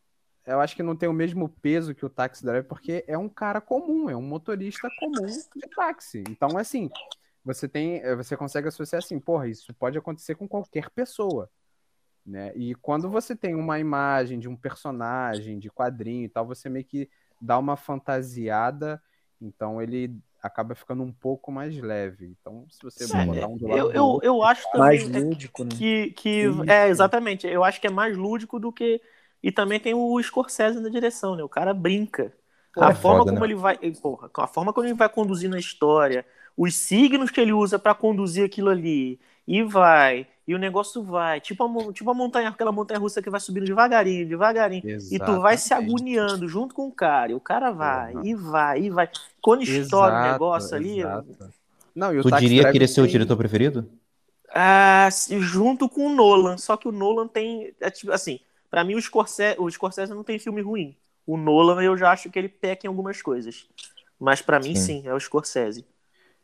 eu 0.46 0.60
acho 0.60 0.74
que 0.74 0.82
não 0.82 0.96
tem 0.96 1.08
o 1.08 1.12
mesmo 1.12 1.48
peso 1.48 1.94
que 1.94 2.04
o 2.04 2.10
Taxi 2.10 2.44
Driver, 2.44 2.64
porque 2.64 3.04
é 3.06 3.16
um 3.16 3.28
cara 3.28 3.60
comum, 3.60 4.10
é 4.10 4.16
um 4.16 4.22
motorista 4.22 4.88
comum 4.98 5.26
de 5.26 5.68
táxi. 5.74 6.24
Então, 6.28 6.58
assim, 6.58 6.90
você 7.44 7.68
tem, 7.68 7.96
eh, 8.02 8.16
você 8.16 8.36
consegue 8.36 8.68
associar 8.68 8.98
assim, 8.98 9.18
porra, 9.20 9.48
isso 9.48 9.72
pode 9.74 9.96
acontecer 9.96 10.34
com 10.34 10.48
qualquer 10.48 10.90
pessoa. 10.90 11.48
Né? 12.24 12.52
E 12.54 12.74
quando 12.76 13.08
você 13.08 13.34
tem 13.34 13.54
uma 13.54 13.78
imagem 13.78 14.38
de 14.38 14.48
um 14.48 14.56
personagem, 14.56 15.58
de 15.58 15.70
quadrinho 15.70 16.24
e 16.24 16.28
tal, 16.28 16.46
você 16.46 16.68
meio 16.68 16.84
que 16.84 17.08
dá 17.40 17.58
uma 17.58 17.76
fantasiada, 17.76 19.02
então 19.40 19.82
ele 19.82 20.16
acaba 20.40 20.74
ficando 20.74 21.02
um 21.02 21.12
pouco 21.12 21.52
mais 21.52 21.76
leve. 21.80 22.26
Então, 22.26 22.66
se 22.68 22.82
você 22.82 23.06
botar 23.06 23.46
um 23.46 23.56
do 23.56 23.68
lado 23.68 23.78
Eu, 23.78 23.88
do 23.88 23.96
eu, 23.96 24.04
outro, 24.04 24.26
eu 24.26 24.42
acho 24.42 24.66
Mais 24.76 25.04
também 25.04 25.22
é, 25.22 25.24
lúdico, 25.24 25.64
né? 25.64 25.70
que, 25.72 26.10
que 26.12 26.44
é 26.68 26.88
exatamente. 26.88 27.46
Eu 27.46 27.62
acho 27.62 27.80
que 27.80 27.86
é 27.86 27.90
mais 27.90 28.16
lúdico 28.16 28.58
do 28.58 28.72
que 28.72 29.00
e 29.42 29.50
também 29.52 29.80
tem 29.80 29.94
o 29.94 30.22
Scorsese 30.22 30.80
na 30.80 30.88
direção, 30.88 31.34
né? 31.36 31.42
O 31.42 31.48
cara 31.48 31.74
brinca. 31.74 32.32
Pô, 32.74 32.82
a 32.82 32.90
é 32.90 32.94
forma 32.94 33.18
foda, 33.20 33.32
como 33.32 33.40
né? 33.40 33.46
ele 33.46 33.54
vai, 33.54 33.76
porra, 34.00 34.30
a 34.38 34.46
forma 34.46 34.72
como 34.72 34.86
ele 34.86 34.94
vai 34.94 35.08
conduzindo 35.08 35.56
a 35.56 35.58
história, 35.58 36.24
os 36.56 36.74
signos 36.74 37.30
que 37.30 37.40
ele 37.40 37.52
usa 37.52 37.78
pra 37.78 37.94
conduzir 37.94 38.44
aquilo 38.44 38.70
ali, 38.70 39.20
e 39.46 39.62
vai, 39.62 40.26
e 40.46 40.54
o 40.54 40.58
negócio 40.58 41.02
vai, 41.02 41.40
tipo 41.40 41.62
a, 41.64 41.92
tipo 41.92 42.10
a 42.10 42.14
montanha, 42.14 42.48
aquela 42.48 42.72
montanha 42.72 42.98
russa 43.00 43.20
que 43.20 43.28
vai 43.28 43.40
subindo 43.40 43.66
devagarinho, 43.66 44.26
devagarinho, 44.26 44.82
e 45.10 45.18
tu 45.18 45.40
vai 45.40 45.56
se 45.58 45.66
Exatamente. 45.66 45.90
agoniando 45.90 46.48
junto 46.48 46.74
com 46.74 46.86
o 46.86 46.92
cara, 46.92 47.32
e 47.32 47.34
o 47.34 47.40
cara 47.40 47.70
vai, 47.72 48.12
Porra. 48.12 48.26
e 48.26 48.34
vai, 48.34 48.80
e 48.82 48.90
vai. 48.90 49.10
Quando 49.42 49.62
estoura 49.64 50.14
o 50.14 50.32
negócio 50.32 50.74
ali, 50.76 51.00
exato. 51.00 51.52
Não, 51.94 52.08
Tu 52.22 52.30
diria 52.38 52.70
que 52.70 52.76
ele 52.78 52.84
é 52.84 52.86
seu 52.88 53.04
tem- 53.04 53.12
diretor 53.12 53.36
preferido? 53.36 53.86
Ah, 54.54 55.08
se- 55.10 55.38
junto 55.40 55.88
com 55.88 56.06
o 56.06 56.14
Nolan. 56.14 56.56
Só 56.56 56.76
que 56.76 56.88
o 56.88 56.92
Nolan 56.92 57.26
tem. 57.28 57.74
é 57.80 57.90
tipo, 57.90 58.12
assim, 58.12 58.40
pra 58.72 58.82
mim 58.82 58.94
o 58.94 59.02
Scorsese, 59.02 59.60
o 59.60 59.70
Scorsese 59.70 60.14
não 60.14 60.24
tem 60.24 60.38
filme 60.38 60.62
ruim. 60.62 60.96
O 61.26 61.36
Nolan 61.36 61.82
eu 61.82 61.94
já 61.96 62.10
acho 62.10 62.30
que 62.30 62.38
ele 62.38 62.48
peca 62.48 62.86
em 62.86 62.88
algumas 62.88 63.20
coisas. 63.20 63.66
Mas 64.18 64.40
pra 64.40 64.58
mim 64.58 64.74
Sim. 64.74 65.02
é 65.06 65.12
o 65.12 65.20
Scorsese. 65.20 65.84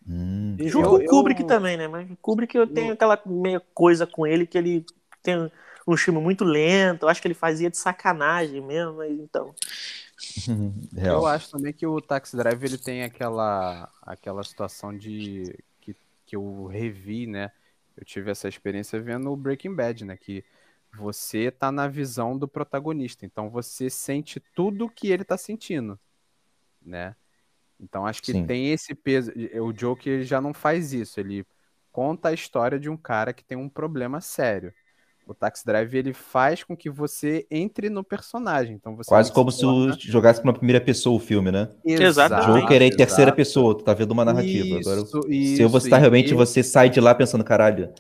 Hum. 0.07 0.57
Junto 0.61 0.87
Eu- 0.87 0.91
com 0.91 0.97
o 0.97 1.07
Kubrick 1.07 1.41
eu- 1.41 1.47
também, 1.47 1.77
né? 1.79 1.89
Mas 1.89 2.11
o 2.11 2.17
Kubrick 2.17 2.55
eu 2.55 2.67
tenho 2.67 2.93
aquela 2.93 3.19
meia 3.25 3.61
coisa 3.73 4.07
com 4.07 4.27
ele 4.27 4.47
que 4.47 4.59
ele 4.59 4.85
tem 5.23 5.51
um 5.87 5.97
filme 5.97 6.21
muito 6.21 6.45
lento. 6.45 7.05
Eu 7.05 7.09
acho 7.09 7.21
que 7.23 7.27
ele 7.29 7.35
fazia 7.35 7.71
de 7.71 7.79
sacanagem 7.79 8.61
mesmo, 8.61 8.95
mas 8.99 9.11
então. 9.19 9.55
Real. 10.95 11.21
Eu 11.21 11.27
acho 11.27 11.51
também 11.51 11.73
que 11.73 11.87
o 11.87 12.01
Taxi 12.01 12.37
Driver 12.37 12.69
ele 12.69 12.79
tem 12.79 13.05
aquela, 13.05 13.91
aquela 14.03 14.43
situação 14.45 14.97
de 14.97 15.55
que, 15.81 15.97
que 16.27 16.37
eu 16.37 16.67
revi, 16.67 17.27
né? 17.27 17.51
Eu 17.97 18.05
tive 18.05 18.31
essa 18.31 18.49
experiência 18.49 19.01
vendo 19.01 19.31
o 19.33 19.37
Breaking 19.37 19.75
Bad, 19.75 20.05
né? 20.05 20.17
Que 20.17 20.45
você 20.99 21.51
tá 21.51 21.71
na 21.71 21.87
visão 21.87 22.37
do 22.37 22.49
protagonista, 22.49 23.25
então 23.25 23.49
você 23.49 23.89
sente 23.89 24.41
tudo 24.55 24.91
que 24.91 25.09
ele 25.09 25.25
tá 25.25 25.37
sentindo, 25.39 25.99
né? 26.85 27.15
Então 27.81 28.05
acho 28.07 28.21
que 28.23 28.33
Sim. 28.33 28.45
tem 28.47 28.73
esse 28.73 28.95
peso. 28.95 29.33
O 29.63 29.73
Joker 29.73 30.13
ele 30.13 30.25
já 30.25 30.41
não 30.41 30.53
faz 30.53 30.93
isso, 30.93 31.21
ele 31.21 31.47
conta 31.93 32.31
a 32.31 32.33
história 32.33 32.79
de 32.79 32.91
um 32.91 32.97
cara 32.97 33.33
que 33.33 33.45
tem 33.45 33.57
um 33.57 33.69
problema 33.69 34.21
sério. 34.21 34.73
O 35.27 35.35
Taxi 35.35 35.65
Driver 35.65 35.95
ele 35.99 36.15
faz 36.15 36.65
com 36.65 36.75
que 36.77 36.89
você 36.89 37.47
entre 37.51 37.91
no 37.91 38.03
personagem, 38.03 38.75
então 38.75 38.97
você 38.97 39.09
Quase 39.09 39.31
como 39.31 39.53
se 39.53 39.61
se 39.61 40.11
jogasse 40.11 40.41
pra 40.41 40.51
uma 40.51 40.57
primeira 40.57 40.81
pessoa 40.81 41.17
o 41.17 41.21
filme, 41.21 41.53
né? 41.53 41.69
Exatamente. 41.85 42.63
Joker 42.63 42.83
é 42.83 42.87
em 42.87 42.97
terceira 42.97 43.31
pessoa, 43.31 43.77
tu 43.77 43.85
tá 43.85 43.93
vendo 43.93 44.13
uma 44.13 44.25
narrativa. 44.25 44.81
Isso, 44.81 44.89
Agora, 44.89 45.05
se 45.07 45.35
isso, 45.35 45.69
você 45.69 45.91
tá 45.91 45.99
e- 45.99 46.01
realmente, 46.01 46.31
e- 46.31 46.35
você 46.35 46.63
sai 46.63 46.89
de 46.89 46.99
lá 47.01 47.15
pensando, 47.15 47.45
caralho. 47.45 47.93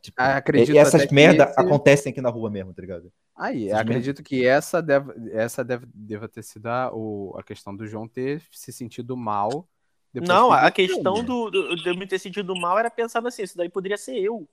Tipo, 0.00 0.20
acredito 0.20 0.74
e 0.74 0.78
essas 0.78 1.06
merda 1.10 1.44
esse- 1.44 1.60
acontecem 1.60 2.12
aqui 2.12 2.20
na 2.20 2.28
rua 2.30 2.50
mesmo, 2.50 2.72
tá 2.72 2.80
ligado? 2.82 3.12
Aí, 3.34 3.68
Essas 3.68 3.80
acredito 3.80 4.22
que 4.22 4.46
essa 4.46 4.80
deve, 4.80 5.12
essa 5.32 5.64
deve, 5.64 5.86
deva 5.94 6.28
ter 6.28 6.42
sido 6.42 6.66
a, 6.66 6.90
o- 6.94 7.34
a 7.38 7.42
questão 7.42 7.74
do 7.74 7.86
João 7.86 8.06
ter 8.08 8.42
se 8.52 8.72
sentido 8.72 9.16
mal. 9.16 9.68
depois 10.12 10.28
Não, 10.28 10.48
que 10.48 10.54
a 10.54 10.70
questão 10.70 11.24
do, 11.24 11.50
do, 11.50 11.76
de 11.76 11.88
eu 11.88 11.96
me 11.96 12.06
ter 12.06 12.18
sentido 12.18 12.54
mal 12.56 12.78
era 12.78 12.90
pensando 12.90 13.28
assim, 13.28 13.42
isso 13.42 13.56
daí 13.56 13.68
poderia 13.68 13.98
ser 13.98 14.16
eu. 14.18 14.48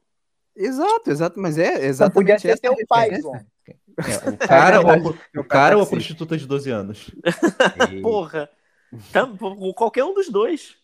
Exato, 0.55 1.09
exato, 1.09 1.39
mas 1.39 1.57
é 1.57 1.70
Então 1.74 1.80
exatamente 1.86 2.14
podia 2.14 2.39
ser 2.39 2.49
essa 2.49 2.61
teu 2.61 2.76
pai. 2.88 3.09
É, 3.11 4.30
o 4.30 4.38
cara, 4.38 4.82
ou, 4.82 4.88
a- 4.89 4.93
verdade. 4.93 5.20
o 5.38 5.43
cara 5.43 5.78
ou 5.78 5.84
a 5.84 5.86
Sim. 5.86 5.91
prostituta 5.91 6.38
de 6.38 6.45
12 6.45 6.70
anos? 6.70 7.09
Porra. 8.01 8.49
Tam- 9.11 9.36
qualquer 9.76 10.03
um 10.03 10.14
dos 10.14 10.30
dois. 10.30 10.76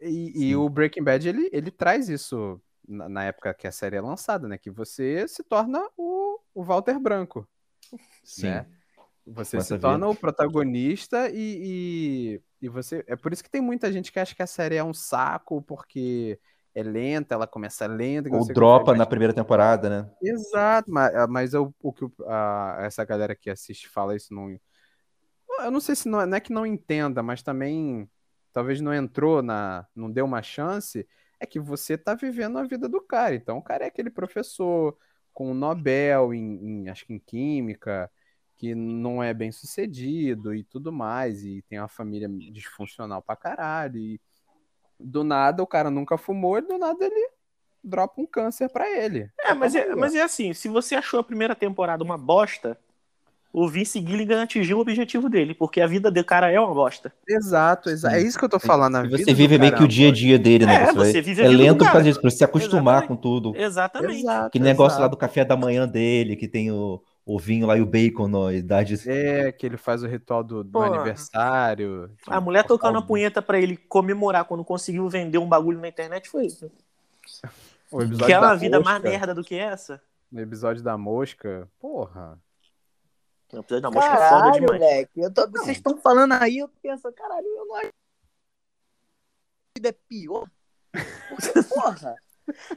E, 0.00 0.48
e 0.48 0.56
o 0.56 0.68
Breaking 0.68 1.02
Bad, 1.02 1.26
ele, 1.28 1.48
ele 1.52 1.70
traz 1.70 2.08
isso 2.08 2.60
na, 2.86 3.08
na 3.08 3.24
época 3.24 3.52
que 3.54 3.66
a 3.66 3.72
série 3.72 3.96
é 3.96 4.00
lançada, 4.00 4.46
né? 4.48 4.58
Que 4.58 4.70
você 4.70 5.26
se 5.28 5.42
torna 5.42 5.80
o, 5.96 6.38
o 6.54 6.62
Walter 6.62 6.98
Branco. 6.98 7.46
Sim. 8.22 8.46
né? 8.48 8.66
Você 9.26 9.60
se 9.60 9.78
torna 9.78 10.06
o 10.08 10.14
protagonista 10.14 11.30
e, 11.30 12.40
e, 12.60 12.66
e 12.66 12.68
você. 12.68 13.02
É 13.06 13.16
por 13.16 13.32
isso 13.32 13.42
que 13.42 13.50
tem 13.50 13.60
muita 13.60 13.90
gente 13.90 14.12
que 14.12 14.20
acha 14.20 14.34
que 14.34 14.42
a 14.42 14.46
série 14.46 14.76
é 14.76 14.84
um 14.84 14.92
saco, 14.92 15.62
porque 15.62 16.38
é 16.74 16.82
lenta, 16.82 17.34
ela 17.34 17.46
começa 17.46 17.86
lenta. 17.86 18.28
Ou 18.34 18.46
dropa 18.46 18.94
na 18.94 19.06
primeira 19.06 19.32
temporada, 19.32 19.88
né? 19.88 20.10
Exato, 20.22 20.90
mas, 20.90 21.12
mas 21.30 21.54
eu- 21.54 21.74
o 21.82 21.92
que 21.92 22.04
a- 22.26 22.78
essa 22.80 23.02
galera 23.04 23.34
que 23.34 23.48
assiste 23.48 23.88
fala 23.88 24.14
isso 24.14 24.34
não. 24.34 24.58
Eu 25.60 25.70
não 25.70 25.80
sei 25.80 25.94
se 25.94 26.08
não, 26.08 26.20
é- 26.20 26.26
não 26.26 26.36
é 26.36 26.40
que 26.40 26.52
não 26.52 26.66
entenda, 26.66 27.22
mas 27.22 27.42
também 27.42 28.10
talvez 28.52 28.80
não 28.80 28.92
entrou 28.92 29.42
na. 29.42 29.86
não 29.94 30.10
deu 30.10 30.26
uma 30.26 30.42
chance. 30.42 31.08
É 31.40 31.46
que 31.46 31.60
você 31.60 31.96
tá 31.98 32.14
vivendo 32.14 32.58
a 32.58 32.64
vida 32.64 32.88
do 32.88 33.00
cara. 33.00 33.34
Então, 33.34 33.58
o 33.58 33.62
cara 33.62 33.84
é 33.84 33.88
aquele 33.88 34.10
professor 34.10 34.96
com 35.32 35.50
um 35.50 35.54
Nobel 35.54 36.32
em, 36.32 36.84
em- 36.84 36.88
acho 36.88 37.06
que 37.06 37.12
em 37.12 37.18
Química, 37.18 38.10
que 38.56 38.74
não 38.74 39.22
é 39.22 39.34
bem 39.34 39.50
sucedido 39.52 40.54
e 40.54 40.62
tudo 40.64 40.92
mais, 40.92 41.44
e 41.44 41.62
tem 41.68 41.78
uma 41.78 41.88
família 41.88 42.28
disfuncional 42.28 43.20
pra 43.22 43.36
caralho. 43.36 43.98
E 43.98 44.20
do 44.98 45.24
nada 45.24 45.62
o 45.62 45.66
cara 45.66 45.90
nunca 45.90 46.16
fumou, 46.16 46.58
e 46.58 46.62
do 46.62 46.78
nada 46.78 47.04
ele 47.04 47.30
dropa 47.82 48.20
um 48.20 48.26
câncer 48.26 48.68
pra 48.70 48.88
ele. 48.90 49.30
É, 49.40 49.52
mas 49.52 49.74
é, 49.74 49.82
aí, 49.82 49.92
ó. 49.92 49.96
mas 49.96 50.14
é 50.14 50.22
assim, 50.22 50.54
se 50.54 50.68
você 50.68 50.94
achou 50.94 51.20
a 51.20 51.24
primeira 51.24 51.54
temporada 51.54 52.02
uma 52.02 52.16
bosta, 52.16 52.78
o 53.54 53.68
Vince 53.68 54.04
Gilligan 54.04 54.42
atingiu 54.42 54.78
o 54.78 54.80
objetivo 54.80 55.30
dele, 55.30 55.54
porque 55.54 55.80
a 55.80 55.86
vida 55.86 56.10
do 56.10 56.24
cara 56.24 56.50
é 56.50 56.58
uma 56.58 56.74
bosta. 56.74 57.12
Exato, 57.26 57.88
exato. 57.88 58.16
É 58.16 58.20
isso 58.20 58.36
que 58.36 58.44
eu 58.44 58.48
tô 58.48 58.58
falando. 58.58 58.96
a 58.96 59.06
E 59.06 59.10
você 59.10 59.32
vive 59.32 59.56
meio 59.58 59.72
que 59.72 59.82
o 59.82 59.84
é 59.84 59.88
dia 59.88 60.08
a 60.08 60.12
dia 60.12 60.36
dele, 60.36 60.66
né? 60.66 60.88
É, 60.88 60.92
você 60.92 61.22
vive 61.22 61.40
é 61.40 61.46
lento 61.46 61.84
causa 61.84 62.02
disso, 62.02 62.20
pra 62.20 62.28
você 62.28 62.38
se 62.38 62.44
acostumar 62.44 62.96
Exatamente. 62.96 63.06
com 63.06 63.16
tudo. 63.16 63.54
Exatamente. 63.56 64.22
Exato, 64.22 64.46
Aquele 64.46 64.64
negócio 64.64 64.98
lá 64.98 65.04
exato. 65.04 65.14
do 65.14 65.20
café 65.20 65.44
da 65.44 65.56
manhã 65.56 65.86
dele, 65.86 66.34
que 66.34 66.48
tem 66.48 66.72
o, 66.72 67.00
o 67.24 67.38
vinho 67.38 67.64
lá 67.64 67.78
e 67.78 67.80
o 67.80 67.86
bacon 67.86 68.26
na 68.26 68.52
idade. 68.52 68.98
É, 69.08 69.52
que 69.52 69.64
ele 69.64 69.76
faz 69.76 70.02
o 70.02 70.08
ritual 70.08 70.42
do, 70.42 70.64
do 70.64 70.80
aniversário. 70.80 72.10
A 72.26 72.40
mulher 72.40 72.64
Postar 72.64 72.74
tocando 72.74 72.98
a 72.98 73.02
punheta 73.02 73.40
pra 73.40 73.60
ele 73.60 73.76
comemorar 73.76 74.46
quando 74.46 74.64
conseguiu 74.64 75.08
vender 75.08 75.38
um 75.38 75.48
bagulho 75.48 75.78
na 75.78 75.86
internet 75.86 76.28
foi 76.28 76.46
isso. 76.46 76.68
O 77.88 78.02
episódio 78.02 78.26
Quer 78.26 78.40
da 78.40 78.48
uma 78.48 78.56
vida 78.56 78.80
mais 78.80 79.00
merda 79.00 79.32
do 79.32 79.44
que 79.44 79.54
essa? 79.54 80.02
No 80.32 80.40
episódio 80.40 80.82
da 80.82 80.98
mosca. 80.98 81.68
Porra. 81.78 82.36
O 83.54 83.60
episódio 83.60 83.80
da 83.82 83.90
mosca 83.90 84.10
é 84.12 84.16
foda 84.16 84.28
Caralho, 84.28 84.52
demais. 84.60 84.80
moleque. 84.80 85.20
Eu 85.20 85.32
tô- 85.32 85.50
vocês 85.50 85.76
estão 85.76 85.96
falando 85.98 86.32
aí, 86.32 86.58
eu 86.58 86.68
penso, 86.82 87.12
caralho, 87.12 87.46
eu 87.46 87.66
não 87.66 87.76
acho 87.76 87.88
vida 89.76 89.88
é 89.88 89.92
pior. 90.08 90.48
Porra. 91.68 92.14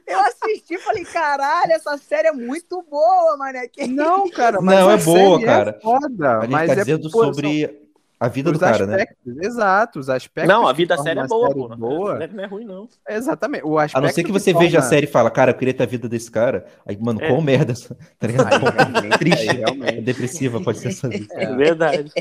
Eu 0.08 0.20
assisti 0.22 0.76
e 0.76 0.80
falei, 0.80 1.04
caralho, 1.04 1.74
essa 1.74 1.98
série 1.98 2.30
é 2.30 2.32
muito 2.32 2.82
boa, 2.84 3.36
mané. 3.38 3.68
Que 3.68 3.86
Não, 3.86 4.30
cara, 4.30 4.62
Não, 4.62 4.90
a 4.90 4.94
é 4.94 4.98
boa, 4.98 5.36
série 5.38 5.45
cara. 5.45 5.72
É 5.72 5.82
foda, 5.82 6.38
A 6.38 6.41
gente 6.41 6.52
mas 6.52 6.68
tá 6.68 6.74
é 6.74 6.76
dizendo 6.78 7.12
pô, 7.12 7.26
sobre 7.26 7.86
a 8.19 8.27
vida 8.27 8.49
são 8.49 8.53
do 8.53 8.56
os 8.56 8.72
cara, 8.72 8.85
né? 8.88 8.95
aspectos, 8.95 9.38
Exato, 9.38 9.99
os 9.99 10.10
aspectos. 10.10 10.52
Não, 10.53 10.68
a 10.68 10.72
que 10.72 10.77
vida 10.77 10.95
tornam 10.95 11.03
séria 11.03 11.19
é 11.22 11.23
a 11.23 11.27
boa, 11.27 11.48
série 11.48 11.60
pô. 11.60 11.76
boa. 11.76 12.14
Não 12.15 12.22
é- 12.22 12.27
Não 12.27 12.44
é 12.44 12.48
ruim, 12.48 12.65
não. 12.65 12.89
Exatamente. 13.07 13.64
O 13.65 13.77
A 13.77 13.84
aspecto 13.84 14.03
não 14.06 14.14
ser 14.14 14.23
que 14.23 14.31
você 14.31 14.53
veja 14.53 14.77
a 14.80 14.81
torna- 14.81 14.89
série 14.89 15.06
e 15.06 15.10
fala, 15.10 15.30
cara, 15.30 15.52
eu 15.52 15.56
queria 15.56 15.73
ter 15.73 15.84
a 15.84 15.85
vida 15.85 16.10
desse 16.10 16.31
cara. 16.31 16.65
Aí, 16.85 16.98
mano, 16.99 17.22
É. 17.22 17.27
qual 17.30 17.41
merda, 17.41 17.73
essa- 17.73 17.95
tá 18.18 18.27
ligado? 18.27 19.18
Triste. 19.19 19.48
É 19.85 20.02
depressiva, 20.02 20.60
pode 20.61 20.80
ser 20.80 20.88
essa 20.89 21.07
vida. 21.10 21.27
É 21.35 21.56
verdade. 21.56 22.11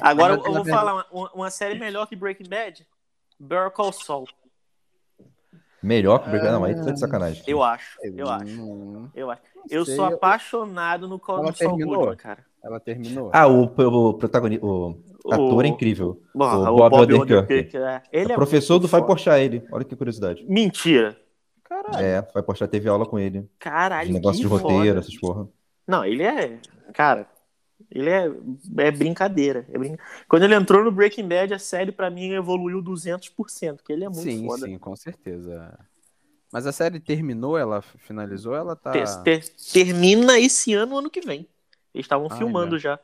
Agora 0.00 0.34
eu 0.34 0.52
vou 0.52 0.64
falar 0.64 1.04
uma, 1.12 1.30
uma 1.32 1.50
série 1.50 1.78
melhor 1.78 2.06
que 2.06 2.14
Breaking 2.16 2.48
Bad. 2.48 2.86
Better 3.38 3.70
Call 3.70 3.92
Saul. 3.92 4.26
Melhor 5.82 6.18
que 6.18 6.28
o 6.28 6.30
Breaking 6.30 6.50
Não, 6.50 6.64
aí 6.64 6.74
tá 6.74 6.90
de 6.90 7.00
sacanagem. 7.00 7.42
Eu 7.46 7.62
acho. 7.62 7.96
Eu 8.04 8.28
acho. 8.28 9.10
Eu 9.14 9.30
acho. 9.30 9.42
Eu 9.70 9.84
sou 9.86 10.04
apaixonado 10.04 11.08
no, 11.08 11.18
Saul 11.24 11.52
terminou? 11.52 11.96
Goodman, 11.96 12.16
cara. 12.16 12.44
Ela 12.62 12.78
terminou. 12.78 13.30
Ah, 13.32 13.46
o, 13.46 13.62
o 13.64 14.14
protagonista, 14.14 14.64
o 14.66 14.94
ator 15.26 15.64
é 15.64 15.68
O- 15.68 15.70
incrível. 15.72 16.22
Porra, 16.32 16.70
o 16.70 16.76
Bob 16.76 16.90
Bob 16.90 17.14
Odenkirk. 17.14 17.76
É. 17.76 18.02
Ele 18.12 18.30
É 18.30 18.32
é 18.32 18.34
professor 18.34 18.78
do 18.78 18.86
Vai 18.88 19.00
foda. 19.00 19.12
Porchat 19.12 19.40
ele. 19.40 19.62
Olha 19.72 19.84
que 19.84 19.96
curiosidade. 19.96 20.44
Mentira. 20.48 21.16
Caralho. 21.64 22.04
É, 22.04 22.22
Vai 22.34 22.42
Porchat 22.42 22.70
teve 22.70 22.88
aula 22.88 23.06
com 23.06 23.18
ele. 23.18 23.48
Caralho, 23.58 24.06
De 24.08 24.12
negócio 24.12 24.40
que 24.42 24.48
de 24.48 24.52
roteiro, 24.52 24.86
foda. 24.88 24.98
essas 25.00 25.16
porra. 25.18 25.48
Não, 25.86 26.04
ele 26.04 26.22
é. 26.22 26.58
Cara, 26.94 27.26
ele 27.90 28.10
é, 28.10 28.30
é 28.78 28.90
brincadeira. 28.90 29.66
É 29.72 29.78
brin... 29.78 29.96
Quando 30.28 30.44
ele 30.44 30.54
entrou 30.54 30.84
no 30.84 30.90
Breaking 30.92 31.26
Bad, 31.28 31.54
a 31.54 31.58
série 31.58 31.92
pra 31.92 32.10
mim 32.10 32.30
evoluiu 32.32 32.82
200%, 32.82 33.76
porque 33.76 33.92
ele 33.92 34.04
é 34.04 34.08
muito 34.08 34.22
sim, 34.22 34.46
foda. 34.46 34.66
sim, 34.66 34.78
com 34.78 34.94
certeza. 34.96 35.78
Mas 36.52 36.66
a 36.66 36.72
série 36.72 36.98
terminou, 36.98 37.56
ela 37.56 37.80
finalizou, 37.80 38.54
ela 38.56 38.74
tá. 38.74 38.90
Ter- 38.90 39.22
ter- 39.22 39.48
termina 39.72 40.38
esse 40.38 40.74
ano, 40.74 40.98
ano 40.98 41.08
que 41.10 41.20
vem. 41.20 41.46
Eles 41.94 42.04
estavam 42.04 42.26
Ah, 42.30 42.36
filmando 42.36 42.76
já. 42.78 42.98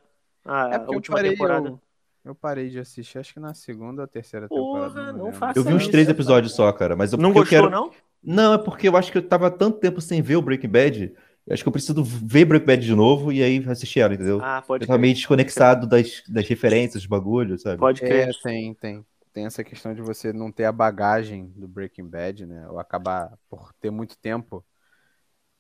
A, 0.44 0.68
É 0.70 0.74
a 0.74 0.78
porque 0.80 0.94
eu 0.94 0.96
última 0.96 1.16
parei, 1.16 1.30
temporada. 1.32 1.68
eu, 1.68 1.80
eu 2.26 2.34
parei 2.34 2.68
de 2.68 2.80
assistir, 2.80 3.18
acho 3.18 3.32
que 3.34 3.38
na 3.38 3.54
segunda 3.54 4.02
ou 4.02 4.08
terceira 4.08 4.48
Porra, 4.48 4.88
temporada. 4.88 5.12
não 5.12 5.26
lembro. 5.26 5.38
faça 5.38 5.56
Eu 5.56 5.62
vi 5.62 5.72
uns 5.72 5.86
três 5.86 6.08
episódios 6.08 6.54
só, 6.54 6.72
cara. 6.72 6.96
Mas 6.96 7.12
eu, 7.12 7.18
Não 7.18 7.32
porque 7.32 7.54
eu 7.54 7.62
gostou, 7.62 7.70
quero... 7.70 7.70
não? 7.70 7.90
Não, 8.20 8.54
é 8.54 8.58
porque 8.58 8.88
eu 8.88 8.96
acho 8.96 9.12
que 9.12 9.18
eu 9.18 9.22
tava 9.22 9.48
tanto 9.48 9.78
tempo 9.78 10.00
sem 10.00 10.20
ver 10.20 10.34
o 10.34 10.42
Breaking 10.42 10.68
Bad. 10.68 11.14
Eu 11.46 11.54
acho 11.54 11.62
que 11.62 11.68
eu 11.68 11.72
preciso 11.72 12.02
ver 12.02 12.44
Breaking 12.44 12.66
Bad 12.66 12.84
de 12.84 12.94
novo 12.96 13.30
e 13.30 13.44
aí 13.44 13.64
assistir 13.68 14.00
ela, 14.00 14.12
entendeu? 14.12 14.40
Ah, 14.42 14.60
pode 14.60 14.82
eu 14.82 14.88
tava 14.88 14.98
meio 14.98 15.14
desconectado 15.14 15.86
das, 15.86 16.24
das 16.28 16.48
referências, 16.48 17.04
dos 17.04 17.06
bagulhos, 17.06 17.62
sabe? 17.62 17.78
Pode 17.78 18.00
crer. 18.00 18.28
É, 18.28 18.32
tem, 18.42 18.74
tem. 18.74 19.06
Tem 19.32 19.46
essa 19.46 19.62
questão 19.62 19.94
de 19.94 20.02
você 20.02 20.32
não 20.32 20.50
ter 20.50 20.64
a 20.64 20.72
bagagem 20.72 21.52
do 21.54 21.68
Breaking 21.68 22.08
Bad, 22.08 22.44
né? 22.46 22.66
Ou 22.68 22.80
acabar 22.80 23.38
por 23.48 23.72
ter 23.74 23.90
muito 23.90 24.18
tempo 24.18 24.64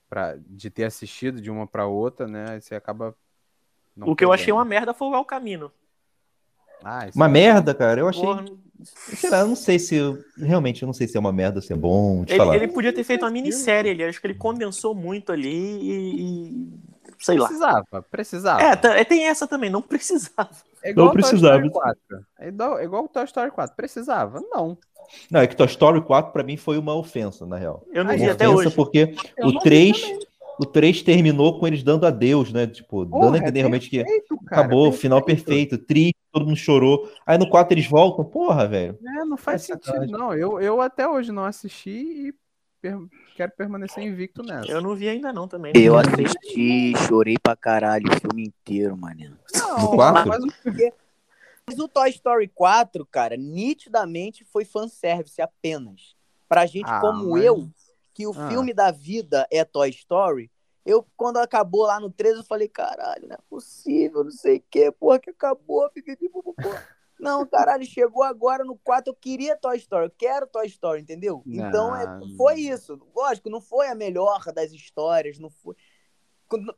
pra, 0.08 0.36
de 0.44 0.68
ter 0.68 0.84
assistido 0.84 1.40
de 1.40 1.50
uma 1.50 1.66
pra 1.66 1.86
outra, 1.86 2.26
né? 2.26 2.46
Aí 2.48 2.60
você 2.60 2.74
acaba. 2.74 3.14
não 3.94 4.08
O 4.08 4.16
que 4.16 4.24
eu 4.24 4.32
achei 4.32 4.52
uma 4.52 4.64
merda 4.64 4.92
foi 4.92 5.06
o 5.06 5.14
El 5.14 5.24
Camino. 5.24 5.70
Ah, 6.84 7.08
Uma 7.14 7.26
é- 7.26 7.28
merda, 7.28 7.74
cara. 7.74 8.00
Eu 8.00 8.08
achei. 8.08 8.22
Porra, 8.22 8.44
Sei 8.84 9.30
lá, 9.30 9.40
eu 9.40 9.48
não 9.48 9.56
sei 9.56 9.78
se. 9.78 9.96
eu- 9.96 10.18
Realmente, 10.38 10.82
eu 10.82 10.86
não 10.86 10.92
sei 10.92 11.08
se 11.08 11.16
é 11.16 11.20
uma 11.20 11.32
merda 11.32 11.58
ou 11.58 11.62
se 11.62 11.72
é 11.72 11.76
bom. 11.76 12.24
Te 12.24 12.32
ele, 12.32 12.38
falar. 12.38 12.54
ele 12.56 12.68
podia 12.68 12.92
ter 12.92 13.02
feito 13.04 13.22
uma 13.24 13.30
minissérie 13.30 13.90
ali. 13.90 14.04
Acho 14.04 14.20
que 14.20 14.26
ele 14.26 14.34
condensou 14.34 14.94
muito 14.94 15.32
ali 15.32 15.48
e. 15.48 16.20
e- 16.20 16.68
sei 17.18 17.38
lá. 17.38 17.46
Precisava, 17.48 18.02
precisava. 18.10 18.62
É, 18.62 18.76
tá- 18.76 18.94
é, 18.96 19.04
tem 19.04 19.26
essa 19.26 19.46
também, 19.46 19.70
não 19.70 19.80
precisava. 19.82 20.50
É 20.84 20.90
igual 20.90 21.06
Não 21.06 21.12
Toy 21.14 21.22
precisava. 21.22 21.54
Story 21.66 21.70
4. 21.72 21.98
É 22.38 22.48
igual, 22.48 22.78
é 22.78 22.84
igual 22.84 23.04
o 23.04 23.08
Toy 23.08 23.24
Story 23.24 23.50
4. 23.50 23.74
Precisava? 23.74 24.40
Não. 24.50 24.78
Não, 25.30 25.40
é 25.40 25.46
que 25.46 25.56
Toy 25.56 25.66
Story 25.66 26.02
4 26.02 26.32
pra 26.32 26.42
mim 26.44 26.56
foi 26.56 26.78
uma 26.78 26.94
ofensa, 26.94 27.46
na 27.46 27.56
real. 27.56 27.82
Eu 27.92 28.04
não 28.04 28.10
Aí, 28.12 28.18
vi 28.18 28.24
Uma 28.24 28.32
até 28.32 28.46
ofensa 28.48 28.66
hoje. 28.68 28.76
porque 28.76 29.14
Eu 29.36 29.46
o 29.46 29.52
não 29.52 29.58
vi 29.58 29.64
3, 29.64 30.00
também. 30.00 30.18
o 30.60 30.66
3 30.66 31.02
terminou 31.02 31.58
com 31.58 31.66
eles 31.66 31.82
dando 31.82 32.06
adeus, 32.06 32.52
né? 32.52 32.66
Tipo, 32.66 33.06
Porra, 33.06 33.24
dando 33.24 33.34
a 33.34 33.38
é 33.38 33.40
entender 33.40 33.60
realmente 33.60 33.88
que 33.90 33.96
perfeito, 34.04 34.36
cara, 34.44 34.62
acabou, 34.62 34.92
final 34.92 35.22
perfeito, 35.22 35.78
triste, 35.78 36.15
todo 36.38 36.46
mundo 36.46 36.56
chorou. 36.56 37.10
Aí 37.24 37.38
no 37.38 37.48
4 37.48 37.72
eles 37.74 37.86
voltam, 37.88 38.24
porra, 38.24 38.66
velho. 38.68 38.98
É, 39.02 39.24
não 39.24 39.36
faz 39.36 39.62
É 39.62 39.66
sentido, 39.74 39.84
sacanagem. 39.86 40.12
não. 40.12 40.34
Eu, 40.34 40.60
eu 40.60 40.80
até 40.80 41.08
hoje 41.08 41.32
não 41.32 41.44
assisti 41.44 41.90
e 42.28 42.34
per- 42.80 42.98
quero 43.34 43.52
permanecer 43.52 44.04
invicto 44.04 44.42
nessa. 44.42 44.70
Eu 44.70 44.80
não 44.82 44.94
vi 44.94 45.08
ainda 45.08 45.32
não 45.32 45.48
também. 45.48 45.72
Eu 45.74 45.94
Não- 45.94 46.00
assisti, 46.00 46.92
chorei 47.08 47.36
pra 47.42 47.56
caralho 47.56 48.04
o 48.12 48.20
filme 48.20 48.44
inteiro, 48.48 48.96
mano. 48.96 49.36
No 49.80 49.88
4? 49.94 50.28
Mas 50.28 50.44
o 50.44 50.92
Mas 51.68 51.78
o 51.80 51.88
Toy 51.88 52.10
Story 52.10 52.46
4, 52.48 53.04
cara, 53.06 53.36
nitidamente 53.36 54.44
foi 54.44 54.64
fanservice 54.64 55.40
apenas. 55.42 56.14
Pra 56.48 56.64
gente 56.66 56.88
Ah, 56.88 57.00
como 57.00 57.30
mas- 57.32 57.44
eu, 57.44 57.68
que 58.14 58.24
o 58.26 58.30
Ah. 58.36 58.48
filme 58.48 58.72
da 58.72 58.90
vida 58.92 59.46
é 59.50 59.64
Toy 59.64 59.90
Story, 59.90 60.48
eu, 60.86 61.04
quando 61.16 61.36
acabou 61.38 61.82
lá 61.82 61.98
no 62.00 62.10
13, 62.10 62.38
eu 62.38 62.44
falei, 62.44 62.68
caralho, 62.68 63.26
não 63.28 63.34
é 63.34 63.38
possível, 63.50 64.22
não 64.24 64.30
sei 64.30 64.58
o 64.58 64.64
quê, 64.70 64.90
porra, 64.92 65.18
que 65.18 65.30
acabou, 65.30 65.90
pipipi, 65.90 66.28
popopô. 66.28 66.56
Não, 67.18 67.46
caralho, 67.46 67.82
chegou 67.86 68.22
agora 68.22 68.62
no 68.62 68.76
4, 68.76 69.10
eu 69.10 69.16
queria 69.16 69.56
Toy 69.56 69.78
Story, 69.78 70.04
eu 70.04 70.12
quero 70.18 70.46
Toy 70.46 70.66
Story, 70.66 71.00
entendeu? 71.00 71.42
Então, 71.46 71.96
é, 71.96 72.04
Não. 72.06 72.28
foi 72.36 72.56
isso. 72.60 73.00
Lógico, 73.16 73.48
não 73.48 73.58
foi 73.58 73.88
a 73.88 73.94
melhor 73.94 74.44
das 74.54 74.70
histórias, 74.70 75.38
não 75.38 75.48
foi... 75.48 75.74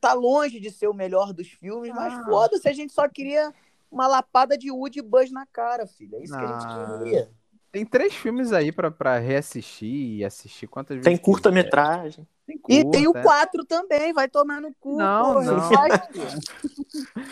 Tá 0.01 0.12
longe 0.12 0.60
de 0.60 0.70
ser 0.70 0.86
o 0.86 0.94
melhor 0.94 1.32
dos 1.32 1.48
filmes, 1.48 1.93
mas 1.93 2.14
Ah. 2.14 2.24
foda-se, 2.24 2.68
a 2.68 2.72
gente 2.72 2.93
só 2.93 3.09
queria 3.09 3.52
uma 3.90 4.06
lapada 4.06 4.56
de 4.56 4.70
Woody 4.70 5.01
e 5.01 5.02
Buzz 5.02 5.32
na 5.32 5.44
cara, 5.44 5.89
filho. 5.89 6.14
É 6.14 6.22
isso 6.22 6.32
que 6.32 6.39
a 6.44 6.56
Ah. 6.56 6.60
gente 6.60 6.98
queria. 7.02 7.30
Tem 7.72 7.85
três 7.85 8.14
filmes 8.14 8.52
aí 8.52 8.70
pra, 8.70 8.93
pra 8.93 9.18
reassistir 9.18 10.18
e 10.18 10.24
assistir 10.24 10.68
quantas 10.68 10.98
vezes. 10.98 11.05
Tem 11.05 11.18
curta-metragem. 11.18 12.24
Tem 12.49 12.59
E 12.70 12.85
tem 12.91 13.07
o 13.07 13.12
curta, 13.12 13.19
é. 13.20 13.23
4 13.23 13.65
também, 13.66 14.12
vai 14.15 14.27
tomar 14.27 14.59
no 14.61 14.73
cu. 14.81 14.97
Não, 14.97 15.35
porra, 15.35 15.45
não. 15.45 15.69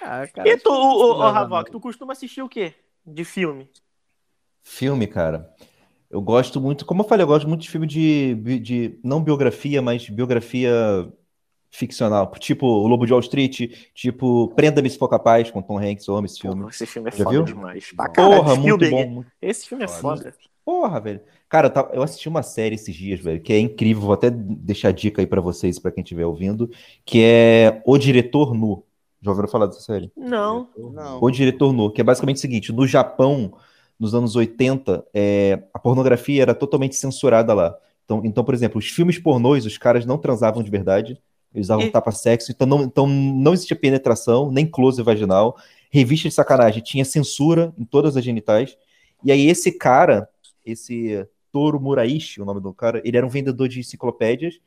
Ah, 0.00 0.24
cara, 0.28 0.48
E 0.48 0.56
tu, 0.56 0.70
que 0.70 0.70
ô, 0.70 1.22
Havok, 1.22 1.70
tu 1.70 1.80
costuma 1.80 2.12
assistir 2.12 2.40
o 2.40 2.48
quê? 2.48 2.72
De 3.04 3.24
filme? 3.24 3.68
Filme, 4.62 5.06
cara. 5.08 5.52
Eu 6.08 6.20
gosto 6.20 6.60
muito, 6.60 6.86
como 6.86 7.02
eu 7.02 7.08
falei, 7.08 7.24
eu 7.24 7.28
gosto 7.28 7.48
muito 7.48 7.62
de 7.62 7.70
filme 7.70 7.86
de, 7.88 8.34
de 8.60 9.00
não 9.02 9.20
biografia, 9.20 9.82
mas 9.82 10.08
biografia 10.08 11.10
ficcional. 11.72 12.30
Tipo 12.38 12.66
O 12.66 12.86
Lobo 12.86 13.04
de 13.04 13.12
Wall 13.12 13.20
Street, 13.20 13.72
tipo 13.94 14.48
Prenda-me 14.54 14.88
se 14.88 14.96
for 14.96 15.08
capaz, 15.08 15.50
com 15.50 15.60
Tom 15.60 15.78
Hanks, 15.78 16.06
eu 16.06 16.14
amo 16.14 16.26
esse 16.26 16.38
filme. 16.40 16.58
Porra, 16.60 16.70
esse 16.70 16.86
filme 16.86 17.08
é 17.08 17.12
Já 17.12 17.24
foda 17.24 17.30
viu? 17.36 17.42
demais. 17.44 17.90
Caralho, 18.14 18.14
Porra, 18.36 18.54
muito 18.56 18.84
Spielberg. 18.84 18.94
bom. 18.94 19.10
muito- 19.10 19.32
Esse 19.42 19.68
filme 19.68 19.84
é 19.84 19.88
Foda. 19.88 20.22
foda. 20.22 20.34
Porra, 20.66 20.98
velho. 21.00 21.20
Cara, 21.48 21.72
eu, 21.92 22.02
assisti 22.02 22.28
uma 22.28 22.42
série 22.42 22.74
esses 22.74 22.92
dias, 22.92 23.20
velho, 23.20 23.40
que 23.40 23.52
é 23.52 23.60
incrível. 23.60 24.02
Vou 24.02 24.12
até 24.12 24.28
deixar 24.28 24.88
a 24.88 24.92
dica 24.92 25.22
aí 25.22 25.26
pra 25.26 25.40
vocês, 25.40 25.78
pra 25.78 25.92
quem 25.92 26.02
estiver 26.02 26.26
ouvindo, 26.26 26.68
que 27.04 27.22
é 27.22 27.80
O 27.86 27.96
Diretor 27.96 28.52
Nu. 28.52 28.82
Já 29.22 29.30
ouviram 29.30 29.48
falar 29.48 29.66
dessa 29.66 29.80
série? 29.80 30.10
Não. 30.16 30.68
Não. 30.76 31.22
O 31.22 31.30
Diretor 31.30 31.72
Nu, 31.72 31.92
que 31.92 32.00
é 32.00 32.04
basicamente 32.04 32.38
o 32.38 32.40
seguinte: 32.40 32.72
no 32.72 32.84
Japão, 32.84 33.52
nos 33.96 34.12
anos 34.12 34.34
80, 34.34 35.06
é, 35.14 35.62
a 35.72 35.78
pornografia 35.78 36.42
era 36.42 36.52
totalmente 36.52 36.96
censurada 36.96 37.54
lá. 37.54 37.76
Então, 38.04 38.22
então, 38.24 38.42
por 38.42 38.52
exemplo, 38.52 38.80
os 38.80 38.86
filmes 38.88 39.20
pornôs, 39.20 39.64
os 39.66 39.78
caras 39.78 40.04
não 40.04 40.18
transavam 40.18 40.64
de 40.64 40.70
verdade, 40.70 41.16
eles 41.54 41.68
usavam 41.68 41.86
E- 41.86 41.90
tapa-sexo, 41.92 42.50
então 42.50 42.66
não, 42.66 42.82
então 42.82 43.06
não 43.06 43.52
existia 43.52 43.76
penetração, 43.76 44.50
nem 44.50 44.66
close 44.66 45.00
vaginal. 45.00 45.56
Revista 45.92 46.28
de 46.28 46.34
sacanagem 46.34 46.82
tinha 46.82 47.04
censura 47.04 47.72
em 47.78 47.84
todas 47.84 48.16
as 48.16 48.24
genitais. 48.24 48.76
E 49.24 49.30
aí, 49.30 49.48
esse 49.48 49.70
cara, 49.72 50.28
esse 50.66 51.26
Toro 51.52 51.80
Muraishi, 51.80 52.42
o 52.42 52.44
nome 52.44 52.60
do 52.60 52.74
cara, 52.74 53.00
ele 53.04 53.16
era 53.16 53.24
um 53.26 53.30
vendedor 53.30 53.68
de 53.68 53.80
enciclopédias 53.80 54.58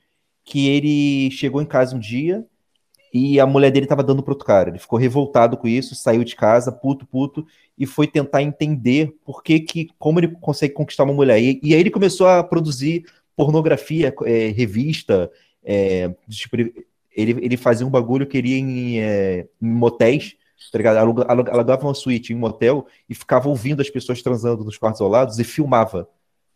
que 0.44 0.68
ele 0.68 1.30
chegou 1.32 1.62
em 1.62 1.66
casa 1.66 1.96
um 1.96 2.00
dia 2.00 2.46
e 3.14 3.40
a 3.40 3.46
mulher 3.46 3.72
dele 3.72 3.86
tava 3.86 4.04
dando 4.04 4.24
pro 4.24 4.34
outro 4.34 4.46
cara. 4.46 4.70
Ele 4.70 4.80
ficou 4.80 4.98
revoltado 4.98 5.58
com 5.58 5.68
isso, 5.68 5.96
saiu 5.96 6.24
de 6.24 6.36
casa, 6.36 6.72
puto, 6.72 7.06
puto, 7.06 7.46
e 7.78 7.86
foi 7.86 8.08
tentar 8.08 8.42
entender 8.42 9.16
por 9.26 9.44
que 9.44 9.60
que, 9.60 9.90
como 9.98 10.20
ele 10.20 10.30
consegue 10.40 10.74
conquistar 10.74 11.04
uma 11.04 11.14
mulher. 11.14 11.40
E, 11.42 11.60
e 11.62 11.74
aí 11.74 11.80
ele 11.80 11.92
começou 11.92 12.28
a 12.28 12.44
produzir 12.44 13.06
pornografia, 13.36 14.14
é, 14.26 14.48
revista, 14.50 15.32
é, 15.64 16.14
tipo, 16.30 16.56
ele, 16.56 16.74
ele 17.16 17.32
ele 17.46 17.58
fazia 17.58 17.86
um 17.86 17.90
bagulho 17.90 18.28
que 18.28 18.38
ele 18.38 18.50
ia 18.50 18.58
em, 18.58 19.00
é, 19.00 19.48
em 19.62 19.70
motéis, 19.70 20.36
tá 20.72 20.78
ligado? 20.78 20.98
Aluga- 20.98 21.26
aluga- 21.28 21.52
Alugava 21.52 21.86
uma 21.88 21.94
suíte 21.94 22.34
em 22.34 22.36
um 22.36 22.40
motel 22.40 22.86
e 23.10 23.16
ficava 23.16 23.48
ouvindo 23.50 23.82
as 23.82 23.90
pessoas 23.90 24.22
transando 24.22 24.64
nos 24.64 24.78
quartos 24.78 25.02
ao 25.02 25.08
lado 25.08 25.34
e 25.40 25.44
filmava. 25.44 26.08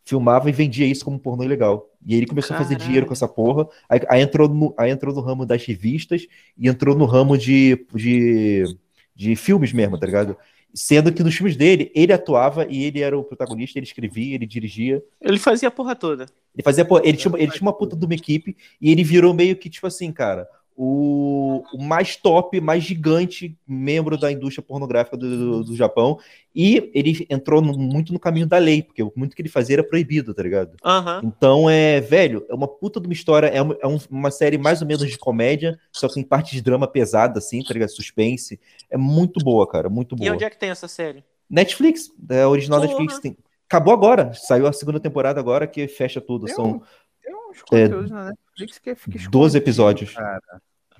Filmava 0.06 0.50
e 0.50 0.52
vendia 0.52 0.86
isso 0.86 1.06
como 1.06 1.18
pornô 1.18 1.44
ilegal. 1.44 1.90
E 2.06 2.14
aí 2.14 2.20
ele 2.20 2.28
começou 2.28 2.54
a 2.56 2.58
fazer 2.60 2.72
Caralho. 2.76 2.86
dinheiro 2.86 3.06
com 3.08 3.14
essa 3.14 3.28
porra. 3.28 3.68
Aí, 3.88 4.02
aí 4.10 4.22
entrou 4.22 4.50
no, 4.50 4.74
aí 4.78 4.92
entrou 4.92 5.14
no 5.16 5.22
ramo 5.22 5.46
das 5.46 5.64
revistas 5.66 6.28
e 6.58 6.68
entrou 6.68 6.94
no 6.96 7.06
ramo 7.06 7.38
de, 7.38 7.86
de, 7.96 8.78
de 9.16 9.36
filmes 9.38 9.72
mesmo, 9.72 9.98
tá 9.98 10.06
ligado? 10.06 10.36
Sendo 10.74 11.14
que 11.14 11.24
nos 11.24 11.36
filmes 11.36 11.56
dele, 11.56 11.90
ele 11.96 12.12
atuava 12.12 12.66
e 12.70 12.84
ele 12.84 13.00
era 13.00 13.18
o 13.18 13.24
protagonista, 13.24 13.80
ele 13.80 13.86
escrevia, 13.86 14.36
ele 14.36 14.46
dirigia. 14.46 15.02
Ele 15.22 15.38
fazia 15.40 15.70
a 15.70 15.72
porra 15.72 15.96
toda. 15.96 16.26
Ele 16.54 16.64
fazia, 16.64 16.84
pô, 16.84 17.00
ele 17.00 17.16
tinha, 17.16 17.34
ele 17.38 17.52
tinha 17.52 17.62
uma 17.62 17.72
puta 17.78 17.96
de 17.96 18.04
uma 18.04 18.14
equipe 18.16 18.58
e 18.82 18.92
ele 18.92 19.04
virou 19.04 19.34
meio 19.34 19.56
que, 19.56 19.70
tipo 19.70 19.88
assim, 19.88 20.12
cara, 20.12 20.48
o, 20.76 21.64
o 21.74 21.84
mais 21.84 22.16
top, 22.16 22.60
mais 22.60 22.84
gigante 22.84 23.56
membro 23.68 24.18
da 24.18 24.32
indústria 24.32 24.64
pornográfica 24.64 25.16
do, 25.16 25.30
do, 25.38 25.64
do 25.66 25.76
Japão. 25.76 26.20
E 26.56 26.92
ele 26.94 27.26
entrou 27.30 27.62
no- 27.62 27.78
muito 27.78 28.14
no 28.14 28.20
caminho 28.20 28.46
da 28.48 28.58
lei, 28.58 28.84
porque 28.84 29.04
muito 29.16 29.36
que 29.36 29.42
ele 29.42 29.50
fazia 29.50 29.76
era 29.76 29.84
proibido, 29.84 30.34
tá 30.34 30.44
ligado? 30.44 30.76
Aham. 30.84 31.22
Então, 31.24 31.70
é, 31.70 32.00
velho, 32.02 32.46
é 32.50 32.54
uma 32.54 32.68
puta 32.68 33.00
de 33.00 33.08
uma 33.08 33.14
história, 33.14 33.48
é, 33.48 33.62
uma, 33.62 33.78
é 33.82 33.88
um- 33.88 34.00
uma 34.10 34.32
série 34.32 34.58
mais 34.58 34.82
ou 34.82 34.88
menos 34.88 35.10
de 35.10 35.18
comédia, 35.18 35.80
só 35.92 36.08
que 36.08 36.16
tem 36.16 36.24
parte 36.24 36.52
de 36.56 36.62
drama 36.62 36.88
pesada, 36.88 37.40
assim, 37.40 37.64
tá 37.64 37.74
ligado? 37.74 37.90
Suspense. 37.90 38.60
É 38.90 38.98
muito 38.98 39.40
boa, 39.44 39.68
cara, 39.68 39.90
muito 39.90 40.16
E 40.16 40.20
boa. 40.20 40.34
onde 40.34 40.44
é 40.44 40.50
que 40.50 40.58
tem 40.60 40.70
essa 40.70 40.88
série? 40.88 41.24
Netflix, 41.50 42.12
é 42.30 42.46
original 42.46 42.80
Porra. 42.80 42.92
Netflix. 42.92 43.20
Tem... 43.20 43.38
Acabou 43.68 43.94
agora, 43.94 44.32
saiu 44.34 44.68
a 44.68 44.74
segunda 44.74 45.00
temporada 45.00 45.40
agora, 45.40 45.66
que 45.66 45.88
fecha 45.88 46.22
tudo. 46.22 46.48
São 46.48 46.82
Tem 47.24 47.34
uns 47.36 47.62
conteúdos 47.62 48.12
na 48.12 48.26
Netflix 48.26 48.78
que 48.80 48.96
fica 48.96 49.12
12 49.18 49.26
escondido, 49.26 49.58
episódios. 49.58 50.14
Cara. 50.14 50.42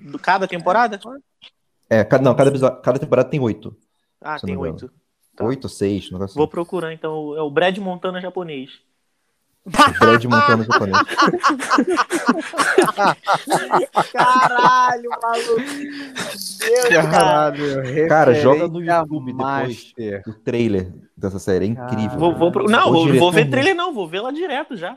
Do 0.00 0.18
cada 0.18 0.46
temporada? 0.48 0.98
É, 1.90 2.02
cada, 2.04 2.22
não, 2.24 2.34
cada, 2.34 2.50
episódio- 2.50 2.80
cada 2.82 2.98
temporada 2.98 3.28
tem 3.28 3.40
oito. 3.40 3.76
Ah, 4.20 4.38
tem 4.38 4.56
oito. 4.56 4.90
Tá. 5.36 5.44
Oito, 5.44 5.68
seis, 5.68 6.10
negócio 6.10 6.36
Vou 6.36 6.48
procurar, 6.48 6.92
então. 6.92 7.36
É 7.36 7.42
o 7.42 7.50
Brad 7.50 7.76
Montana 7.78 8.20
japonês. 8.20 8.70
assim. 9.66 9.94
Fred 9.94 10.28
montando 10.28 10.64
japonês. 10.64 10.96
Caralho, 14.12 15.10
maluco. 15.10 15.60
Deus, 16.58 16.88
cara. 16.88 17.10
Caralho, 17.10 18.08
Cara, 18.08 18.34
joga 18.34 18.68
no 18.68 18.80
YouTube 18.82 19.32
depois. 19.32 19.36
master. 19.36 20.22
O 20.26 20.32
trailer 20.34 20.92
dessa 21.16 21.38
série 21.38 21.66
é 21.66 21.68
incrível. 21.68 22.18
Vou, 22.18 22.34
vou 22.36 22.52
pro- 22.52 22.64
Não, 22.70 22.92
vou, 22.92 23.12
vou 23.14 23.32
ver 23.32 23.44
não. 23.44 23.50
trailer 23.50 23.74
não, 23.74 23.94
vou 23.94 24.08
ver 24.08 24.20
lá 24.20 24.30
direto 24.30 24.76
já. 24.76 24.96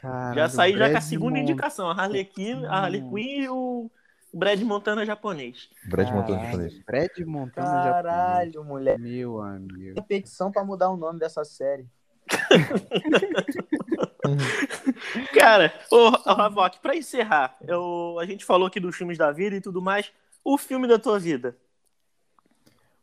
Caralho, 0.00 0.34
já 0.34 0.48
saí 0.48 0.76
já 0.76 0.90
com 0.90 0.96
a 0.96 1.00
segunda 1.00 1.36
Mon- 1.36 1.42
indicação. 1.42 1.88
A 1.90 1.94
Harley 1.94 2.24
Quinn, 2.24 2.64
a 2.66 2.78
Harley 2.80 3.02
Quinn 3.02 3.42
e 3.42 3.48
o 3.48 3.90
Brad 4.32 4.60
Montana 4.62 5.04
japonês. 5.04 5.68
Brad 5.88 6.08
Caralho, 6.08 6.44
japonês. 6.44 6.78
Brad 6.84 7.18
montando 7.26 7.66
Caralho, 7.66 8.64
mulher. 8.64 8.92
japonês. 8.92 9.14
Meu 9.20 9.40
amigo. 9.42 9.94
Tem 9.94 10.04
petição 10.04 10.50
pra 10.52 10.64
mudar 10.64 10.88
o 10.90 10.96
nome 10.96 11.18
dessa 11.18 11.44
série. 11.44 11.86
Cara, 15.34 15.72
ô, 15.90 16.12
Havok, 16.28 16.78
pra 16.80 16.94
encerrar, 16.96 17.56
eu, 17.66 18.18
a 18.20 18.26
gente 18.26 18.44
falou 18.44 18.68
aqui 18.68 18.78
dos 18.78 18.94
filmes 18.96 19.18
da 19.18 19.32
vida 19.32 19.56
e 19.56 19.60
tudo 19.60 19.82
mais. 19.82 20.12
O 20.44 20.56
filme 20.56 20.86
da 20.86 20.98
tua 20.98 21.18
vida. 21.18 21.56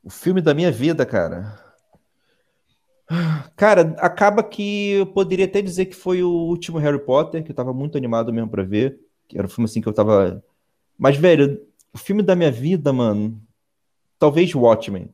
O 0.04 0.10
filme 0.10 0.42
da 0.42 0.54
minha 0.54 0.72
vida, 0.72 1.06
cara. 1.06 1.60
Cara, 3.56 3.96
acaba 4.00 4.44
que 4.44 4.92
eu 4.92 5.06
poderia 5.08 5.46
até 5.46 5.62
dizer 5.62 5.86
que 5.86 5.96
foi 5.96 6.24
o 6.24 6.30
último 6.30 6.78
Harry 6.78 7.00
Potter, 7.00 7.44
que 7.44 7.52
eu 7.52 7.56
tava 7.56 7.74
muito 7.74 7.98
animado 7.98 8.34
mesmo 8.34 8.50
pra 8.50 8.64
ver. 8.64 9.00
Que 9.28 9.38
era 9.38 9.48
um 9.48 9.50
filme 9.50 9.66
assim 9.66 9.82
que 9.82 9.88
eu 9.88 9.94
tava. 9.94 10.44
Mas, 10.98 11.16
velho, 11.18 11.62
o 11.94 11.98
filme 11.98 12.22
da 12.22 12.36
minha 12.36 12.52
vida, 12.52 12.92
mano. 12.92 13.42
Talvez 14.20 14.54
Watchmen. 14.54 15.10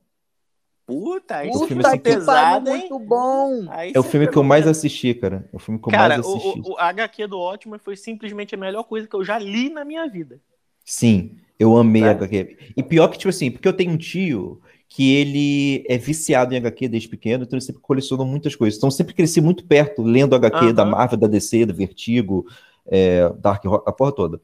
Puta, 0.86 1.38
aí 1.38 1.50
O 1.50 1.54
você 1.54 1.68
filme 1.68 1.82
tá 1.84 1.90
assim 1.90 1.98
que- 1.98 2.04
pesado, 2.04 2.70
hein? 2.70 2.88
muito 2.90 3.00
bom. 3.00 3.66
Aí 3.70 3.92
É 3.96 4.00
o 4.00 4.04
filme 4.04 4.28
que 4.28 4.38
eu 4.38 4.44
mais 4.44 4.68
assisti, 4.68 5.14
cara. 5.14 5.48
É 5.52 5.56
o 5.56 5.60
filme 5.60 5.80
que 5.80 5.88
eu 5.88 5.92
Cara, 5.92 6.16
mais 6.16 6.28
assisti. 6.28 6.62
o, 6.62 6.74
o, 6.74 6.78
a 6.78 6.88
HQ 6.90 7.28
do 7.28 7.40
Ótimo 7.40 7.80
foi 7.80 7.96
simplesmente 7.96 8.54
a 8.54 8.58
melhor 8.58 8.84
coisa 8.84 9.08
que 9.08 9.16
eu 9.16 9.24
já 9.24 9.40
li 9.40 9.70
na 9.70 9.86
minha 9.86 10.08
vida. 10.08 10.40
Sim, 10.86 11.38
eu 11.58 11.78
amei 11.78 12.02
Tá. 12.04 12.12
HQ. 12.12 12.58
E 12.76 12.84
pior 12.84 13.08
que, 13.08 13.18
tipo 13.18 13.30
assim, 13.30 13.50
porque 13.50 13.68
eu 13.68 13.74
tenho 13.74 13.92
um 13.92 13.98
tio 13.98 14.62
que 14.96 15.12
ele 15.16 15.84
é 15.90 15.98
viciado 15.98 16.54
em 16.54 16.58
HQ 16.58 16.88
desde 16.88 17.10
pequeno, 17.10 17.44
então 17.46 17.58
ele 17.58 17.66
sempre 17.66 17.82
colecionou 17.82 18.28
muitas 18.28 18.56
coisas. 18.56 18.78
Então 18.78 18.88
eu 18.88 18.92
sempre 18.92 19.16
cresci 19.16 19.42
muito 19.42 19.66
perto, 19.66 20.04
lendo 20.04 20.36
HQ 20.36 20.72
da 20.72 20.84
Aham. 20.84 20.92
Marvel, 20.92 21.18
da 21.18 21.26
DC, 21.26 21.66
do 21.66 21.74
Vertigo, 21.74 22.46
é, 22.86 23.28
Dark 23.40 23.66
Horse, 23.66 23.84
a 23.88 23.92
porra 23.92 24.12
toda. 24.12 24.42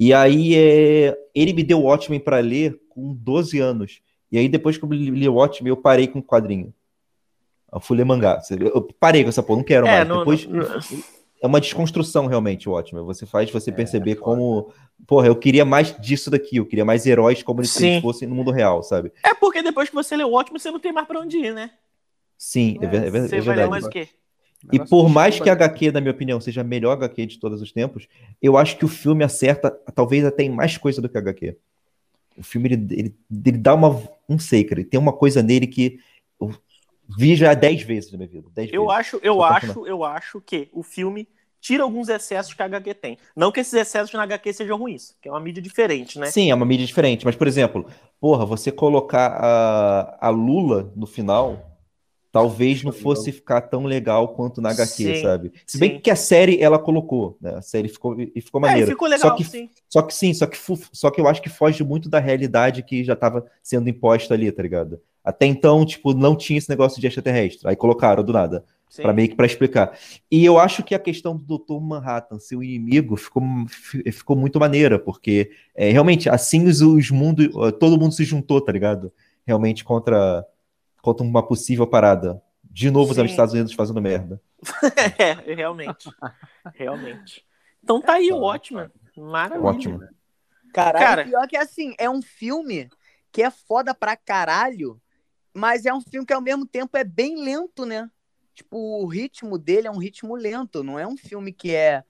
E 0.00 0.14
aí 0.14 0.54
é, 0.56 1.14
ele 1.34 1.52
me 1.52 1.62
deu 1.62 1.80
o 1.80 1.82
Watchmen 1.82 2.18
pra 2.18 2.38
ler 2.38 2.80
com 2.88 3.12
12 3.12 3.58
anos. 3.60 4.00
E 4.32 4.38
aí 4.38 4.48
depois 4.48 4.78
que 4.78 4.84
eu 4.86 4.88
li 4.90 5.28
Watchmen, 5.28 5.68
eu 5.68 5.76
parei 5.76 6.06
com 6.08 6.20
o 6.20 6.22
quadrinho. 6.22 6.72
Eu 7.70 7.78
fui 7.78 7.96
ler 7.98 8.04
mangá. 8.06 8.40
Eu 8.58 8.88
parei 8.98 9.22
com 9.22 9.28
essa 9.28 9.42
porra, 9.42 9.58
não 9.58 9.64
quero 9.64 9.86
É, 9.86 9.90
mais. 9.98 10.08
no- 10.08 10.18
Depois, 10.20 10.46
no- 10.46 10.64
é 11.44 11.46
uma 11.46 11.60
desconstrução 11.60 12.26
realmente, 12.26 12.66
o 12.70 12.72
Watchmen. 12.72 13.04
Você 13.04 13.26
faz 13.26 13.50
você 13.50 13.70
É, 13.70 13.74
perceber 13.74 14.12
é 14.12 14.14
foda. 14.14 14.24
como, 14.24 14.72
porra, 15.06 15.26
eu 15.26 15.36
queria 15.36 15.62
mais 15.62 15.94
disso 16.00 16.30
daqui, 16.30 16.56
eu 16.56 16.64
queria 16.64 16.86
mais 16.86 17.04
heróis 17.06 17.42
como 17.42 17.60
eles 17.60 17.70
Sim. 17.70 18.00
fossem 18.00 18.26
no 18.26 18.34
mundo 18.34 18.50
real, 18.50 18.82
sabe? 18.82 19.12
É 19.22 19.34
porque 19.34 19.62
depois 19.62 19.90
que 19.90 19.94
você 19.94 20.16
lê 20.16 20.24
o 20.24 20.32
Ótimo, 20.32 20.58
você 20.58 20.70
não 20.70 20.80
tem 20.80 20.90
mais 20.90 21.06
pra 21.06 21.20
onde 21.20 21.36
ir, 21.36 21.52
né? 21.52 21.70
Sim, 22.38 22.78
é, 22.80 22.86
ver- 22.86 23.04
é 23.04 23.10
ver- 23.10 23.28
Você 23.28 23.36
é 23.36 23.40
vai 23.40 23.56
ler 23.56 23.68
verdade. 23.68 23.70
mais 23.72 23.84
o 23.84 23.90
quê? 23.90 24.08
E 24.72 24.80
por 24.80 25.10
mais 25.10 25.38
que 25.38 25.50
a? 25.50 25.52
HQ, 25.52 25.92
na 25.92 26.00
minha 26.00 26.12
opinião, 26.12 26.40
seja 26.40 26.62
a 26.62 26.64
melhor 26.64 26.92
HQ 26.92 27.26
de 27.26 27.38
todos 27.38 27.60
os 27.60 27.70
tempos, 27.70 28.08
eu 28.40 28.56
acho 28.56 28.78
que 28.78 28.86
o 28.86 28.88
filme 28.88 29.22
acerta, 29.22 29.70
talvez 29.94 30.24
até 30.24 30.44
em 30.44 30.50
mais 30.50 30.78
coisa 30.78 31.02
do 31.02 31.10
que 31.10 31.18
a 31.18 31.20
HQ. 31.20 31.54
O 32.38 32.42
filme, 32.42 32.68
ele, 32.72 32.94
ele, 32.94 33.14
ele 33.46 33.58
dá 33.58 33.74
uma, 33.74 34.02
não 34.26 34.38
sei, 34.38 34.64
cara, 34.64 34.80
ele 34.80 34.88
tem 34.88 34.98
uma 34.98 35.12
coisa 35.12 35.42
nele 35.42 35.66
que 35.66 35.98
eu 36.40 36.50
vi 37.18 37.36
já 37.36 37.52
10 37.52 37.82
vezes 37.82 38.10
na 38.10 38.16
minha 38.16 38.28
vida. 38.30 38.48
10 38.54 38.70
Eu 38.72 38.84
vezes. 38.86 38.96
acho, 38.96 39.20
eu 39.22 39.42
acho, 39.42 39.86
eu 39.86 40.02
acho 40.04 40.40
que 40.40 40.68
o 40.72 40.82
filme 40.82 41.28
tira 41.64 41.82
alguns 41.82 42.10
excessos 42.10 42.52
que 42.52 42.60
a 42.60 42.66
HQ 42.66 42.92
tem. 42.92 43.16
Não 43.34 43.50
que 43.50 43.58
esses 43.58 43.72
excessos 43.72 44.12
na 44.12 44.22
HQ 44.24 44.52
sejam 44.52 44.76
ruins, 44.76 45.16
que 45.22 45.30
é 45.30 45.32
uma 45.32 45.40
mídia 45.40 45.62
diferente, 45.62 46.18
né? 46.18 46.26
Sim, 46.26 46.50
é 46.50 46.54
uma 46.54 46.66
mídia 46.66 46.86
diferente, 46.86 47.24
mas, 47.24 47.34
por 47.34 47.46
exemplo, 47.46 47.86
porra, 48.20 48.44
você 48.44 48.70
colocar 48.70 49.28
a, 49.28 50.26
a 50.26 50.28
Lula 50.28 50.92
no 50.94 51.06
final, 51.06 51.74
talvez 52.30 52.82
não 52.82 52.92
fosse 52.92 53.32
ficar 53.32 53.62
tão 53.62 53.84
legal 53.86 54.28
quanto 54.34 54.60
na 54.60 54.72
HQ, 54.72 54.92
Sim, 54.92 55.22
sabe? 55.22 55.52
Se 55.66 55.78
bem 55.78 55.92
sim. 55.92 56.00
que 56.00 56.10
a 56.10 56.16
série 56.16 56.60
ela 56.60 56.78
colocou, 56.78 57.38
né? 57.40 57.54
A 57.54 57.62
série 57.62 57.88
ficou, 57.88 58.14
e 58.20 58.42
ficou 58.42 58.60
É, 58.60 58.68
maneira. 58.68 58.90
ficou 58.90 59.08
legal, 59.08 59.30
só 59.30 59.34
que, 59.34 59.44
sim. 59.44 59.70
só 59.88 60.02
que 60.02 60.14
sim, 60.14 60.34
só 60.34 60.46
que, 60.46 60.58
só 60.92 61.10
que 61.10 61.18
eu 61.18 61.26
acho 61.26 61.40
que 61.40 61.48
foge 61.48 61.82
muito 61.82 62.10
da 62.10 62.18
realidade 62.18 62.82
que 62.82 63.02
já 63.02 63.14
estava 63.14 63.42
sendo 63.62 63.88
imposta 63.88 64.34
ali, 64.34 64.52
tá 64.52 64.62
ligado? 64.62 65.00
Até 65.24 65.46
então, 65.46 65.86
tipo, 65.86 66.12
não 66.12 66.36
tinha 66.36 66.58
esse 66.58 66.68
negócio 66.68 67.00
de 67.00 67.06
extraterrestre. 67.06 67.66
Aí 67.66 67.74
colocaram 67.74 68.22
do 68.22 68.34
nada. 68.34 68.62
Pra 69.02 69.12
meio 69.12 69.28
que 69.28 69.34
para 69.34 69.46
explicar. 69.46 69.98
E 70.30 70.44
eu 70.44 70.58
acho 70.58 70.82
que 70.82 70.94
a 70.94 70.98
questão 70.98 71.36
do 71.36 71.58
Dr. 71.58 71.80
Manhattan 71.80 72.38
ser 72.38 72.56
o 72.56 72.62
inimigo 72.62 73.16
ficou, 73.16 73.42
fi- 73.68 74.10
ficou 74.12 74.36
muito 74.36 74.60
maneira, 74.60 74.98
porque 74.98 75.50
é, 75.74 75.90
realmente 75.90 76.28
assim 76.28 76.66
os, 76.66 76.80
os 76.80 77.10
mundos, 77.10 77.48
todo 77.80 77.98
mundo 77.98 78.12
se 78.14 78.24
juntou, 78.24 78.60
tá 78.60 78.70
ligado? 78.72 79.12
Realmente 79.46 79.84
contra, 79.84 80.46
contra 81.02 81.26
uma 81.26 81.42
possível 81.46 81.86
parada. 81.86 82.40
De 82.62 82.90
novo 82.90 83.10
os 83.12 83.16
Sim. 83.16 83.24
Estados 83.24 83.54
Unidos 83.54 83.72
fazendo 83.74 84.00
merda. 84.00 84.40
É, 85.18 85.54
realmente. 85.54 86.08
realmente. 86.74 87.44
Então 87.82 88.00
tá 88.00 88.14
aí 88.14 88.32
o 88.32 88.40
ótimo. 88.40 88.90
Maravilha. 89.16 89.68
Ótimo. 89.68 90.00
Caralho, 90.72 91.04
Cara- 91.06 91.24
pior 91.24 91.46
que 91.46 91.56
assim, 91.56 91.94
é 91.98 92.08
um 92.10 92.20
filme 92.22 92.88
que 93.30 93.42
é 93.42 93.50
foda 93.50 93.94
pra 93.94 94.16
caralho, 94.16 95.00
mas 95.52 95.84
é 95.86 95.92
um 95.94 96.00
filme 96.00 96.26
que 96.26 96.32
ao 96.32 96.40
mesmo 96.40 96.66
tempo 96.66 96.96
é 96.96 97.04
bem 97.04 97.44
lento, 97.44 97.84
né? 97.86 98.10
Tipo, 98.54 98.76
o 99.02 99.06
ritmo 99.06 99.58
dele 99.58 99.88
é 99.88 99.90
um 99.90 99.98
ritmo 99.98 100.34
lento, 100.36 100.84
não 100.84 100.98
é 100.98 101.06
um 101.06 101.16
filme 101.16 101.52
que 101.52 101.74
é 101.74 102.04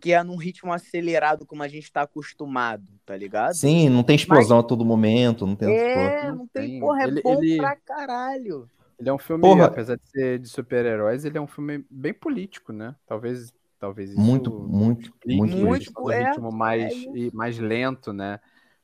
que 0.00 0.12
é 0.12 0.22
num 0.22 0.36
ritmo 0.36 0.70
acelerado 0.70 1.46
como 1.46 1.62
a 1.62 1.68
gente 1.68 1.90
tá 1.90 2.02
acostumado, 2.02 2.86
tá 3.06 3.16
ligado? 3.16 3.54
Sim, 3.54 3.88
não 3.88 4.02
tem 4.02 4.16
explosão 4.16 4.58
a 4.58 4.62
todo 4.62 4.84
momento, 4.84 5.46
não 5.46 5.56
tem. 5.56 5.68
É, 5.74 6.28
Não 6.28 6.36
não 6.36 6.46
tem, 6.46 6.68
tem. 6.72 6.80
porra, 6.80 7.02
é 7.04 7.06
Ele- 7.06 7.22
bom 7.22 7.32
ele- 7.32 7.56
pra 7.56 7.76
caralho. 7.76 8.68
Ele 8.98 9.08
é 9.08 9.12
um 9.12 9.18
filme, 9.18 9.40
Porra. 9.42 9.64
apesar 9.64 9.96
de 9.96 10.06
ser 10.10 10.38
de 10.38 10.48
super-heróis, 10.48 11.24
ele 11.24 11.38
é 11.38 11.40
um 11.40 11.46
filme 11.46 11.84
bem 11.90 12.12
político, 12.12 12.70
né? 12.70 12.94
Talvez, 13.06 13.54
talvez 13.78 14.10
isso 14.10 14.20
Muito, 14.20 14.50
muito, 14.52 15.10
muito, 15.26 15.56
muito. 15.56 16.10
é, 16.10 16.24
ritmo 16.28 16.52
mais, 16.52 16.92
é 16.92 16.94
isso. 16.94 17.16
e 17.16 17.30
mais 17.34 17.58
lento, 17.58 18.12
né? 18.12 18.38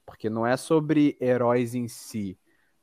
Porque 0.07 0.31
não 0.31 0.47
é 0.47 0.57
sobre 0.57 1.19
heróis 1.21 1.75
em 1.75 1.87
si, 1.87 2.39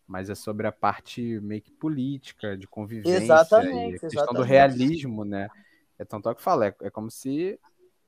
mas 0.08 0.30
é 0.30 0.36
sobre 0.36 0.66
a 0.68 0.72
parte 0.72 1.22
meio 1.42 1.62
que 1.62 1.72
política, 1.72 2.58
de 2.58 2.66
convivência 2.68 3.18
Exatamente, 3.24 3.94
e 3.94 3.96
a 3.96 4.00
questão 4.00 4.10
do 4.10 4.44
exatamente. 4.44 4.48
realismo, 4.50 5.26
né? 5.26 5.50
É 6.00 6.06
tanto 6.06 6.30
é 6.30 6.34
que 6.34 6.40
eu 6.40 6.44
falo, 6.44 6.64
é, 6.64 6.74
é 6.82 6.90
como 6.90 7.10
se, 7.12 7.60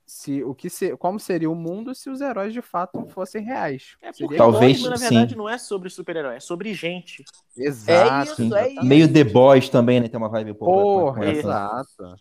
se 0.06 0.44
o 0.44 0.54
que 0.56 0.70
se, 0.70 0.96
como 0.98 1.20
seria 1.20 1.50
o 1.50 1.56
mundo 1.56 1.94
se 1.94 2.10
os 2.10 2.22
heróis 2.22 2.54
de 2.54 2.62
fato 2.62 3.06
fossem 3.10 3.44
reais. 3.44 3.96
É 4.02 4.14
Seria 4.14 4.28
porque 4.28 4.38
Talvez, 4.38 4.78
o 4.78 4.82
ótimo, 4.82 4.90
na 4.92 4.96
verdade, 4.96 5.32
sim. 5.32 5.38
não 5.38 5.50
é 5.50 5.58
sobre 5.58 5.90
super-herói, 5.90 6.36
é 6.36 6.40
sobre 6.40 6.74
gente. 6.74 7.24
Exato. 7.58 8.42
isso, 8.44 8.56
é 8.56 8.70
isso. 8.74 8.86
Meio 8.86 9.12
The 9.12 9.24
Boys 9.24 9.68
também, 9.70 10.00
né? 10.00 10.08
Tem 10.08 10.18
uma 10.18 10.30
vibe 10.30 10.52
um 10.52 10.56
com- 10.56 10.66
Porra, 10.66 11.26
essa. 11.26 11.40
exato. 11.40 12.16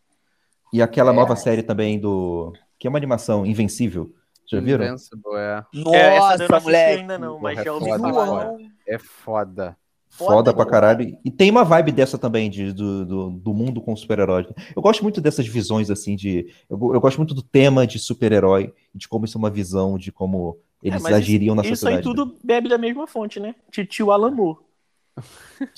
E 0.72 0.82
aquela 0.82 1.12
É. 1.12 1.14
nova 1.14 1.36
série 1.36 1.62
também 1.62 1.98
do. 1.98 2.52
Que 2.78 2.86
é 2.86 2.90
uma 2.90 2.98
animação, 2.98 3.44
Invencível. 3.46 4.14
Já 4.50 4.60
viram? 4.60 4.86
Invincible, 4.86 5.22
é. 5.36 5.64
Nossa, 5.74 5.96
é, 5.96 6.16
essa 6.16 6.44
eu 6.44 6.48
não 6.48 6.56
assisti 6.56 6.64
moleque. 6.64 7.00
ainda 7.00 7.18
não, 7.18 7.28
Porra, 7.32 7.42
mas 7.42 7.58
é 7.58 7.64
já 7.64 7.72
ouvi 7.74 7.86
foda, 7.90 7.98
falar. 7.98 8.26
foda. 8.46 8.58
É 8.86 8.98
foda. 8.98 9.76
Foda, 10.10 10.32
Foda 10.32 10.54
pra 10.54 10.64
caralho. 10.66 11.16
E 11.24 11.30
tem 11.30 11.50
uma 11.50 11.62
vibe 11.64 11.92
dessa 11.92 12.16
também, 12.18 12.48
de, 12.50 12.72
do, 12.72 13.04
do, 13.04 13.30
do 13.30 13.54
mundo 13.54 13.80
com 13.80 13.94
super-heróis. 13.94 14.46
Eu 14.74 14.80
gosto 14.82 15.02
muito 15.02 15.20
dessas 15.20 15.46
visões, 15.46 15.90
assim, 15.90 16.16
de. 16.16 16.46
Eu, 16.68 16.78
eu 16.94 17.00
gosto 17.00 17.18
muito 17.18 17.34
do 17.34 17.42
tema 17.42 17.86
de 17.86 17.98
super-herói, 17.98 18.72
de 18.94 19.06
como 19.06 19.26
isso 19.26 19.36
é 19.36 19.40
uma 19.40 19.50
visão, 19.50 19.98
de 19.98 20.10
como 20.10 20.58
eles 20.82 21.02
mas 21.02 21.14
agiriam 21.14 21.54
na 21.54 21.62
Isso 21.62 21.70
sociedade. 21.76 21.98
aí 21.98 22.02
tudo 22.02 22.36
bebe 22.42 22.68
da 22.68 22.78
mesma 22.78 23.06
fonte, 23.06 23.38
né? 23.38 23.54
Titio 23.70 24.10
Alan 24.10 24.30
Moore. 24.30 24.58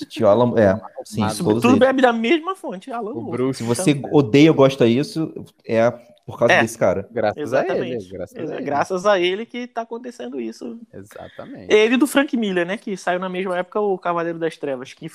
Tio 0.07 0.27
Alan, 0.27 0.53
é, 0.59 0.79
sim, 1.03 1.21
todos 1.21 1.37
Tudo 1.61 1.69
eles. 1.69 1.79
bebe 1.79 2.01
da 2.01 2.13
mesma 2.13 2.55
fonte, 2.55 2.91
Alan 2.91 3.11
O 3.11 3.15
Moore. 3.21 3.31
Bruce, 3.31 3.57
Se 3.59 3.63
você 3.63 3.99
odeia 4.11 4.51
ou 4.51 4.55
gosta 4.55 4.87
disso, 4.87 5.33
é 5.67 5.91
por 6.31 6.39
causa 6.39 6.53
É. 6.55 6.61
desse 6.61 6.77
cara. 6.77 7.07
graças 7.11 7.53
a 7.53 7.59
ele. 7.61 7.69
Exatamente. 7.69 8.09
Graças 8.11 8.37
a 8.49 8.55
ele. 8.55 8.63
Graças 8.65 9.05
a 9.05 9.19
ele 9.19 9.45
que 9.45 9.67
tá 9.67 9.81
acontecendo 9.81 10.39
isso. 10.41 10.79
Exatamente. 10.93 11.71
Ele 11.73 11.97
do 11.97 12.07
Frank 12.07 12.35
Miller, 12.35 12.65
né? 12.65 12.77
Que 12.77 12.95
saiu 12.97 13.19
na 13.19 13.29
mesma 13.29 13.57
época 13.57 13.79
o 13.79 13.97
Cavaleiro 13.97 14.39
das 14.39 14.57
Trevas, 14.57 14.93
que 14.93 15.09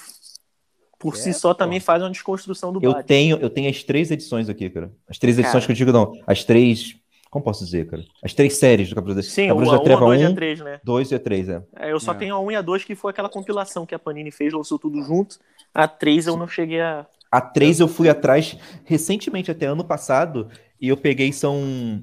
por 0.98 1.14
É, 1.14 1.16
si 1.18 1.32
só 1.34 1.50
pô. 1.50 1.54
também 1.56 1.78
faz 1.80 2.02
uma 2.02 2.10
desconstrução 2.10 2.72
do 2.72 2.78
Eu 2.82 2.90
Batman. 2.92 3.02
tenho, 3.04 3.36
eu 3.38 3.50
tenho 3.50 3.68
as 3.70 3.82
três 3.82 4.10
edições 4.10 4.48
aqui, 4.48 4.70
cara. 4.70 4.90
As 5.08 5.18
três 5.18 5.38
edições 5.38 5.64
Cara. 5.64 5.66
que 5.66 5.72
eu 5.72 5.76
digo, 5.76 5.92
não. 5.92 6.12
As 6.26 6.44
três. 6.44 6.96
Como 7.30 7.44
posso 7.44 7.64
dizer, 7.64 7.86
cara? 7.90 8.02
As 8.22 8.32
três 8.32 8.56
séries 8.56 8.88
do 8.88 8.94
Cavaleiro 8.94 9.20
da 9.20 9.26
Sim, 9.28 9.46
o 9.46 9.48
Cavaleiro 9.48 9.74
1, 9.74 9.78
da 9.78 9.84
Treva 9.84 10.00
2 10.06 10.20
e 10.20 10.24
1, 10.24 10.28
a 10.30 10.34
3, 10.34 10.60
né? 10.60 10.80
2 10.82 11.10
e 11.10 11.14
a 11.14 11.18
3, 11.18 11.48
é. 11.50 11.62
É, 11.76 11.92
eu 11.92 12.00
só 12.00 12.12
É. 12.12 12.14
tenho 12.14 12.34
a 12.34 12.40
1 12.40 12.50
e 12.52 12.56
a 12.56 12.62
2, 12.62 12.84
que 12.84 12.94
foi 12.94 13.10
aquela 13.10 13.28
compilação 13.28 13.84
que 13.84 13.94
a 13.94 13.98
Panini 13.98 14.30
fez, 14.30 14.54
lançou 14.54 14.78
tudo 14.78 15.02
junto. 15.02 15.38
A 15.74 15.86
3 15.86 16.28
eu 16.28 16.36
não 16.36 16.48
cheguei 16.48 16.80
a. 16.80 17.04
A 17.30 17.40
3 17.40 17.80
eu 17.80 17.88
fui 17.88 18.08
atrás 18.08 18.56
recentemente, 18.84 19.50
até 19.50 19.66
ano 19.66 19.84
passado, 19.84 20.48
e 20.80 20.88
eu 20.88 20.96
peguei, 20.96 21.32
são. 21.32 22.02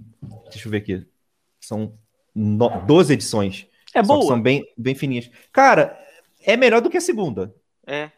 Deixa 0.51 0.67
eu 0.67 0.71
ver 0.71 0.77
aqui. 0.77 1.05
São 1.61 1.93
no- 2.33 2.81
12 2.85 3.13
edições. 3.13 3.67
É 3.93 4.01
boa. 4.01 4.23
são 4.25 4.41
bem, 4.41 4.65
bem 4.77 4.95
fininhas. 4.95 5.29
Cara, 5.51 5.97
é 6.43 6.57
melhor 6.57 6.81
do 6.81 6.89
que 6.89 6.97
a 6.97 7.01
segunda. 7.01 7.53
É. 7.85 8.09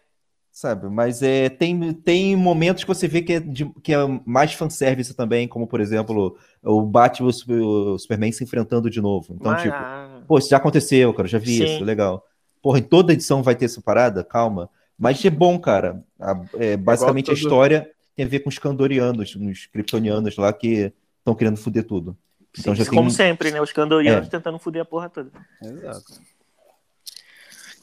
Sabe? 0.52 0.88
Mas 0.90 1.22
é, 1.22 1.49
tem, 1.49 1.91
tem 1.94 2.34
momentos 2.34 2.86
que 2.86 2.88
você 2.88 3.10
vê 3.10 3.22
que 3.22 3.34
é, 3.34 3.40
de- 3.41 3.69
que 3.84 3.94
é 3.94 3.98
mais 4.26 4.53
fanservice 4.53 5.14
também, 5.14 5.49
como, 5.49 5.68
por 5.68 5.82
exemplo, 5.82 6.38
o 6.64 6.82
Batman 6.82 7.27
e 7.27 7.30
o 7.30 7.34
Super- 7.34 7.61
o 7.61 7.99
Superman 7.99 8.32
se 8.32 8.41
enfrentando 8.45 8.90
de 8.90 9.02
novo. 9.02 9.34
Então, 9.34 9.52
mas, 9.52 9.61
tipo, 9.64 9.76
ah, 9.76 10.22
Pô, 10.26 10.38
isso 10.40 10.48
já 10.49 10.57
aconteceu, 10.57 11.14
cara, 11.14 11.27
já 11.27 11.38
vi 11.38 11.57
Sim. 11.57 11.65
isso, 11.65 11.84
legal. 11.84 12.26
Porra, 12.61 12.80
em 12.80 12.84
toda 12.84 13.11
edição 13.11 13.44
vai 13.44 13.53
ter 13.53 13.65
essa 13.65 13.82
parada, 13.82 14.23
calma. 14.23 14.69
Mas 14.98 15.23
é 15.26 15.30
bom, 15.30 15.60
cara. 15.60 16.02
A- 16.18 16.41
é, 16.53 16.77
basicamente 16.77 17.30
a 17.30 17.34
história 17.34 17.91
tem 18.16 18.26
a 18.26 18.30
ver 18.30 18.40
com 18.40 18.50
os 18.50 18.58
Kandorianos, 18.58 19.36
os 19.36 19.66
Kryptonianos 19.68 20.38
lá 20.38 20.52
que 20.54 20.94
estão 21.20 21.36
querendo 21.36 21.58
foder 21.58 21.84
tudo. 21.84 22.18
Então 22.58 22.74
sim, 22.74 22.80
já 22.84 22.90
tem 22.90 22.98
como 22.98 23.12
sempre, 23.12 23.52
né? 23.52 23.62
Os 23.62 23.74
Candorianos 23.74 24.28
É. 24.28 24.32
tentando 24.32 24.58
foder 24.60 24.82
a 24.82 24.86
porra 24.86 25.10
toda. 25.10 25.30
Exato. 25.62 26.14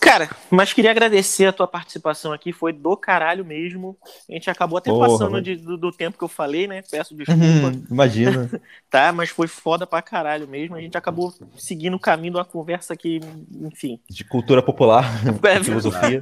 Cara, 0.01 0.29
mas 0.51 0.73
queria 0.73 0.91
agradecer 0.91 1.47
a 1.47 1.53
tua 1.53 1.67
participação 1.69 2.33
aqui, 2.33 2.53
foi 2.53 2.73
do 2.73 2.97
caralho 2.97 3.45
mesmo. 3.45 3.97
A 4.29 4.33
gente 4.33 4.51
acabou 4.51 4.77
até 4.79 4.91
Porra, 4.91 5.07
passando 5.09 5.41
de- 5.41 5.55
do, 5.55 5.77
do 5.79 5.93
tempo 5.93 6.19
que 6.19 6.25
eu 6.25 6.29
falei, 6.29 6.67
né? 6.67 6.83
Peço 6.91 7.15
desculpa, 7.15 7.41
Uhum, 7.41 7.85
Imagina. 7.89 8.51
tá? 8.91 9.13
Mas 9.13 9.31
foi 9.31 9.47
foda 9.47 9.87
pra 9.87 10.03
caralho 10.03 10.49
mesmo. 10.49 10.75
A 10.75 10.81
gente 10.81 10.97
acabou 10.99 11.33
seguindo 11.57 11.95
o 11.95 12.01
caminho 12.01 12.33
de 12.33 12.39
uma 12.39 12.45
conversa 12.45 12.97
que, 12.97 13.21
enfim. 13.61 14.01
De 14.11 14.25
cultura 14.25 14.61
popular, 14.61 15.05
É 15.45 15.59
de 15.61 15.65
filosofia. 15.67 16.21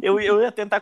Eu, 0.00 0.20
eu 0.20 0.40
ia 0.40 0.52
tentar, 0.52 0.80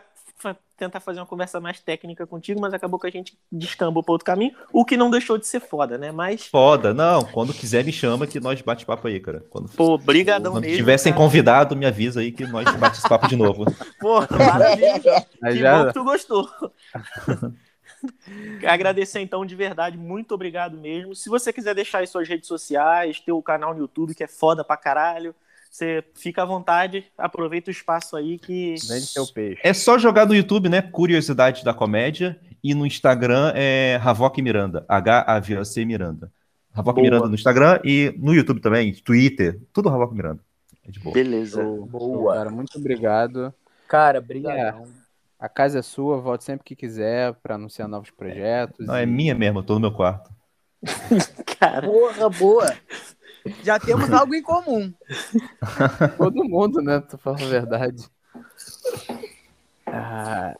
tentar 0.77 0.99
fazer 0.99 1.19
uma 1.19 1.25
conversa 1.25 1.59
mais 1.59 1.79
técnica 1.79 2.25
contigo, 2.25 2.59
mas 2.59 2.73
acabou 2.73 2.99
que 2.99 3.07
a 3.07 3.11
gente 3.11 3.37
descambou 3.51 4.01
para 4.03 4.13
outro 4.13 4.25
caminho, 4.25 4.53
o 4.73 4.83
que 4.83 4.97
não 4.97 5.11
deixou 5.11 5.37
de 5.37 5.45
ser 5.45 5.59
foda, 5.59 5.97
né? 5.97 6.11
Mas, 6.11 6.47
Foda. 6.47 6.93
Não, 6.93 7.23
quando 7.23 7.53
quiser 7.53 7.83
me 7.85 7.91
chama 7.91 8.25
que 8.25 8.39
nós 8.39 8.61
bate 8.61 8.85
papo 8.85 9.07
aí, 9.07 9.19
cara. 9.19 9.45
Quando, 9.49 9.69
pô, 9.69 9.97
brigadão 9.97 10.53
quando 10.53 10.63
mesmo. 10.63 10.77
tivessem 10.77 11.11
cara. 11.13 11.23
convidado, 11.23 11.75
me 11.75 11.85
avisa 11.85 12.21
aí 12.21 12.31
que 12.31 12.45
nós 12.47 12.65
bate 12.77 12.97
esse 12.99 13.07
papo 13.07 13.27
de 13.27 13.35
novo. 13.35 13.65
Pô, 13.99 14.21
maravilha. 14.35 15.25
Que 15.43 15.55
já- 15.57 15.79
bom 15.83 15.87
que 15.87 15.93
tu 15.93 16.03
gostou. 16.03 16.49
Agradecer 18.67 19.19
então 19.19 19.45
de 19.45 19.55
verdade, 19.55 19.97
muito 19.97 20.33
obrigado 20.33 20.77
mesmo. 20.77 21.15
Se 21.15 21.29
você 21.29 21.53
quiser 21.53 21.75
deixar 21.75 21.99
aí 21.99 22.07
suas 22.07 22.27
redes 22.27 22.47
sociais, 22.47 23.19
teu 23.19 23.41
canal 23.41 23.73
no 23.73 23.81
YouTube 23.81 24.15
que 24.15 24.23
é 24.23 24.27
foda 24.27 24.63
pra 24.63 24.77
caralho, 24.77 25.35
você 25.71 26.03
fica 26.15 26.43
à 26.43 26.45
vontade, 26.45 27.05
aproveita 27.17 27.69
o 27.69 27.71
espaço 27.71 28.17
aí 28.17 28.37
que 28.37 28.75
Vende 28.89 29.05
seu 29.05 29.25
peixe. 29.25 29.61
É 29.63 29.73
só 29.73 29.97
jogar 29.97 30.25
no 30.25 30.35
YouTube, 30.35 30.67
né? 30.67 30.81
Curiosidade 30.81 31.63
da 31.63 31.73
Comédia. 31.73 32.37
E 32.61 32.75
no 32.75 32.85
Instagram 32.85 33.53
é 33.55 33.99
Havok 34.03 34.41
Miranda. 34.41 34.85
H-A-V-O-C 34.87 35.85
Miranda. 35.85 36.29
Havok 36.73 36.95
Boa. 36.95 37.03
Miranda 37.03 37.27
no 37.29 37.33
Instagram 37.35 37.79
e 37.85 38.13
no 38.17 38.33
YouTube 38.33 38.59
também, 38.59 38.93
Twitter. 38.93 39.61
Tudo 39.71 39.87
Havok 39.87 40.13
Miranda. 40.13 40.41
É 40.85 40.91
de 40.91 40.99
boa. 40.99 41.13
beleza. 41.13 41.63
Boa. 41.63 41.87
show, 41.89 42.33
Cara, 42.33 42.49
muito 42.49 42.77
obrigado. 42.77 43.53
Cara, 43.87 44.19
brigadão. 44.19 44.87
A 45.39 45.47
casa 45.47 45.79
é 45.79 45.81
sua, 45.81 46.19
volte 46.19 46.43
sempre 46.43 46.65
que 46.65 46.75
quiser 46.75 47.33
para 47.35 47.55
anunciar 47.55 47.87
novos 47.87 48.11
projetos. 48.11 48.85
Não, 48.85 48.95
é 48.95 49.03
e- 49.03 49.05
minha 49.07 49.33
mesmo, 49.33 49.59
eu 49.59 49.63
tô 49.63 49.75
no 49.75 49.79
meu 49.79 49.91
quarto. 49.91 50.29
Cara, 51.59 51.87
Porra, 51.87 52.29
boa. 52.29 52.75
Já 53.63 53.79
temos 53.79 54.11
algo 54.13 54.33
em 54.35 54.41
comum. 54.43 54.93
Todo 56.17 56.43
mundo, 56.43 56.81
né? 56.81 56.99
Tô 57.01 57.17
falando 57.17 57.43
a 57.45 57.47
verdade. 57.49 58.09
Ah, 59.85 60.55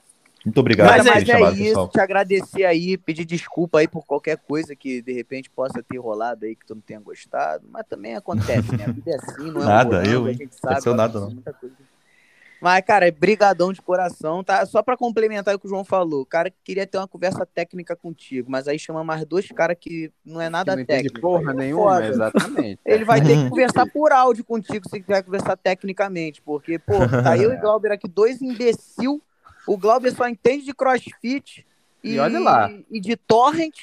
Muito 0.46 0.60
obrigado 0.60 0.90
Cara, 0.90 1.04
por 1.04 1.06
mas 1.06 1.24
é 1.24 1.26
chamado, 1.26 1.62
isso, 1.62 1.64
pessoal. 1.64 1.90
te 1.90 2.00
agradecer 2.00 2.66
aí, 2.66 2.98
pedir 2.98 3.26
desculpa 3.26 3.80
aí 3.80 3.88
por 3.88 4.06
qualquer 4.06 4.38
coisa 4.38 4.76
que 4.76 5.02
de 5.02 5.14
repente 5.14 5.50
possa 5.52 5.84
ter 5.84 5.98
rolado 6.00 6.46
aí 6.46 6.56
que 6.56 6.66
tu 6.66 6.76
não 6.76 6.82
tenha 6.82 7.00
gostado, 7.00 7.68
mas 7.70 7.86
também 7.88 8.16
acontece, 8.16 8.76
né? 8.76 8.86
A 8.86 8.90
vida 8.90 9.12
é 9.12 9.16
assim, 9.16 9.52
não 9.52 9.64
é 9.64 9.70
um 9.70 9.70
Nada, 9.70 9.98
morango, 9.98 10.08
eu, 10.08 10.26
a 10.26 10.32
hein? 10.32 10.38
gente 10.38 10.56
sabe. 10.56 10.80
Aconteceu 10.80 10.94
nada, 10.96 11.20
não. 11.20 11.32
muita 11.32 11.54
coisa. 11.54 11.76
Mas, 12.62 12.86
cara, 12.86 13.08
é 13.08 13.12
brigadão 13.12 13.74
de 13.74 13.82
coração, 13.82 14.44
tá? 14.44 14.64
Só 14.68 14.84
pra 14.84 14.96
complementar 14.96 15.56
o 15.56 15.60
que 15.60 15.66
o 15.66 15.70
João 15.70 15.84
falou, 15.84 16.22
o 16.22 16.26
cara 16.26 16.54
queria 16.64 16.86
ter 16.86 17.00
uma 17.00 17.08
conversa 17.08 17.44
técnica 17.44 17.96
contigo, 17.96 18.52
mas 18.52 18.68
aí 18.68 18.78
chama 18.78 19.04
mais 19.04 19.26
dois 19.26 19.48
caras 19.48 19.76
que 19.80 20.12
não 20.24 20.40
é 20.40 20.48
nada 20.48 20.76
não 20.76 20.84
entende 20.84 21.04
técnico. 21.10 21.22
porra 21.22 21.52
é 21.52 21.56
nenhuma, 21.56 21.96
foda. 21.96 22.08
exatamente. 22.08 22.80
Ele 22.86 23.04
vai 23.04 23.20
ter 23.20 23.36
que 23.36 23.44
conversar 23.50 23.88
por 23.88 24.12
áudio 24.12 24.44
contigo 24.46 24.88
se 24.88 25.02
quiser 25.02 25.24
conversar 25.24 25.58
tecnicamente, 25.58 26.40
porque, 26.44 26.78
pô, 26.78 27.00
tá 27.24 27.36
eu 27.36 27.52
e 27.52 27.58
Glauber 27.62 27.92
aqui, 27.94 28.08
dois 28.08 28.42
imbecil. 28.42 29.20
O 29.68 29.76
Glauber 29.78 30.12
só 30.14 30.28
entende 30.28 30.64
de 30.66 30.74
crossfit 30.74 31.66
E 32.04 32.20
olha 32.20 32.40
lá. 32.40 32.72
e 32.92 33.00
de 33.00 33.16
torrent, 33.16 33.76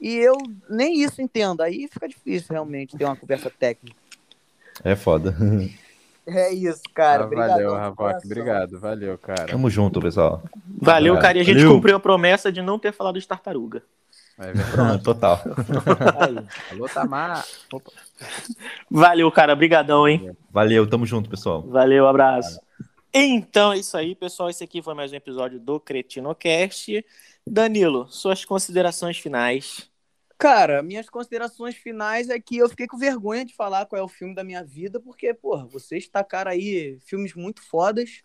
e 0.00 0.14
eu 0.16 0.36
nem 0.70 1.02
isso 1.02 1.20
entendo. 1.20 1.60
Aí 1.60 1.86
fica 1.86 2.08
difícil 2.08 2.48
realmente 2.50 2.96
ter 2.96 3.04
uma 3.04 3.16
conversa 3.16 3.50
técnica. 3.50 3.96
É 4.82 4.96
foda. 4.96 5.36
É 6.26 6.52
isso, 6.52 6.82
cara. 6.94 7.24
Ah, 7.24 7.26
valeu, 7.26 7.94
coração. 7.94 8.20
Obrigado, 8.24 8.78
valeu, 8.78 9.18
cara. 9.18 9.46
Tamo 9.46 9.68
junto, 9.70 10.00
pessoal. 10.00 10.42
valeu, 10.80 11.18
cara. 11.18 11.38
E 11.38 11.40
a 11.40 11.44
gente 11.44 11.56
Valeu. 11.56 11.74
cumpriu 11.74 11.96
a 11.96 12.00
promessa 12.00 12.52
de 12.52 12.62
não 12.62 12.78
ter 12.78 12.92
falado 12.92 13.18
de 13.18 13.26
tartaruga. 13.26 13.82
É. 14.38 14.52
Pronto, 14.72 15.02
total. 15.04 15.40
Aí. 16.18 16.36
Alô, 16.72 16.88
Tamar. 16.88 17.44
Opa. 17.72 17.90
Valeu, 18.90 19.30
cara. 19.30 19.54
Brigadão, 19.54 20.08
hein? 20.08 20.34
Valeu, 20.50 20.86
tamo 20.88 21.04
junto, 21.04 21.28
pessoal. 21.28 21.62
Valeu, 21.62 22.06
abraço. 22.06 22.60
Então 23.12 23.72
é 23.72 23.78
isso 23.78 23.96
aí, 23.96 24.14
pessoal. 24.14 24.48
Esse 24.48 24.62
aqui 24.64 24.80
foi 24.80 24.94
mais 24.94 25.12
um 25.12 25.16
episódio 25.16 25.58
do 25.58 25.80
CretinoCast. 25.80 27.04
Danilo, 27.46 28.06
suas 28.08 28.44
considerações 28.44 29.18
finais. 29.18 29.89
Cara, 30.40 30.82
minhas 30.82 31.10
considerações 31.10 31.74
finais 31.76 32.30
é 32.30 32.40
que 32.40 32.56
eu 32.56 32.66
fiquei 32.66 32.86
com 32.86 32.96
vergonha 32.96 33.44
de 33.44 33.54
falar 33.54 33.84
qual 33.84 34.00
é 34.00 34.02
o 34.02 34.08
filme 34.08 34.34
da 34.34 34.42
minha 34.42 34.64
vida, 34.64 34.98
porque, 34.98 35.34
porra, 35.34 35.66
vocês 35.66 36.08
tacaram 36.08 36.50
aí 36.50 36.98
filmes 37.04 37.34
muito 37.34 37.62
fodas. 37.62 38.22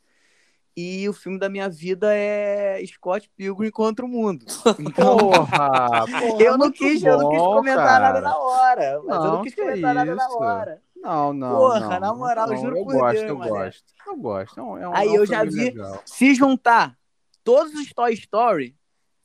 E 0.77 1.07
o 1.07 1.13
filme 1.13 1.37
da 1.39 1.47
minha 1.49 1.69
vida 1.69 2.13
é 2.13 2.81
Scott 2.85 3.29
Pilgrim 3.37 3.69
contra 3.69 4.05
o 4.05 4.09
Mundo. 4.09 4.45
Então, 4.79 5.17
Porra, 5.17 6.05
porra, 6.07 6.43
eu 6.43 6.57
não 6.57 6.69
quis, 6.71 7.01
eu 7.03 7.17
não 7.17 7.29
quis 7.29 7.39
bom, 7.39 7.55
comentar 7.57 7.85
cara. 7.85 7.99
nada 7.99 8.21
na 8.21 8.37
hora. 8.37 9.01
Mas 9.05 9.15
eu 9.15 9.23
Não, 9.23 9.33
não 9.35 9.41
quis 9.41 9.55
comentar 9.55 9.93
nada 9.95 10.15
na 10.15 10.29
hora. 10.29 10.81
Não, 10.95 11.33
não. 11.33 11.55
Porra, 11.57 11.79
não, 11.79 11.99
na 11.99 12.13
moral, 12.13 12.47
não, 12.47 12.57
juro 12.57 12.77
eu 12.77 12.83
por 12.83 12.93
gosto, 12.93 13.19
Deus, 13.19 13.29
eu 13.29 13.37
gosto. 13.37 13.83
Eu 14.07 14.15
gosto. 14.17 14.59
É 14.59 14.63
um, 14.63 14.77
é 14.77 14.89
um, 14.89 14.95
Aí 14.95 15.07
é 15.09 15.17
eu 15.17 15.25
já 15.25 15.43
vi- 15.45 15.51
legal. 15.65 16.01
Se 16.05 16.33
juntar 16.35 16.97
todos 17.43 17.73
os 17.73 17.93
Toy 17.93 18.13
Story, 18.13 18.75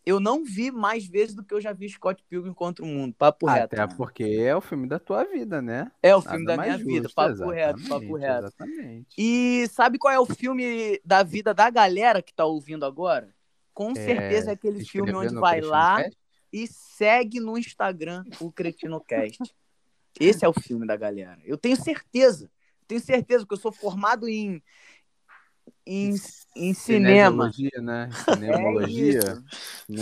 eu 0.05 0.19
não 0.19 0.45
vi 0.45 0.71
mais 0.71 1.07
vezes 1.07 1.35
do 1.35 1.45
que 1.45 1.53
eu 1.53 1.61
já 1.61 1.73
vi 1.73 1.89
Scott 1.89 2.25
Pilgrim 2.29 2.55
contra 2.55 2.85
o 2.85 2.89
Mundo. 2.89 3.15
Papo 3.17 3.47
reto. 3.47 3.75
Até 3.75 3.95
porque 3.95 4.25
é 4.25 4.55
o 4.57 4.61
filme 4.61 4.87
da 4.87 4.99
tua 4.99 5.25
vida, 5.25 5.61
né? 5.61 5.91
É 6.03 6.15
o 6.17 6.23
filme 6.23 6.45
Nada 6.45 6.57
da 6.57 6.63
minha 6.63 6.77
mais 6.77 6.87
vida. 6.87 7.03
justo, 7.03 7.15
Papo 7.15 7.51
reto, 7.51 7.89
papo 7.89 8.17
reto. 8.17 8.47
Exatamente. 8.47 9.09
E 9.17 9.69
sabe 9.69 9.99
qual 9.99 10.13
é 10.13 10.19
o 10.19 10.27
filme 10.27 11.01
da 11.05 11.23
vida 11.23 11.53
da 11.53 11.69
galera 11.69 12.23
que 12.23 12.35
tá 12.35 12.45
ouvindo 12.45 12.85
agora? 12.85 13.35
Com 13.73 13.95
certeza 13.95 14.51
é 14.51 14.55
aquele 14.55 14.85
filme 14.85 15.13
onde 15.15 15.35
vai 15.35 15.61
lá 15.61 15.97
Crescendo 15.97 16.17
e 16.53 16.67
segue 16.67 17.41
no 17.41 17.57
Instagram 17.57 18.25
o 18.41 18.51
CretinoCast. 18.51 19.55
Esse 20.19 20.45
é 20.45 20.49
o 20.49 20.53
filme 20.53 20.87
da 20.87 20.97
galera. 20.97 21.39
Eu 21.45 21.57
tenho 21.57 21.77
certeza. 21.77 22.51
Tenho 22.87 23.01
certeza 23.01 23.47
que 23.47 23.53
eu 23.53 23.59
sou 23.59 23.71
formado 23.71 24.29
em, 24.29 24.61
em, 25.93 26.15
em 26.57 26.73
cinema. 26.75 27.51
Né? 27.83 28.09
É 28.31 28.35
Cinemologia. 28.35 29.19
isso. 29.19 29.45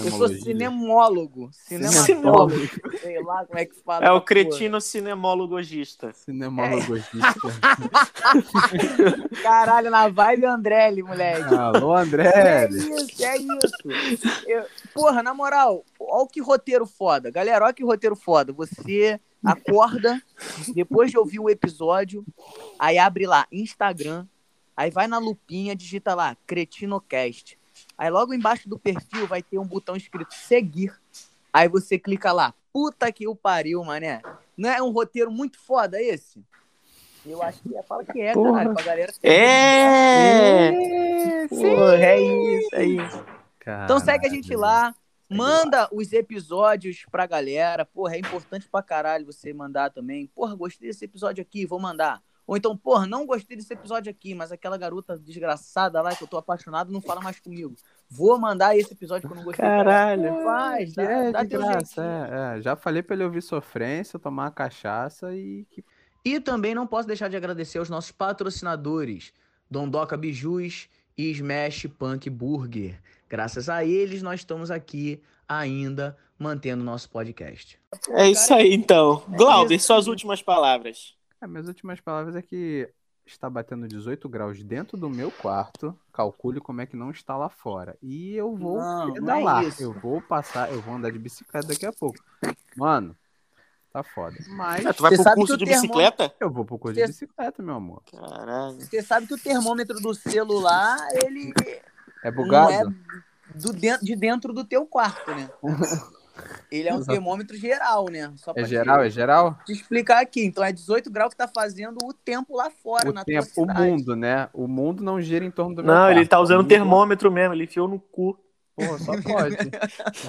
Eu 0.06 0.10
sou 0.10 0.28
cinemólogo. 0.28 1.48
Cinemólogo. 1.52 2.04
Cinematólogo. 2.04 2.98
Sei 3.00 3.22
lá 3.22 3.44
como 3.46 3.58
é 3.58 3.64
que 3.64 3.74
fala. 3.82 4.04
É 4.06 4.10
o 4.10 4.20
cretino 4.20 4.80
cinemologista. 4.80 6.12
Cinemologista. 6.12 7.34
porra. 7.40 7.58
Caralho, 9.42 9.90
na 9.90 10.08
vibe 10.08 10.44
Andrelli, 10.46 11.02
moleque. 11.02 11.54
Alô, 11.54 11.96
É 11.96 12.02
André. 12.02 12.68
isso, 12.70 13.24
é 13.24 13.36
isso. 13.38 14.28
Eu- 14.46 14.64
porra, 14.94 15.22
na 15.22 15.32
moral, 15.32 15.84
olha 15.98 16.28
que 16.30 16.40
roteiro 16.40 16.86
foda. 16.86 17.30
Galera, 17.30 17.64
olha 17.64 17.74
que 17.74 17.84
roteiro 17.84 18.16
foda. 18.16 18.52
Você 18.52 19.18
acorda, 19.44 20.20
depois 20.74 21.10
de 21.10 21.18
ouvir 21.18 21.38
o 21.38 21.48
episódio, 21.48 22.24
aí 22.78 22.98
abre 22.98 23.26
lá, 23.26 23.46
Instagram, 23.52 24.26
aí 24.78 24.90
vai 24.92 25.08
na 25.08 25.18
lupinha, 25.18 25.74
digita 25.74 26.14
lá, 26.14 26.36
CretinoCast. 26.46 27.58
Aí 27.96 28.08
logo 28.10 28.32
embaixo 28.32 28.68
do 28.68 28.78
perfil 28.78 29.26
vai 29.26 29.42
ter 29.42 29.58
um 29.58 29.66
botão 29.66 29.96
escrito 29.96 30.32
seguir. 30.34 30.92
Aí 31.52 31.68
você 31.68 31.98
clica 31.98 32.30
lá. 32.32 32.54
Puta 32.72 33.10
que 33.10 33.26
o 33.26 33.34
pariu, 33.34 33.82
mané. 33.82 34.22
Não 34.56 34.70
é 34.70 34.80
um 34.80 34.90
roteiro 34.90 35.32
muito 35.32 35.58
foda 35.58 36.00
esse? 36.00 36.44
Eu 37.26 37.42
acho 37.42 37.60
que 37.60 37.76
é. 37.76 37.82
Fala 37.82 38.04
que 38.04 38.20
é, 38.20 38.32
Porra. 38.32 38.52
caralho, 38.52 38.74
pra 38.74 38.84
galera. 38.84 39.12
É! 39.20 40.70
Porra, 41.48 41.96
é 42.04 42.20
isso, 42.20 42.74
é 42.74 42.84
isso. 42.84 43.24
Ah, 43.66 43.82
Então 43.84 43.98
segue 43.98 44.26
a 44.26 44.30
gente 44.30 44.54
lá, 44.54 44.94
manda 45.28 45.88
os 45.92 46.12
episódios 46.12 47.04
pra 47.10 47.26
galera. 47.26 47.84
Porra, 47.84 48.14
é 48.14 48.18
importante 48.18 48.68
pra 48.70 48.80
caralho 48.82 49.26
você 49.26 49.52
mandar 49.52 49.90
também. 49.90 50.28
Porra, 50.28 50.54
gostei 50.54 50.88
desse 50.88 51.04
episódio 51.04 51.42
aqui, 51.42 51.66
vou 51.66 51.80
mandar. 51.80 52.22
Ou 52.48 52.56
então, 52.56 52.74
porra, 52.74 53.06
não 53.06 53.26
gostei 53.26 53.58
desse 53.58 53.74
episódio 53.74 54.10
aqui, 54.10 54.34
mas 54.34 54.50
aquela 54.50 54.78
garota 54.78 55.18
desgraçada 55.18 56.00
lá 56.00 56.16
que 56.16 56.24
eu 56.24 56.26
tô 56.26 56.38
apaixonado 56.38 56.90
não 56.90 57.02
fala 57.02 57.20
mais 57.20 57.38
comigo. 57.38 57.76
Vou 58.08 58.38
mandar 58.40 58.74
esse 58.74 58.90
episódio 58.90 59.28
que 59.28 59.34
eu 59.34 59.36
não 59.36 59.44
gostei. 59.44 59.62
Caralho. 59.62 60.42
Faz, 60.42 60.94
dá, 60.94 61.02
é, 61.02 61.30
dá 61.30 61.44
graça, 61.44 62.02
é, 62.02 62.56
é. 62.56 62.62
Já 62.62 62.74
falei 62.74 63.02
pra 63.02 63.14
ele 63.14 63.24
ouvir 63.24 63.42
sofrência, 63.42 64.18
tomar 64.18 64.44
uma 64.44 64.50
cachaça 64.50 65.30
e 65.36 65.66
E 66.24 66.40
também 66.40 66.74
não 66.74 66.86
posso 66.86 67.06
deixar 67.06 67.28
de 67.28 67.36
agradecer 67.36 67.80
aos 67.80 67.90
nossos 67.90 68.12
patrocinadores, 68.12 69.30
Dondoca 69.70 70.16
Bijus 70.16 70.88
e 71.18 71.30
Smash 71.32 71.86
Punk 71.98 72.30
Burger. 72.30 72.98
Graças 73.28 73.68
a 73.68 73.84
eles, 73.84 74.22
nós 74.22 74.40
estamos 74.40 74.70
aqui 74.70 75.22
ainda 75.46 76.16
mantendo 76.38 76.82
nosso 76.82 77.10
podcast. 77.10 77.78
É 78.08 78.30
isso 78.30 78.54
aí, 78.54 78.72
então. 78.72 79.22
Glauber, 79.28 79.74
isso. 79.74 79.88
suas 79.88 80.06
últimas 80.06 80.40
palavras. 80.40 81.17
É, 81.40 81.46
minhas 81.46 81.68
últimas 81.68 82.00
palavras 82.00 82.34
é 82.36 82.42
que 82.42 82.88
está 83.24 83.48
batendo 83.48 83.86
18 83.86 84.28
graus 84.28 84.62
dentro 84.64 84.96
do 84.96 85.08
meu 85.08 85.30
quarto. 85.30 85.96
Calcule 86.12 86.60
como 86.60 86.80
é 86.80 86.86
que 86.86 86.96
não 86.96 87.10
está 87.10 87.36
lá 87.36 87.48
fora. 87.48 87.96
E 88.02 88.34
eu 88.34 88.56
vou 88.56 88.78
Não, 88.78 89.06
não 89.06 89.10
é 89.10 89.12
pedalar. 89.14 89.64
eu 89.80 89.92
vou 89.92 90.20
passar, 90.22 90.72
eu 90.72 90.80
vou 90.80 90.94
andar 90.94 91.12
de 91.12 91.18
bicicleta 91.18 91.68
daqui 91.68 91.86
a 91.86 91.92
pouco. 91.92 92.18
Mano, 92.76 93.16
Tá 93.90 94.02
foda. 94.02 94.36
Mas 94.50 94.84
Ah, 94.84 94.92
tu 94.92 95.02
vai 95.02 95.16
Você 95.16 95.22
pro 95.24 95.34
curso 95.34 95.52
que 95.54 95.58
de 95.58 95.64
o 95.64 95.66
termo- 95.66 95.80
bicicleta? 95.82 96.34
eu 96.38 96.50
vou 96.50 96.62
pro 96.64 96.78
curso 96.78 96.94
de 96.94 97.06
bicicleta, 97.06 97.62
meu 97.62 97.74
amor. 97.76 98.02
Caralho. 98.12 98.78
Você 98.78 99.02
sabe 99.02 99.26
que 99.26 99.32
o 99.32 99.38
termômetro 99.38 99.98
do 99.98 100.14
celular, 100.14 100.98
ele 101.24 101.54
É 102.22 102.30
não 102.30 102.36
bugado? 102.36 102.70
é 102.72 103.54
do 103.58 103.72
dentro, 103.72 104.04
de 104.04 104.14
dentro 104.14 104.52
do 104.52 104.62
teu 104.62 104.84
quarto, 104.86 105.34
né? 105.34 105.48
Ele 106.70 106.88
é 106.88 106.92
um 106.92 106.96
Exato. 106.98 107.12
termômetro 107.12 107.56
geral, 107.56 108.06
né? 108.10 108.32
Só 108.36 108.52
pra 108.52 108.62
É 108.62 108.64
te- 108.64 108.70
geral? 108.70 109.02
É 109.02 109.10
geral? 109.10 109.58
te 109.64 109.72
explicar 109.72 110.20
aqui. 110.22 110.44
Então 110.44 110.62
é 110.62 110.72
18 110.72 111.10
graus 111.10 111.30
que 111.32 111.38
tá 111.38 111.48
fazendo 111.48 111.98
o 112.04 112.12
tempo 112.12 112.56
lá 112.56 112.70
fora, 112.70 113.10
O 113.10 113.12
na 113.12 113.24
tempo, 113.24 113.46
tua 113.54 113.64
o 113.64 113.74
mundo, 113.74 114.14
né? 114.16 114.48
O 114.52 114.66
mundo 114.68 115.02
não 115.02 115.20
gira 115.20 115.44
em 115.44 115.50
torno 115.50 115.74
do 115.76 115.82
meu 115.84 115.94
Não, 115.94 116.10
ele 116.10 116.26
tá 116.26 116.38
O 116.38 116.42
usando 116.42 116.58
mundo- 116.62 116.68
termômetro 116.68 117.30
mesmo, 117.32 117.54
ele 117.54 117.64
enfiou 117.64 117.88
no 117.88 117.98
cu. 117.98 118.38
Porra, 118.76 118.98
só 118.98 119.12
pode. 119.22 119.56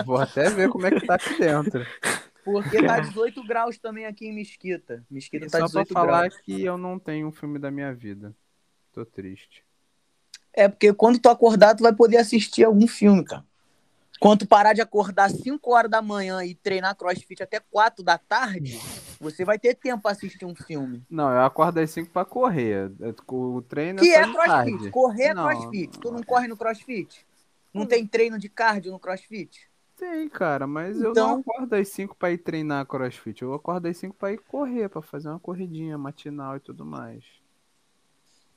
Vou 0.05 0.17
até 0.17 0.49
ver 0.49 0.69
como 0.69 0.87
é 0.87 0.91
que 0.91 1.05
tá 1.05 1.15
aqui 1.15 1.37
dentro. 1.37 1.85
Porque 2.43 2.81
tá 2.83 2.99
18 2.99 3.45
graus 3.45 3.77
também 3.77 4.05
aqui 4.07 4.25
em 4.27 4.33
Mesquita. 4.33 5.05
Mesquita 5.11 5.45
E 5.45 5.49
tá 5.49 5.59
só 5.59 5.69
pra 5.69 5.83
18 5.83 5.93
falar 5.93 6.27
graus. 6.29 6.41
que 6.41 6.63
eu 6.63 6.77
não 6.77 6.97
tenho 6.97 7.27
um 7.27 7.31
filme 7.31 7.59
da 7.59 7.69
minha 7.69 7.93
vida. 7.93 8.33
Tô 8.91 9.05
triste. 9.05 9.63
É, 10.51 10.67
porque 10.67 10.91
quando 10.93 11.19
tu 11.19 11.29
acordar, 11.29 11.75
tu 11.75 11.83
vai 11.83 11.93
poder 11.93 12.17
assistir 12.17 12.63
algum 12.63 12.87
filme, 12.87 13.23
cara. 13.23 13.45
Quando 14.19 14.39
tu 14.39 14.47
parar 14.47 14.73
de 14.73 14.81
acordar 14.81 15.29
5 15.29 15.71
horas 15.73 15.89
da 15.89 16.01
manhã 16.01 16.43
e 16.43 16.53
treinar 16.53 16.95
crossfit 16.95 17.41
até 17.41 17.59
4 17.59 18.03
da 18.03 18.17
tarde, 18.17 18.77
você 19.19 19.45
vai 19.45 19.57
ter 19.57 19.75
tempo 19.75 20.01
pra 20.03 20.11
assistir 20.11 20.45
um 20.45 20.53
filme. 20.53 21.01
Não, 21.09 21.31
eu 21.31 21.41
acordo 21.41 21.79
às 21.79 21.89
5 21.91 22.11
pra 22.11 22.25
correr. 22.25 22.91
O 23.27 23.61
treino 23.61 23.99
Que 24.01 24.09
é 24.09 24.17
é 24.17 24.21
crossfit. 24.23 24.45
tarde. 24.47 24.91
Correr 24.91 25.23
é 25.23 25.33
Não, 25.33 25.47
crossfit. 25.47 25.99
Tu 25.99 26.11
não 26.11 26.21
corre 26.23 26.47
no 26.47 26.57
crossfit? 26.57 27.25
Não 27.73 27.85
tem 27.85 28.05
treino 28.05 28.37
de 28.37 28.49
cardio 28.49 28.91
no 28.91 28.99
crossfit? 28.99 29.69
Tem, 29.97 30.27
cara, 30.29 30.65
mas 30.67 30.99
eu 31.01 31.11
Então- 31.11 31.27
não 31.29 31.39
acordo 31.39 31.73
às 31.75 31.87
5 31.89 32.15
pra 32.15 32.31
ir 32.31 32.37
treinar 32.39 32.85
crossfit. 32.85 33.41
Eu 33.41 33.53
acordo 33.53 33.87
às 33.87 33.97
5 33.97 34.15
pra 34.17 34.31
ir 34.33 34.39
correr, 34.47 34.89
pra 34.89 35.01
fazer 35.01 35.29
uma 35.29 35.39
corridinha 35.39 35.97
matinal 35.97 36.57
e 36.57 36.59
tudo 36.59 36.85
mais. 36.85 37.23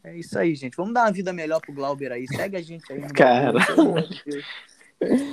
É 0.04 0.16
isso 0.16 0.36
aí, 0.36 0.54
gente. 0.56 0.76
Vamos 0.76 0.92
dar 0.94 1.04
uma 1.04 1.12
vida 1.12 1.32
melhor 1.32 1.60
pro 1.60 1.72
Glauber 1.72 2.10
aí. 2.10 2.26
Segue 2.26 2.56
a 2.56 2.62
gente 2.62 2.92
aí. 2.92 3.00
Cara. 3.12 3.60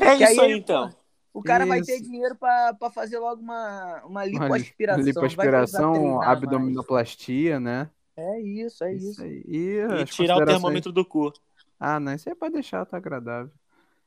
É 0.02 0.16
Que 0.18 0.24
isso 0.24 0.42
aí, 0.42 0.52
aí, 0.54 0.60
então. 0.60 0.90
O 1.34 1.44
cara 1.44 1.66
vai 1.66 1.80
Isso. 1.80 1.88
ter 1.88 2.02
dinheiro 2.02 2.36
pra, 2.36 2.74
pra 2.74 2.90
fazer 2.90 3.20
logo 3.20 3.42
uma, 3.42 4.04
uma 4.04 4.06
Uma 4.06 4.26
li- 4.26 4.32
lipoaspiração. 4.32 5.04
vai 5.04 5.06
Lipoaspiração, 5.06 5.94
treinar 5.94 6.30
abdominoplastia, 6.30 7.60
né? 7.60 7.90
É 8.16 8.42
isso, 8.42 8.84
é 8.84 8.94
isso. 8.94 9.22
aí. 9.24 9.44
E, 9.48 9.78
E 10.02 10.06
tirar 10.06 10.38
o 10.38 10.46
termômetro 10.46 10.92
do 10.92 11.06
cu. 11.06 11.32
Ah, 11.80 12.00
não, 12.00 12.14
isso 12.14 12.28
aí 12.28 12.36
pode 12.36 12.54
deixar, 12.54 12.86
tá 12.86 12.98
agradável. 12.98 13.52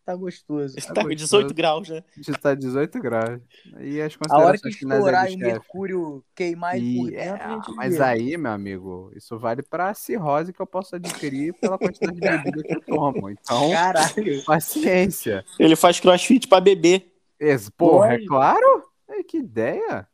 Tá 0.04 0.16
gostoso. 0.16 0.74
Tá 0.74 0.82
com 1.02 1.08
gostoso. 1.08 1.14
18 1.14 1.54
graus, 1.54 1.88
né? 1.88 2.02
Já 2.18 2.34
tá 2.34 2.54
18 2.54 3.00
graus. 3.00 3.40
E 3.80 4.00
as 4.00 4.16
A 4.28 4.38
hora 4.38 4.58
que 4.58 4.68
estourar 4.68 5.30
e 5.30 5.36
o 5.36 5.38
mercúrio 5.38 6.24
queimar 6.34 6.72
por 6.72 6.80
E, 6.80 7.10
dentro, 7.12 7.72
é, 7.72 7.76
mas 7.76 7.96
vê. 7.96 8.02
aí, 8.02 8.36
meu 8.36 8.50
amigo, 8.50 9.12
isso 9.14 9.38
vale 9.38 9.62
pra 9.62 9.94
cirrose 9.94 10.52
que 10.52 10.60
eu 10.60 10.66
posso 10.66 10.96
adquirir 10.96 11.54
pela 11.54 11.78
quantidade 11.78 12.14
de 12.14 12.20
bebida 12.20 12.62
que 12.64 12.74
eu 12.74 12.80
tomo. 12.80 13.30
Então, 13.30 13.70
Caralho. 13.70 14.44
paciência. 14.44 15.44
Ele 15.58 15.76
faz 15.76 16.00
crossfit 16.00 16.48
pra 16.48 16.60
beber. 16.60 17.12
Esse, 17.38 17.70
porra, 17.70 18.14
é 18.14 18.26
claro? 18.26 18.84
É, 19.08 19.22
que 19.22 19.38
ideia. 19.38 20.08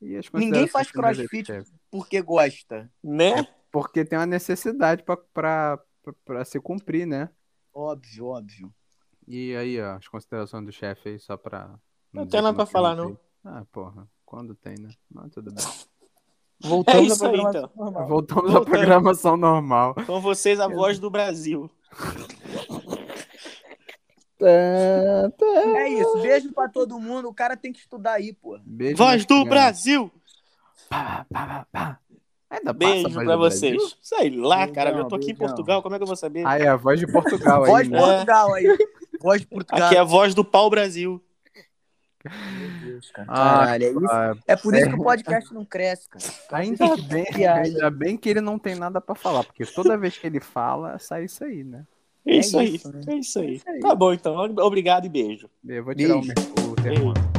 E 0.00 0.16
as 0.16 0.26
Ninguém 0.32 0.68
faz 0.68 0.90
crossfit 0.90 1.46
porque 1.90 2.20
gosta. 2.22 2.88
Né? 3.02 3.46
Porque 3.72 4.04
tem 4.04 4.18
uma 4.18 4.26
necessidade 4.26 5.02
pra, 5.02 5.16
pra, 5.16 5.78
pra, 6.02 6.12
pra 6.24 6.44
se 6.44 6.60
cumprir, 6.60 7.06
né? 7.06 7.28
Óbvio, 7.74 8.26
óbvio. 8.26 8.72
E 9.28 9.54
aí, 9.56 9.80
ó, 9.80 9.96
as 9.96 10.08
considerações 10.08 10.64
do 10.64 10.72
chefe 10.72 11.10
aí, 11.10 11.18
só 11.18 11.36
pra. 11.36 11.70
Não 12.12 12.24
dizer 12.24 12.36
tem 12.38 12.42
nada 12.42 12.56
pra 12.56 12.66
falar, 12.66 12.96
perguntei. 12.96 13.18
Ah, 13.44 13.64
porra. 13.72 14.08
Quando 14.24 14.54
tem, 14.54 14.74
né? 14.78 14.90
Mas 15.10 15.30
tudo 15.32 15.52
bem. 15.52 15.64
Voltamos 16.64 17.02
É 17.02 17.14
isso 17.14 17.24
à 17.24 17.28
aí, 17.28 17.32
programação 17.34 17.64
então. 17.74 17.84
normal. 17.84 18.08
Voltamos 18.08 18.54
à 18.54 18.60
programação 18.60 19.36
normal. 19.36 19.94
Com 20.06 20.20
vocês, 20.20 20.60
a 20.60 20.68
voz 20.68 20.98
do 20.98 21.10
Brasil. 21.10 21.70
É 24.44 25.88
isso. 25.88 26.20
Beijo 26.20 26.52
pra 26.52 26.68
todo 26.68 26.98
mundo. 26.98 27.28
O 27.28 27.34
cara 27.34 27.56
tem 27.56 27.72
que 27.72 27.78
estudar 27.78 28.14
aí, 28.14 28.32
pô. 28.32 28.58
Beijo 28.64 28.96
Voz 28.96 29.12
nas 29.18 29.20
do 29.22 29.26
crianças. 29.28 29.48
Brasil! 29.48 30.12
Pá, 30.88 31.26
pá, 31.32 31.46
pá, 31.46 31.66
pá. 31.70 31.98
Ainda 32.50 32.72
Beijo 32.72 33.02
voz 33.04 33.14
pra 33.14 33.22
do 33.22 33.38
Brasil? 33.38 33.38
vocês. 33.78 33.96
Sei 34.02 34.30
lá, 34.30 34.56
Beijão, 34.58 34.74
cara. 34.74 34.90
Eu 34.90 35.06
tô 35.06 35.14
aqui 35.14 35.30
em. 35.30 35.34
Portugal, 35.36 35.80
como 35.80 35.94
é 35.94 35.98
que 35.98 36.02
eu 36.02 36.06
vou 36.08 36.16
saber? 36.16 36.44
Ah, 36.44 36.58
é 36.58 36.66
a 36.66 36.76
voz 36.76 36.98
de 36.98 37.06
Portugal 37.06 37.64
Voz 37.64 37.82
aí, 37.82 37.84
de 37.84 37.90
né? 37.92 38.00
Portugal 38.00 38.54
aí. 38.54 38.66
Voz 39.22 39.40
de 39.40 39.46
Portugal. 39.46 39.86
Aqui 39.86 39.96
é 39.96 40.00
a 40.00 40.04
voz 40.04 40.34
do 40.34 40.44
pau 40.44 40.68
Brasil. 40.68 41.22
Meu 42.24 42.70
Deus, 42.84 43.10
cara. 43.10 43.26
Ah, 43.28 43.34
Caralho, 43.34 43.84
é, 43.84 43.90
isso. 43.90 44.42
É 44.46 44.56
por 44.56 44.74
isso 44.74 44.86
é. 44.86 44.88
que 44.88 44.94
o 44.94 45.02
podcast 45.02 45.52
não 45.54 45.64
cresce, 45.64 46.08
cara. 46.08 46.24
Ainda 46.52 46.96
bem, 46.96 47.24
piada. 47.24 47.60
ainda 47.62 47.90
bem 47.90 48.16
que 48.16 48.28
ele 48.28 48.40
não 48.40 48.58
tem 48.58 48.76
nada 48.76 49.00
pra 49.00 49.14
falar, 49.14 49.42
porque 49.42 49.66
toda 49.66 49.96
vez 49.96 50.16
que 50.16 50.26
ele 50.26 50.38
fala, 50.38 50.98
sai 50.98 51.24
isso 51.24 51.42
aí, 51.44 51.64
né? 51.64 51.84
É 52.24 52.36
isso 52.36 52.56
aí. 52.58 52.76
isso, 52.76 52.92
né? 52.92 53.00
É 53.08 53.14
isso 53.16 53.40
aí. 53.40 53.54
isso 53.56 53.68
aí. 53.68 53.80
Tá 53.80 53.94
bom, 53.94 54.12
então. 54.12 54.36
Obrigado 54.58 55.06
e 55.06 55.08
beijo. 55.08 55.50
Eu 55.66 55.84
vou 55.84 55.94
tirar 55.94 56.16
o, 56.16 56.20
Beijo. 56.20 56.34
o 56.70 56.74
termômetro. 56.76 57.32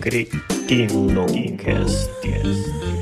Cretino 0.00 1.26
Cast. 1.58 2.93